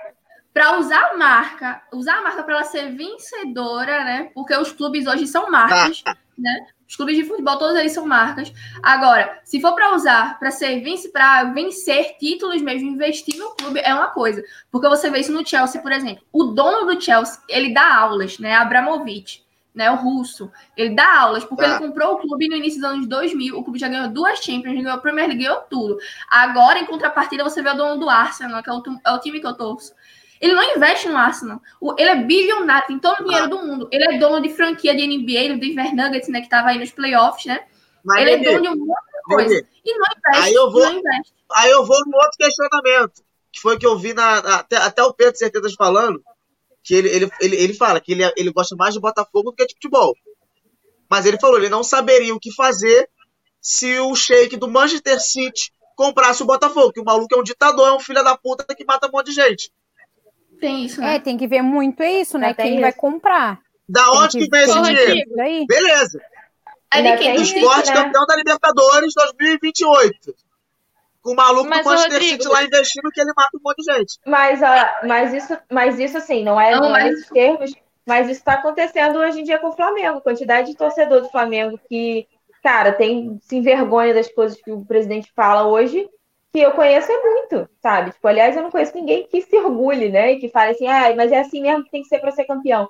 pra 0.54 0.78
usar 0.80 1.12
a 1.12 1.18
marca, 1.18 1.84
usar 1.94 2.18
a 2.18 2.22
marca 2.22 2.44
para 2.44 2.56
ela 2.56 2.64
ser 2.64 2.96
vencedora, 2.96 4.04
né? 4.04 4.32
Porque 4.34 4.56
os 4.56 4.72
clubes 4.72 5.08
hoje 5.08 5.28
são 5.28 5.50
marcas, 5.50 6.04
né? 6.38 6.68
Os 6.92 6.98
clubes 6.98 7.16
de 7.16 7.24
futebol, 7.24 7.58
todos 7.58 7.78
eles 7.78 7.94
são 7.94 8.06
marcas. 8.06 8.52
Agora, 8.84 9.40
se 9.46 9.62
for 9.62 9.74
para 9.74 9.96
usar 9.96 10.38
para 10.38 10.52
ser 10.52 10.84
para 11.14 11.46
vencer 11.46 12.18
títulos 12.20 12.62
mesmo, 12.62 12.90
investir 12.90 13.38
no 13.38 13.56
clube 13.56 13.80
é 13.80 13.94
uma 13.94 14.08
coisa. 14.08 14.44
Porque 14.70 14.90
você 14.90 15.10
vê 15.10 15.20
isso 15.20 15.32
no 15.32 15.48
Chelsea, 15.48 15.82
por 15.82 15.94
exemplo. 15.94 16.22
O 16.34 16.44
dono 16.44 16.94
do 16.94 17.02
Chelsea, 17.02 17.40
ele 17.48 17.74
dá 17.74 17.96
aulas, 17.96 18.40
né? 18.40 18.56
Abramovich, 18.56 19.42
né? 19.74 19.90
O 19.90 19.96
russo. 19.96 20.52
Ele 20.76 20.94
dá 20.94 21.18
aulas, 21.18 21.46
porque 21.46 21.64
Tá. 21.64 21.70
ele 21.70 21.80
comprou 21.80 22.16
o 22.16 22.18
clube 22.18 22.50
no 22.50 22.58
início 22.58 22.82
dos 22.82 22.90
anos 22.90 23.08
2000. 23.08 23.58
O 23.58 23.64
clube 23.64 23.80
já 23.80 23.88
ganhou 23.88 24.10
duas 24.10 24.40
Champions, 24.40 24.74
ganhou 24.74 24.92
a 24.92 24.98
Premier 24.98 25.28
League, 25.30 25.46
ganhou 25.46 25.62
tudo. 25.70 25.98
Agora, 26.30 26.78
em 26.78 26.86
contrapartida, 26.86 27.42
você 27.42 27.62
vê 27.62 27.70
o 27.70 27.74
dono 27.74 28.02
do 28.02 28.10
Arsenal, 28.10 28.62
que 28.62 28.70
é 28.70 28.74
o, 28.74 28.84
é 29.06 29.12
o 29.14 29.20
time 29.20 29.40
que 29.40 29.48
eu 29.48 29.54
torço. 29.54 29.94
Ele 30.42 30.54
não 30.54 30.76
investe 30.76 31.08
no 31.08 31.16
Arsenal. 31.18 31.62
Ele 31.98 32.10
é 32.10 32.16
bilionário, 32.16 32.88
tem 32.88 32.98
todo 33.00 33.20
o 33.22 33.24
dinheiro 33.26 33.48
do 33.50 33.60
mundo. 33.66 33.88
Ele 33.92 34.04
é 34.04 34.18
dono 34.18 34.42
de 34.42 34.50
franquia 34.50 34.96
de 34.96 35.04
NBA, 35.06 35.54
do 35.54 35.60
Denver 35.60 35.96
Nuggets, 35.96 36.28
né? 36.30 36.42
Que 36.42 36.50
tava 36.50 36.70
aí 36.70 36.80
nos 36.80 36.92
playoffs, 36.92 37.46
né? 37.46 37.64
Mas, 38.04 38.22
ele 38.22 38.32
é 38.32 38.38
dono 38.38 38.62
de 38.62 38.68
um 38.70 38.86
monte 38.88 39.06
de 39.06 39.22
coisa. 39.36 39.68
E 39.86 39.94
não 39.94 40.06
investe. 40.18 40.44
Aí 40.48 40.54
eu 40.56 40.72
vou- 40.72 40.82
aí 41.56 41.72
eu 41.72 41.86
vou 41.86 42.00
no 42.08 42.16
outro 42.18 42.38
questionamento, 42.40 43.24
que 43.52 43.60
foi 43.62 43.78
que 43.78 43.86
eu 43.86 43.98
vi 44.00 44.14
na, 44.14 44.42
na- 44.42 44.56
até, 44.56 44.78
até 44.78 45.04
o 45.04 45.14
Pedro 45.14 45.38
Certezas 45.38 45.74
falando, 45.76 46.22
que 46.84 46.96
ele, 46.96 47.10
ele, 47.10 47.32
ele, 47.40 47.56
ele 47.58 47.74
fala 47.76 48.00
que 48.02 48.12
ele, 48.14 48.24
é- 48.24 48.34
ele 48.36 48.52
gosta 48.52 48.76
mais 48.76 48.96
de 48.96 49.00
Botafogo 49.00 49.52
do 49.52 49.54
que 49.56 49.66
de 49.68 49.76
futebol. 49.76 50.16
Mas 51.08 51.26
ele 51.28 51.38
falou, 51.40 51.58
ele 51.58 51.70
não 51.70 51.84
saberia 51.84 52.34
o 52.34 52.40
que 52.40 52.52
fazer 52.54 53.08
se 53.62 54.00
o 54.00 54.16
shake 54.16 54.58
do 54.58 54.68
Manchester 54.68 55.20
City 55.22 55.72
comprasse 55.96 56.42
o 56.42 56.46
Botafogo, 56.48 56.92
que 56.92 57.00
o 57.00 57.04
maluco 57.06 57.36
é 57.36 57.38
um 57.38 57.44
ditador, 57.44 57.90
é 57.90 57.94
um 57.94 58.00
filho 58.00 58.24
da 58.24 58.36
puta 58.36 58.66
que 58.74 58.84
mata 58.86 59.08
um 59.08 59.12
monte 59.12 59.28
de 59.28 59.34
gente. 59.34 59.72
Tem 60.62 60.86
isso, 60.86 61.02
né? 61.02 61.16
É, 61.16 61.20
tem 61.20 61.38
que 61.38 61.48
ver 61.48 61.62
muito 61.62 62.02
isso, 62.04 62.38
né? 62.38 62.54
Quem 62.54 62.74
isso. 62.74 62.82
vai 62.82 62.94
comprar. 62.94 63.60
Da 63.90 64.04
Tem 64.06 64.18
onde 64.20 64.38
que 64.40 64.48
vem 64.50 64.62
esse 64.62 64.82
dinheiro? 64.82 65.32
daí. 65.36 65.66
Beleza. 65.68 66.22
É 66.94 67.02
de 67.02 67.18
quem? 67.18 67.36
Do 67.36 67.42
esporte 67.42 67.90
né? 67.90 67.96
campeão 67.96 68.26
da 68.26 68.36
Libertadores 68.36 69.14
2028. 69.16 70.34
Com 71.22 71.32
o 71.34 71.36
maluco 71.36 71.70
Mas, 71.70 71.84
do 71.84 71.90
Manchester 71.90 72.14
Rodrigo- 72.14 72.44
City 72.44 72.48
lá 72.54 72.64
investindo 72.64 73.10
que 73.12 73.22
ele 73.22 73.32
mata 73.36 73.50
um 73.56 73.60
monte 73.64 73.78
de 73.78 73.94
gente. 73.94 74.14
Mas, 74.26 74.64
ah, 74.64 75.02
mas, 75.06 75.34
isso, 75.34 75.58
mas 75.72 76.00
isso, 76.00 76.18
assim, 76.18 76.44
não 76.44 76.60
é, 76.60 76.72
Não, 76.72 76.90
não 76.90 76.96
é 76.98 77.12
mas- 77.12 77.28
termos, 77.28 77.72
mas 78.06 78.28
isso 78.28 78.40
está 78.40 78.54
acontecendo 78.54 79.20
hoje 79.20 79.42
em 79.42 79.44
dia 79.44 79.60
com 79.60 79.68
o 79.70 79.76
Flamengo. 79.76 80.18
A 80.18 80.22
quantidade 80.22 80.72
de 80.72 80.78
torcedor 80.78 81.22
do 81.22 81.30
Flamengo 81.30 81.80
que, 81.90 82.28
cara, 82.64 82.92
tem 82.92 83.38
se 83.44 83.56
envergonha 83.56 84.14
das 84.14 84.32
coisas 84.32 84.60
que 84.62 84.72
o 84.72 84.84
presidente 84.86 85.32
fala 85.36 85.68
hoje, 85.68 86.08
que 86.54 86.60
eu 86.60 86.72
conheço 86.72 87.12
é 87.12 87.22
muito, 87.22 87.70
sabe? 87.82 88.12
Tipo, 88.12 88.28
aliás, 88.28 88.56
eu 88.56 88.64
não 88.64 88.72
conheço 88.72 88.96
ninguém 88.96 89.26
que 89.26 89.42
se 89.42 89.58
orgulhe, 89.58 90.10
né? 90.10 90.34
E 90.34 90.40
que 90.40 90.50
fale 90.50 90.72
assim, 90.72 90.88
ah, 90.88 91.14
mas 91.16 91.32
é 91.32 91.40
assim 91.40 91.62
mesmo 91.62 91.84
que 91.84 91.92
tem 91.92 92.02
que 92.02 92.10
ser 92.10 92.20
para 92.20 92.32
ser 92.32 92.46
campeão. 92.46 92.90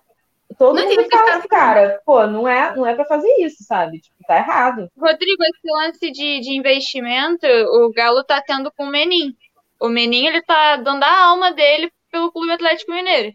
Todo 0.58 0.76
Não 0.76 0.86
mundo 0.86 1.08
fala 1.10 1.36
assim, 1.36 1.48
cara, 1.48 2.02
pô, 2.06 2.28
não 2.28 2.48
é, 2.48 2.76
não 2.76 2.86
é 2.86 2.94
para 2.94 3.06
fazer 3.06 3.30
isso, 3.40 3.64
sabe? 3.64 4.00
Tipo, 4.00 4.16
tá 4.28 4.38
errado. 4.38 4.90
Rodrigo, 4.98 5.44
esse 5.44 5.72
lance 5.72 6.12
de, 6.12 6.40
de 6.42 6.52
investimento, 6.58 7.46
o 7.46 7.92
Galo 7.94 8.24
tá 8.24 8.42
tendo 8.42 8.72
com 8.72 8.84
o 8.84 8.88
Menin. 8.88 9.36
O 9.80 9.88
Menin, 9.88 10.28
ele 10.28 10.42
tá 10.42 10.78
dando 10.78 11.04
a 11.04 11.26
alma 11.26 11.54
dele 11.54 11.92
pelo 12.12 12.32
Clube 12.32 12.52
Atlético 12.52 12.92
Mineiro. 12.92 13.32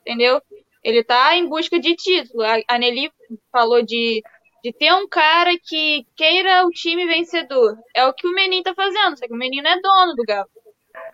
Entendeu? 0.00 0.42
Ele 0.82 1.04
tá 1.04 1.36
em 1.36 1.46
busca 1.46 1.78
de 1.78 1.94
título. 1.94 2.42
A, 2.42 2.56
a 2.66 2.78
Nelly 2.78 3.12
falou 3.52 3.82
de, 3.82 4.22
de 4.62 4.72
ter 4.72 4.92
um 4.92 5.08
cara 5.08 5.52
que 5.62 6.04
queira 6.16 6.66
o 6.66 6.70
time 6.70 7.06
vencedor. 7.06 7.76
É 7.94 8.04
o 8.06 8.12
que 8.12 8.26
o 8.26 8.32
Menin 8.34 8.62
tá 8.62 8.74
fazendo, 8.74 9.18
só 9.18 9.26
que 9.26 9.32
o 9.32 9.36
Menin 9.36 9.62
não 9.62 9.70
é 9.70 9.80
dono 9.80 10.14
do 10.14 10.22
Galo. 10.24 10.48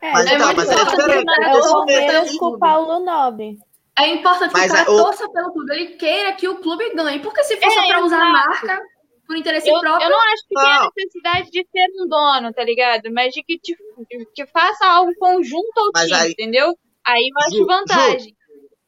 É, 0.01 0.13
Mas, 0.13 0.27
é 0.27 0.39
muito 0.39 0.57
mas 0.57 0.69
é 0.69 0.73
importante, 0.75 0.97
diferente. 0.97 1.45
é 1.45 1.57
o 1.59 1.63
Palmeiras 1.73 2.37
com 2.39 2.47
o 2.47 2.59
Paulo 2.59 3.05
Nobre. 3.05 3.59
É 3.99 4.09
importante 4.09 4.53
que 4.53 4.59
Mas 4.59 4.71
o 4.71 4.75
cara 4.75 4.89
é 4.89 4.93
o- 4.93 4.97
torça 4.97 5.31
pelo 5.31 5.53
clube. 5.53 5.73
Ele 5.73 5.87
queira 5.97 6.33
que 6.33 6.49
o 6.49 6.57
clube 6.59 6.91
ganhe. 6.95 7.21
Porque 7.21 7.45
se 7.45 7.57
for 7.57 7.67
É, 7.67 7.71
só 7.71 7.87
pra 7.87 8.05
usar 8.05 8.23
a 8.23 8.31
marca 8.33 8.81
por 9.27 9.37
interesse 9.37 9.69
Eu, 9.69 9.79
próprio, 9.79 10.05
eu 10.07 10.11
não 10.11 10.19
acho 10.19 10.43
que 10.49 10.55
tenha 10.55 10.91
necessidade 10.97 11.51
de 11.51 11.65
ter 11.73 11.87
um 12.03 12.09
dono, 12.09 12.53
tá 12.53 12.65
ligado? 12.65 13.03
Mas 13.13 13.33
de 13.33 13.43
que, 13.45 13.57
te- 13.59 13.77
de 14.11 14.27
que 14.35 14.47
faça 14.47 14.85
algo 14.87 15.13
conjunto 15.19 15.79
ao 15.79 15.91
Mas 15.95 16.09
time, 16.09 16.21
aí- 16.21 16.31
entendeu? 16.33 16.75
Aí 17.07 17.29
eu 17.31 17.47
acho 17.47 17.57
Ju, 17.59 17.67
vantagem. 17.67 18.35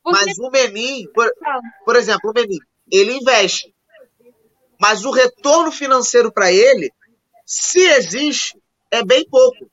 Porque- 0.02 0.24
Mas 0.24 0.38
o 0.38 0.50
Menin, 0.50 1.04
por, 1.12 1.30
por 1.84 1.94
exemplo, 1.96 2.30
o 2.30 2.32
Menin, 2.34 2.58
ele 2.90 3.12
investe. 3.18 3.72
Mas 4.78 5.04
o 5.04 5.10
retorno 5.10 5.72
financeiro 5.72 6.30
para 6.32 6.52
ele, 6.52 6.92
se 7.44 7.80
existe, 7.80 8.58
é 8.90 9.02
bem 9.04 9.26
pouco. 9.28 9.70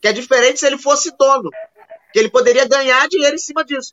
Que 0.00 0.08
é 0.08 0.12
diferente 0.12 0.60
se 0.60 0.66
ele 0.66 0.78
fosse 0.78 1.14
dono. 1.16 1.50
Que 2.12 2.18
ele 2.18 2.30
poderia 2.30 2.66
ganhar 2.66 3.08
dinheiro 3.08 3.34
em 3.34 3.38
cima 3.38 3.64
disso. 3.64 3.92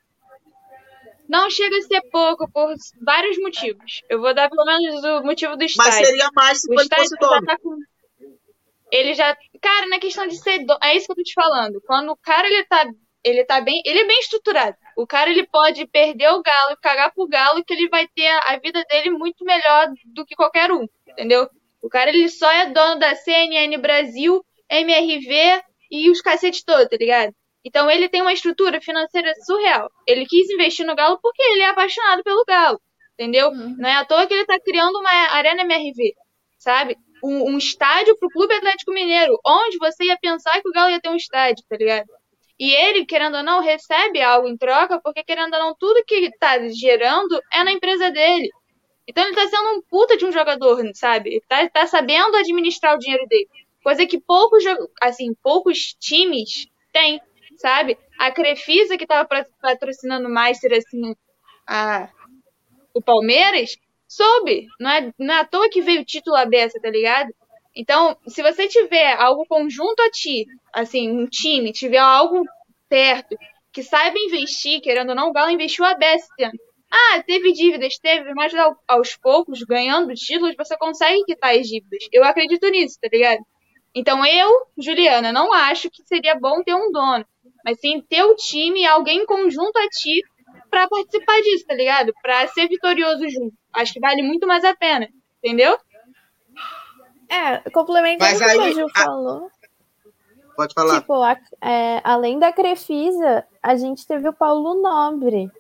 Não 1.28 1.50
chega 1.50 1.78
a 1.78 1.82
ser 1.82 2.02
pouco 2.10 2.50
por 2.50 2.74
vários 3.02 3.38
motivos. 3.40 4.02
Eu 4.10 4.22
vou 4.22 4.34
dar 4.34 4.50
pelo 4.50 4.66
menos 4.66 5.04
o 5.04 5.24
motivo 5.24 5.58
do 5.58 5.60
Mas 5.62 5.72
estádio. 5.72 6.06
seria 6.06 6.30
mais 6.34 6.62
se 6.62 6.70
O 6.70 6.74
ele 6.74 6.88
fosse 6.90 7.16
já 7.22 7.28
dono. 7.28 7.46
tá 7.46 7.58
com. 7.60 7.78
Ele 8.90 9.14
já. 9.14 9.38
Cara, 9.62 9.88
na 9.88 10.00
questão 10.00 10.26
de 10.26 10.38
ser 10.42 10.60
dono. 10.60 10.80
É 10.82 10.96
isso 10.96 11.06
que 11.08 11.12
eu 11.12 11.16
tô 11.18 11.24
te 11.24 11.34
falando. 11.34 11.82
Quando 11.86 12.12
o 12.12 12.18
cara 12.18 12.48
ele 12.48 12.64
tá. 12.66 12.86
Ele 13.24 13.44
tá 13.44 13.60
bem. 13.60 13.82
Ele 13.86 14.00
é 14.00 14.08
bem 14.08 14.20
estruturado. 14.22 14.78
O 14.98 15.06
cara 15.06 15.30
ele 15.30 15.46
pode 15.46 15.86
perder 15.86 16.30
o 16.30 16.42
galo 16.42 16.72
e 16.72 16.82
cagar 16.82 17.14
pro 17.14 17.28
galo, 17.28 17.64
que 17.64 17.72
ele 17.72 17.88
vai 17.88 18.08
ter 18.08 18.28
a 18.28 18.58
vida 18.58 18.84
dele 18.90 19.12
muito 19.12 19.46
melhor 19.46 19.90
do 20.08 20.26
que 20.26 20.36
qualquer 20.36 20.72
um. 20.72 20.88
Entendeu? 21.08 21.48
O 21.84 21.88
cara 21.88 22.10
ele 22.10 22.28
só 22.28 22.52
é 22.52 22.72
dono 22.72 23.00
da 23.00 23.14
CNN 23.14 23.78
Brasil, 23.78 24.44
MRV 24.68 25.62
e 25.92 26.10
os 26.10 26.20
cacetes 26.20 26.64
todos, 26.64 26.90
tá 26.90 26.98
ligado? 26.98 27.32
Então 27.64 27.92
ele 27.92 28.10
tem 28.10 28.24
uma 28.24 28.34
estrutura 28.34 28.82
financeira 28.82 29.32
surreal. 29.46 29.88
Ele 30.08 30.26
quis 30.26 30.50
investir 30.50 30.84
no 30.84 30.96
Galo 30.96 31.20
porque 31.22 31.44
ele 31.44 31.62
é 31.62 31.70
apaixonado 31.70 32.24
pelo 32.24 32.44
Galo, 32.46 32.82
entendeu? 33.14 33.52
Não 33.52 33.88
é 33.88 33.98
à 33.98 34.06
toa 34.06 34.26
que 34.26 34.34
ele 34.34 34.46
tá 34.46 34.58
criando 34.60 34.98
uma 34.98 35.12
arena 35.12 35.62
MRV, 35.62 36.14
sabe? 36.58 36.98
Um, 37.24 37.52
um 37.52 37.58
estádio 37.60 38.18
pro 38.18 38.30
Clube 38.30 38.56
Atlético 38.56 38.94
Mineiro, 38.94 39.40
onde 39.46 39.78
você 39.78 40.06
ia 40.06 40.18
pensar 40.20 40.60
que 40.60 40.68
o 40.68 40.72
Galo 40.72 40.90
ia 40.90 41.00
ter 41.00 41.10
um 41.10 41.16
estádio, 41.16 41.64
tá 41.70 41.78
ligado? 41.78 42.08
E 42.60 42.74
ele, 42.74 43.06
querendo 43.06 43.38
ou 43.38 43.44
não, 43.44 43.62
recebe 43.62 44.22
algo 44.22 44.48
em 44.48 44.58
troca, 44.58 45.00
porque 45.02 45.24
querendo 45.24 45.54
ou 45.54 45.60
não, 45.60 45.76
tudo 45.76 46.04
que 46.06 46.32
tá 46.40 46.58
gerando 46.70 47.40
é 47.54 47.64
na 47.64 47.72
empresa 47.72 48.10
dele. 48.12 48.50
Então 49.08 49.24
ele 49.26 49.36
tá 49.36 49.48
sendo 49.48 49.70
um 49.78 49.82
puta 49.82 50.18
de 50.18 50.26
um 50.26 50.32
jogador, 50.32 50.82
sabe? 50.94 51.42
Tá, 51.48 51.68
tá 51.70 51.88
sabendo 51.88 52.36
administrar 52.38 52.96
o 52.96 53.00
dinheiro 53.00 53.26
dele. 53.28 53.48
Coisa 53.84 54.06
que 54.06 54.20
poucos, 54.20 54.64
assim, 55.02 55.34
poucos 55.44 55.96
times 56.00 56.68
têm, 56.94 57.22
sabe? 57.58 57.98
A 58.20 58.32
Crefisa, 58.32 58.98
que 58.98 59.08
tava 59.08 59.28
pra- 59.28 59.46
patrocinando 59.62 60.28
o 60.28 60.32
Master, 60.32 60.74
assim, 60.78 61.16
a, 61.68 62.10
o 62.94 63.02
Palmeiras, 63.02 63.78
soube. 64.08 64.68
Não 64.80 64.90
é, 64.92 65.14
não 65.20 65.34
é 65.36 65.40
à 65.40 65.46
toa 65.46 65.70
que 65.70 65.82
veio 65.82 66.02
o 66.02 66.06
título 66.06 66.36
aberto, 66.36 66.80
tá 66.82 66.90
ligado? 66.90 67.30
Então, 67.78 68.18
se 68.28 68.42
você 68.42 68.68
tiver 68.68 69.14
algo 69.14 69.46
conjunto 69.48 70.02
a 70.02 70.10
ti, 70.12 70.46
assim, 70.74 71.10
um 71.12 71.28
time, 71.28 71.72
tiver 71.72 72.00
algo 72.00 72.44
perto, 72.90 73.36
que 73.72 73.84
saiba 73.84 74.18
investir, 74.20 74.82
querendo 74.82 75.10
ou 75.10 75.16
não, 75.16 75.30
o 75.30 75.34
Galo 75.34 75.52
investiu 75.52 75.86
a 75.86 75.94
BES 75.96 76.24
esse 76.32 76.44
ano. 76.44 76.60
Ah, 76.92 77.22
teve 77.24 77.52
dívidas, 77.54 77.98
teve, 78.00 78.34
mas 78.34 78.54
ao- 78.56 78.78
aos 78.88 79.16
poucos, 79.18 79.62
ganhando 79.64 80.14
títulos, 80.16 80.56
você 80.58 80.78
consegue 80.78 81.24
quitar 81.26 81.56
as 81.56 81.68
dívidas. 81.68 82.08
Eu 82.12 82.24
acredito 82.24 82.68
nisso, 82.70 82.98
tá 83.02 83.10
ligado? 83.12 83.42
Então 83.94 84.26
eu, 84.26 84.50
Juliana, 84.78 85.32
não 85.32 85.52
acho 85.54 85.90
que 85.90 86.04
seria 86.06 86.36
bom 86.36 86.64
ter 86.64 86.74
um 86.76 86.92
dono, 86.92 87.26
mas 87.66 87.80
sim 87.80 88.02
ter 88.02 88.24
o 88.24 88.36
time, 88.36 88.86
alguém 88.86 89.26
conjunto 89.26 89.78
a 89.78 89.88
ti 89.90 90.22
pra 90.70 90.88
participar 90.88 91.42
disso, 91.42 91.66
tá 91.66 91.74
ligado? 91.74 92.14
Pra 92.22 92.48
ser 92.48 92.68
vitorioso 92.68 93.28
junto. 93.30 93.54
Acho 93.74 93.94
que 93.94 94.00
vale 94.00 94.22
muito 94.22 94.46
mais 94.48 94.64
a 94.64 94.76
pena, 94.76 95.08
entendeu? 95.44 95.78
É, 97.30 97.70
complementando 97.72 98.36
o 98.36 98.38
que 98.38 98.44
aí, 98.44 98.72
Ju 98.74 98.86
a- 98.96 99.04
falou. 99.04 99.52
Pode 100.56 100.74
falar. 100.74 101.00
Tipo, 101.02 101.14
a- 101.22 101.38
é, 101.62 102.02
além 102.04 102.40
da 102.40 102.52
Crefisa, 102.52 103.46
a 103.62 103.76
gente 103.76 104.08
teve 104.08 104.28
o 104.28 104.34
Paulo 104.34 104.82
Nobre, 104.82 105.52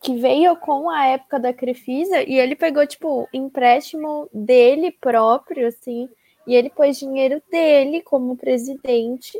que 0.00 0.16
veio 0.16 0.54
com 0.56 0.88
a 0.90 1.06
época 1.06 1.40
da 1.40 1.52
Crefisa 1.52 2.22
e 2.22 2.38
ele 2.38 2.54
pegou, 2.54 2.86
tipo, 2.86 3.28
empréstimo 3.32 4.28
dele 4.32 4.92
próprio, 4.92 5.66
assim, 5.66 6.08
e 6.46 6.54
ele 6.54 6.70
pôs 6.70 6.98
dinheiro 6.98 7.42
dele 7.50 8.02
como 8.02 8.36
presidente. 8.36 9.36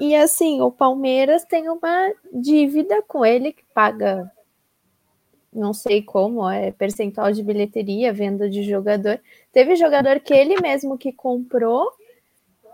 E 0.00 0.14
assim, 0.16 0.60
o 0.60 0.70
Palmeiras 0.72 1.44
tem 1.44 1.68
uma 1.68 2.12
dívida 2.32 3.00
com 3.06 3.24
ele 3.24 3.52
que 3.52 3.62
paga, 3.72 4.30
não 5.54 5.72
sei 5.72 6.02
como, 6.02 6.48
é 6.48 6.72
percentual 6.72 7.30
de 7.32 7.42
bilheteria, 7.42 8.12
venda 8.12 8.48
de 8.48 8.62
jogador. 8.62 9.20
Teve 9.52 9.76
jogador 9.76 10.20
que 10.20 10.34
ele 10.34 10.60
mesmo 10.60 10.98
que 10.98 11.12
comprou 11.12 11.92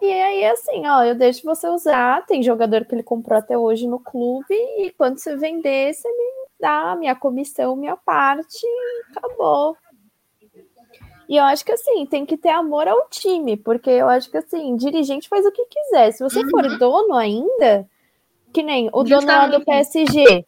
e 0.01 0.11
aí, 0.11 0.45
assim, 0.47 0.87
ó, 0.87 1.05
eu 1.05 1.15
deixo 1.15 1.45
você 1.45 1.69
usar. 1.69 2.25
Tem 2.25 2.43
jogador 2.43 2.87
que 2.87 2.95
ele 2.95 3.03
comprou 3.03 3.39
até 3.39 3.57
hoje 3.57 3.87
no 3.87 4.01
clube, 4.01 4.55
e 4.79 4.91
quando 4.97 5.19
você 5.19 5.37
vender, 5.37 5.93
você 5.93 6.09
me 6.09 6.31
dá 6.59 6.93
a 6.93 6.97
minha 6.97 7.15
comissão, 7.15 7.77
minha 7.77 7.97
parte, 7.97 8.65
e 8.65 9.17
acabou. 9.17 9.77
E 11.29 11.37
eu 11.37 11.45
acho 11.45 11.65
que 11.65 11.73
assim, 11.73 12.07
tem 12.07 12.27
que 12.27 12.37
ter 12.37 12.49
amor 12.49 12.89
ao 12.89 13.09
time, 13.09 13.57
porque 13.57 13.91
eu 13.91 14.09
acho 14.09 14.31
que 14.31 14.39
assim, 14.39 14.75
dirigente 14.75 15.29
faz 15.29 15.45
o 15.47 15.53
que 15.53 15.65
quiser. 15.67 16.13
Se 16.13 16.25
você 16.25 16.41
for 16.49 16.79
dono 16.79 17.15
ainda, 17.15 17.89
que 18.53 18.63
nem 18.63 18.89
o 18.93 19.05
dono 19.05 19.27
lá 19.27 19.47
do. 19.47 19.65
PSG. 19.65 20.45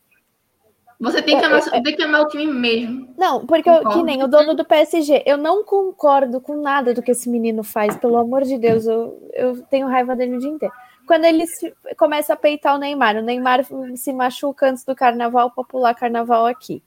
Você 1.03 1.21
tem 1.21 1.39
que, 1.39 1.45
amar, 1.45 1.61
tem 1.83 1.97
que 1.97 2.03
amar 2.03 2.21
o 2.23 2.29
time 2.29 2.47
mesmo. 2.53 3.13
Não, 3.19 3.45
porque 3.45 3.69
eu- 3.69 3.81
que 3.89 4.03
nem 4.05 4.23
o 4.23 4.29
dono 4.29 4.55
do 4.55 4.65
PSG, 4.65 5.23
eu 5.27 5.37
não 5.37 5.65
concordo 5.65 6.41
com 6.41 6.57
nada 6.61 6.95
do 6.95 7.03
que 7.03 7.11
esse 7.11 7.29
menino 7.29 7.63
faz, 7.65 7.97
pelo 7.97 8.17
amor 8.17 8.43
de 8.45 8.57
Deus, 8.57 8.87
eu, 8.87 9.19
eu 9.35 9.63
tenho 9.65 9.89
raiva 9.89 10.15
dele 10.15 10.37
o 10.37 10.39
dia 10.39 10.51
inteiro. 10.51 10.75
Quando 11.07 11.25
ele 11.25 11.47
se- 11.47 11.75
começa 11.99 12.33
a 12.33 12.37
peitar 12.37 12.77
o 12.77 12.79
Neymar, 12.79 13.17
o 13.17 13.23
Neymar 13.23 13.65
se 13.97 14.13
machuca 14.13 14.69
antes 14.71 14.85
do 14.85 14.95
carnaval 14.95 15.51
para 15.51 15.65
pular 15.65 15.95
carnaval 15.95 16.47
aqui. 16.47 16.81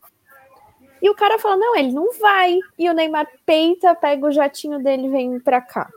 E 1.02 1.10
o 1.10 1.14
cara 1.14 1.38
fala: 1.38 1.58
não, 1.58 1.76
ele 1.76 1.92
não 1.92 2.14
vai. 2.18 2.58
E 2.80 2.90
o 2.90 2.94
Neymar 2.94 3.28
peita, 3.46 3.94
pega 3.94 4.26
o 4.26 4.32
jatinho 4.32 4.80
dele 4.82 5.08
e 5.08 5.10
vem 5.10 5.40
pra 5.40 5.60
cá. 5.62 5.90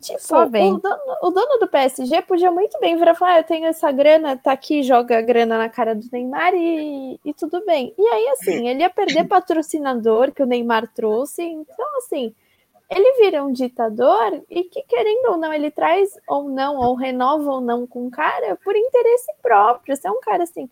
Tipo, 0.00 0.18
Só 0.18 0.46
vem. 0.46 0.72
O, 0.72 0.78
dono, 0.78 0.98
o 1.22 1.30
dono 1.30 1.58
do 1.58 1.68
PSG 1.68 2.22
podia 2.22 2.50
muito 2.50 2.78
bem 2.80 2.96
virar 2.96 3.12
e 3.12 3.14
falar: 3.14 3.34
ah, 3.34 3.38
eu 3.40 3.44
tenho 3.44 3.66
essa 3.66 3.92
grana, 3.92 4.34
tá 4.36 4.52
aqui, 4.52 4.82
joga 4.82 5.18
a 5.18 5.20
grana 5.20 5.58
na 5.58 5.68
cara 5.68 5.94
do 5.94 6.06
Neymar 6.10 6.54
e, 6.54 7.20
e 7.22 7.34
tudo 7.34 7.62
bem. 7.66 7.94
E 7.98 8.08
aí, 8.08 8.28
assim, 8.28 8.66
ele 8.66 8.80
ia 8.80 8.88
perder 8.88 9.28
patrocinador 9.28 10.32
que 10.32 10.42
o 10.42 10.46
Neymar 10.46 10.90
trouxe. 10.94 11.42
Então, 11.42 11.86
assim, 11.98 12.34
ele 12.88 13.22
vira 13.22 13.44
um 13.44 13.52
ditador 13.52 14.42
e 14.48 14.64
que, 14.64 14.82
querendo 14.82 15.32
ou 15.32 15.36
não, 15.36 15.52
ele 15.52 15.70
traz 15.70 16.18
ou 16.26 16.48
não, 16.48 16.76
ou 16.78 16.94
renova 16.94 17.50
ou 17.50 17.60
não 17.60 17.86
com 17.86 18.06
o 18.06 18.10
cara 18.10 18.56
por 18.64 18.74
interesse 18.74 19.30
próprio. 19.42 19.94
Você 19.94 20.08
é 20.08 20.10
um 20.10 20.20
cara 20.20 20.44
assim. 20.44 20.68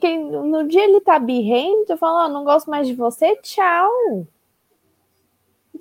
Que 0.00 0.16
no 0.16 0.66
dia 0.66 0.82
ele 0.82 1.00
tá 1.00 1.18
birrento, 1.18 1.96
fala, 1.98 2.24
ó, 2.24 2.28
não 2.28 2.42
gosto 2.42 2.70
mais 2.70 2.88
de 2.88 2.94
você, 2.94 3.36
tchau. 3.36 4.26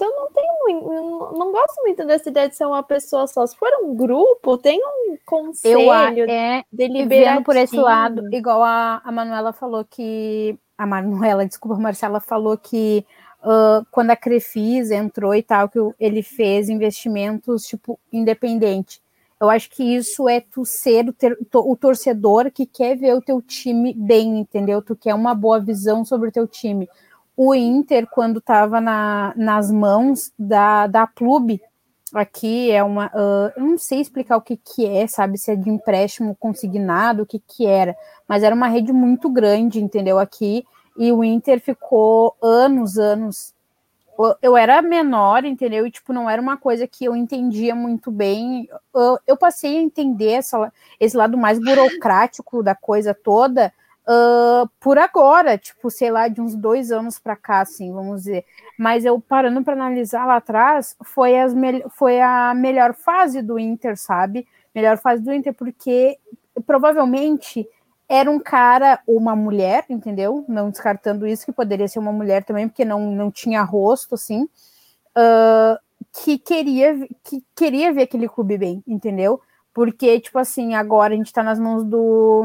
Então 0.03 0.15
não 0.15 0.31
muito, 0.63 1.37
não, 1.37 1.51
gosto 1.51 1.81
muito 1.81 2.05
dessa 2.05 2.29
ideia 2.29 2.49
de 2.49 2.55
ser 2.55 2.65
uma 2.65 2.81
pessoa 2.81 3.27
só. 3.27 3.45
Se 3.45 3.55
for 3.55 3.69
um 3.83 3.95
grupo, 3.95 4.57
tem 4.57 4.79
um 4.79 5.17
conselho 5.25 5.75
Eu 5.75 6.29
é, 6.29 6.63
deliberativo. 6.71 7.35
vendo 7.35 7.43
por 7.43 7.55
esse 7.55 7.77
lado, 7.77 8.33
igual 8.33 8.63
a, 8.63 9.01
a 9.03 9.11
Manuela 9.11 9.53
falou 9.53 9.85
que. 9.85 10.57
A 10.77 10.85
Manuela, 10.87 11.45
desculpa, 11.45 11.75
a 11.75 11.79
Marcela 11.79 12.19
falou 12.19 12.57
que 12.57 13.05
ah, 13.43 13.83
quando 13.91 14.11
a 14.11 14.15
Crefisa 14.15 14.95
entrou 14.95 15.33
e 15.35 15.43
tal, 15.43 15.69
que 15.69 15.79
ele 15.99 16.23
fez 16.23 16.69
investimentos, 16.69 17.63
tipo, 17.65 17.99
independente. 18.11 19.01
Eu 19.39 19.49
acho 19.49 19.71
que 19.71 19.83
isso 19.83 20.29
é 20.29 20.39
tu 20.39 20.63
ser 20.65 21.09
o, 21.09 21.13
ter- 21.13 21.37
o 21.51 21.75
torcedor 21.75 22.51
que 22.51 22.65
quer 22.65 22.95
ver 22.95 23.15
o 23.15 23.21
teu 23.21 23.41
time 23.41 23.91
bem, 23.93 24.39
entendeu? 24.39 24.83
Tu 24.83 24.95
quer 24.95 25.15
uma 25.15 25.33
boa 25.33 25.59
visão 25.59 26.05
sobre 26.05 26.29
o 26.29 26.31
teu 26.31 26.47
time. 26.47 26.87
O 27.35 27.55
Inter, 27.55 28.07
quando 28.11 28.39
estava 28.39 28.79
na, 28.81 29.33
nas 29.35 29.71
mãos 29.71 30.31
da, 30.37 30.85
da 30.87 31.07
clube, 31.07 31.61
aqui 32.13 32.69
é 32.71 32.83
uma. 32.83 33.09
ah, 33.13 33.51
eu 33.55 33.63
não 33.63 33.77
sei 33.77 34.01
explicar 34.01 34.37
o 34.37 34.41
que, 34.41 34.57
que 34.57 34.85
é, 34.85 35.07
sabe? 35.07 35.37
Se 35.37 35.51
é 35.51 35.55
de 35.55 35.69
empréstimo 35.69 36.35
consignado, 36.35 37.23
o 37.23 37.25
que, 37.25 37.39
que 37.39 37.65
era. 37.65 37.95
Mas 38.27 38.43
era 38.43 38.53
uma 38.53 38.67
rede 38.67 38.91
muito 38.93 39.29
grande, 39.29 39.81
entendeu? 39.81 40.19
Aqui. 40.19 40.63
E 40.97 41.11
o 41.11 41.23
Inter 41.23 41.59
ficou 41.61 42.35
anos, 42.41 42.97
anos. 42.97 43.53
Eu- 44.19 44.35
Eu 44.41 44.57
era 44.57 44.81
menor, 44.81 45.45
entendeu? 45.45 45.87
E, 45.87 45.91
tipo, 45.91 46.13
não 46.13 46.29
era 46.29 46.41
uma 46.41 46.57
coisa 46.57 46.85
que 46.85 47.05
eu 47.05 47.15
entendia 47.15 47.73
muito 47.73 48.11
bem. 48.11 48.67
Eu, 48.93 49.17
eu 49.25 49.37
passei 49.37 49.77
a 49.77 49.81
entender 49.81 50.31
essa, 50.33 50.71
esse 50.99 51.15
lado 51.17 51.37
mais 51.37 51.57
burocrático 51.59 52.61
da 52.61 52.75
coisa 52.75 53.13
toda 53.15 53.73
ah, 54.07 54.67
por 54.79 54.97
agora, 54.97 55.57
tipo, 55.57 55.89
sei 55.89 56.11
lá, 56.11 56.27
de 56.27 56.41
uns 56.41 56.55
dois 56.55 56.91
anos 56.91 57.19
para 57.19 57.35
cá, 57.35 57.61
assim, 57.61 57.91
vamos 57.91 58.23
dizer. 58.23 58.45
Mas 58.77 59.05
eu 59.05 59.19
parando 59.19 59.63
para 59.63 59.73
analisar 59.73 60.25
lá 60.25 60.37
atrás, 60.37 60.95
foi, 61.03 61.39
as 61.39 61.53
foi 61.91 62.19
a 62.21 62.53
melhor 62.53 62.93
fase 62.93 63.41
do 63.41 63.59
Inter, 63.59 63.97
sabe? 63.97 64.47
Melhor 64.73 64.97
fase 64.97 65.21
do 65.21 65.33
Inter, 65.33 65.53
porque 65.53 66.17
provavelmente 66.65 67.67
era 68.09 68.29
um 68.29 68.39
cara 68.39 68.99
ou 69.07 69.17
uma 69.17 69.35
mulher, 69.35 69.85
entendeu? 69.89 70.43
Não 70.47 70.69
descartando 70.69 71.27
isso, 71.27 71.45
que 71.45 71.51
poderia 71.51 71.87
ser 71.87 71.99
uma 71.99 72.11
mulher 72.11 72.43
também, 72.43 72.67
porque 72.67 72.83
não, 72.83 73.11
não 73.11 73.31
tinha 73.31 73.61
rosto, 73.63 74.15
assim, 74.15 74.49
ah, 75.15 75.79
que, 76.23 76.37
queria, 76.37 77.07
que 77.23 77.43
queria 77.55 77.93
ver 77.93 78.03
aquele 78.03 78.27
clube 78.27 78.57
bem, 78.57 78.83
entendeu? 78.87 79.41
Porque, 79.73 80.19
tipo 80.19 80.37
assim, 80.39 80.75
agora 80.75 81.13
a 81.13 81.17
gente 81.17 81.31
tá 81.31 81.43
nas 81.43 81.59
mãos 81.59 81.83
do, 81.85 82.43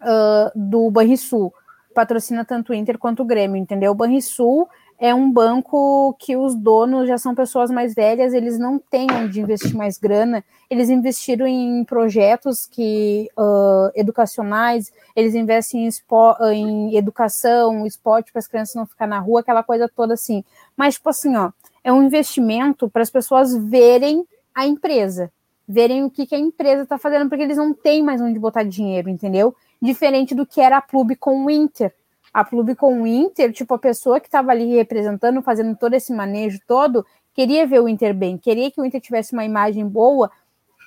ah, 0.00 0.52
do 0.54 0.90
Banrisul. 0.90 1.52
patrocina 1.94 2.44
tanto 2.44 2.72
o 2.72 2.74
Inter 2.74 2.98
quanto 2.98 3.22
o 3.22 3.26
Grêmio, 3.26 3.56
entendeu? 3.56 3.92
O 3.92 3.94
Banrisul 3.94 4.68
é 5.00 5.14
um 5.14 5.30
banco 5.30 6.14
que 6.18 6.36
os 6.36 6.56
donos 6.56 7.06
já 7.06 7.16
são 7.16 7.32
pessoas 7.32 7.70
mais 7.70 7.94
velhas, 7.94 8.34
eles 8.34 8.58
não 8.58 8.78
têm 8.78 9.06
onde 9.12 9.40
investir 9.40 9.74
mais 9.76 9.96
grana, 9.96 10.44
eles 10.68 10.90
investiram 10.90 11.46
em 11.46 11.84
projetos 11.84 12.66
que 12.66 13.28
uh, 13.38 13.92
educacionais, 13.94 14.92
eles 15.14 15.36
investem 15.36 15.84
em, 15.84 15.86
espo, 15.86 16.36
em 16.50 16.96
educação, 16.96 17.86
esporte 17.86 18.32
para 18.32 18.40
as 18.40 18.48
crianças 18.48 18.74
não 18.74 18.86
ficar 18.86 19.06
na 19.06 19.20
rua, 19.20 19.40
aquela 19.40 19.62
coisa 19.62 19.88
toda 19.88 20.14
assim. 20.14 20.42
Mas, 20.76 20.94
tipo 20.94 21.08
assim, 21.10 21.36
ó, 21.36 21.52
é 21.84 21.92
um 21.92 22.02
investimento 22.02 22.90
para 22.90 23.02
as 23.02 23.10
pessoas 23.10 23.56
verem 23.56 24.26
a 24.52 24.66
empresa, 24.66 25.30
verem 25.66 26.02
o 26.02 26.10
que, 26.10 26.26
que 26.26 26.34
a 26.34 26.38
empresa 26.38 26.82
está 26.82 26.98
fazendo, 26.98 27.28
porque 27.28 27.44
eles 27.44 27.56
não 27.56 27.72
têm 27.72 28.02
mais 28.02 28.20
onde 28.20 28.36
botar 28.38 28.64
dinheiro, 28.64 29.08
entendeu? 29.08 29.54
Diferente 29.80 30.34
do 30.34 30.46
que 30.46 30.60
era 30.60 30.78
a 30.78 30.82
Clube 30.82 31.16
com 31.16 31.44
o 31.44 31.50
Inter 31.50 31.92
a 32.32 32.44
clube 32.44 32.74
com 32.74 33.02
o 33.02 33.06
Inter, 33.06 33.52
tipo, 33.52 33.74
a 33.74 33.78
pessoa 33.78 34.20
que 34.20 34.28
estava 34.28 34.50
ali 34.50 34.76
representando, 34.76 35.42
fazendo 35.42 35.76
todo 35.76 35.94
esse 35.94 36.12
manejo 36.12 36.60
todo, 36.66 37.04
queria 37.34 37.66
ver 37.66 37.80
o 37.80 37.88
Inter 37.88 38.14
bem, 38.14 38.36
queria 38.36 38.70
que 38.70 38.80
o 38.80 38.84
Inter 38.84 39.00
tivesse 39.00 39.32
uma 39.32 39.44
imagem 39.44 39.86
boa 39.86 40.30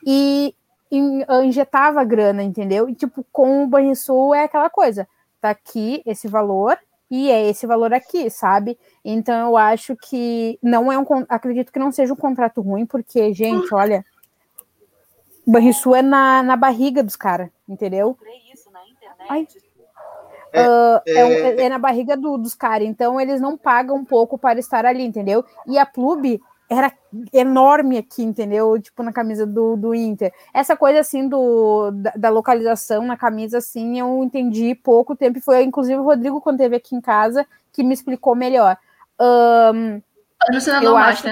e, 0.05 0.53
injetava 1.43 2.03
grana, 2.03 2.43
entendeu? 2.43 2.89
E, 2.89 2.95
tipo, 2.95 3.25
com 3.31 3.63
o 3.63 3.67
Banrisul 3.67 4.35
é 4.35 4.43
aquela 4.43 4.69
coisa, 4.69 5.07
tá 5.39 5.49
aqui 5.49 6.01
esse 6.05 6.27
valor 6.27 6.77
e 7.09 7.29
é 7.29 7.49
esse 7.49 7.65
valor 7.65 7.93
aqui, 7.93 8.29
sabe? 8.29 8.77
Então 9.03 9.49
eu 9.49 9.57
acho 9.57 9.95
que 9.95 10.59
não 10.61 10.91
é 10.91 10.97
um, 10.97 11.05
acredito 11.29 11.71
que 11.71 11.79
não 11.79 11.91
seja 11.91 12.13
um 12.13 12.17
contrato 12.17 12.61
ruim, 12.61 12.85
porque, 12.85 13.33
gente, 13.33 13.73
olha, 13.73 14.05
Banrisul 15.47 15.95
é 15.95 16.01
na, 16.01 16.43
na 16.43 16.55
barriga 16.55 17.03
dos 17.03 17.15
caras, 17.15 17.49
entendeu? 17.67 18.17
Ai. 19.29 19.47
É, 20.53 20.67
uh, 20.67 21.01
é, 21.07 21.13
é, 21.13 21.61
é, 21.63 21.69
na 21.69 21.77
barriga 21.77 22.17
do, 22.17 22.37
dos 22.37 22.53
caras, 22.53 22.85
então 22.85 23.19
eles 23.21 23.39
não 23.39 23.57
pagam 23.57 23.95
um 23.95 24.03
pouco 24.03 24.37
para 24.37 24.59
estar 24.59 24.85
ali, 24.85 25.03
entendeu? 25.03 25.45
E 25.65 25.77
a 25.77 25.85
clube 25.85 26.41
era 26.69 26.91
enorme 27.33 27.97
aqui, 27.97 28.23
entendeu? 28.23 28.79
Tipo, 28.79 29.03
na 29.03 29.11
camisa 29.11 29.45
do, 29.45 29.75
do 29.75 29.93
Inter. 29.93 30.33
Essa 30.53 30.75
coisa, 30.75 31.01
assim, 31.01 31.27
do, 31.27 31.91
da, 31.91 32.13
da 32.15 32.29
localização 32.29 33.05
na 33.05 33.17
camisa, 33.17 33.57
assim, 33.57 33.99
eu 33.99 34.23
entendi 34.23 34.73
pouco 34.75 35.15
tempo, 35.15 35.37
e 35.37 35.41
foi, 35.41 35.63
inclusive, 35.63 35.99
o 35.99 36.03
Rodrigo, 36.03 36.39
quando 36.39 36.59
teve 36.59 36.77
aqui 36.77 36.95
em 36.95 37.01
casa, 37.01 37.45
que 37.73 37.83
me 37.83 37.93
explicou 37.93 38.35
melhor. 38.35 38.77
Um, 39.19 40.01
eu 40.81 40.97
acho, 40.97 41.27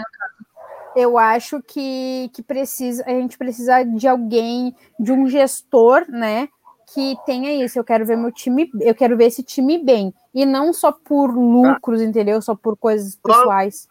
eu 0.95 1.17
acho 1.17 1.61
que, 1.61 2.29
que 2.33 2.43
precisa, 2.43 3.03
a 3.05 3.11
gente 3.11 3.37
precisa 3.37 3.83
de 3.83 4.07
alguém, 4.07 4.75
de 4.99 5.11
um 5.11 5.27
gestor, 5.27 6.05
né, 6.09 6.49
que 6.93 7.15
tenha 7.25 7.63
isso. 7.63 7.77
Eu 7.79 7.83
quero 7.83 8.05
ver 8.05 8.17
meu 8.17 8.31
time, 8.31 8.69
eu 8.81 8.95
quero 8.95 9.15
ver 9.15 9.25
esse 9.25 9.43
time 9.43 9.77
bem. 9.77 10.13
E 10.33 10.45
não 10.45 10.73
só 10.73 10.91
por 10.91 11.31
lucros, 11.31 12.01
entendeu? 12.01 12.41
Só 12.41 12.55
por 12.55 12.77
coisas 12.77 13.15
pessoais. 13.15 13.87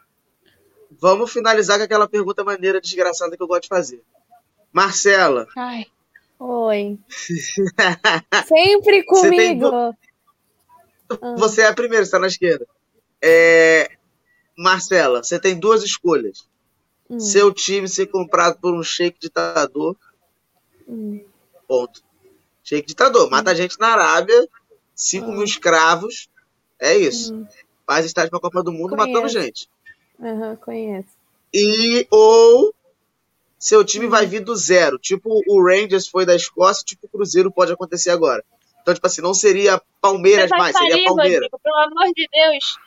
Vamos 1.00 1.32
finalizar 1.32 1.78
com 1.78 1.84
aquela 1.84 2.08
pergunta 2.08 2.42
maneira 2.42 2.80
desgraçada 2.80 3.36
que 3.36 3.42
eu 3.42 3.46
gosto 3.46 3.62
de 3.62 3.68
fazer. 3.68 4.02
Marcela. 4.72 5.46
Ai. 5.56 5.86
Oi. 6.38 6.98
Sempre 8.46 9.04
comigo. 9.04 9.70
Você, 9.70 11.18
ah. 11.20 11.34
você, 11.36 11.62
é 11.62 11.66
a 11.68 11.74
primeira, 11.74 12.04
está 12.04 12.18
na 12.18 12.26
esquerda. 12.26 12.66
É... 13.22 13.90
Marcela, 14.56 15.22
você 15.22 15.38
tem 15.38 15.58
duas 15.58 15.82
escolhas. 15.82 16.48
Hum. 17.08 17.20
Seu 17.20 17.52
time 17.52 17.88
ser 17.88 18.06
comprado 18.06 18.58
por 18.60 18.74
um 18.74 18.82
shake 18.82 19.18
ditador. 19.20 19.96
Hum. 20.86 21.24
Ponto. 21.66 22.07
Sheik 22.69 22.86
ditador, 22.86 23.31
mata 23.31 23.51
a 23.51 23.55
gente 23.55 23.81
na 23.81 23.89
Arábia, 23.89 24.47
5 24.95 25.32
mil 25.32 25.43
escravos, 25.43 26.28
é 26.78 26.95
isso. 26.99 27.32
Uhum. 27.32 27.47
Faz 27.86 28.05
estágio 28.05 28.31
pra 28.31 28.39
Copa 28.39 28.62
do 28.62 28.70
Mundo 28.70 28.90
conheço. 28.95 29.09
matando 29.09 29.28
gente. 29.28 29.70
Aham, 30.20 30.51
uhum, 30.51 30.57
conheço. 30.57 31.09
E, 31.55 32.07
ou 32.11 32.74
seu 33.59 33.82
time 33.82 34.07
vai 34.07 34.27
vir 34.27 34.40
do 34.40 34.55
zero, 34.55 34.99
tipo 34.99 35.43
o 35.49 35.65
Rangers 35.65 36.09
foi 36.09 36.27
da 36.27 36.36
Escócia, 36.36 36.85
tipo 36.85 37.07
o 37.07 37.09
Cruzeiro 37.09 37.51
pode 37.51 37.73
acontecer 37.73 38.11
agora. 38.11 38.45
Então, 38.82 38.93
tipo 38.93 39.07
assim, 39.07 39.23
não 39.23 39.32
seria 39.32 39.81
Palmeiras 39.99 40.51
mais, 40.51 40.77
seria 40.77 41.07
Palmeiras. 41.07 41.49
pelo 41.62 41.77
amor 41.77 42.12
de 42.15 42.28
Deus. 42.31 42.78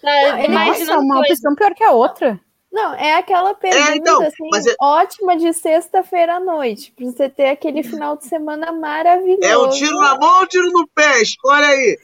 Tá 0.00 0.10
é 0.10 0.96
uma 0.96 1.20
opção 1.20 1.54
pior 1.54 1.74
que 1.74 1.84
a 1.84 1.92
outra. 1.92 2.40
Não, 2.72 2.94
é 2.94 3.16
aquela 3.16 3.52
pergunta 3.52 3.92
é, 3.92 3.96
então, 3.96 4.22
assim, 4.22 4.70
é... 4.70 4.76
ótima 4.80 5.36
de 5.36 5.52
sexta-feira 5.52 6.36
à 6.36 6.40
noite, 6.40 6.90
para 6.96 7.04
você 7.04 7.28
ter 7.28 7.50
aquele 7.50 7.82
final 7.82 8.16
de 8.16 8.24
semana 8.26 8.72
maravilhoso. 8.72 9.44
É 9.44 9.58
um 9.58 9.68
tiro 9.68 9.94
na 10.00 10.16
mão 10.16 10.38
ou 10.38 10.42
um 10.42 10.46
tiro 10.46 10.70
no 10.72 10.88
pé? 10.88 11.20
Escolhe 11.20 11.66
aí. 11.66 11.98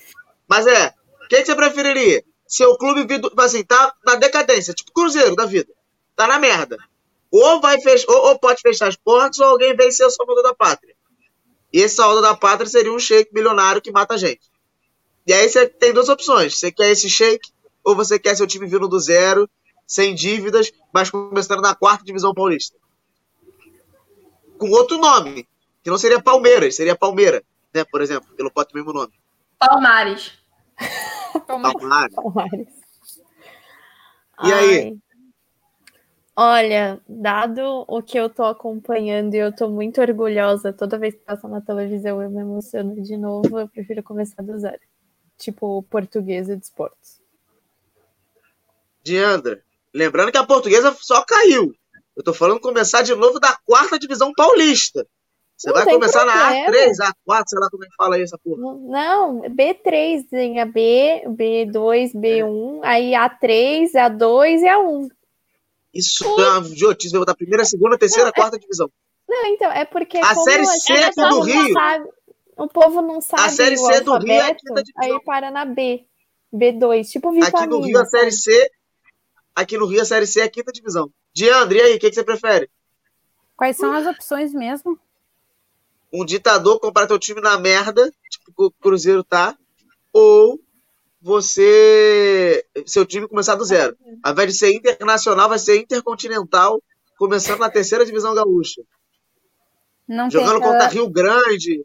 Mas 0.47 0.66
é, 0.66 0.95
o 1.24 1.28
que, 1.28 1.36
que, 1.36 1.47
você 1.47 1.55
preferiria? 1.55 2.23
Seu 2.47 2.77
clube 2.77 3.07
assim, 3.39 3.65
tá 3.65 3.95
na 4.05 4.16
decadência, 4.16 4.74
tipo 4.74 4.93
Cruzeiro 4.93 5.35
da 5.35 5.47
vida. 5.47 5.73
Tá 6.15 6.27
na 6.27 6.39
merda. 6.39 6.77
Ou 7.31 7.62
vai 7.62 7.81
fechar, 7.81 8.11
ou, 8.11 8.27
ou, 8.27 8.39
pode 8.39 8.61
fechar 8.61 8.89
as 8.89 8.97
portas, 8.97 9.39
ou 9.39 9.47
alguém 9.47 9.74
vem 9.74 9.90
ser 9.90 10.05
o 10.05 10.11
salvador 10.11 10.43
da 10.43 10.55
pátria. 10.55 10.95
E 11.73 11.81
esse 11.81 11.97
salvador 11.97 12.23
da 12.23 12.36
pátria 12.36 12.69
seria 12.69 12.93
um 12.93 12.99
shake 12.99 13.32
milionário 13.32 13.81
que 13.81 13.90
mata 13.90 14.15
a 14.15 14.19
gente. 14.19 14.43
E 15.27 15.32
aí 15.32 15.49
você 15.49 15.66
tem 15.66 15.95
duas 15.95 16.11
opções. 16.11 16.59
Você 16.59 16.70
quer 16.70 16.90
esse 16.90 17.09
shake, 17.09 17.51
ou 17.82 17.97
você 17.97 18.19
quer 18.19 18.36
seu 18.36 18.47
time 18.47 18.66
vindo 18.66 18.86
do 18.86 19.01
zero 19.01 19.49
sem 19.89 20.15
dívidas, 20.15 20.70
mas 20.93 21.10
começando 21.10 21.62
na 21.62 21.74
quarta 21.74 22.05
divisão 22.05 22.35
paulista. 22.35 22.77
Com 24.59 24.69
outro 24.70 24.98
nome, 24.98 25.48
que 25.82 25.89
não 25.89 25.97
seria 25.97 26.23
Palmeiras, 26.23 26.77
seria 26.77 26.94
Palmeira, 26.94 27.43
né? 27.73 27.85
Por 27.85 28.02
exemplo, 28.02 28.28
pelo 28.36 28.51
pote 28.51 28.74
mesmo 28.74 28.93
nome. 28.93 29.12
Palmares. 29.59 30.39
Palmares. 31.47 32.15
Palmares. 32.15 32.69
E 34.44 34.52
aí? 34.52 34.98
Olha, 36.36 37.01
dado 37.09 37.85
o 37.89 38.01
que 38.01 38.16
eu 38.16 38.28
tô 38.31 38.44
acompanhando 38.44 39.35
e 39.35 39.39
eu 39.39 39.52
tô 39.52 39.69
muito 39.69 40.01
orgulhosa, 40.01 40.73
toda 40.73 40.98
vez 40.98 41.15
que 41.15 41.23
passa 41.23 41.48
na 41.48 41.60
televisão 41.60 42.23
eu 42.23 42.31
me 42.31 42.40
emociono 42.40 43.02
de 43.02 43.16
novo, 43.16 43.59
eu 43.59 43.69
prefiro 43.69 44.05
começar 44.05 44.43
do 44.43 44.56
zero. 44.56 44.81
Tipo, 45.36 45.82
portuguesa 45.85 46.56
de 46.56 46.65
esportes. 46.65 47.20
Diandra. 49.02 49.65
Lembrando 49.94 50.32
que 50.32 50.39
a 50.39 50.47
portuguesa 50.47 50.97
só 51.01 51.24
caiu. 51.24 51.73
Eu 52.16 52.23
tô 52.23 52.35
falando 52.35 52.60
começar 52.60 53.02
de 53.02 53.15
novo 53.15 53.39
da 53.39 53.56
quarta 53.65 53.98
divisão 53.98 54.32
paulista. 54.35 55.06
Você 55.56 55.69
não 55.69 55.74
vai 55.74 55.85
começar 55.86 56.24
problema. 56.24 56.51
na 56.51 56.70
A3, 56.70 56.90
A4, 57.27 57.44
sei 57.47 57.59
lá 57.59 57.69
como 57.70 57.85
é 57.85 57.89
que 57.89 57.94
fala 57.97 58.15
aí 58.15 58.23
essa 58.23 58.39
porra. 58.39 58.60
Não, 58.62 59.40
B3, 59.43 60.28
tem 60.31 60.60
a 60.60 60.66
B, 60.66 61.24
B2, 61.27 62.12
B1, 62.15 62.81
é. 62.85 62.86
aí 62.86 63.10
A3, 63.12 63.90
A2 63.93 64.60
e 64.60 64.66
A1. 64.66 65.09
Isso 65.93 66.24
é 66.24 66.59
uma 66.59 66.66
idiotice, 66.69 67.10
vai 67.10 67.20
botar 67.20 67.35
primeira, 67.35 67.65
segunda, 67.65 67.98
terceira, 67.98 68.27
não, 68.27 68.31
é 68.31 68.32
quarta 68.32 68.56
é... 68.56 68.60
divisão. 68.60 68.89
Não, 69.28 69.47
então, 69.47 69.73
é 69.73 69.85
porque. 69.85 70.19
A 70.19 70.35
série 70.35 70.65
C 70.65 70.93
é 70.93 71.10
do 71.10 71.40
Rio. 71.40 71.73
Sabe, 71.73 72.09
o 72.56 72.69
povo 72.69 73.02
não 73.02 73.20
sabe. 73.20 73.43
A 73.43 73.48
série 73.48 73.77
C 73.77 74.01
do 74.01 74.16
Rio 74.16 74.32
é 74.32 74.51
a 74.51 74.55
quinta 74.55 74.82
divisão. 74.82 75.16
Aí 75.16 75.24
para 75.24 75.51
na 75.51 75.65
B. 75.65 76.05
B2, 76.55 77.09
tipo 77.09 77.32
vitamina. 77.32 77.59
Aqui 77.59 77.66
no 77.66 77.81
Rio, 77.81 78.01
a 78.01 78.06
série 78.06 78.32
C 78.32 78.70
Aqui 79.59 79.77
no 79.77 79.87
Rio, 79.87 80.01
a 80.01 80.05
Série 80.05 80.25
C 80.25 80.41
é 80.41 80.45
a 80.45 80.49
quinta 80.49 80.71
divisão. 80.71 81.11
Diandre, 81.33 81.79
e 81.79 81.83
aí, 81.83 81.97
o 81.97 81.99
que, 81.99 82.09
que, 82.09 82.15
você 82.15 82.23
prefere? 82.23 82.71
Quais 83.57 83.77
são 83.77 83.93
as 83.93 84.07
opções 84.07 84.55
mesmo? 84.55 84.97
Um 86.13 86.25
ditador 86.25 86.79
comprar 86.79 87.09
teu 87.09 87.19
time 87.19 87.41
na 87.41 87.59
merda, 87.59 88.09
tipo 88.31 88.67
o 88.67 88.71
Cruzeiro 88.71 89.25
tá, 89.25 89.59
ou 90.13 90.61
você 91.21 92.65
seu 92.87 93.05
time 93.05 93.27
começar 93.27 93.57
do 93.57 93.65
zero. 93.65 93.97
Ao 94.23 94.31
invés 94.31 94.53
de 94.53 94.59
ser 94.61 94.73
internacional, 94.73 95.49
vai 95.49 95.59
ser 95.59 95.77
intercontinental, 95.77 96.81
começando 97.19 97.59
na 97.59 97.69
terceira 97.69 98.07
divisão 98.07 98.37
gaúcha. 98.37 98.81
Não 100.07 100.31
Jogando 100.31 100.61
tem, 100.61 100.71
contra 100.71 100.87
uh... 100.87 100.91
Rio 100.93 101.11
Grande. 101.11 101.85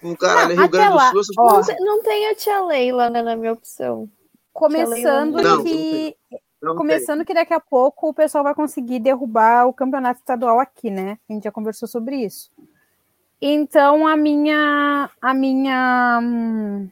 Com 0.00 0.16
caralho, 0.16 0.56
não, 0.56 0.62
Rio 0.64 0.72
Grande 0.72 0.96
lá, 0.96 1.12
do 1.12 1.22
Sul. 1.22 1.34
Ó, 1.38 1.62
não 1.78 2.02
tem 2.02 2.26
a 2.26 2.34
tia 2.34 2.60
Leila 2.64 3.08
né, 3.10 3.22
na 3.22 3.36
minha 3.36 3.52
opção. 3.52 4.10
Começando 4.52 5.40
não, 5.40 5.62
que 5.62 6.16
não 6.28 6.47
Começando 6.60 7.18
tem. 7.18 7.26
que 7.26 7.34
daqui 7.34 7.54
a 7.54 7.60
pouco 7.60 8.08
o 8.08 8.14
pessoal 8.14 8.42
vai 8.42 8.54
conseguir 8.54 8.98
derrubar 8.98 9.66
o 9.66 9.72
campeonato 9.72 10.20
estadual 10.20 10.58
aqui, 10.58 10.90
né? 10.90 11.18
A 11.28 11.32
gente 11.32 11.44
já 11.44 11.52
conversou 11.52 11.86
sobre 11.88 12.16
isso. 12.16 12.50
Então 13.40 14.06
a 14.06 14.16
minha 14.16 15.08
a 15.22 15.32
minha 15.32 16.18
hum, 16.20 16.88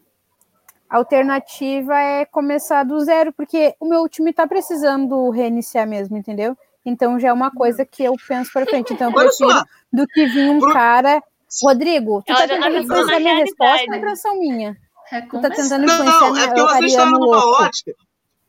alternativa 0.88 1.98
é 1.98 2.24
começar 2.24 2.84
do 2.84 3.00
zero, 3.00 3.32
porque 3.32 3.74
o 3.80 3.88
meu 3.88 4.08
time 4.08 4.32
tá 4.32 4.46
precisando 4.46 5.30
reiniciar 5.30 5.86
mesmo, 5.86 6.16
entendeu? 6.16 6.56
Então 6.84 7.18
já 7.18 7.28
é 7.28 7.32
uma 7.32 7.50
coisa 7.50 7.84
que 7.84 8.04
eu 8.04 8.14
penso 8.28 8.52
para 8.52 8.66
frente. 8.66 8.92
Então 8.92 9.08
eu 9.08 9.14
prefiro 9.14 9.64
do 9.92 10.06
que 10.06 10.26
vir 10.26 10.48
um 10.48 10.60
cara. 10.72 11.20
Rodrigo, 11.62 12.22
tu 12.24 12.34
tá 12.34 12.46
tentando 12.46 12.76
influenciar 12.76 13.18
minha 13.18 13.34
resposta 13.36 13.84
ou 13.88 13.94
é 13.94 13.98
impressão 13.98 14.38
minha? 14.38 14.76
É 15.12 15.20
tu 15.22 15.40
tá 15.40 15.50
tentando 15.50 15.84
influenciar 15.84 16.20
não, 16.20 16.32
não, 16.32 16.38
é 16.38 16.46
porque 16.46 16.60
vocês 16.62 16.84
estão 16.92 17.10
numa 17.10 17.62
ótica 17.62 17.92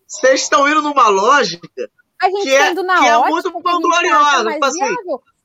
vocês 0.08 0.42
estão 0.42 0.68
indo 0.68 0.82
numa 0.82 1.10
lógica 1.10 1.68
a 2.22 2.30
gente 2.30 2.44
que, 2.44 2.58
tá 2.58 2.66
é, 2.66 2.72
indo 2.72 2.84
na 2.84 3.00
que 3.00 3.06
é 3.06 3.18
muito 3.30 3.52
vangloriosa. 3.62 4.52
Tipo 4.52 4.66
assim, 4.66 4.96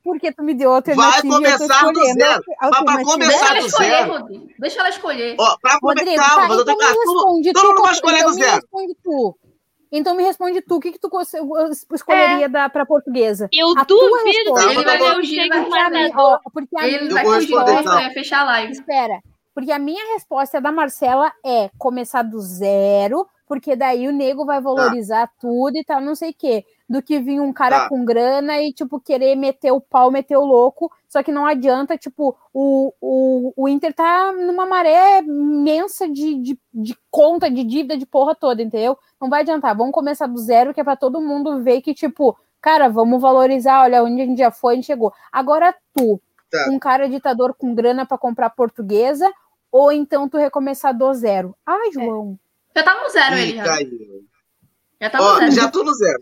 porque 0.03 0.33
tu 0.33 0.43
me 0.43 0.55
deu 0.55 0.75
a 0.75 0.81
Vai 0.81 1.23
começar 1.23 1.93
do 1.93 2.05
zero. 2.05 2.43
Mas 2.61 2.85
pra 2.85 3.05
começar 3.05 3.29
Deixa 3.29 3.47
ela 3.53 3.61
do 3.61 3.67
escolher, 3.67 3.89
zero. 3.91 4.13
Rodrigo. 4.13 4.49
Deixa 4.59 4.81
ela 4.81 4.89
escolher. 4.89 5.37
Ó, 5.39 5.57
pra 5.61 5.79
Rodrigo, 5.83 6.11
começar, 6.11 6.35
tá, 6.35 6.49
mas 6.49 6.57
eu 6.57 6.63
então 6.63 6.65
tenho 6.65 6.79
me 6.79 6.85
que. 6.85 6.99
Responde. 6.99 7.53
todo 7.53 7.67
mundo 7.67 7.77
tu, 7.77 7.83
vai 7.83 7.93
escolher 7.93 8.17
então 8.19 8.31
do 8.31 8.37
me 8.37 8.43
zero. 8.43 8.55
responde 8.57 8.97
tu. 9.05 9.39
Então 9.93 10.17
me 10.17 10.23
responde 10.25 10.63
tu. 10.63 10.75
O 10.77 10.81
que, 10.81 10.93
que 10.93 10.99
tu 10.99 11.09
escolheria 11.95 12.49
da, 12.49 12.69
pra 12.69 12.87
portuguesa? 12.87 13.49
Eu 13.53 13.69
A 13.77 13.85
tua 13.85 14.01
duvido 14.01 14.55
resposta. 14.55 14.69
que 14.69 14.75
Ele 14.75 14.85
vai 14.85 14.99
ver 14.99 15.19
o 15.19 15.23
giro 15.23 15.43
shake 15.43 15.71
vai 15.71 16.11
Porque 16.53 16.79
a 16.79 16.89
Ele 16.89 16.99
minha 17.09 17.15
vai 17.15 17.41
responder, 17.41 17.81
então. 17.81 18.11
fechar 18.13 18.41
a 18.41 18.45
live. 18.45 18.73
Espera. 18.73 19.21
Porque 19.55 19.71
a 19.71 19.79
minha 19.79 20.15
resposta 20.15 20.61
da 20.61 20.73
Marcela 20.73 21.31
é 21.45 21.71
começar 21.79 22.23
do 22.23 22.41
zero, 22.41 23.27
porque 23.53 23.77
daí 23.77 24.09
o 24.09 24.13
nego 24.13 24.47
vai 24.47 24.63
valorizar 24.63 25.31
tudo 25.39 25.77
e 25.77 25.85
tal, 25.85 26.01
não 26.01 26.15
sei 26.15 26.31
o 26.31 26.35
quê. 26.35 26.65
Do 26.89 27.03
que 27.03 27.19
vir 27.21 27.39
um 27.39 27.53
cara 27.53 27.81
Tá. 27.81 27.89
com 27.91 28.03
grana 28.03 28.59
e, 28.63 28.73
tipo, 28.73 28.99
querer 28.99 29.37
meter 29.37 29.73
o 29.73 29.81
pau, 29.81 30.11
meter 30.11 30.39
o 30.39 30.45
louco. 30.45 30.91
Só 31.07 31.23
que 31.23 31.31
não 31.31 31.45
adianta, 31.45 31.99
tipo, 31.99 32.35
o, 32.55 32.95
o, 32.99 33.53
o 33.55 33.69
Inter 33.69 33.93
tá 33.93 34.33
numa 34.33 34.65
maré 34.65 35.19
imensa 35.21 36.09
de, 36.09 36.35
de, 36.37 36.59
de 36.73 36.97
conta, 37.11 37.51
de 37.51 37.63
dívida, 37.63 37.95
de 37.95 38.07
porra 38.07 38.35
toda, 38.35 38.63
entendeu? 38.63 38.97
Não 39.21 39.29
vai 39.29 39.43
adiantar. 39.43 39.77
Vamos 39.77 39.93
começar 39.93 40.27
do 40.27 40.39
zero, 40.39 40.73
que 40.73 40.81
é 40.81 40.85
pra 40.85 40.97
todo 40.97 41.21
mundo 41.21 41.63
ver 41.63 41.83
que, 41.83 41.93
tipo, 41.93 42.35
cara, 42.59 42.89
vamos 42.89 43.21
valorizar, 43.21 43.83
olha, 43.83 44.03
onde 44.03 44.23
a 44.23 44.25
gente 44.25 44.39
já 44.39 44.51
foi, 44.51 44.73
a 44.73 44.77
gente 44.77 44.87
chegou. 44.87 45.13
Agora 45.31 45.75
tu, 45.95 46.19
Tá. 46.51 46.69
um 46.71 46.79
cara 46.79 47.07
ditador 47.07 47.55
com 47.55 47.75
grana 47.75 48.07
pra 48.07 48.17
comprar 48.17 48.49
portuguesa, 48.51 49.31
ou 49.71 49.93
então 49.93 50.27
tu 50.29 50.39
recomeçar 50.39 50.97
do 50.97 51.13
zero. 51.15 51.55
Ai, 51.67 51.91
João. 51.93 52.39
Já 52.77 52.83
tá 52.83 53.03
no 53.03 53.09
zero 53.11 53.37
ele 53.37 53.53
Ih, 53.53 53.57
já. 53.57 53.65
caiu. 53.65 53.91
Já 55.01 55.11
tá 55.11 55.19
no 55.19 55.39
zero. 55.39 55.53
já 55.53 55.71
tô 55.71 55.83
no 55.85 55.95
zero. 55.95 56.19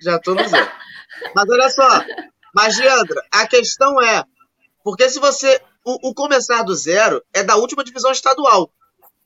Já 0.00 0.18
tô 0.18 0.34
no 0.34 0.48
zero. 0.48 0.70
Mas 1.34 1.50
olha 1.50 1.70
só, 1.70 1.88
mas 2.54 2.78
Leandra, 2.78 3.22
a 3.32 3.46
questão 3.46 4.00
é, 4.02 4.24
porque 4.84 5.08
se 5.08 5.18
você. 5.20 5.60
O, 5.84 6.10
o 6.10 6.14
começar 6.14 6.62
do 6.62 6.74
zero 6.76 7.20
é 7.34 7.42
da 7.42 7.56
última 7.56 7.82
divisão 7.82 8.12
estadual. 8.12 8.70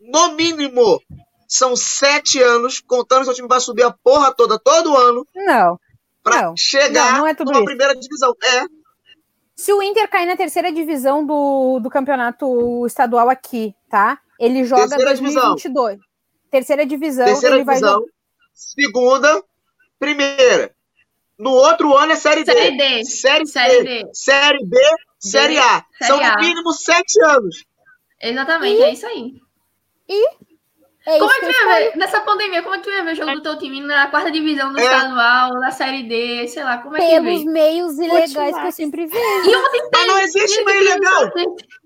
No 0.00 0.32
mínimo, 0.32 0.98
são 1.46 1.76
sete 1.76 2.40
anos, 2.42 2.80
contando 2.80 3.18
que 3.20 3.24
seu 3.26 3.34
time 3.34 3.46
vai 3.48 3.60
subir 3.60 3.82
a 3.82 3.90
porra 3.92 4.32
toda 4.34 4.58
todo 4.58 4.96
ano 4.96 5.26
Não. 5.34 5.78
pra 6.22 6.42
Não, 6.44 6.54
chegar 6.56 7.12
não, 7.12 7.18
não 7.20 7.26
é 7.26 7.34
tudo 7.34 7.48
numa 7.48 7.58
isso. 7.58 7.64
primeira 7.66 7.94
divisão. 7.94 8.32
É, 8.42 8.64
Se 9.54 9.70
o 9.70 9.82
Inter 9.82 10.08
cair 10.08 10.24
na 10.24 10.34
terceira 10.36 10.72
divisão 10.72 11.26
do, 11.26 11.78
do 11.78 11.90
campeonato 11.90 12.86
estadual 12.86 13.28
aqui, 13.28 13.74
tá? 13.90 14.18
Ele 14.40 14.64
joga 14.64 14.88
Terceira 14.88 15.10
2022. 15.14 15.98
Terceira 16.56 16.86
divisão, 16.86 17.26
terceira 17.26 17.56
ele 17.56 17.64
vai 17.64 17.74
divisão, 17.74 18.00
jogar. 18.00 18.12
segunda, 18.54 19.44
primeira. 19.98 20.74
No 21.38 21.50
outro 21.50 21.94
ano 21.94 22.12
é 22.12 22.16
Série 22.16 22.44
D. 22.44 22.52
Série 22.52 22.76
D. 22.76 23.04
Série, 23.04 23.46
Série 23.46 23.76
C, 23.76 23.84
D. 23.84 24.10
Série 24.14 24.64
B, 24.64 24.76
Série 25.18 25.58
A. 25.58 25.84
Série 25.98 26.08
São 26.08 26.16
no 26.16 26.40
mínimo 26.40 26.72
sete 26.72 27.22
anos. 27.24 27.64
Exatamente, 28.22 28.82
é 28.82 28.92
isso 28.92 29.06
aí. 29.06 29.34
É 31.06 31.18
Como 31.20 31.30
isso 31.30 31.36
é 31.36 31.40
que 31.40 31.46
que 31.46 31.52
tu 31.52 31.58
eu 31.62 31.68
ia 31.68 31.72
escolhi. 31.78 31.90
ver, 31.92 31.98
nessa 31.98 32.20
pandemia, 32.20 32.62
como 32.62 32.74
é 32.74 32.78
que 32.78 32.84
tu 32.84 32.90
ia 32.90 33.04
ver 33.04 33.12
o 33.12 33.14
jogo 33.14 33.32
do 33.32 33.42
teu 33.42 33.58
time 33.58 33.80
na 33.80 34.08
quarta 34.08 34.28
divisão 34.30 34.72
do 34.72 34.78
É. 34.80 34.82
estadual, 34.82 35.52
na 35.60 35.70
série 35.70 36.02
D, 36.02 36.48
sei 36.48 36.64
lá, 36.64 36.78
como 36.78 36.96
é 36.96 37.00
que 37.00 37.06
Pelos 37.06 37.44
vê? 37.44 37.50
meios 37.50 37.98
ilegais 37.98 38.58
que 38.58 38.66
eu 38.66 38.72
sempre 38.72 39.06
vejo. 39.06 39.48
E 39.48 39.52
eu 39.52 39.62
tentei. 39.70 39.88
Mas 39.92 40.06
não 40.08 40.18
existe 40.18 40.64
meio 40.64 40.84
legal. 40.84 41.30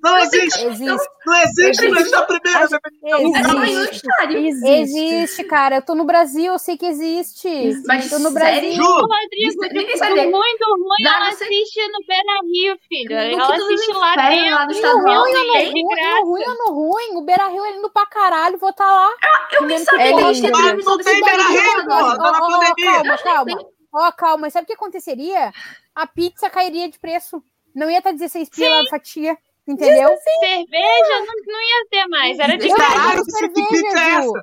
Não 0.02 0.18
existe. 0.18 0.64
Existe. 0.64 1.08
Não 1.26 1.34
existe, 1.36 1.60
Existe. 1.68 1.88
não 1.90 1.98
existe 1.98 2.14
a 2.16 2.22
primeira. 2.22 2.68
É 3.04 3.22
Existe. 3.62 3.96
estádio. 3.96 4.38
Existe, 4.38 5.44
cara. 5.44 5.76
Eu 5.76 5.82
tô 5.82 5.94
no 5.94 6.04
Brasil, 6.04 6.52
eu 6.52 6.58
sei 6.58 6.78
que 6.78 6.86
existe. 6.86 7.48
Mas 7.86 8.08
tô 8.08 8.18
no 8.18 8.30
sério? 8.30 8.60
Brasil. 8.60 8.72
Ju, 8.72 8.82
Ô, 8.82 9.00
Rodrigo, 9.02 9.62
Ninguém 9.70 9.92
do 9.92 9.98
sabe. 9.98 10.20
ruim, 10.30 10.54
ela 11.06 11.28
assiste 11.28 11.80
no 11.92 12.06
Beira 12.06 12.40
Rio, 12.50 12.78
filho. 12.88 13.10
No 13.36 13.42
Ela 13.44 13.54
assiste 13.54 13.92
lá 13.92 14.12
inferno, 14.14 14.50
lá 14.54 14.60
no 14.62 14.66
dentro. 14.68 14.72
estadual, 14.72 15.04
No 15.04 15.20
ruim 15.20 15.36
ou 15.36 15.44
no 15.44 15.52
ruim, 15.52 15.72
no 16.20 16.24
ruim 16.24 16.44
no 16.58 16.72
ruim, 16.74 17.16
o 17.16 17.22
Beira 17.22 17.48
Rio 17.48 17.64
é 17.64 17.72
lindo 17.72 17.90
pra 17.90 18.06
caralho, 18.06 18.56
vou 18.58 18.70
estar 18.70 18.90
lá. 18.90 19.09
Eu 19.52 19.62
nem 19.62 19.78
sabia 19.78 20.16
que 20.16 20.32
tinham 20.34 20.52
Mas 20.52 20.84
não 20.84 20.98
tem 20.98 21.20
Beira 21.22 21.42
Rio, 21.48 21.84
porra. 21.86 22.16
Tá 22.18 22.32
na 22.32 22.38
pandemia. 22.38 22.92
Calma, 22.94 23.18
calma. 23.18 23.68
Ó, 23.92 24.12
calma. 24.12 24.50
Sabe 24.50 24.64
o 24.64 24.66
que 24.66 24.72
aconteceria? 24.74 25.52
A 25.94 26.06
pizza 26.06 26.48
cairia 26.48 26.88
de 26.88 26.98
preço. 26.98 27.42
Não 27.74 27.90
ia 27.90 27.98
estar 27.98 28.12
16 28.12 28.48
pila 28.48 28.80
a 28.82 28.86
fatia, 28.88 29.36
entendeu? 29.66 30.08
Cerveja 30.40 31.20
não, 31.20 31.34
não 31.46 31.60
ia 31.60 31.86
ter 31.90 32.06
mais, 32.08 32.38
era 32.38 32.56
de. 32.58 32.68
Caralho, 32.68 33.24
que 33.24 33.30
cerveja, 33.30 33.68
pizza 33.68 33.98
é 33.98 34.14
essa? 34.14 34.42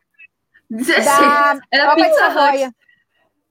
16. 0.69 1.05
Da 1.05 1.59
Era 1.71 1.93
Oca 1.93 1.95
Pizza. 2.03 2.27
Hut. 2.29 2.75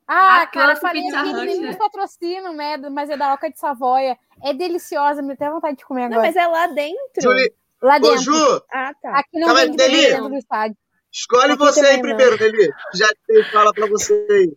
Ah, 0.09 0.43
A 0.43 0.47
cara, 0.47 0.73
eu 0.73 0.77
falei 0.77 1.03
eles 1.03 1.59
né? 1.59 1.67
nos 1.69 1.77
patrocinam, 1.77 2.53
né? 2.55 2.77
Mas 2.91 3.11
é 3.11 3.17
da 3.17 3.35
Oca 3.35 3.51
de 3.51 3.59
Savoia. 3.59 4.17
É 4.43 4.55
deliciosa, 4.55 5.21
me 5.21 5.37
tem 5.37 5.51
vontade 5.51 5.77
de 5.79 5.85
comer 5.85 6.09
Não, 6.09 6.19
agora. 6.19 6.27
mas 6.29 6.37
é 6.37 6.47
lá 6.47 6.67
dentro. 6.69 7.21
Juli, 7.23 7.53
Lá 7.83 7.97
ô, 7.97 8.01
dentro. 8.01 8.19
Ju, 8.23 8.63
Ah, 8.73 8.93
tá. 9.03 9.19
Aqui 9.19 9.39
não 9.39 9.49
Calma 9.49 9.61
vende 9.63 9.77
dentro 9.77 10.29
do 10.29 10.37
estádio. 10.37 10.77
Escolhe 11.17 11.53
Aqui 11.53 11.59
você 11.59 11.87
aí 11.87 11.95
não. 11.97 12.03
primeiro, 12.03 12.39
Deli. 12.39 12.71
Já 12.95 13.07
que 13.09 13.15
ele 13.33 13.45
fala 13.45 13.73
pra 13.73 13.87
você 13.87 14.27
aí. 14.31 14.53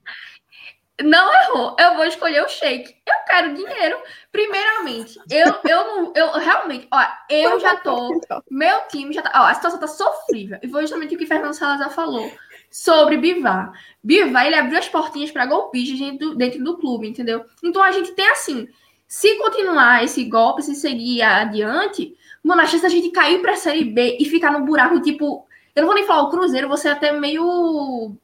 Não 1.01 1.33
errou. 1.43 1.75
Eu 1.79 1.95
vou 1.95 2.03
escolher 2.05 2.43
o 2.43 2.49
shake. 2.49 2.93
Eu 3.07 3.15
quero 3.25 3.53
dinheiro. 3.53 3.97
Primeiramente, 4.33 5.17
eu, 5.31 5.55
eu 5.69 5.85
não. 5.85 6.13
Eu 6.13 6.31
realmente, 6.33 6.87
ó, 6.91 7.01
eu 7.29 7.59
já 7.59 7.77
tô. 7.77 8.19
Meu 8.51 8.81
time 8.89 9.13
já 9.13 9.21
tá. 9.21 9.31
Ó, 9.35 9.45
a 9.47 9.53
situação 9.53 9.79
tá 9.79 9.87
sofrível. 9.87 10.59
E 10.61 10.67
foi 10.67 10.81
justamente 10.81 11.15
o 11.15 11.17
que 11.17 11.25
Fernando 11.25 11.53
Salazar 11.53 11.89
falou 11.91 12.29
sobre 12.69 13.15
Bivar. 13.17 13.71
Bivar, 14.03 14.45
ele 14.45 14.55
abriu 14.55 14.77
as 14.77 14.89
portinhas 14.89 15.31
para 15.31 15.45
golpistas 15.45 15.97
dentro, 15.99 16.17
do- 16.31 16.35
dentro 16.35 16.63
do 16.63 16.77
clube, 16.77 17.07
entendeu? 17.07 17.45
Então 17.63 17.81
a 17.81 17.91
gente 17.91 18.11
tem 18.11 18.27
assim. 18.29 18.67
Se 19.07 19.37
continuar 19.37 20.03
esse 20.03 20.23
golpe, 20.25 20.61
se 20.61 20.75
seguir 20.75 21.21
adiante, 21.23 22.13
mano, 22.43 22.61
a 22.61 22.65
chance 22.67 22.83
da 22.83 22.89
gente 22.89 23.09
cair 23.09 23.41
pra 23.41 23.55
Série 23.55 23.85
B 23.85 24.17
e 24.19 24.25
ficar 24.25 24.51
no 24.51 24.65
buraco, 24.65 25.01
tipo. 25.01 25.47
Eu 25.75 25.81
não 25.81 25.87
vou 25.87 25.95
nem 25.95 26.05
falar 26.05 26.23
o 26.23 26.29
Cruzeiro, 26.29 26.67
você 26.67 26.87
até 26.89 27.11
meio 27.11 28.15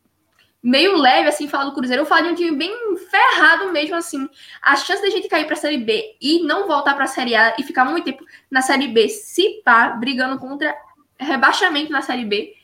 meio 0.65 0.97
leve, 0.97 1.29
assim, 1.29 1.47
falar 1.47 1.65
do 1.65 1.73
Cruzeiro. 1.75 2.01
Eu 2.01 2.07
falo 2.07 2.23
de 2.23 2.29
um 2.29 2.35
time 2.35 2.57
bem 2.57 2.73
ferrado 2.97 3.71
mesmo, 3.71 3.95
assim. 3.95 4.27
A 4.59 4.75
chance 4.75 4.99
da 4.99 5.11
gente 5.11 5.27
cair 5.27 5.45
pra 5.45 5.55
Série 5.55 5.77
B 5.77 6.15
e 6.19 6.39
não 6.43 6.67
voltar 6.67 6.95
pra 6.95 7.05
Série 7.05 7.35
A 7.35 7.55
e 7.59 7.63
ficar 7.63 7.85
muito 7.85 8.05
tempo 8.05 8.25
na 8.49 8.63
Série 8.63 8.87
B, 8.87 9.07
se 9.07 9.61
pá, 9.63 9.89
brigando 9.89 10.39
contra 10.39 10.75
rebaixamento 11.19 11.91
na 11.91 12.01
Série 12.01 12.25
B. 12.25 12.55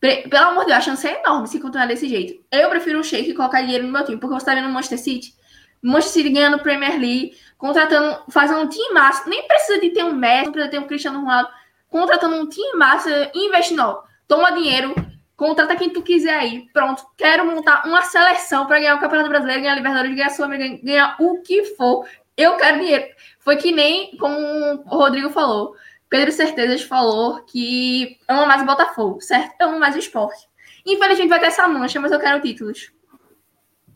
Pelo 0.00 0.48
amor 0.48 0.60
de 0.60 0.66
Deus, 0.66 0.78
a 0.78 0.80
chance 0.80 1.06
é 1.06 1.20
enorme 1.20 1.46
se 1.46 1.60
continuar 1.60 1.86
desse 1.86 2.08
jeito. 2.08 2.42
Eu 2.50 2.70
prefiro 2.70 3.00
o 3.00 3.04
Sheik 3.04 3.30
e 3.30 3.34
colocar 3.34 3.60
dinheiro 3.60 3.86
no 3.86 3.92
meu 3.92 4.04
time, 4.04 4.18
porque 4.18 4.34
você 4.34 4.46
tá 4.46 4.54
vendo 4.54 4.68
o 4.68 4.72
Manchester 4.72 4.98
City. 4.98 5.34
Manchester 5.82 6.22
City 6.22 6.34
ganhando 6.34 6.58
Premier 6.60 6.98
League, 6.98 7.36
contratando, 7.58 8.22
fazendo 8.30 8.60
um 8.60 8.68
time 8.68 8.94
massa. 8.94 9.28
Nem 9.28 9.46
precisa 9.46 9.80
de 9.80 9.90
ter 9.90 10.02
um 10.02 10.14
Messi, 10.14 10.46
não 10.46 10.52
precisa 10.52 10.70
ter 10.70 10.78
um 10.78 10.86
Cristiano 10.86 11.20
Ronaldo. 11.20 11.50
Contratando 11.88 12.36
um 12.36 12.48
time 12.48 12.76
massa, 12.76 13.30
investindo, 13.34 13.80
ó, 13.80 14.02
toma 14.26 14.52
dinheiro, 14.52 14.94
Contrata 15.36 15.74
quem 15.74 15.90
tu 15.90 16.02
quiser 16.02 16.34
aí. 16.34 16.68
Pronto. 16.72 17.04
Quero 17.16 17.44
montar 17.44 17.84
uma 17.86 18.02
seleção 18.02 18.66
para 18.66 18.78
ganhar 18.78 18.94
o 18.94 19.00
Campeonato 19.00 19.28
Brasileiro, 19.28 19.62
ganhar 19.62 19.72
a 19.72 19.76
Libertadores, 19.76 20.14
ganhar 20.14 20.28
a 20.28 20.30
Sul-Americana, 20.30 20.80
ganhar 20.82 21.16
o 21.18 21.42
que 21.42 21.64
for. 21.76 22.06
Eu 22.36 22.56
quero 22.56 22.78
dinheiro. 22.78 23.04
Foi 23.40 23.56
que 23.56 23.72
nem 23.72 24.16
como 24.16 24.36
o 24.38 24.96
Rodrigo 24.96 25.30
falou. 25.30 25.74
Pedro 26.08 26.30
Certezas 26.30 26.82
falou 26.82 27.42
que 27.44 28.16
ama 28.28 28.46
mais 28.46 28.62
o 28.62 28.66
Botafogo, 28.66 29.20
certo? 29.20 29.54
Eu 29.60 29.68
amo 29.68 29.80
mais 29.80 29.96
o 29.96 29.98
esporte. 29.98 30.48
Infelizmente 30.86 31.28
vai 31.28 31.40
ter 31.40 31.46
essa 31.46 31.66
mancha, 31.66 31.98
mas 31.98 32.12
eu 32.12 32.20
quero 32.20 32.40
títulos. 32.40 32.92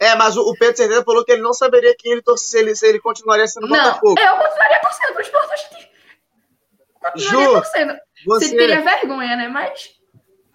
É, 0.01 0.15
mas 0.17 0.37
o, 0.37 0.53
Pedro 0.59 0.77
Certeza 0.77 1.05
falou 1.05 1.25
que 1.25 1.33
ele 1.33 1.43
não 1.43 1.53
saberia 1.53 1.95
quem 1.97 2.13
ele 2.13 2.23
torce 2.23 2.47
se 2.47 2.59
ele, 2.59 2.75
se 2.75 2.87
ele 2.87 2.99
continuaria 2.99 3.47
sendo 3.47 3.69
Não, 3.69 3.77
Botafogo. 3.77 4.17
eu 4.19 4.37
continuaria 4.37 4.81
torcendo 4.81 5.13
pro 5.13 5.23
esporte. 5.23 5.91
Continuaria 7.01 7.47
Ju, 7.47 7.53
torcendo. 7.53 7.99
Você 8.27 8.57
teria 8.57 8.77
Você, 8.77 8.83
vergonha, 8.83 9.37
né? 9.37 9.49
Mas. 9.49 9.98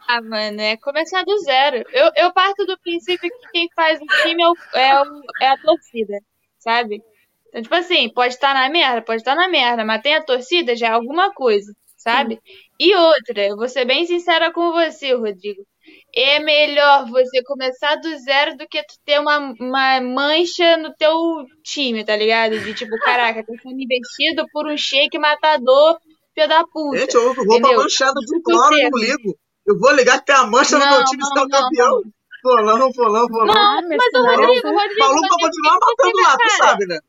Ah, 0.08 0.22
mano, 0.22 0.60
é 0.62 0.78
começar 0.78 1.24
do 1.24 1.38
zero. 1.40 1.84
Eu, 1.92 2.12
eu 2.16 2.34
parto 2.34 2.66
do 2.66 2.78
princípio 2.80 3.30
que 3.32 3.48
quem 3.52 3.70
faz 3.76 4.00
o 4.02 4.10
time 4.12 4.44
é, 4.44 4.48
o- 4.50 4.58
é, 4.76 5.02
o- 5.02 5.24
é 5.42 5.48
a 5.48 5.58
torcida, 5.58 6.20
sabe? 6.60 7.02
Então, 7.50 7.62
tipo 7.62 7.76
assim, 7.76 8.10
pode 8.14 8.34
estar 8.34 8.54
na 8.54 8.70
merda, 8.70 9.02
pode 9.02 9.22
estar 9.22 9.36
na 9.36 9.48
merda, 9.48 9.86
mas 9.86 10.02
tem 10.02 10.16
a 10.16 10.24
torcida 10.24 10.76
já 10.76 10.88
é 10.88 10.92
alguma 10.92 11.34
coisa, 11.34 11.72
sabe? 11.98 12.40
E 12.80 12.94
outra, 12.96 13.48
eu 13.48 13.56
vou 13.56 13.70
ser 13.70 13.86
bem 13.86 14.06
sincera 14.06 14.52
com 14.52 14.72
você, 14.74 15.14
Rodrigo. 15.14 15.64
É 16.16 16.40
melhor 16.40 17.08
você 17.10 17.42
começar 17.44 17.96
do 17.96 18.18
zero 18.20 18.58
do 18.58 18.68
que 18.68 18.84
tu 18.84 18.96
ter 19.06 19.20
uma, 19.20 19.38
uma 19.60 20.02
mancha 20.02 20.78
no 20.78 20.94
teu 20.96 21.14
time, 21.64 22.04
tá 22.06 22.16
ligado? 22.16 22.60
De 22.60 22.74
tipo, 22.74 22.98
caraca, 23.00 23.44
tá 23.46 23.54
sendo 23.62 23.80
investido 23.82 24.46
por 24.52 24.68
um 24.68 24.78
shake 24.78 25.18
matador, 25.20 25.98
filho 26.34 26.48
da 26.48 26.66
puta. 26.68 27.00
gente, 27.00 27.16
eu 27.16 27.34
roupa 27.34 27.58
Entendeu? 27.60 27.82
manchada 27.84 28.20
de 28.20 28.42
cloro 28.42 28.74
e 28.76 28.82
não 28.90 28.98
ligo. 29.00 29.38
Eu 29.66 29.80
vou 29.80 29.92
ligar 29.94 30.20
que 30.20 30.26
tem 30.26 30.36
a 30.36 30.46
mancha 30.46 30.78
no 30.78 30.86
Não, 30.86 30.92
meu 30.92 31.06
time 31.06 31.24
se 31.24 31.36
não, 31.36 31.44
é 31.44 31.46
o 31.46 31.50
campeão. 31.50 32.02
Pô, 32.44 32.62
não, 32.62 32.92
pô, 32.92 33.10
não, 33.10 33.26
não. 33.28 33.82
Mas 33.88 34.14
o. 34.14 34.26
Rodrigo, 34.26 34.68
o 34.68 34.74
Rodrigo, 34.74 35.06
O 35.06 35.08
maluco 35.08 35.28
vai 35.30 35.40
você 35.40 35.46
continuar 35.46 35.80
matando 35.80 36.22
lá, 36.22 36.38
tu 36.38 36.50
sabe, 36.58 36.86
né? 36.88 37.00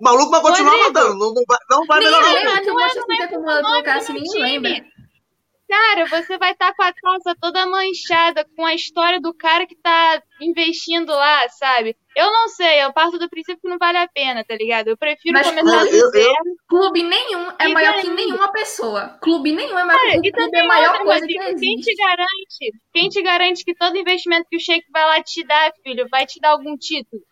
O 0.00 0.04
maluco 0.04 0.30
vai 0.30 0.40
continuar 0.40 0.70
Rodrigo. 0.70 0.92
matando. 0.92 1.18
Não, 1.18 1.34
não 1.34 1.42
vai, 1.48 1.58
não 1.70 1.86
vai 1.86 1.98
melhorar. 1.98 2.32
lembra 2.32 2.60
que 2.60 2.70
o 2.70 2.74
não 2.74 2.80
Manchester 2.80 3.04
não 3.08 3.14
é 3.14 3.20
City 3.20 3.34
acumulado 3.34 3.62
nome 3.62 3.72
colocar 3.74 3.96
assim, 3.96 4.12
nem 4.12 4.22
time. 4.22 4.42
lembra. 4.42 4.92
Cara, 5.68 6.06
você 6.06 6.38
vai 6.38 6.52
estar 6.52 6.74
com 6.74 6.82
a 6.82 6.92
casa 6.92 7.36
toda 7.40 7.66
manchada 7.66 8.46
com 8.54 8.64
a 8.64 8.74
história 8.74 9.20
do 9.20 9.34
cara 9.34 9.66
que 9.66 9.74
tá 9.74 10.22
investindo 10.40 11.10
lá, 11.10 11.48
sabe? 11.48 11.96
Eu 12.14 12.30
não 12.30 12.46
sei, 12.48 12.82
eu 12.84 12.92
parto 12.92 13.18
do 13.18 13.28
princípio 13.28 13.58
que 13.62 13.68
não 13.68 13.78
vale 13.78 13.96
a 13.96 14.06
pena, 14.06 14.44
tá 14.44 14.54
ligado? 14.54 14.88
Eu 14.88 14.98
prefiro 14.98 15.32
Mas 15.32 15.46
começar 15.48 15.78
clube- 15.78 15.90
do 15.90 15.96
eu- 15.96 16.04
eu- 16.04 16.10
zero. 16.10 16.56
Clube 16.68 17.02
nenhum 17.02 17.48
é 17.58 17.68
E 17.68 17.72
maior 17.72 17.92
daí? 17.94 18.02
que 18.02 18.10
nenhuma 18.10 18.52
pessoa. 18.52 19.18
Clube 19.22 19.52
nenhum 19.52 19.78
é 19.78 19.84
maior 19.84 19.98
Cara, 20.00 20.20
que 20.20 20.30
clube. 20.30 20.56
É 20.58 20.66
maior 20.66 20.88
outra, 20.90 21.04
coisa 21.04 21.26
que 21.26 21.38
Rodrigo, 21.38 21.58
quem 21.60 21.76
te 21.76 21.90
existe. 21.90 22.04
garante? 22.04 22.72
Quem 22.92 23.08
te 23.08 23.22
garante 23.22 23.64
que 23.64 23.74
todo 23.74 23.96
investimento 23.96 24.46
que 24.50 24.56
o 24.56 24.60
Sheik 24.60 24.84
vai 24.92 25.04
lá 25.06 25.22
te 25.22 25.42
dar, 25.44 25.72
filho, 25.82 26.06
vai 26.10 26.26
te 26.26 26.38
dar 26.38 26.50
algum 26.50 26.76
título? 26.76 27.22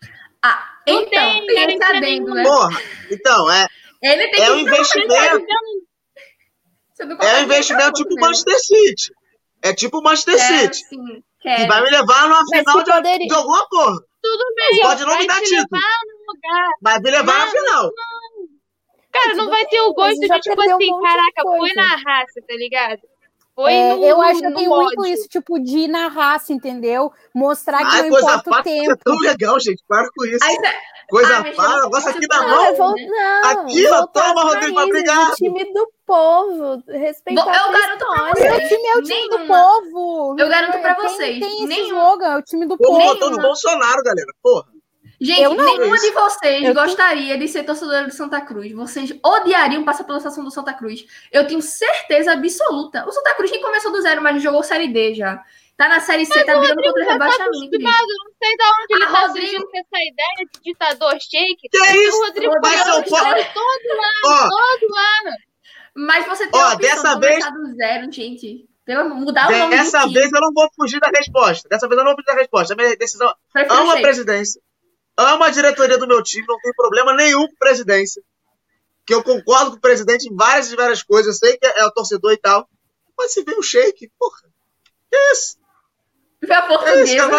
Ah, 0.42 0.66
Não 0.88 1.02
então, 1.02 1.46
tem 1.46 1.82
adendo, 1.82 2.34
né? 2.34 2.42
Porra, 2.44 2.80
então, 3.10 3.50
é, 3.52 3.66
Ele 4.02 4.28
tem 4.28 4.42
é 4.42 4.46
que 4.46 4.50
um 4.52 4.58
investimento, 4.60 5.46
Você 6.94 7.04
não 7.04 7.16
é 7.18 7.38
um 7.40 7.42
investimento 7.42 7.92
tipo 7.92 8.14
o 8.14 8.20
Manchester 8.20 8.58
City. 8.60 9.12
É 9.62 9.74
tipo 9.74 9.98
o 9.98 10.02
Manchester 10.02 10.36
Quero, 10.36 10.74
City. 10.74 10.88
sim, 10.88 11.22
quero. 11.40 11.66
vai 11.68 11.82
me 11.82 11.90
levar 11.90 12.22
numa 12.28 12.42
Mas 12.50 12.58
final 12.60 12.82
de, 12.82 12.92
poderia- 12.92 13.26
de 13.26 13.34
alguma 13.34 13.68
porra. 13.68 13.96
Tudo 14.22 14.44
bem, 14.54 14.80
Pode 14.82 15.00
não 15.00 15.08
vai 15.08 15.18
me 15.20 15.26
dar 15.26 15.40
título. 15.40 15.56
levar 15.72 15.98
num 16.06 16.32
lugar. 16.34 16.68
Vai 16.82 16.98
me 17.00 17.10
levar 17.10 17.38
na 17.38 17.44
Não, 17.46 17.50
final. 17.52 17.90
Cara, 19.12 19.34
não 19.34 19.48
vai 19.48 19.66
ter 19.66 19.80
o 19.80 19.92
gosto 19.94 20.20
de, 20.20 20.28
tipo 20.40 20.60
assim, 20.60 21.00
caraca, 21.02 21.42
foi 21.42 21.58
coisa. 21.58 21.74
na 21.74 21.96
raça, 21.96 22.40
tá 22.46 22.54
ligado? 22.54 23.00
Foi 23.54 23.72
É, 23.72 23.94
no, 23.94 24.04
eu 24.04 24.22
acho 24.22 24.40
que 24.40 24.54
tem 24.54 24.68
muito 24.68 25.00
ódio. 25.00 25.06
isso, 25.12 25.28
tipo, 25.28 25.58
de 25.58 25.78
ir 25.80 25.88
na 25.88 26.08
raça, 26.08 26.52
entendeu? 26.52 27.12
Mostrar 27.34 27.78
que 27.78 27.84
Ai, 27.96 28.08
não 28.08 28.18
importa 28.18 28.50
o 28.50 28.52
isso 28.52 28.58
é 28.58 28.62
tempo. 28.62 28.96
tão 29.04 29.18
legal, 29.18 29.60
gente. 29.60 29.82
Para 29.86 30.08
com 30.16 30.24
isso. 30.24 30.42
Aí 30.44 30.56
você- 30.56 30.90
Coisa 31.10 31.38
Ah, 31.38 31.44
fácil, 31.54 31.72
eu- 31.78 31.82
negócio 31.86 32.10
aqui 32.10 32.26
na 32.28 32.40
mão. 32.46 32.64
Não, 32.66 32.76
vol- 32.76 32.94
não, 32.96 33.50
Aqui, 33.50 33.86
ó, 33.88 34.06
toma, 34.06 34.42
Rodrigo, 34.44 34.80
obrigado. 34.80 35.32
O 35.32 35.34
time 35.34 35.72
do 35.72 35.92
povo, 36.06 36.82
respeitar 36.86 37.40
Eu 37.40 37.72
garanto 37.72 37.98
pra 38.06 38.28
vocês. 38.32 38.48
Meu 38.52 38.68
time 38.68 38.86
é 38.86 38.96
o 38.96 39.02
time 39.02 39.28
do 39.28 39.38
Nenhuma. 39.38 39.64
povo. 39.64 40.36
Eu 40.38 40.48
garanto 40.48 40.78
pra 40.80 40.94
Tem- 40.94 41.08
vocês, 41.08 41.40
Tem, 41.40 41.56
esse 41.56 41.66
nenhum- 41.66 41.86
slogan, 41.88 42.26
é 42.28 42.36
o 42.36 42.42
time 42.42 42.64
do 42.64 42.78
Povo 42.78 42.92
povo. 43.00 43.08
votou 43.08 43.30
no 43.32 43.38
Bolsonaro, 43.42 44.02
galera. 44.04 44.32
Porra. 44.40 44.66
Gente, 45.20 45.42
Eu 45.42 45.54
não. 45.54 45.64
nenhuma 45.64 45.96
de 45.98 46.10
vocês 46.12 46.62
Eu 46.64 46.74
tô- 46.74 46.80
gostaria 46.80 47.36
de 47.36 47.46
ser 47.46 47.62
torcedora 47.64 48.06
do 48.06 48.12
Santa 48.12 48.40
Cruz. 48.40 48.72
Vocês 48.72 49.12
odiariam 49.22 49.84
passar 49.84 50.04
pela 50.04 50.18
situação 50.18 50.42
do 50.42 50.50
Santa 50.50 50.72
Cruz. 50.72 51.04
Eu 51.30 51.46
tenho 51.46 51.60
certeza 51.60 52.32
absoluta. 52.32 53.06
O 53.06 53.12
Santa 53.12 53.34
Cruz 53.34 53.50
nem 53.50 53.60
começou 53.60 53.92
do 53.92 54.00
zero, 54.00 54.22
mas 54.22 54.42
jogou 54.42 54.62
Série 54.62 54.88
D 54.88 55.14
já. 55.14 55.42
Tá 55.76 55.88
na 55.88 56.00
Série 56.00 56.24
C, 56.26 56.32
tá 56.44 56.58
brigando 56.58 56.82
contra 56.82 57.02
o 57.02 57.06
tá 57.06 57.12
rebaixamento. 57.12 57.42
acostumado, 57.56 58.06
não 58.06 58.32
sei 58.42 58.56
de 58.56 58.62
onde 58.64 58.94
ele 58.94 59.04
Ah, 59.04 59.12
tá 59.12 59.20
Rodrigo. 59.26 59.68
essa 59.74 60.02
ideia 60.12 60.48
de 60.52 60.60
ditador 60.62 61.12
shake. 61.20 61.68
Que 61.70 61.78
isso? 61.78 62.16
O 62.18 62.26
Rodrigo 62.26 62.54
Vai 62.62 62.72
foi 62.76 62.84
ser 62.84 62.90
o 62.90 62.94
ao 62.94 63.00
estádio 63.02 63.44
pó- 63.44 63.50
todo 63.54 63.92
ano, 63.92 64.20
Ó, 64.24 64.48
todo 64.48 64.94
ano. 64.96 65.36
Mas 65.96 66.26
você 66.26 66.46
tem 66.46 66.60
Ó, 66.60 66.64
a 66.64 66.74
dessa 66.76 67.14
de 67.14 67.26
começar 67.26 67.50
do 67.50 67.74
zero, 67.74 68.12
gente. 68.12 68.66
Pelo 68.84 69.00
amor- 69.02 69.16
mudar 69.18 69.48
o 69.48 69.52
nome 69.58 69.76
dessa 69.76 70.06
vez 70.08 70.32
eu 70.32 70.40
não 70.40 70.52
vou 70.52 70.68
fugir 70.74 70.98
da 71.00 71.08
resposta. 71.14 71.68
Dessa 71.68 71.86
vez 71.88 71.98
eu 71.98 72.04
não 72.04 72.14
vou 72.14 72.22
fugir 72.24 72.34
da 72.34 72.40
resposta. 72.40 72.74
A 72.74 72.76
minha 72.76 72.96
decisão. 72.96 73.34
Prefiro 73.52 73.74
Amo 73.74 73.90
a 73.92 74.00
presidência. 74.00 74.60
Amo 75.20 75.44
a 75.44 75.50
diretoria 75.50 75.98
do 75.98 76.06
meu 76.06 76.22
time. 76.22 76.46
Não 76.48 76.58
tem 76.58 76.72
problema 76.72 77.14
nenhum 77.14 77.46
com 77.46 77.54
presidência. 77.56 78.22
Que 79.04 79.12
eu 79.12 79.22
concordo 79.22 79.72
com 79.72 79.76
o 79.76 79.80
presidente 79.80 80.26
em 80.26 80.34
várias 80.34 80.72
e 80.72 80.76
várias 80.76 81.02
coisas. 81.02 81.34
Eu 81.34 81.48
sei 81.48 81.58
que 81.58 81.66
é 81.66 81.84
o 81.84 81.90
torcedor 81.90 82.32
e 82.32 82.38
tal. 82.38 82.68
Mas 83.18 83.32
se 83.32 83.44
vem 83.44 83.58
o 83.58 83.62
shake, 83.62 84.10
porra. 84.18 84.48
Que 85.10 85.16
isso? 85.32 85.58
Vê 86.42 86.54
a 86.54 86.58
É 86.58 86.74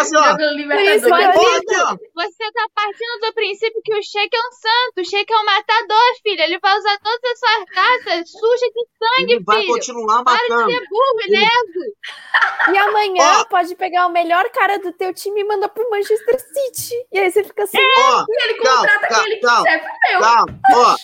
assim, 0.00 0.16
Libertadores. 0.56 1.02
Que. 1.02 1.76
Você 2.14 2.52
tá 2.52 2.66
partindo 2.74 3.20
do 3.20 3.32
princípio 3.34 3.82
que 3.84 3.92
o 3.94 4.02
Sheik 4.02 4.30
é 4.36 4.38
um 4.38 4.52
santo. 4.52 5.00
O 5.00 5.04
Sheik 5.04 5.32
é 5.32 5.36
um 5.38 5.44
matador, 5.44 5.98
filho. 6.22 6.40
Ele 6.42 6.58
vai 6.60 6.78
usar 6.78 6.98
todas 6.98 7.20
as 7.32 7.38
suas 7.38 7.70
cartas 7.70 8.30
sujas 8.30 8.60
de 8.60 8.86
sangue, 8.98 9.32
Ele 9.34 9.44
vai 9.44 9.60
filho. 9.62 9.72
continuar 9.74 10.22
Para 10.22 10.36
de 10.36 10.48
matando. 10.50 10.70
ser 10.70 10.88
burro 10.88 11.20
e 11.26 11.34
Ele-. 11.36 12.74
E 12.74 12.78
amanhã 12.78 13.40
Ó. 13.40 13.44
pode 13.46 13.74
pegar 13.74 14.06
o 14.06 14.10
melhor 14.10 14.48
cara 14.50 14.78
do 14.78 14.92
teu 14.92 15.12
time 15.12 15.40
e 15.40 15.44
mandar 15.44 15.68
pro 15.68 15.88
Manchester 15.90 16.38
City. 16.40 16.94
E 17.12 17.18
aí 17.18 17.30
você 17.30 17.42
fica 17.42 17.64
assim, 17.64 17.78
Ó, 17.78 18.24
E 18.28 18.44
ele 18.44 18.54
contrata 18.58 19.06
calma, 19.08 19.24
quem 19.24 19.32
ele 19.32 19.40
calma. 19.40 19.64
quiser. 19.66 19.84
Meu, 20.12 20.20
calma. 20.20 20.60
Ó, 20.74 20.96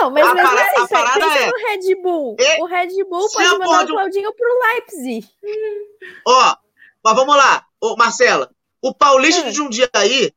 não, 0.00 0.10
mas 0.10 0.26
A 0.26 0.34
mesmo 0.34 0.50
para- 0.50 0.66
assim, 0.82 0.94
parada 0.94 1.20
pensa 1.20 1.38
é- 1.38 1.46
no 1.50 1.56
Red 1.68 1.94
Bull. 2.02 2.36
E- 2.40 2.62
O 2.62 2.64
Red 2.66 3.04
Bull 3.04 3.28
se 3.28 3.34
pode 3.36 3.58
mandar 3.58 3.84
o 3.84 3.88
Claudinho 3.88 4.32
pro 4.32 4.58
Leipzig. 4.72 5.28
ó. 6.26 6.56
Mas 7.04 7.14
vamos 7.14 7.36
lá. 7.36 7.66
Ô, 7.80 7.96
Marcela. 7.96 8.50
O 8.80 8.92
Paulista 8.94 9.46
Hum. 9.46 9.50
de 9.50 9.60
um 9.62 9.68
dia 9.68 9.88
aí 9.92 10.32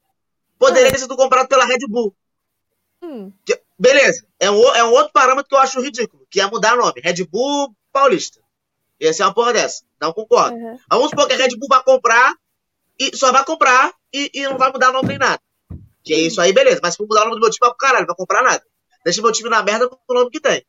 poderia 0.60 0.92
ter 0.92 1.00
sido 1.00 1.16
comprado 1.16 1.48
pela 1.48 1.66
Red 1.66 1.80
Bull. 1.88 2.16
Hum, 3.02 3.32
Beleza. 3.78 4.26
É 4.40 4.50
um, 4.50 4.64
é 4.76 4.84
um 4.84 4.92
outro 4.92 5.12
parâmetro 5.12 5.50
que 5.50 5.56
eu 5.56 5.60
acho 5.60 5.82
ridículo, 5.82 6.26
que 6.30 6.40
é 6.40 6.46
mudar 6.48 6.76
nome. 6.78 7.02
Red 7.02 7.26
Bull 7.26 7.76
Paulista. 7.92 8.40
Ia 9.00 9.14
ser 9.14 9.24
uma 9.24 9.34
porra 9.34 9.52
dessa. 9.54 9.84
Não 10.00 10.14
concordo. 10.14 10.56
uhum. 10.56 10.80
Vamos 10.90 11.10
supor 11.10 11.28
que 11.28 11.34
a 11.34 11.38
Red 11.38 11.58
Bull 11.58 11.68
vai 11.68 11.84
comprar 11.84 12.34
e 12.98 13.16
só 13.18 13.32
vai 13.32 13.44
comprar 13.44 13.94
e, 14.14 14.32
e 14.34 14.44
não 14.48 14.58
vai 14.58 14.72
mudar 14.72 14.90
o 14.90 14.94
nome 14.94 15.10
nem 15.10 15.18
nada. 15.18 15.42
Que 16.04 16.14
é 16.14 16.20
isso 16.20 16.40
aí, 16.40 16.54
beleza. 16.54 16.80
Mas 16.82 16.94
se 16.94 16.98
for 16.98 17.08
mudar 17.08 17.22
o 17.22 17.26
nome 17.26 17.36
do 17.36 17.42
meu 17.42 17.50
time, 17.50 17.60
vai 17.60 17.70
pro 17.72 17.78
caralho, 17.78 18.02
não 18.02 18.08
vai 18.08 18.16
comprar 18.16 18.42
nada. 18.44 18.64
Deixa 19.04 19.22
meu 19.22 19.32
time 19.32 19.50
na 19.50 19.62
merda 19.62 19.90
com 19.90 19.98
o 20.08 20.14
nome 20.14 20.30
que 20.32 20.40
tem. 20.40 20.66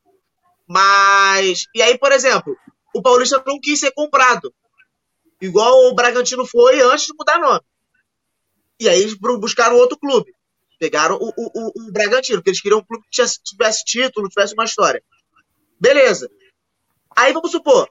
Mas. 0.67 1.67
E 1.75 1.81
aí, 1.83 1.97
por 1.97 2.11
exemplo, 2.13 2.57
o 2.95 3.01
Paulista 3.03 3.43
não 3.47 3.61
quis 3.61 3.79
ser 3.79 3.93
comprado. 3.93 4.53
Igual 5.41 5.73
o 5.89 5.95
Bragantino 5.95 6.47
foi 6.47 6.81
antes 6.81 7.07
de 7.07 7.15
mudar 7.17 7.39
nome. 7.39 7.61
E 8.81 8.89
aí 8.89 9.15
buscaram 9.39 9.77
outro 9.77 9.99
clube. 9.99 10.35
Pegaram 10.79 11.17
o, 11.17 11.33
o, 11.37 11.89
o, 11.89 11.93
Bragantino, 11.93 12.39
porque 12.39 12.51
eles 12.51 12.61
queriam 12.61 12.81
um 12.81 12.85
clube 12.85 13.05
que 13.11 13.23
tivesse, 13.43 13.85
título, 13.85 14.29
tivesse 14.29 14.55
uma 14.55 14.65
história. 14.65 15.03
Beleza. 15.81 16.31
Aí 17.17 17.33
vamos 17.33 17.51
supor, 17.51 17.89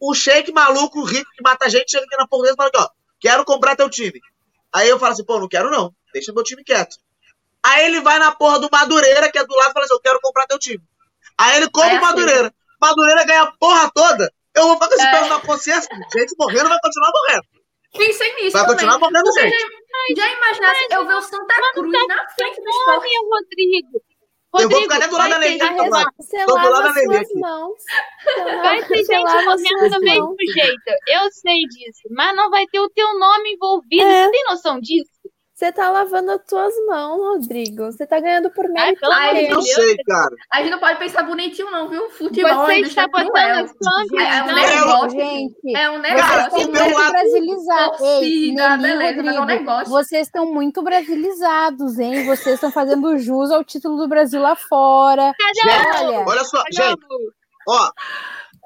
o 0.00 0.14
shake 0.14 0.50
maluco, 0.52 1.04
rico, 1.04 1.30
que 1.36 1.42
mata 1.42 1.68
gente, 1.68 1.90
chega 1.90 2.04
aqui 2.06 2.16
na 2.16 2.26
portuguesa 2.26 2.54
e 2.54 2.56
fala 2.56 2.68
aqui, 2.70 2.78
ó, 2.78 2.88
quero 3.20 3.44
comprar 3.44 3.76
teu 3.76 3.90
time. 3.90 4.20
Aí 4.72 4.88
eu 4.88 4.98
falo 4.98 5.12
assim, 5.12 5.24
pô, 5.24 5.38
não 5.38 5.48
quero 5.48 5.70
não, 5.70 5.94
deixa 6.12 6.32
meu 6.32 6.42
time 6.42 6.64
quieto. 6.64 6.96
Aí 7.62 7.86
ele 7.86 8.00
vai 8.00 8.18
na 8.18 8.32
porra 8.34 8.58
do 8.58 8.68
Madureira, 8.72 9.30
que 9.30 9.38
é 9.38 9.44
do 9.44 9.54
lado, 9.54 9.70
e 9.70 9.72
fala 9.72 9.84
assim, 9.84 9.94
eu 9.94 10.00
quero 10.00 10.20
comprar 10.22 10.46
teu 10.46 10.58
time. 10.58 10.82
Aí 11.36 11.56
ele 11.58 11.68
compra 11.68 11.90
Aí 11.90 11.98
o 11.98 12.00
Madureira. 12.00 12.54
Madureira 12.80 13.24
ganha 13.26 13.42
a 13.42 13.52
porra 13.52 13.90
toda. 13.92 14.32
Eu 14.58 14.64
vou 14.64 14.74
ficar 14.74 14.88
com 14.88 14.94
esse 14.94 15.06
É. 15.06 15.10
peso 15.10 15.28
na 15.30 15.40
consciência. 15.40 15.88
Gente 16.14 16.34
morrendo 16.38 16.68
vai 16.68 16.78
continuar 16.82 17.10
morrendo. 17.12 17.42
Pensei 17.96 18.34
nisso 18.34 18.52
Vai 18.52 18.62
também. 18.62 18.76
continuar 18.76 18.98
morrendo, 18.98 19.24
Você 19.32 19.40
gente. 19.40 19.58
já, 19.58 20.24
já 20.26 20.36
imaginasse 20.36 20.86
eu 20.90 21.06
ver 21.06 21.14
o 21.14 21.22
Santa 21.22 21.54
Cruz 21.72 21.92
na 22.06 22.28
frente 22.28 22.62
do 22.62 22.68
esporte? 22.68 23.16
Nome, 23.16 23.30
Rodrigo. 23.30 24.02
Eu 24.60 24.68
vou 24.68 24.80
Rodrigo, 24.80 24.82
ficar 24.82 24.96
até 24.96 25.08
do 25.08 25.16
lado 25.16 25.90
da. 25.90 26.04
Você 26.18 26.38
Tô 26.46 26.52
do 26.52 26.54
lado 26.54 26.64
da 26.64 26.78
lava 26.78 26.92
Nenê 26.94 27.04
suas 27.06 27.20
aqui. 27.30 27.38
mãos. 27.38 27.82
Vai 28.62 28.82
ter 28.88 29.04
gente 29.04 29.44
morrendo 29.44 29.90
do 29.90 30.00
mesmo 30.00 30.36
jeito. 30.54 30.90
Eu 31.06 31.30
sei 31.32 31.60
disso. 31.68 32.02
Mas 32.10 32.34
não 32.36 32.50
vai 32.50 32.66
ter 32.66 32.80
o 32.80 32.88
teu 32.90 33.18
nome 33.18 33.52
envolvido. 33.52 34.02
É. 34.04 34.24
Você 34.24 34.30
tem 34.32 34.44
noção 34.44 34.80
disso? 34.80 35.10
Você 35.58 35.72
tá 35.72 35.90
lavando 35.90 36.30
as 36.30 36.40
tuas 36.46 36.72
mãos, 36.86 37.18
Rodrigo. 37.20 37.86
Você 37.86 38.06
tá 38.06 38.20
ganhando 38.20 38.48
por 38.48 38.64
de 39.34 39.48
teu. 39.48 39.56
Eu 39.56 39.62
sei, 39.62 39.96
cara. 40.06 40.36
A 40.52 40.58
gente 40.62 40.70
não 40.70 40.78
pode 40.78 41.00
pensar 41.00 41.24
bonitinho, 41.24 41.68
não, 41.68 41.88
viu? 41.88 42.08
Futebol 42.10 42.64
Você 42.66 42.74
está 42.74 43.08
botando 43.08 43.68
É, 44.20 44.36
é 44.38 44.42
um 44.44 44.54
negócio. 44.54 45.10
Gente, 45.10 45.76
É 45.76 45.90
um 45.90 46.00
Cara, 46.00 46.14
negócio. 46.14 46.50
vocês 46.52 46.68
o 46.68 46.70
estão 46.70 47.10
brasilizados. 47.10 48.00
Ei, 48.22 48.54
beleza, 48.54 49.02
é 49.02 49.10
um 49.10 49.16
Rodrigo, 49.16 49.44
negócio. 49.46 49.88
vocês 49.90 50.26
estão 50.28 50.46
muito 50.46 50.80
brasilizados, 50.80 51.98
hein? 51.98 52.24
Vocês 52.24 52.54
estão 52.54 52.70
fazendo 52.70 53.18
jus 53.18 53.50
ao 53.50 53.64
título 53.64 53.96
do 53.96 54.06
Brasil 54.06 54.40
lá 54.40 54.54
fora. 54.54 55.34
Cadê 55.36 55.60
Gente, 55.72 55.88
o 55.88 56.06
Olha, 56.06 56.24
olha 56.28 56.44
só, 56.44 56.58
Cadê 56.62 56.76
gente, 56.88 57.00
ó. 57.68 57.90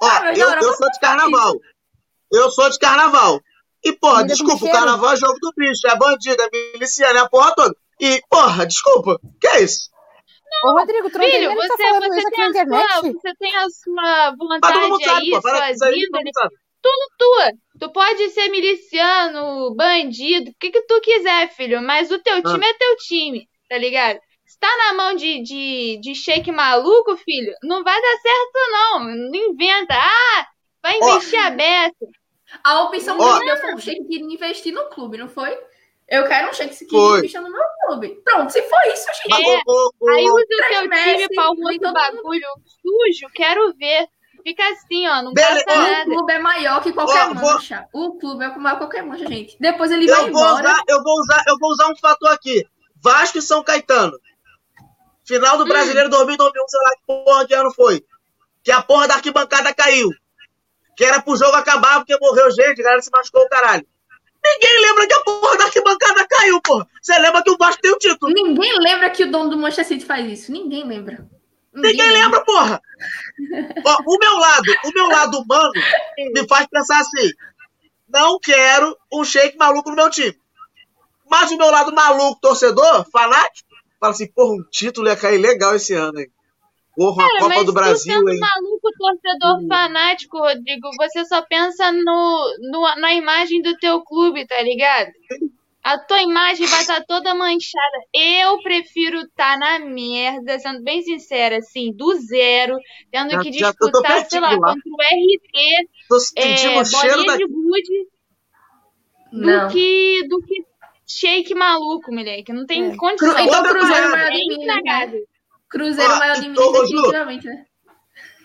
Ó, 0.02 0.06
Ah, 0.10 0.30
eu 0.36 0.50
eu 0.50 0.74
sou 0.74 0.90
de 0.90 1.00
carnaval. 1.00 1.54
Eu 2.30 2.50
sou 2.50 2.68
de 2.68 2.78
carnaval. 2.78 3.40
E, 3.84 3.92
porra, 3.92 4.20
com 4.20 4.26
desculpa, 4.26 4.64
o 4.64 4.70
carnaval 4.70 5.12
é 5.12 5.16
jogo 5.16 5.38
do 5.40 5.52
bicho, 5.56 5.86
é 5.86 5.96
bandido, 5.96 6.40
é 6.40 6.72
miliciano, 6.74 7.18
é 7.18 7.22
a 7.22 7.28
porra 7.28 7.54
toda. 7.54 7.74
E, 8.00 8.22
porra, 8.28 8.66
desculpa, 8.66 9.18
que 9.40 9.46
é 9.48 9.62
isso? 9.62 9.90
Ô, 10.64 10.72
Rodrigo, 10.72 11.08
não 11.08 11.20
Filho, 11.20 11.48
tá 11.48 11.66
você, 11.66 11.82
falando 11.82 12.14
você, 12.14 12.30
tem 12.30 12.44
a 12.44 12.52
sua, 12.52 12.62
internet? 12.62 13.12
você 13.12 13.34
tem 13.38 13.56
a 13.56 13.68
sua 13.70 14.34
vontade 14.38 15.04
sabe, 15.04 15.10
aí, 15.10 15.30
pô. 15.30 15.40
Sabe. 15.40 16.54
tudo 16.82 17.12
tua. 17.18 17.52
Tu 17.80 17.92
pode 17.92 18.30
ser 18.30 18.48
miliciano, 18.48 19.74
bandido, 19.74 20.50
o 20.50 20.54
que, 20.60 20.70
que 20.70 20.82
tu 20.82 21.00
quiser, 21.00 21.48
filho, 21.54 21.82
mas 21.82 22.10
o 22.12 22.18
teu 22.18 22.42
time 22.42 22.64
é 22.64 22.74
teu 22.74 22.96
time, 22.98 23.48
tá 23.68 23.78
ligado? 23.78 24.20
Se 24.46 24.58
tá 24.58 24.68
na 24.76 24.94
mão 24.94 25.16
de, 25.16 25.42
de, 25.42 25.98
de 26.00 26.14
shake 26.14 26.52
maluco, 26.52 27.16
filho, 27.16 27.54
não 27.62 27.82
vai 27.82 28.00
dar 28.00 28.16
certo, 28.18 28.70
não. 28.70 28.98
Não 29.00 29.34
inventa. 29.34 29.94
Ah, 29.94 30.46
vai 30.82 30.98
investir 30.98 31.40
a 31.40 31.50
beça. 31.50 32.06
A 32.64 32.82
opção 32.82 33.16
que 33.18 33.24
me 33.24 33.46
deu 33.46 33.56
foi 33.58 33.78
shake 33.80 34.04
que 34.06 34.14
iria 34.16 34.34
investir 34.34 34.72
no 34.74 34.88
clube, 34.90 35.16
não 35.18 35.28
foi? 35.28 35.56
Eu 36.08 36.26
quero 36.26 36.50
um 36.50 36.52
shake 36.52 36.76
que 36.84 36.90
Foi. 36.90 37.18
invista 37.20 37.40
no 37.40 37.50
meu 37.50 37.62
clube. 37.86 38.20
Pronto, 38.24 38.50
se 38.52 38.60
for 38.62 38.78
isso, 38.92 39.06
gente. 39.22 39.32
É, 39.42 39.54
Aí 40.14 40.24
usa 40.26 40.84
o 40.84 40.88
Messi, 40.88 41.16
time 41.16 41.28
pra 41.34 41.44
um 41.50 41.64
outro 41.64 41.92
bagulho 41.92 42.46
sujo, 42.66 43.32
quero 43.34 43.72
ver. 43.78 44.06
Fica 44.44 44.68
assim, 44.72 45.06
ó, 45.08 45.22
não 45.22 45.32
Beleza. 45.32 45.64
passa 45.64 45.78
O 45.78 45.82
nada. 45.82 46.04
clube 46.04 46.32
é 46.32 46.38
maior 46.40 46.82
que 46.82 46.92
qualquer 46.92 47.28
Ó, 47.30 47.34
vou- 47.34 47.52
mancha. 47.54 47.86
O 47.94 48.18
clube 48.18 48.44
é 48.44 48.48
maior 48.56 48.74
que 48.74 48.80
qualquer 48.84 49.02
mancha, 49.04 49.24
gente. 49.26 49.56
Depois 49.60 49.90
ele 49.92 50.06
vai 50.06 50.18
eu 50.18 50.32
vou 50.32 50.42
embora. 50.42 50.68
usar, 50.68 50.82
eu 50.88 51.02
vou 51.02 51.20
usar, 51.20 51.44
eu 51.46 51.56
vou 51.60 51.70
usar 51.70 51.88
um 51.88 51.96
fator 51.96 52.30
aqui. 52.32 52.66
Vasco 53.00 53.38
e 53.38 53.42
São 53.42 53.62
Caetano. 53.62 54.18
Final 55.24 55.56
do 55.58 55.64
Brasileiro 55.64 56.08
2000, 56.10 56.36
2001, 56.36 56.68
sei 56.68 56.80
lá 56.82 56.90
que 56.90 57.02
porra 57.06 57.46
que 57.46 57.54
ano 57.54 57.72
foi. 57.72 58.04
Que 58.64 58.72
a 58.72 58.82
porra 58.82 59.06
da 59.08 59.14
arquibancada 59.14 59.72
caiu. 59.72 60.10
Que 60.96 61.04
era 61.04 61.20
pro 61.22 61.36
jogo 61.36 61.56
acabar 61.56 61.98
porque 61.98 62.16
morreu 62.18 62.50
gente, 62.50 62.80
a 62.80 62.84
galera 62.84 63.02
se 63.02 63.10
machucou 63.10 63.42
o 63.42 63.48
caralho. 63.48 63.86
Ninguém 64.44 64.82
lembra 64.82 65.06
que 65.06 65.14
a 65.14 65.20
porra 65.20 65.56
da 65.56 65.64
arquibancada 65.64 66.26
caiu, 66.28 66.60
porra. 66.60 66.88
Você 67.00 67.16
lembra 67.18 67.42
que 67.42 67.50
o 67.50 67.56
Vasco 67.56 67.80
tem 67.80 67.92
o 67.92 67.98
título. 67.98 68.32
Ninguém 68.32 68.78
lembra 68.80 69.08
que 69.10 69.22
o 69.22 69.30
dono 69.30 69.50
do 69.50 69.56
Manchester 69.56 69.86
City 69.86 70.04
faz 70.04 70.26
isso. 70.26 70.50
Ninguém 70.50 70.84
lembra. 70.84 71.24
Ninguém 71.72 72.10
lembra, 72.10 72.44
porra. 72.44 72.82
Ó, 73.86 73.98
o 74.04 74.18
meu 74.18 74.36
lado, 74.36 74.64
o 74.84 74.92
meu 74.92 75.06
lado 75.08 75.38
humano 75.38 75.70
me 76.34 76.46
faz 76.46 76.66
pensar 76.66 77.00
assim: 77.00 77.30
não 78.08 78.38
quero 78.40 78.96
um 79.12 79.24
shake 79.24 79.56
maluco 79.56 79.90
no 79.90 79.96
meu 79.96 80.10
time. 80.10 80.36
Mas 81.30 81.50
o 81.50 81.56
meu 81.56 81.70
lado 81.70 81.94
maluco, 81.94 82.40
torcedor, 82.40 83.08
fanático, 83.10 83.68
fala 83.98 84.12
assim: 84.12 84.26
porra, 84.26 84.54
um 84.54 84.64
título 84.70 85.08
ia 85.08 85.16
cair 85.16 85.38
legal 85.38 85.74
esse 85.76 85.94
ano, 85.94 86.18
hein? 86.18 86.30
Porra, 86.94 87.24
a 87.24 87.26
Cara, 87.26 87.38
Copa 87.40 87.48
mas 87.54 87.58
do 87.64 87.72
tu 87.72 87.74
Brasil, 87.74 88.12
sendo 88.14 88.28
hein? 88.30 88.38
maluco, 88.38 88.88
torcedor 88.98 89.66
fanático, 89.66 90.38
Rodrigo, 90.38 90.88
você 90.98 91.24
só 91.24 91.40
pensa 91.42 91.90
no, 91.90 92.56
no- 92.70 92.96
na 93.00 93.14
imagem 93.14 93.62
do 93.62 93.76
teu 93.78 94.02
clube, 94.02 94.46
tá 94.46 94.60
ligado? 94.62 95.10
A 95.82 95.98
tua 95.98 96.22
imagem 96.22 96.66
vai 96.66 96.80
estar 96.82 97.02
toda 97.04 97.34
manchada. 97.34 97.98
Eu 98.14 98.62
prefiro 98.62 99.20
estar 99.22 99.58
na 99.58 99.78
merda, 99.80 100.58
sendo 100.60 100.82
bem 100.84 101.02
sincera, 101.02 101.56
assim, 101.56 101.92
do 101.92 102.14
zero, 102.20 102.76
tendo 103.10 103.30
Já- 103.30 103.40
que 103.40 103.50
disputar, 103.50 104.24
sei 104.30 104.38
lá, 104.40 104.50
lá. 104.50 104.56
contra 104.58 104.72
o 104.74 105.02
RT, 105.02 105.88
Tô 106.08 106.20
sentindo 106.20 106.72
é, 106.74 106.80
o 106.80 106.84
cheiro 106.84 107.16
bolinha 107.16 107.32
da. 107.32 107.36
de 107.38 107.46
gude, 107.46 108.06
do 109.32 109.68
que, 109.72 110.28
do 110.28 110.42
que 110.42 110.64
shake 111.06 111.54
maluco, 111.54 112.12
moleque. 112.14 112.52
Não 112.52 112.64
tem 112.66 112.92
É. 112.92 112.96
condição. 112.96 113.30
Então 113.30 113.44
Outra 113.46 113.70
Cruzeiro 113.72 114.10
maior 114.10 114.30
É 114.30 115.31
Cruzeiro 115.72 116.12
Ó, 116.12 116.18
maior 116.18 116.34
de 116.34 116.48
Minas, 116.48 116.72
definitivamente, 116.72 117.46
né? 117.48 117.64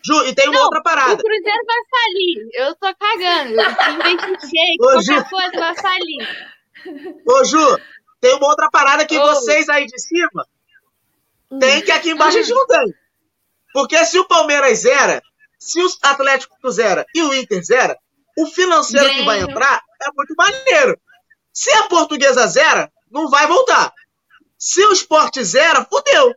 Ju, 0.06 0.26
e 0.26 0.34
tem 0.34 0.48
uma 0.48 0.56
Não, 0.58 0.64
outra 0.64 0.80
O 0.80 0.84
parada. 0.84 1.18
Cruzeiro 1.22 1.64
vai 1.66 1.78
falir. 1.92 2.48
Eu 2.54 2.76
tô 2.76 2.96
cagando. 2.96 3.56
De 4.40 4.48
shake, 4.48 4.78
Ô, 4.82 5.02
Ju. 5.02 5.14
qualquer 5.14 5.30
coisa 5.30 5.52
vai 5.60 5.76
falir. 5.76 7.22
Ô, 7.28 7.44
Ju, 7.44 7.78
tem 8.22 8.34
uma 8.36 8.48
outra 8.48 8.70
parada 8.72 9.06
que 9.06 9.18
Ô. 9.18 9.22
vocês 9.28 9.68
aí 9.70 9.86
de 9.86 10.00
cima 10.02 10.46
Hum. 11.52 11.60
tem 11.60 11.82
que 11.82 11.92
aqui 11.92 12.10
embaixo 12.12 12.38
a 12.38 12.42
gente 12.42 12.54
não 12.54 12.68
tem. 12.68 12.94
Porque 13.74 14.04
se 14.06 14.20
o 14.20 14.28
Palmeiras 14.28 14.80
zera, 14.80 15.22
se 15.60 15.82
o 15.82 15.88
Atlético 16.04 16.70
zera 16.72 17.06
e 17.16 17.22
o 17.24 17.34
Inter 17.34 17.64
zera, 17.64 17.98
o 18.38 18.46
financeiro 18.48 19.10
que 19.10 19.24
vai 19.24 19.40
entrar 19.42 19.82
é 20.02 20.12
muito 20.16 20.34
maneiro. 20.38 21.00
Se 21.54 21.72
a 21.72 21.84
portuguesa 21.84 22.46
zera, 22.48 22.92
não 23.10 23.30
vai 23.30 23.48
voltar. 23.48 23.94
Se 24.58 24.84
o 24.86 24.92
esporte 24.92 25.44
zera, 25.44 25.86
fudeu. 25.86 26.34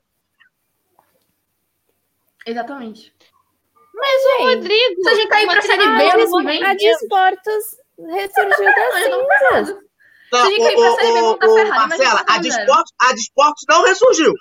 Exatamente. 2.46 3.14
Mas 3.94 4.22
o 4.24 4.44
Rodrigo. 4.44 5.02
Se 5.02 5.08
a 5.10 5.14
gente 5.14 5.28
cair 5.28 5.46
pra 5.46 5.54
Rodrigo, 5.56 5.66
Série 5.82 5.96
B, 5.96 6.22
amor 6.22 6.40
que 6.40 6.46
vem, 6.46 6.58
de 6.58 6.64
A. 6.66 6.74
Desportos 6.74 7.64
ressurgiu 7.98 8.64
das 8.64 9.10
não 9.10 9.26
cinzas. 9.50 9.76
Não, 10.32 10.40
Se 10.40 10.46
a 10.46 10.50
gente 10.50 10.62
cair 10.62 10.76
pra 10.76 10.94
Série 10.94 11.12
B, 11.12 11.38
tá 11.38 11.54
ferrado, 11.54 11.88
Marcela, 11.88 12.14
não 12.18 12.24
tá 12.24 12.34
a 12.34 12.38
de 12.38 12.50
zero. 12.50 12.62
esporte, 12.62 12.92
a 13.00 13.12
de 13.12 13.20
esporte 13.20 13.64
não 13.68 13.84
ressurgiu. 13.84 14.32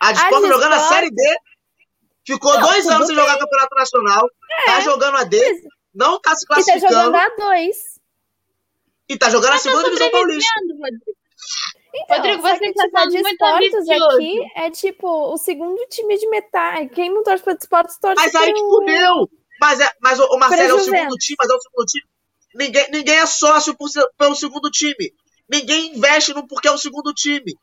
A 0.00 0.12
de 0.12 0.18
esporte 0.20 0.48
jogando 0.48 0.72
a 0.72 0.78
Série 0.78 1.10
D, 1.10 1.36
ficou 2.26 2.54
Não, 2.54 2.60
dois 2.62 2.86
anos 2.86 3.06
sem 3.06 3.16
jogar 3.16 3.38
Campeonato 3.38 3.74
Nacional, 3.76 4.30
tá 4.66 4.80
jogando 4.80 5.16
a 5.18 5.24
D, 5.24 5.38
não 5.94 6.20
tá 6.20 6.34
se 6.34 6.44
E 6.44 6.48
tá 6.48 6.54
classificando 6.54 6.94
jogando 6.94 7.16
a 7.16 7.28
dois. 7.36 7.76
e 9.08 9.18
tá 9.18 9.28
jogando 9.30 9.50
a 9.50 9.54
Mas 9.54 9.62
tá 9.62 9.68
segunda 9.70 9.84
divisão 9.90 10.10
paulista. 10.10 10.50
Rodrigo. 10.60 11.14
Então, 11.96 12.16
Rodrigo, 12.16 12.42
você 12.42 12.58
que, 12.58 12.72
tá 12.90 13.06
tipo, 13.06 13.22
Desportos 13.22 13.74
ambicioso. 13.74 14.16
aqui 14.16 14.40
é 14.56 14.70
tipo 14.70 15.08
o 15.32 15.36
segundo 15.36 15.86
time 15.86 16.18
de 16.18 16.28
metade. 16.28 16.88
Quem 16.88 17.12
não 17.12 17.22
torce 17.22 17.44
pra 17.44 17.54
Desportos 17.54 17.96
torce 17.98 18.16
Mas 18.16 18.34
aí 18.34 18.52
que 18.52 18.60
fudeu. 18.60 19.28
Mas, 19.60 19.80
é, 19.80 19.88
mas 20.00 20.18
o, 20.18 20.24
o 20.26 20.38
Marcelo 20.38 20.70
é 20.70 20.74
o 20.74 20.80
segundo 20.80 21.14
time, 21.16 21.36
mas 21.38 21.50
é 21.50 21.54
o 21.54 21.60
segundo 21.60 21.86
time. 21.86 22.04
Ninguém, 22.56 22.90
ninguém 22.90 23.16
é 23.16 23.26
sócio 23.26 23.76
por 23.76 23.88
ser- 23.88 24.08
pelo 24.18 24.34
segundo 24.34 24.68
time. 24.70 25.12
Ninguém 25.48 25.94
investe 25.96 26.34
no 26.34 26.46
porque 26.46 26.66
é 26.68 26.72
o 26.72 26.78
segundo 26.78 27.12
time. 27.12 27.54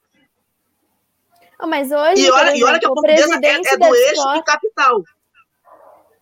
Ah, 1.59 1.67
Mas 1.67 1.91
hoje, 1.91 2.21
E 2.23 2.31
olha, 2.31 2.51
por 2.51 2.57
e 2.57 2.63
olha 2.63 2.79
que 2.79 2.85
a 2.85 2.89
exemplo, 2.89 2.95
portuguesa 2.95 3.35
é, 3.35 3.39
presidente 3.39 3.67
é 3.73 3.77
do 3.77 3.95
eixo 3.95 4.33
do 4.33 4.43
capital. 4.43 5.03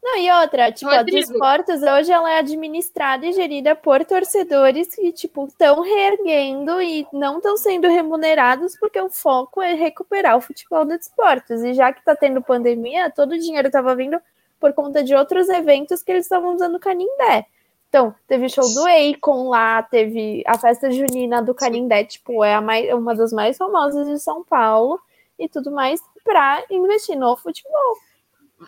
Não, 0.01 0.17
e 0.17 0.31
outra, 0.31 0.71
tipo, 0.71 0.89
a 0.89 0.97
Rodrigo. 0.97 1.19
Desportos 1.19 1.81
hoje 1.81 2.11
ela 2.11 2.31
é 2.31 2.39
administrada 2.39 3.26
e 3.26 3.34
gerida 3.34 3.76
por 3.76 4.03
torcedores 4.05 4.95
que, 4.95 5.11
tipo, 5.11 5.45
estão 5.45 5.81
reerguendo 5.81 6.81
e 6.81 7.05
não 7.11 7.38
estão 7.38 7.57
sendo 7.57 7.88
remunerados 7.88 8.77
porque 8.80 8.99
o 8.99 9.09
foco 9.09 9.61
é 9.61 9.73
recuperar 9.73 10.38
o 10.38 10.41
futebol 10.41 10.85
do 10.85 10.97
Desportos. 10.97 11.63
E 11.63 11.73
já 11.73 11.91
que 11.91 12.03
tá 12.03 12.15
tendo 12.15 12.41
pandemia, 12.41 13.11
todo 13.11 13.34
o 13.34 13.39
dinheiro 13.39 13.67
estava 13.67 13.93
vindo 13.93 14.19
por 14.59 14.73
conta 14.73 15.03
de 15.03 15.13
outros 15.13 15.49
eventos 15.49 16.01
que 16.01 16.11
eles 16.11 16.26
estavam 16.26 16.55
usando 16.55 16.76
o 16.76 16.80
Canindé. 16.80 17.45
Então, 17.89 18.13
teve 18.27 18.47
show 18.47 18.63
do 18.73 18.85
Akon 18.85 19.49
lá, 19.49 19.81
teve 19.81 20.43
a 20.45 20.57
festa 20.57 20.91
junina 20.91 21.41
do 21.41 21.55
Canindé, 21.55 22.03
tipo, 22.03 22.43
é 22.43 22.53
a 22.53 22.61
mais, 22.61 22.93
uma 22.93 23.15
das 23.15 23.34
mais 23.34 23.57
famosas 23.57 24.07
de 24.07 24.19
São 24.19 24.43
Paulo 24.43 24.99
e 25.38 25.49
tudo 25.49 25.71
mais 25.71 25.99
para 26.23 26.63
investir 26.69 27.17
no 27.17 27.35
futebol. 27.35 27.97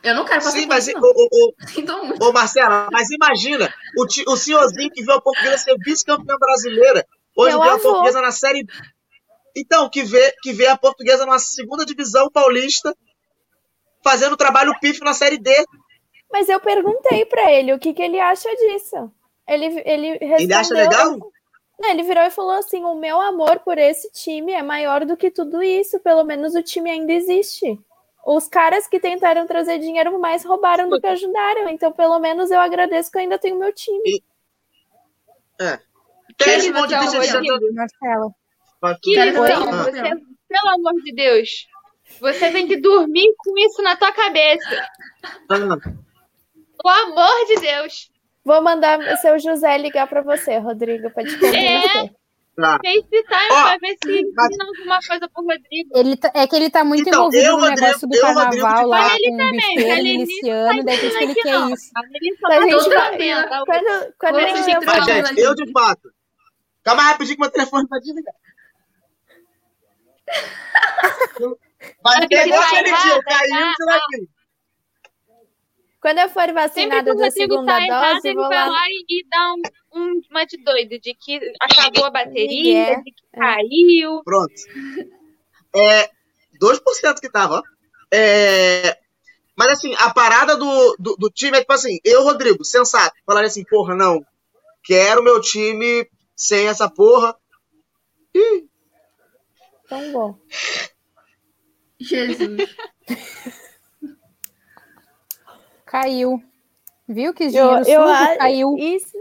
Eu 0.03 0.15
não 0.15 0.25
quero 0.25 0.41
passar 0.41 0.51
Sim, 0.51 0.61
por 0.61 0.69
mas 0.69 0.87
isso, 0.87 0.97
o, 0.97 1.01
não. 1.01 1.09
o, 1.09 1.53
o. 2.21 2.25
Ô, 2.29 2.33
Marcela, 2.33 2.87
mas 2.91 3.09
imagina 3.11 3.73
o, 3.97 4.07
ti- 4.07 4.23
o 4.27 4.35
senhorzinho 4.37 4.89
que 4.91 5.03
viu 5.03 5.13
a 5.13 5.21
portuguesa 5.21 5.57
ser 5.57 5.75
vice-campeã 5.79 6.35
brasileira, 6.39 7.05
hoje 7.35 7.55
Meu 7.55 7.63
vê 7.63 7.69
a 7.69 7.77
portuguesa 7.79 8.21
na 8.21 8.31
série. 8.31 8.65
Então, 9.55 9.89
que 9.89 10.03
vê, 10.03 10.33
que 10.41 10.53
vê 10.53 10.67
a 10.67 10.77
portuguesa 10.77 11.25
na 11.25 11.37
segunda 11.37 11.85
divisão 11.85 12.29
paulista, 12.31 12.95
fazendo 14.03 14.37
trabalho 14.37 14.73
pífio 14.79 15.03
na 15.03 15.13
série 15.13 15.37
D. 15.37 15.51
Mas 16.31 16.47
eu 16.47 16.59
perguntei 16.59 17.25
pra 17.25 17.51
ele 17.51 17.73
o 17.73 17.79
que, 17.79 17.93
que 17.93 18.01
ele 18.01 18.19
acha 18.19 18.49
disso. 18.55 19.11
Ele, 19.47 19.65
ele 19.85 20.11
respondeu. 20.11 20.39
Ele 20.39 20.53
acha 20.53 20.73
legal? 20.73 21.19
Ele 21.83 22.03
virou 22.03 22.23
e 22.23 22.31
falou 22.31 22.51
assim: 22.51 22.83
o 22.85 22.95
meu 22.95 23.19
amor 23.19 23.59
por 23.59 23.77
esse 23.77 24.09
time 24.11 24.53
é 24.53 24.63
maior 24.63 25.05
do 25.05 25.17
que 25.17 25.29
tudo 25.29 25.61
isso. 25.61 25.99
Pelo 25.99 26.23
menos 26.23 26.55
o 26.55 26.63
time 26.63 26.89
ainda 26.89 27.11
existe. 27.11 27.77
Os 28.25 28.47
caras 28.47 28.87
que 28.87 28.99
tentaram 28.99 29.47
trazer 29.47 29.79
dinheiro 29.79 30.19
mais 30.19 30.45
roubaram 30.45 30.89
do 30.89 30.99
que 30.99 31.07
ajudaram. 31.07 31.69
Então, 31.69 31.91
pelo 31.91 32.19
menos 32.19 32.51
eu 32.51 32.59
agradeço 32.59 33.11
que 33.11 33.17
eu 33.17 33.21
ainda 33.21 33.39
tenho 33.39 33.57
meu 33.57 33.73
time. 33.73 34.23
Monte 38.81 39.01
de 39.01 39.17
é 39.17 39.31
Você, 39.31 39.91
pelo 40.47 40.69
amor 40.73 40.93
de 41.03 41.13
Deus. 41.13 41.67
Você 42.19 42.51
tem 42.51 42.67
que 42.67 42.77
dormir 42.77 43.33
com 43.37 43.57
isso 43.57 43.81
na 43.81 43.95
tua 43.95 44.11
cabeça. 44.11 44.89
Ah, 45.23 45.57
Pelo 46.83 46.95
amor 47.05 47.45
de 47.47 47.61
Deus. 47.61 48.11
Vou 48.43 48.61
mandar 48.61 48.99
o 48.99 49.17
seu 49.17 49.37
José 49.37 49.77
ligar 49.77 50.07
pra 50.07 50.21
você, 50.21 50.57
Rodrigo, 50.57 51.11
pra 51.11 51.23
te 51.23 51.37
convencer. 51.37 52.11
Tá. 52.55 52.79
FaceTime 52.83 53.51
Ó, 53.51 53.63
pra 53.63 53.77
ver 53.77 53.97
se 54.03 54.23
mas- 54.35 54.49
ensina 54.51 54.65
alguma 54.65 54.99
coisa 55.07 55.29
pro 55.29 55.43
Rodrigo. 55.45 55.89
Ele 55.95 56.17
tá- 56.17 56.31
é 56.35 56.47
que 56.47 56.55
ele 56.55 56.69
tá 56.69 56.83
muito 56.83 57.07
Então, 57.07 57.19
envolvido 57.21 57.43
eu, 57.45 57.51
no 57.53 57.59
Rodrigo, 57.61 57.81
negócio 57.81 58.07
do 58.07 58.15
eu, 58.15 58.21
carnaval 58.21 58.87
lá 58.87 59.09
fato- 59.09 59.17
com 59.23 59.33
o 59.33 59.37
também, 59.37 59.51
bicheiro 59.51 59.81
a 59.91 59.95
Lelê 59.95 60.17
miliciano, 60.17 60.83
daí 60.83 60.97
por 60.97 61.05
isso 61.07 61.17
que 61.17 61.23
ele 61.23 61.35
quer 61.35 61.51
não. 61.53 61.73
isso. 61.73 61.91
A 61.95 62.01
Melissa 62.07 62.45
A 62.45 62.49
tá 62.49 62.61
gente 62.61 62.89
vai- 62.89 63.13
atenta. 63.15 63.63
Quando, 63.65 64.13
quando 64.19 64.35
que 64.35 64.51
Mas, 64.53 64.83
Fala, 64.85 65.03
gente, 65.25 65.39
eu 65.39 65.55
de 65.55 65.71
fato. 65.71 66.13
Calma 66.83 67.01
rapidinho 67.03 67.35
que 67.37 67.41
meu 67.41 67.51
telefone 67.51 67.87
vai 67.89 67.99
desligar. 67.99 68.33
Vai 72.03 72.17
Vai 72.19 72.27
ter 72.27 72.45
igual 72.47 72.61
aquele 72.61 72.83
dia, 72.83 72.95
caiu 73.23 73.49
tá? 73.49 73.71
isso 73.71 73.85
daqui. 73.87 74.29
Quando 76.01 76.17
eu 76.17 76.29
for 76.29 76.51
vacinada 76.51 77.03
da 77.15 77.25
Rodrigo 77.25 77.31
segunda 77.31 77.73
tá 77.73 77.85
errado, 77.85 78.13
dose, 78.15 78.27
ele 78.27 78.35
vou 78.35 78.47
vai 78.49 78.57
lá. 78.57 78.67
lá 78.69 78.83
e, 78.89 79.25
dá 79.29 79.53
um, 79.53 79.61
um, 80.01 80.21
uma 80.31 80.45
de 80.45 80.57
doido, 80.57 80.99
de 80.99 81.13
que 81.13 81.39
acabou 81.61 82.05
a 82.05 82.09
bateria, 82.09 82.89
Miguel. 82.89 83.03
de 83.03 83.11
que 83.11 83.23
caiu. 83.31 84.23
Pronto. 84.23 84.53
É, 85.75 86.09
2% 86.59 87.19
que 87.21 87.29
tava. 87.29 87.61
É, 88.11 88.97
mas 89.55 89.73
assim, 89.73 89.93
a 89.99 90.11
parada 90.11 90.57
do, 90.57 90.95
do, 90.97 91.15
do 91.17 91.29
time 91.29 91.57
é 91.57 91.61
tipo 91.61 91.73
assim, 91.73 91.99
eu, 92.03 92.23
Rodrigo, 92.23 92.65
sensato, 92.65 93.15
falaria 93.23 93.47
assim, 93.47 93.63
porra, 93.63 93.95
não, 93.95 94.25
quero 94.83 95.23
meu 95.23 95.39
time 95.39 96.09
sem 96.35 96.67
essa 96.67 96.89
porra. 96.89 97.37
Ih, 98.33 98.67
Então, 99.85 100.11
bom. 100.11 100.39
Jesus. 101.99 102.75
Caiu. 105.91 106.41
Viu 107.07 107.33
que 107.33 107.43
Eu, 107.43 107.49
dinheiro 107.49 107.77
eu, 107.79 107.83
sujo 107.85 108.01
a- 108.13 108.37
caiu? 108.37 108.75
Isso, 108.77 109.17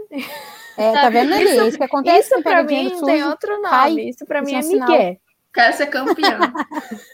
É, 0.77 0.93
tá 0.93 1.09
vendo 1.09 1.33
ali? 1.33 1.47
É 1.49 1.67
isso 1.67 1.77
que 1.77 1.83
acontece 1.83 2.33
isso 2.33 2.41
pra 2.43 2.63
mim 2.63 2.89
tem 2.89 2.97
sujo. 3.19 3.29
outro 3.29 3.53
nome. 3.57 3.69
cai. 3.69 3.93
Isso 3.99 4.25
pra 4.25 4.41
mim 4.41 4.57
Isso 4.57 4.71
é 4.71 4.75
é. 4.75 4.79
Miguel. 4.79 5.17
Quero 5.53 5.73
ser 5.75 5.87
campeão. 5.87 6.39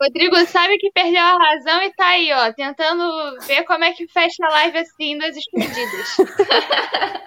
Rodrigo 0.00 0.34
sabe 0.46 0.78
que 0.78 0.90
perdeu 0.92 1.20
a 1.20 1.36
razão 1.36 1.82
e 1.82 1.92
tá 1.92 2.06
aí, 2.08 2.32
ó, 2.32 2.50
tentando 2.54 3.04
ver 3.46 3.64
como 3.64 3.84
é 3.84 3.92
que 3.92 4.08
fecha 4.08 4.42
a 4.46 4.48
live 4.50 4.78
assim 4.78 5.18
das 5.18 5.36
escondidas. 5.36 6.16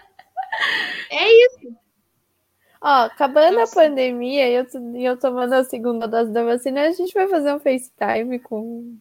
é 1.11 1.29
isso. 1.45 1.77
Ó, 2.81 3.03
acabando 3.05 3.59
Nossa. 3.59 3.79
a 3.79 3.83
pandemia 3.83 4.49
e 4.49 4.55
eu, 4.55 4.65
e 4.95 5.05
eu 5.05 5.17
tomando 5.17 5.53
a 5.53 5.63
segunda 5.63 6.07
dose 6.07 6.31
da 6.31 6.43
vacina, 6.43 6.81
a 6.81 6.91
gente 6.91 7.13
vai 7.13 7.27
fazer 7.27 7.53
um 7.53 7.59
FaceTime 7.59 8.39
com, 8.39 8.97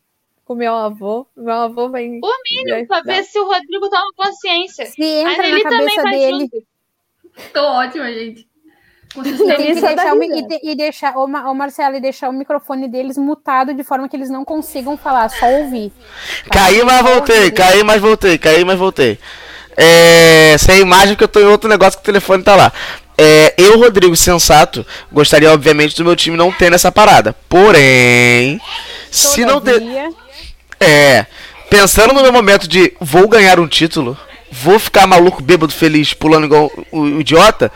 com 0.53 0.59
meu 0.59 0.74
avô. 0.74 1.27
Meu 1.37 1.55
avô 1.55 1.89
vai. 1.89 2.07
O 2.07 2.33
mínimo, 2.51 2.87
pra 2.87 3.01
ver 3.01 3.24
se 3.24 3.39
o 3.39 3.45
Rodrigo 3.45 3.89
toma 3.89 4.05
consciência. 4.16 4.87
Se 4.87 5.03
entra 5.03 5.49
na 5.49 5.62
cabeça 5.62 6.03
dele. 6.05 6.39
junto. 6.41 6.62
Tô 7.53 7.61
ótima, 7.62 8.12
gente. 8.12 8.47
Tem 9.15 9.23
que 9.24 9.45
Delícia 9.45 9.95
da 9.95 9.95
deixar 9.95 10.15
o, 10.16 10.23
e, 10.23 10.70
e 10.70 10.74
deixar, 10.74 11.16
ô, 11.19 11.27
Ma- 11.27 11.51
ô 11.51 11.55
Marcelo, 11.55 11.97
e 11.97 12.01
deixar 12.01 12.31
o 12.31 12.33
microfone 12.33 12.89
deles 12.89 13.19
mutado 13.19 13.74
de 13.74 13.85
forma 13.85 14.09
que 14.09 14.16
eles 14.16 14.31
não 14.31 14.43
consigam 14.43 14.97
falar, 14.97 15.29
só 15.29 15.47
ouvir. 15.47 15.93
Caí, 16.51 16.83
mas 16.83 17.03
voltei, 17.03 17.51
caí, 17.51 17.85
mas 17.85 18.01
voltei, 18.01 18.39
caí, 18.39 18.65
mas 18.65 18.79
voltei. 18.79 19.19
É, 19.77 20.57
sem 20.59 20.81
imagem 20.81 21.15
que 21.15 21.24
eu 21.24 21.29
tô 21.29 21.41
em 21.41 21.45
outro 21.47 21.69
negócio 21.69 21.99
que 21.99 22.03
o 22.03 22.07
telefone 22.07 22.43
tá 22.43 22.57
lá. 22.57 22.73
É, 23.19 23.55
eu, 23.59 23.79
Rodrigo 23.79 24.16
Sensato, 24.16 24.85
gostaria, 25.12 25.53
obviamente, 25.53 25.95
do 25.97 26.05
meu 26.05 26.16
time 26.16 26.37
não 26.37 26.51
ter 26.51 26.70
nessa 26.70 26.91
parada. 26.91 27.35
Porém, 27.51 28.59
se 29.11 29.45
não 29.45 29.61
ter. 29.61 29.81
É. 30.83 31.27
Pensando 31.71 32.13
no 32.13 32.23
meu 32.23 32.33
momento 32.33 32.69
de 32.69 32.93
vou 33.01 33.27
ganhar 33.29 33.59
um 33.59 33.67
título, 33.67 34.17
vou 34.51 34.79
ficar 34.79 35.07
maluco, 35.07 35.43
bêbado, 35.43 35.73
feliz, 35.73 36.13
pulando 36.13 36.45
igual 36.45 36.71
o, 36.91 37.01
o 37.01 37.21
idiota. 37.21 37.73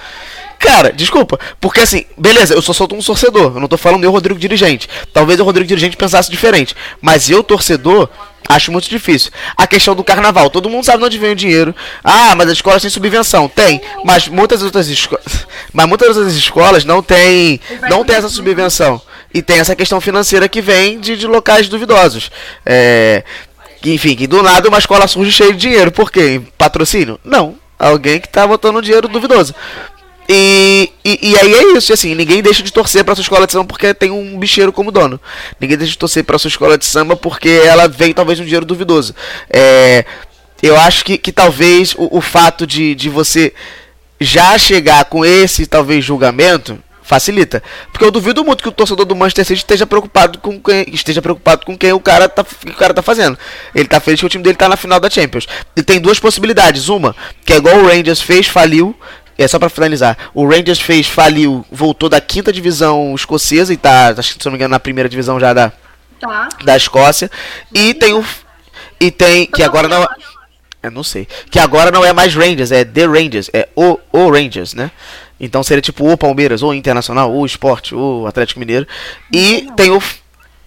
Cara, 0.59 0.93
desculpa, 0.93 1.39
porque 1.61 1.81
assim, 1.81 2.05
beleza, 2.16 2.55
eu 2.55 2.62
só 2.62 2.73
sou 2.73 2.89
um 2.93 3.01
torcedor, 3.01 3.53
eu 3.55 3.61
não 3.61 3.69
tô 3.69 3.77
falando 3.77 4.05
eu, 4.05 4.11
Rodrigo 4.11 4.39
Dirigente. 4.39 4.89
Talvez 5.12 5.39
o 5.39 5.45
Rodrigo 5.45 5.69
Dirigente 5.69 5.97
pensasse 5.97 6.31
diferente, 6.31 6.74
mas 7.01 7.31
eu, 7.31 7.43
torcedor, 7.43 8.09
acho 8.49 8.73
muito 8.73 8.89
difícil. 8.89 9.31
A 9.57 9.66
questão 9.66 9.95
do 9.95 10.05
carnaval, 10.05 10.51
todo 10.51 10.70
mundo 10.70 10.85
sabe 10.85 10.99
de 10.99 11.05
onde 11.05 11.19
vem 11.19 11.33
o 11.33 11.37
dinheiro. 11.37 11.74
Ah, 12.03 12.35
mas 12.35 12.49
as 12.49 12.55
escolas 12.55 12.83
têm 12.83 12.91
subvenção. 12.91 13.49
Tem, 13.49 13.81
mas 14.05 14.28
muitas 14.28 14.62
outras 14.62 14.89
escolas. 14.89 15.24
Mas 15.73 15.87
muitas 15.87 16.16
outras 16.16 16.35
escolas 16.35 16.87
não 16.87 17.03
têm. 17.03 17.61
Não 17.91 18.03
tem 18.03 18.16
essa 18.16 18.31
subvenção. 18.31 18.99
E 19.32 19.43
tem 19.43 19.59
essa 19.59 19.77
questão 19.77 20.01
financeira 20.01 20.48
que 20.48 20.61
vem 20.61 20.98
de, 20.98 21.16
de 21.16 21.27
locais 21.27 21.69
duvidosos. 21.69 22.31
É. 22.65 23.23
Que, 23.81 23.93
enfim, 23.93 24.16
que 24.16 24.27
do 24.27 24.43
nada 24.43 24.69
uma 24.69 24.78
escola 24.78 25.07
surge 25.07 25.32
cheia 25.32 25.53
de 25.53 25.59
dinheiro. 25.59 25.93
Por 25.93 26.11
quê? 26.11 26.40
Patrocínio? 26.57 27.20
Não. 27.24 27.57
Alguém 27.78 28.19
que 28.20 28.28
tá 28.28 28.47
botando 28.47 28.81
dinheiro 28.81 29.09
duvidoso. 29.09 29.55
E, 30.28 30.90
e, 31.05 31.31
e 31.31 31.36
aí 31.39 31.55
é 31.55 31.77
isso, 31.77 31.93
assim, 31.93 32.15
ninguém 32.15 32.43
deixa 32.43 32.62
de 32.62 32.73
torcer 32.73 33.05
pra 33.05 33.15
sua 33.15 33.23
escola 33.23 33.47
de 33.47 33.53
samba 33.53 33.66
porque 33.66 33.94
tem 33.94 34.11
um 34.11 34.39
bicheiro 34.39 34.73
como 34.73 34.90
dono. 34.90 35.20
Ninguém 35.61 35.77
deixa 35.77 35.93
de 35.93 35.98
torcer 35.98 36.24
pra 36.24 36.39
sua 36.39 36.48
escola 36.48 36.77
de 36.77 36.85
samba 36.85 37.15
porque 37.15 37.48
ela 37.48 37.86
vem 37.86 38.12
talvez 38.12 38.40
um 38.40 38.44
dinheiro 38.44 38.66
duvidoso. 38.66 39.15
É, 39.48 40.05
eu 40.62 40.77
acho 40.77 41.05
que, 41.05 41.16
que 41.16 41.31
talvez 41.31 41.94
o, 41.97 42.19
o 42.19 42.20
fato 42.20 42.66
de, 42.66 42.94
de 42.94 43.09
você 43.09 43.53
já 44.20 44.59
chegar 44.59 45.05
com 45.05 45.24
esse 45.24 45.66
talvez 45.66 46.05
julgamento 46.05 46.78
facilita. 47.07 47.62
Porque 47.93 48.05
eu 48.05 48.11
duvido 48.11 48.45
muito 48.45 48.62
que 48.62 48.69
o 48.69 48.73
torcedor 48.73 49.07
do 49.07 49.15
Manchester 49.16 49.45
City 49.47 49.61
esteja 49.61 49.87
preocupado 49.87 50.39
com 50.39 50.61
quem, 50.61 50.85
esteja 50.93 51.23
preocupado 51.23 51.65
com 51.65 51.78
quem 51.78 51.93
o 51.93 52.01
cara 52.01 52.28
tá, 52.28 52.45
que 52.45 52.70
o 52.70 52.74
cara 52.74 52.93
tá 52.93 53.01
fazendo. 53.03 53.39
Ele 53.74 53.89
tá 53.89 54.01
feliz 54.01 54.20
que 54.20 54.27
o 54.27 54.28
time 54.28 54.43
dele 54.43 54.57
tá 54.57 54.69
na 54.69 54.77
final 54.77 54.99
da 54.99 55.09
Champions. 55.09 55.47
Ele 55.74 55.85
tem 55.85 56.01
duas 56.01 56.19
possibilidades. 56.19 56.89
Uma, 56.89 57.15
que 57.45 57.53
é 57.53 57.57
igual 57.57 57.77
o 57.77 57.87
Rangers 57.87 58.20
fez, 58.20 58.47
faliu. 58.49 58.95
É 59.39 59.47
só 59.47 59.59
pra 59.59 59.69
finalizar. 59.69 60.16
O 60.35 60.49
Rangers 60.49 60.81
fez, 60.81 61.07
faliu, 61.07 61.65
voltou 61.70 62.09
da 62.09 62.20
quinta 62.20 62.53
divisão 62.53 63.15
escocesa 63.15 63.73
e 63.73 63.77
tá, 63.77 64.09
acho 64.16 64.35
que, 64.35 64.43
se 64.43 64.47
não 64.47 64.53
me 64.53 64.57
engano, 64.59 64.73
na 64.73 64.81
primeira 64.81 65.09
divisão 65.09 65.39
já 65.39 65.53
da, 65.53 65.73
Tá. 66.19 66.49
da 66.65 66.77
Escócia. 66.77 67.31
E 67.74 67.95
tem 67.95 68.15
o. 68.15 68.24
E 68.99 69.11
tem. 69.11 69.47
Que 69.47 69.62
agora 69.62 69.89
não. 69.89 70.07
Eu 70.83 70.91
não 70.91 71.03
sei. 71.03 71.27
Que 71.51 71.59
agora 71.59 71.91
não 71.91 72.05
é 72.05 72.12
mais 72.12 72.35
Rangers, 72.35 72.73
é 72.73 72.85
The 72.85 73.07
Rangers. 73.07 73.51
É 73.53 73.69
o, 73.77 73.99
o 74.12 74.31
Rangers, 74.31 74.73
né? 74.73 74.91
Então 75.38 75.62
seria 75.62 75.82
tipo 75.82 76.10
o 76.10 76.16
Palmeiras, 76.16 76.62
ou 76.62 76.72
Internacional, 76.74 77.32
ou 77.32 77.44
Esporte, 77.44 77.94
ou 77.94 78.26
Atlético 78.26 78.60
Mineiro. 78.60 78.86
E 79.32 79.68
tem 79.76 79.90
o. 79.90 80.02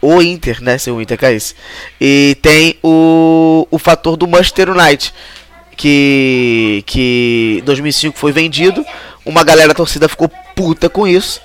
O 0.01 0.21
Inter, 0.21 0.63
né? 0.63 0.77
Se 0.77 0.89
o 0.89 1.01
Inter 1.01 1.17
caísse. 1.17 1.55
E 1.99 2.37
tem 2.41 2.77
o, 2.81 3.67
o 3.69 3.77
fator 3.77 4.15
do 4.15 4.27
Manchester 4.27 4.69
United. 4.69 5.13
Que. 5.75 6.83
Que 6.85 7.61
2005 7.65 8.17
foi 8.17 8.31
vendido. 8.31 8.85
Uma 9.25 9.43
galera 9.43 9.69
da 9.69 9.73
torcida 9.73 10.07
ficou 10.09 10.29
puta 10.55 10.89
com 10.89 11.07
isso. 11.07 11.41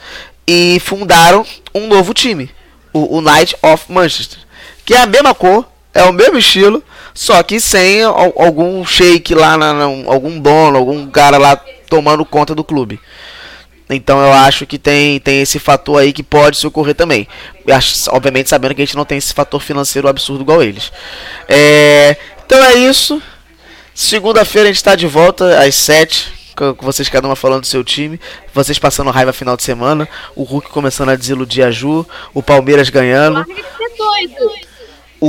E 0.47 0.79
fundaram 0.81 1.45
um 1.75 1.87
novo 1.89 2.13
time. 2.13 2.51
O, 2.93 3.21
Knight 3.21 3.57
of 3.63 3.85
Manchester. 3.91 4.39
Que 4.85 4.95
é 4.95 4.99
a 5.01 5.07
mesma 5.07 5.35
cor, 5.35 5.67
é 5.93 6.03
o 6.05 6.13
mesmo 6.13 6.39
estilo. 6.39 6.83
Só 7.13 7.43
que 7.43 7.59
sem 7.59 8.03
al- 8.03 8.35
algum 8.37 8.85
shake 8.85 9.35
lá, 9.35 9.57
na, 9.57 9.73
na- 9.73 9.85
algum 10.13 10.39
dono, 10.39 10.79
algum 10.79 11.07
cara 11.09 11.39
lá 11.39 11.61
tomando 11.89 12.25
conta 12.25 12.55
do 12.55 12.65
clube. 12.65 13.01
Então 13.91 14.19
eu 14.21 14.33
acho 14.33 14.67
que 14.67 14.79
tem, 14.79 15.21
tem 15.21 15.43
esse 15.43 15.59
fator 15.59 16.01
aí 16.01 16.13
que 16.13 16.23
pode 16.23 16.57
se 16.57 16.67
ocorrer 16.67 16.95
também. 16.95 17.29
Acho- 17.71 18.11
obviamente 18.11 18.49
sabendo 18.49 18.75
que 18.75 18.81
a 18.83 18.85
gente 18.85 18.97
não 18.97 19.05
tem 19.05 19.19
esse 19.19 19.35
fator 19.35 19.61
financeiro 19.61 20.09
absurdo 20.09 20.43
igual 20.43 20.63
eles. 20.63 20.91
É, 21.49 22.17
então 22.47 22.63
é 22.65 22.75
isso. 22.75 23.23
Segunda-feira 23.95 24.69
a 24.69 24.73
gente 24.73 24.77
está 24.79 24.95
de 24.97 25.07
volta 25.07 25.63
às 25.63 25.75
7. 25.75 26.33
Com 26.57 26.75
vocês 26.87 27.09
cada 27.09 27.27
uma 27.29 27.37
falando 27.37 27.63
do 27.63 27.67
seu 27.67 27.83
time. 27.85 28.19
Vocês 28.55 28.79
passando 28.79 29.11
raiva 29.11 29.33
final 29.33 29.57
de 29.57 29.63
semana. 29.65 30.09
O 30.37 30.45
Hulk 30.45 30.71
começando 30.71 31.09
a 31.11 31.17
desiludir 31.17 31.65
a 31.67 31.71
Ju. 31.71 32.07
O 32.33 32.43
Palmeiras 32.43 32.89
ganhando. 32.89 33.45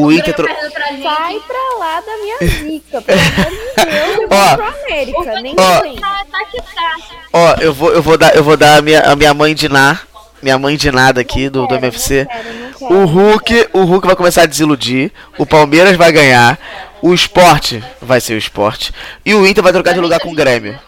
O 0.03 0.11
Inter. 0.11 0.33
tro- 0.33 0.45
pra. 0.45 0.55
Sai 1.01 1.39
pra 1.47 1.77
lá 1.79 2.01
da 2.01 2.17
minha 2.17 2.37
zica, 2.39 3.01
pelo 3.01 3.19
amor 3.19 3.45
de 3.45 3.75
Deus. 3.75 4.17
Eu 4.21 4.27
vou 4.29 4.55
pro 4.57 4.65
América, 4.83 5.41
nem 5.41 5.55
ó. 5.57 5.99
Tá, 5.99 6.25
tá 6.31 6.45
que 6.51 6.57
tá. 6.61 6.95
Ó, 7.33 7.55
eu 7.61 7.73
vou, 7.73 7.91
eu 7.93 8.01
vou 8.01 8.17
dar, 8.17 8.35
eu 8.35 8.43
vou 8.43 8.57
dar 8.57 8.77
a 8.77 8.81
minha, 8.81 9.01
a 9.01 9.15
minha 9.15 9.33
mãe 9.33 9.53
de 9.55 9.69
Ná. 9.69 9.99
Minha 10.41 10.59
mãe 10.59 10.77
de 10.77 10.91
nada 10.91 11.21
aqui 11.21 11.49
do, 11.49 11.61
do 11.61 11.67
Quero, 11.69 11.79
MFC. 11.79 12.23
não 12.23 12.27
quero, 12.43 12.53
não 12.59 12.73
quero. 12.73 12.93
O 12.93 13.05
Hulk, 13.05 13.69
o 13.73 13.83
Hulk 13.83 14.05
vai 14.05 14.15
começar 14.15 14.43
a 14.43 14.45
desiludir. 14.45 15.11
O 15.39 15.45
Palmeiras 15.45 15.95
vai 15.97 16.11
ganhar. 16.11 16.59
O 17.01 17.13
esporte 17.13 17.83
vai 18.01 18.21
ser 18.21 18.33
o 18.33 18.37
esporte. 18.37 18.93
E 19.25 19.33
o 19.33 19.45
Inter 19.47 19.63
vai 19.63 19.73
trocar 19.73 19.93
de 19.93 19.99
lugar 19.99 20.19
com 20.19 20.29
o 20.31 20.35
Grêmio. 20.35 20.79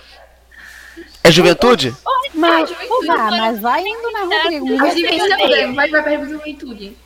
É 1.23 1.31
juventude? 1.31 1.95
Mas, 2.35 2.69
ah, 3.09 3.31
mas 3.31 3.59
vai 3.59 3.81
indo 3.81 4.11
na 4.11 4.19
Rodrigo. 4.25 4.77
vai 4.77 5.89
vai 5.89 6.03
perder 6.03 6.29
juventude. 6.29 6.97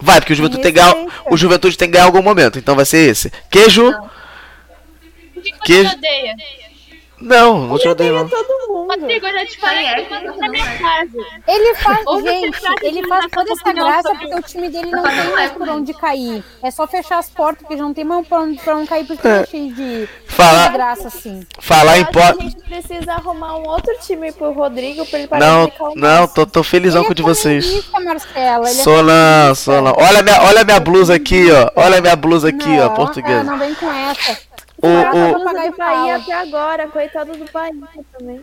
Vai, 0.00 0.20
porque 0.20 0.32
o 0.32 0.36
Juventude 0.36 0.62
tem 0.62 0.72
que 0.72 0.80
ganhar. 0.80 0.94
O 1.30 1.36
Juventude 1.36 1.76
tem 1.76 1.88
que 1.88 1.92
ganhar 1.92 2.04
em 2.04 2.06
algum 2.06 2.22
momento. 2.22 2.58
Então 2.58 2.74
vai 2.74 2.84
ser 2.84 3.08
esse. 3.10 3.30
Queijo? 3.50 3.92
Por 5.34 5.42
que, 5.42 5.52
que 5.52 5.58
Que- 5.60 5.82
você 5.88 5.94
odeia? 5.96 6.34
Não, 7.20 7.66
não 7.66 7.78
te 7.78 7.88
odeio 7.88 8.14
não. 8.14 8.28
todo 8.28 8.68
mundo. 8.68 8.88
Rodrigo, 8.90 9.26
eu 9.26 9.32
já 9.32 9.46
te 9.46 9.58
falei 9.58 9.86
É, 9.86 10.02
que 10.02 10.38
na 10.38 10.48
minha 10.48 10.78
casa. 10.78 11.18
Ele 11.46 11.74
faz, 11.76 12.04
gente, 12.22 12.60
ele 12.82 13.06
faz 13.06 13.26
toda 13.30 13.52
essa 13.52 13.72
graça 13.72 14.10
porque 14.14 14.34
o 14.34 14.42
time 14.42 14.68
dele 14.68 14.90
não 14.90 15.02
tem 15.02 15.30
mais 15.30 15.50
eco, 15.50 15.58
por 15.58 15.68
onde 15.68 15.94
cair. 15.94 16.42
É 16.62 16.70
só 16.70 16.86
fechar 16.86 17.18
as 17.18 17.28
portas, 17.28 17.62
porque 17.62 17.76
já 17.76 17.82
não 17.82 17.94
tem 17.94 18.04
mais 18.04 18.26
pra 18.26 18.40
onde, 18.40 18.58
pra 18.58 18.76
onde 18.76 18.88
cair, 18.88 19.06
porque 19.06 19.26
é 19.28 19.46
cheio 19.46 19.74
de, 19.74 20.06
de 20.06 20.72
graça 20.72 21.08
assim. 21.08 21.46
falar 21.60 21.98
em 21.98 22.04
que 22.04 22.18
a 22.18 22.32
gente 22.32 22.62
precisa 22.62 23.12
arrumar 23.12 23.58
um 23.58 23.68
outro 23.68 23.94
time 24.00 24.32
pro 24.32 24.52
Rodrigo 24.52 25.04
pra 25.06 25.18
ele 25.18 25.28
parar 25.28 25.46
Não, 25.46 25.66
de 25.66 25.72
ficar 25.72 25.84
o 25.84 25.94
não, 25.94 26.26
tô, 26.26 26.46
tô 26.46 26.62
felizão 26.62 27.02
Ele 27.02 27.06
com 27.06 27.10
o 27.10 27.12
é 27.12 27.16
de 27.16 27.22
vocês. 27.22 27.90
Marcela. 28.04 28.70
Ele 28.70 28.80
é 28.80 28.82
sou 28.82 29.02
não. 29.82 29.94
Olha 29.96 30.20
a 30.20 30.22
minha, 30.22 30.42
olha 30.42 30.64
minha 30.64 30.80
blusa 30.80 31.14
aqui, 31.14 31.48
ó. 31.52 31.70
Olha 31.76 31.98
a 31.98 32.00
minha 32.00 32.16
blusa 32.16 32.48
aqui, 32.48 32.78
ó, 32.80 32.88
portuguesa. 32.90 33.44
Não 33.44 33.58
vem 33.58 33.74
com 33.74 33.90
essa. 33.90 34.49
O, 34.82 35.40
o, 35.40 35.44
Pagar 35.44 35.70
do 35.70 35.76
Bahia 35.76 36.16
até 36.16 36.32
agora, 36.32 36.88
coitado 36.88 37.32
do 37.32 37.44
Bahia 37.52 37.74
também. 38.18 38.40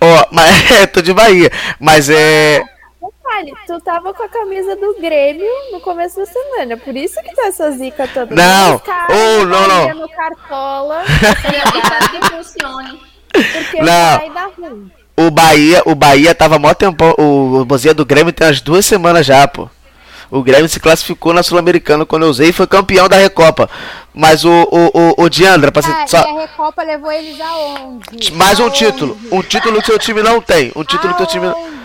ó, 0.00 0.26
mas 0.30 0.70
é, 0.72 0.86
tô 0.86 1.00
de 1.00 1.12
Bahia. 1.12 1.50
Mas 1.80 2.08
é. 2.10 2.62
Detalhe, 3.00 3.54
tu 3.66 3.80
tava 3.80 4.12
com 4.12 4.22
a 4.22 4.28
camisa 4.28 4.74
do 4.76 4.96
Grêmio 5.00 5.46
no 5.70 5.80
começo 5.80 6.16
da 6.16 6.26
semana, 6.26 6.76
por 6.76 6.96
isso 6.96 7.22
que 7.22 7.34
tá 7.34 7.46
essa 7.46 7.70
zica 7.72 8.08
toda. 8.08 8.34
Não, 8.34 8.76
Os 8.76 8.82
caras 8.82 9.16
oh, 9.16 9.44
não, 9.44 9.68
não. 9.68 9.94
no 9.94 10.08
Cartola, 10.08 11.04
Eu 11.04 11.80
espero 11.80 12.10
que 12.10 12.30
funcione. 12.30 13.00
porque 13.32 13.82
Não. 13.82 14.18
vai 14.18 14.30
dar 14.30 14.50
ruim. 14.58 14.90
O 15.16 15.30
Bahia, 15.30 15.82
o 15.84 15.94
Bahia 15.94 16.34
tava 16.34 16.58
mó 16.58 16.72
tempão. 16.74 17.14
O, 17.18 17.60
o 17.60 17.64
Bozia 17.64 17.92
do 17.92 18.06
Grêmio 18.06 18.32
tem 18.32 18.46
umas 18.46 18.60
duas 18.60 18.86
semanas 18.86 19.26
já, 19.26 19.46
pô. 19.48 19.68
O 20.30 20.42
Grêmio 20.42 20.68
se 20.68 20.78
classificou 20.78 21.32
na 21.32 21.42
Sul-Americana 21.42 22.04
quando 22.04 22.24
eu 22.24 22.28
usei 22.28 22.50
e 22.50 22.52
foi 22.52 22.66
campeão 22.66 23.08
da 23.08 23.16
Recopa. 23.16 23.68
Mas 24.14 24.44
o, 24.44 24.50
o, 24.50 24.90
o, 25.20 25.24
o 25.24 25.28
Diandra, 25.30 25.70
pra 25.72 25.80
ser 25.80 25.90
Ah, 25.92 26.06
só. 26.06 26.18
e 26.18 26.36
a 26.36 26.40
Recopa 26.40 26.82
levou 26.82 27.10
eles 27.10 27.40
aonde? 27.40 28.32
Mais 28.34 28.58
um 28.60 28.64
Aonde? 28.64 28.78
título. 28.78 29.18
Um 29.32 29.42
título 29.42 29.80
que 29.80 29.86
seu 29.86 29.98
time 29.98 30.22
não 30.22 30.40
tem. 30.40 30.70
Um 30.76 30.84
título 30.84 31.12
que 31.14 31.18
seu 31.18 31.26
time. 31.26 31.46
Aonde? 31.46 31.77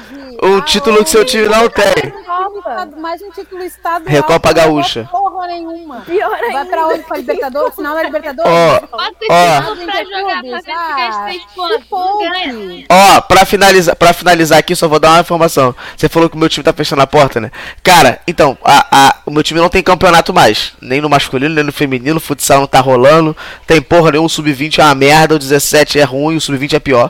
Um 0.44 0.60
título 0.62 1.04
que 1.04 1.10
seu 1.10 1.24
time 1.24 1.48
não 1.48 1.70
tem. 1.70 2.12
Copa. 2.26 2.90
Mais 2.98 3.22
um 3.22 3.32
título 3.32 3.64
estadual. 3.64 4.04
Recopa 4.12 4.52
Gaúcha. 4.52 5.08
Porra 5.10 5.48
nenhuma. 5.48 6.02
Pior 6.02 6.30
Vai 6.30 6.50
ainda. 6.58 6.66
pra 6.66 6.88
onde? 6.88 7.00
Pra 7.04 7.18
Libertadores? 7.18 7.76
Final 7.76 7.96
da 7.96 8.04
Libertadores? 8.04 8.52
Ó, 8.52 8.76
Ó. 8.76 8.78
pra 8.82 10.04
jogar, 10.04 10.42
pra 10.44 10.74
Ah, 10.76 11.24
três 11.26 11.44
pontos. 11.56 12.86
Ó, 12.90 13.22
pra 13.22 13.46
finalizar, 13.46 13.96
pra 13.96 14.14
finalizar 14.14 14.58
aqui, 14.60 14.76
só 14.76 14.88
vou 14.88 15.00
dar 15.00 15.12
uma 15.12 15.22
informação. 15.22 15.74
Você 15.96 16.10
falou 16.10 16.30
que 16.30 16.36
o 16.36 16.40
meu 16.40 16.50
time 16.50 16.64
tá 16.64 16.74
fechando 16.74 17.02
a 17.02 17.08
porta, 17.08 17.40
né? 17.40 17.50
Cara, 17.82 18.20
então, 18.28 18.58
a, 18.66 18.86
a- 18.92 19.16
o 19.26 19.32
meu 19.32 19.44
time 19.44 19.62
não 19.62 19.70
tem 19.70 19.82
campeonato 19.82 20.34
mais. 20.34 20.74
Nem 20.82 21.00
no 21.00 21.10
masculino, 21.10 21.56
nem 21.56 21.64
no 21.64 21.72
feminino. 21.72 22.18
O 22.18 22.22
futsal 22.22 22.60
não 22.60 22.68
tá 22.68 22.82
rolando. 22.82 23.36
Tem 23.66 23.82
porra 23.82 24.12
nenhum. 24.12 24.26
O 24.26 24.30
sub-20 24.30 24.80
é 24.80 24.84
uma 24.84 24.96
merda. 24.96 25.36
O 25.36 25.40
17 25.40 26.00
é 26.00 26.04
ruim. 26.04 26.36
O 26.36 26.42
sub-20 26.42 26.74
é 26.74 26.80
pior. 26.80 27.10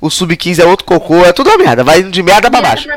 O 0.00 0.08
sub-15 0.10 0.60
é 0.60 0.64
outro 0.64 0.84
cocô. 0.86 1.24
É 1.24 1.32
tudo 1.32 1.50
uma 1.50 1.58
merda. 1.58 1.82
Vai 1.84 2.02
de 2.02 2.22
merda 2.22 2.50
pra 2.50 2.60
baixo. 2.60 2.88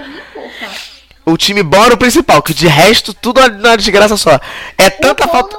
O 1.25 1.37
time 1.37 1.61
bom 1.63 1.83
era 1.83 1.93
o 1.93 1.97
principal, 1.97 2.41
que 2.41 2.53
de 2.53 2.67
resto 2.67 3.13
tudo 3.13 3.39
na 3.59 3.75
desgraça 3.75 4.17
só. 4.17 4.39
É 4.77 4.89
tanta 4.89 5.27
falta. 5.27 5.57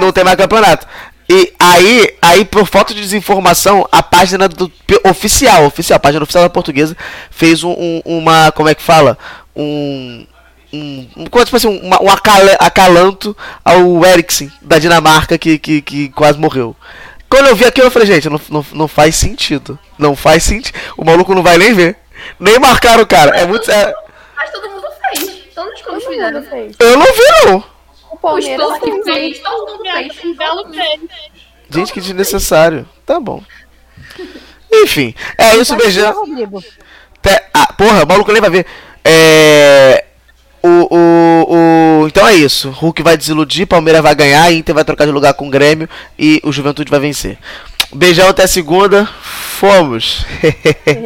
Não 0.00 0.12
tem 0.12 0.24
mais 0.24 0.36
campeonato. 0.36 0.86
E 1.30 1.52
aí, 1.58 2.16
aí, 2.22 2.44
por 2.44 2.66
falta 2.66 2.94
de 2.94 3.00
desinformação, 3.00 3.86
a 3.92 4.02
página 4.02 4.48
do 4.48 4.70
oficial, 5.04 5.66
oficial, 5.66 5.96
a 5.96 6.00
página 6.00 6.22
oficial 6.22 6.42
da 6.44 6.50
portuguesa, 6.50 6.96
fez 7.30 7.62
um, 7.62 7.70
um- 7.70 8.02
uma. 8.04 8.50
Como 8.52 8.68
é 8.68 8.74
que 8.74 8.82
fala? 8.82 9.16
Um. 9.54 10.26
Um, 10.70 11.08
um, 11.16 11.24
se 11.44 11.50
fosse 11.50 11.66
um, 11.66 11.80
um 12.02 12.10
acala- 12.10 12.56
acalanto 12.58 13.34
ao 13.64 14.04
Eriksen, 14.04 14.52
da 14.60 14.78
Dinamarca, 14.78 15.38
que, 15.38 15.58
que, 15.58 15.80
que 15.80 16.08
quase 16.10 16.38
morreu. 16.38 16.76
Quando 17.28 17.46
eu 17.48 17.56
vi 17.56 17.64
aquilo, 17.66 17.86
eu 17.86 17.90
falei, 17.90 18.06
gente, 18.08 18.28
não, 18.28 18.40
não, 18.48 18.66
não 18.72 18.88
faz 18.88 19.14
sentido. 19.16 19.78
Não 19.98 20.16
faz 20.16 20.42
sentido. 20.44 20.74
O 20.96 21.04
maluco 21.04 21.34
não 21.34 21.42
vai 21.42 21.58
nem 21.58 21.74
ver. 21.74 21.96
Nem 22.40 22.58
marcaram 22.58 23.02
o 23.02 23.06
cara. 23.06 23.36
É 23.38 23.46
muito. 23.46 23.70
é- 23.70 23.94
Mas 24.36 24.50
todo 24.50 24.68
mundo 24.70 24.86
fez. 25.14 25.30
Todos 25.54 25.74
os 25.74 25.82
clubes 25.82 26.04
Todo 26.04 26.12
fizeram. 26.12 26.40
mundo 26.40 26.50
fez. 26.50 26.76
eu 26.78 26.96
não 26.98 27.06
vi, 27.06 27.46
não. 27.46 27.56
O 28.10 28.14
O 28.14 28.16
Palmeiras 28.18 28.60
Sport 28.72 28.82
fez. 28.82 29.04
fez, 29.04 29.38
todo 29.40 29.72
mundo 29.72 30.74
fez. 30.74 31.00
Gente, 31.70 31.92
que 31.92 32.00
desnecessário. 32.00 32.88
Tá 33.04 33.20
bom. 33.20 33.42
Enfim, 34.72 35.14
é 35.36 35.56
isso, 35.56 35.76
beijão. 35.76 36.24
Ah, 37.54 37.72
porra, 37.74 38.04
o 38.04 38.08
maluco 38.08 38.32
nem 38.32 38.40
vai 38.40 38.50
ver. 38.50 38.66
É. 39.04 40.04
O, 40.62 40.68
o, 40.68 40.98
o... 41.48 41.57
Então 42.08 42.26
é 42.26 42.34
isso. 42.34 42.70
Hulk 42.70 43.02
vai 43.02 43.18
desiludir, 43.18 43.66
Palmeiras 43.66 44.02
vai 44.02 44.14
ganhar, 44.14 44.50
Inter 44.50 44.74
vai 44.74 44.82
trocar 44.82 45.04
de 45.04 45.12
lugar 45.12 45.34
com 45.34 45.46
o 45.46 45.50
Grêmio 45.50 45.86
e 46.18 46.40
o 46.42 46.50
Juventude 46.50 46.90
vai 46.90 46.98
vencer. 46.98 47.36
Beijão 47.94 48.28
até 48.28 48.46
segunda. 48.46 49.06
Fomos. 49.60 50.24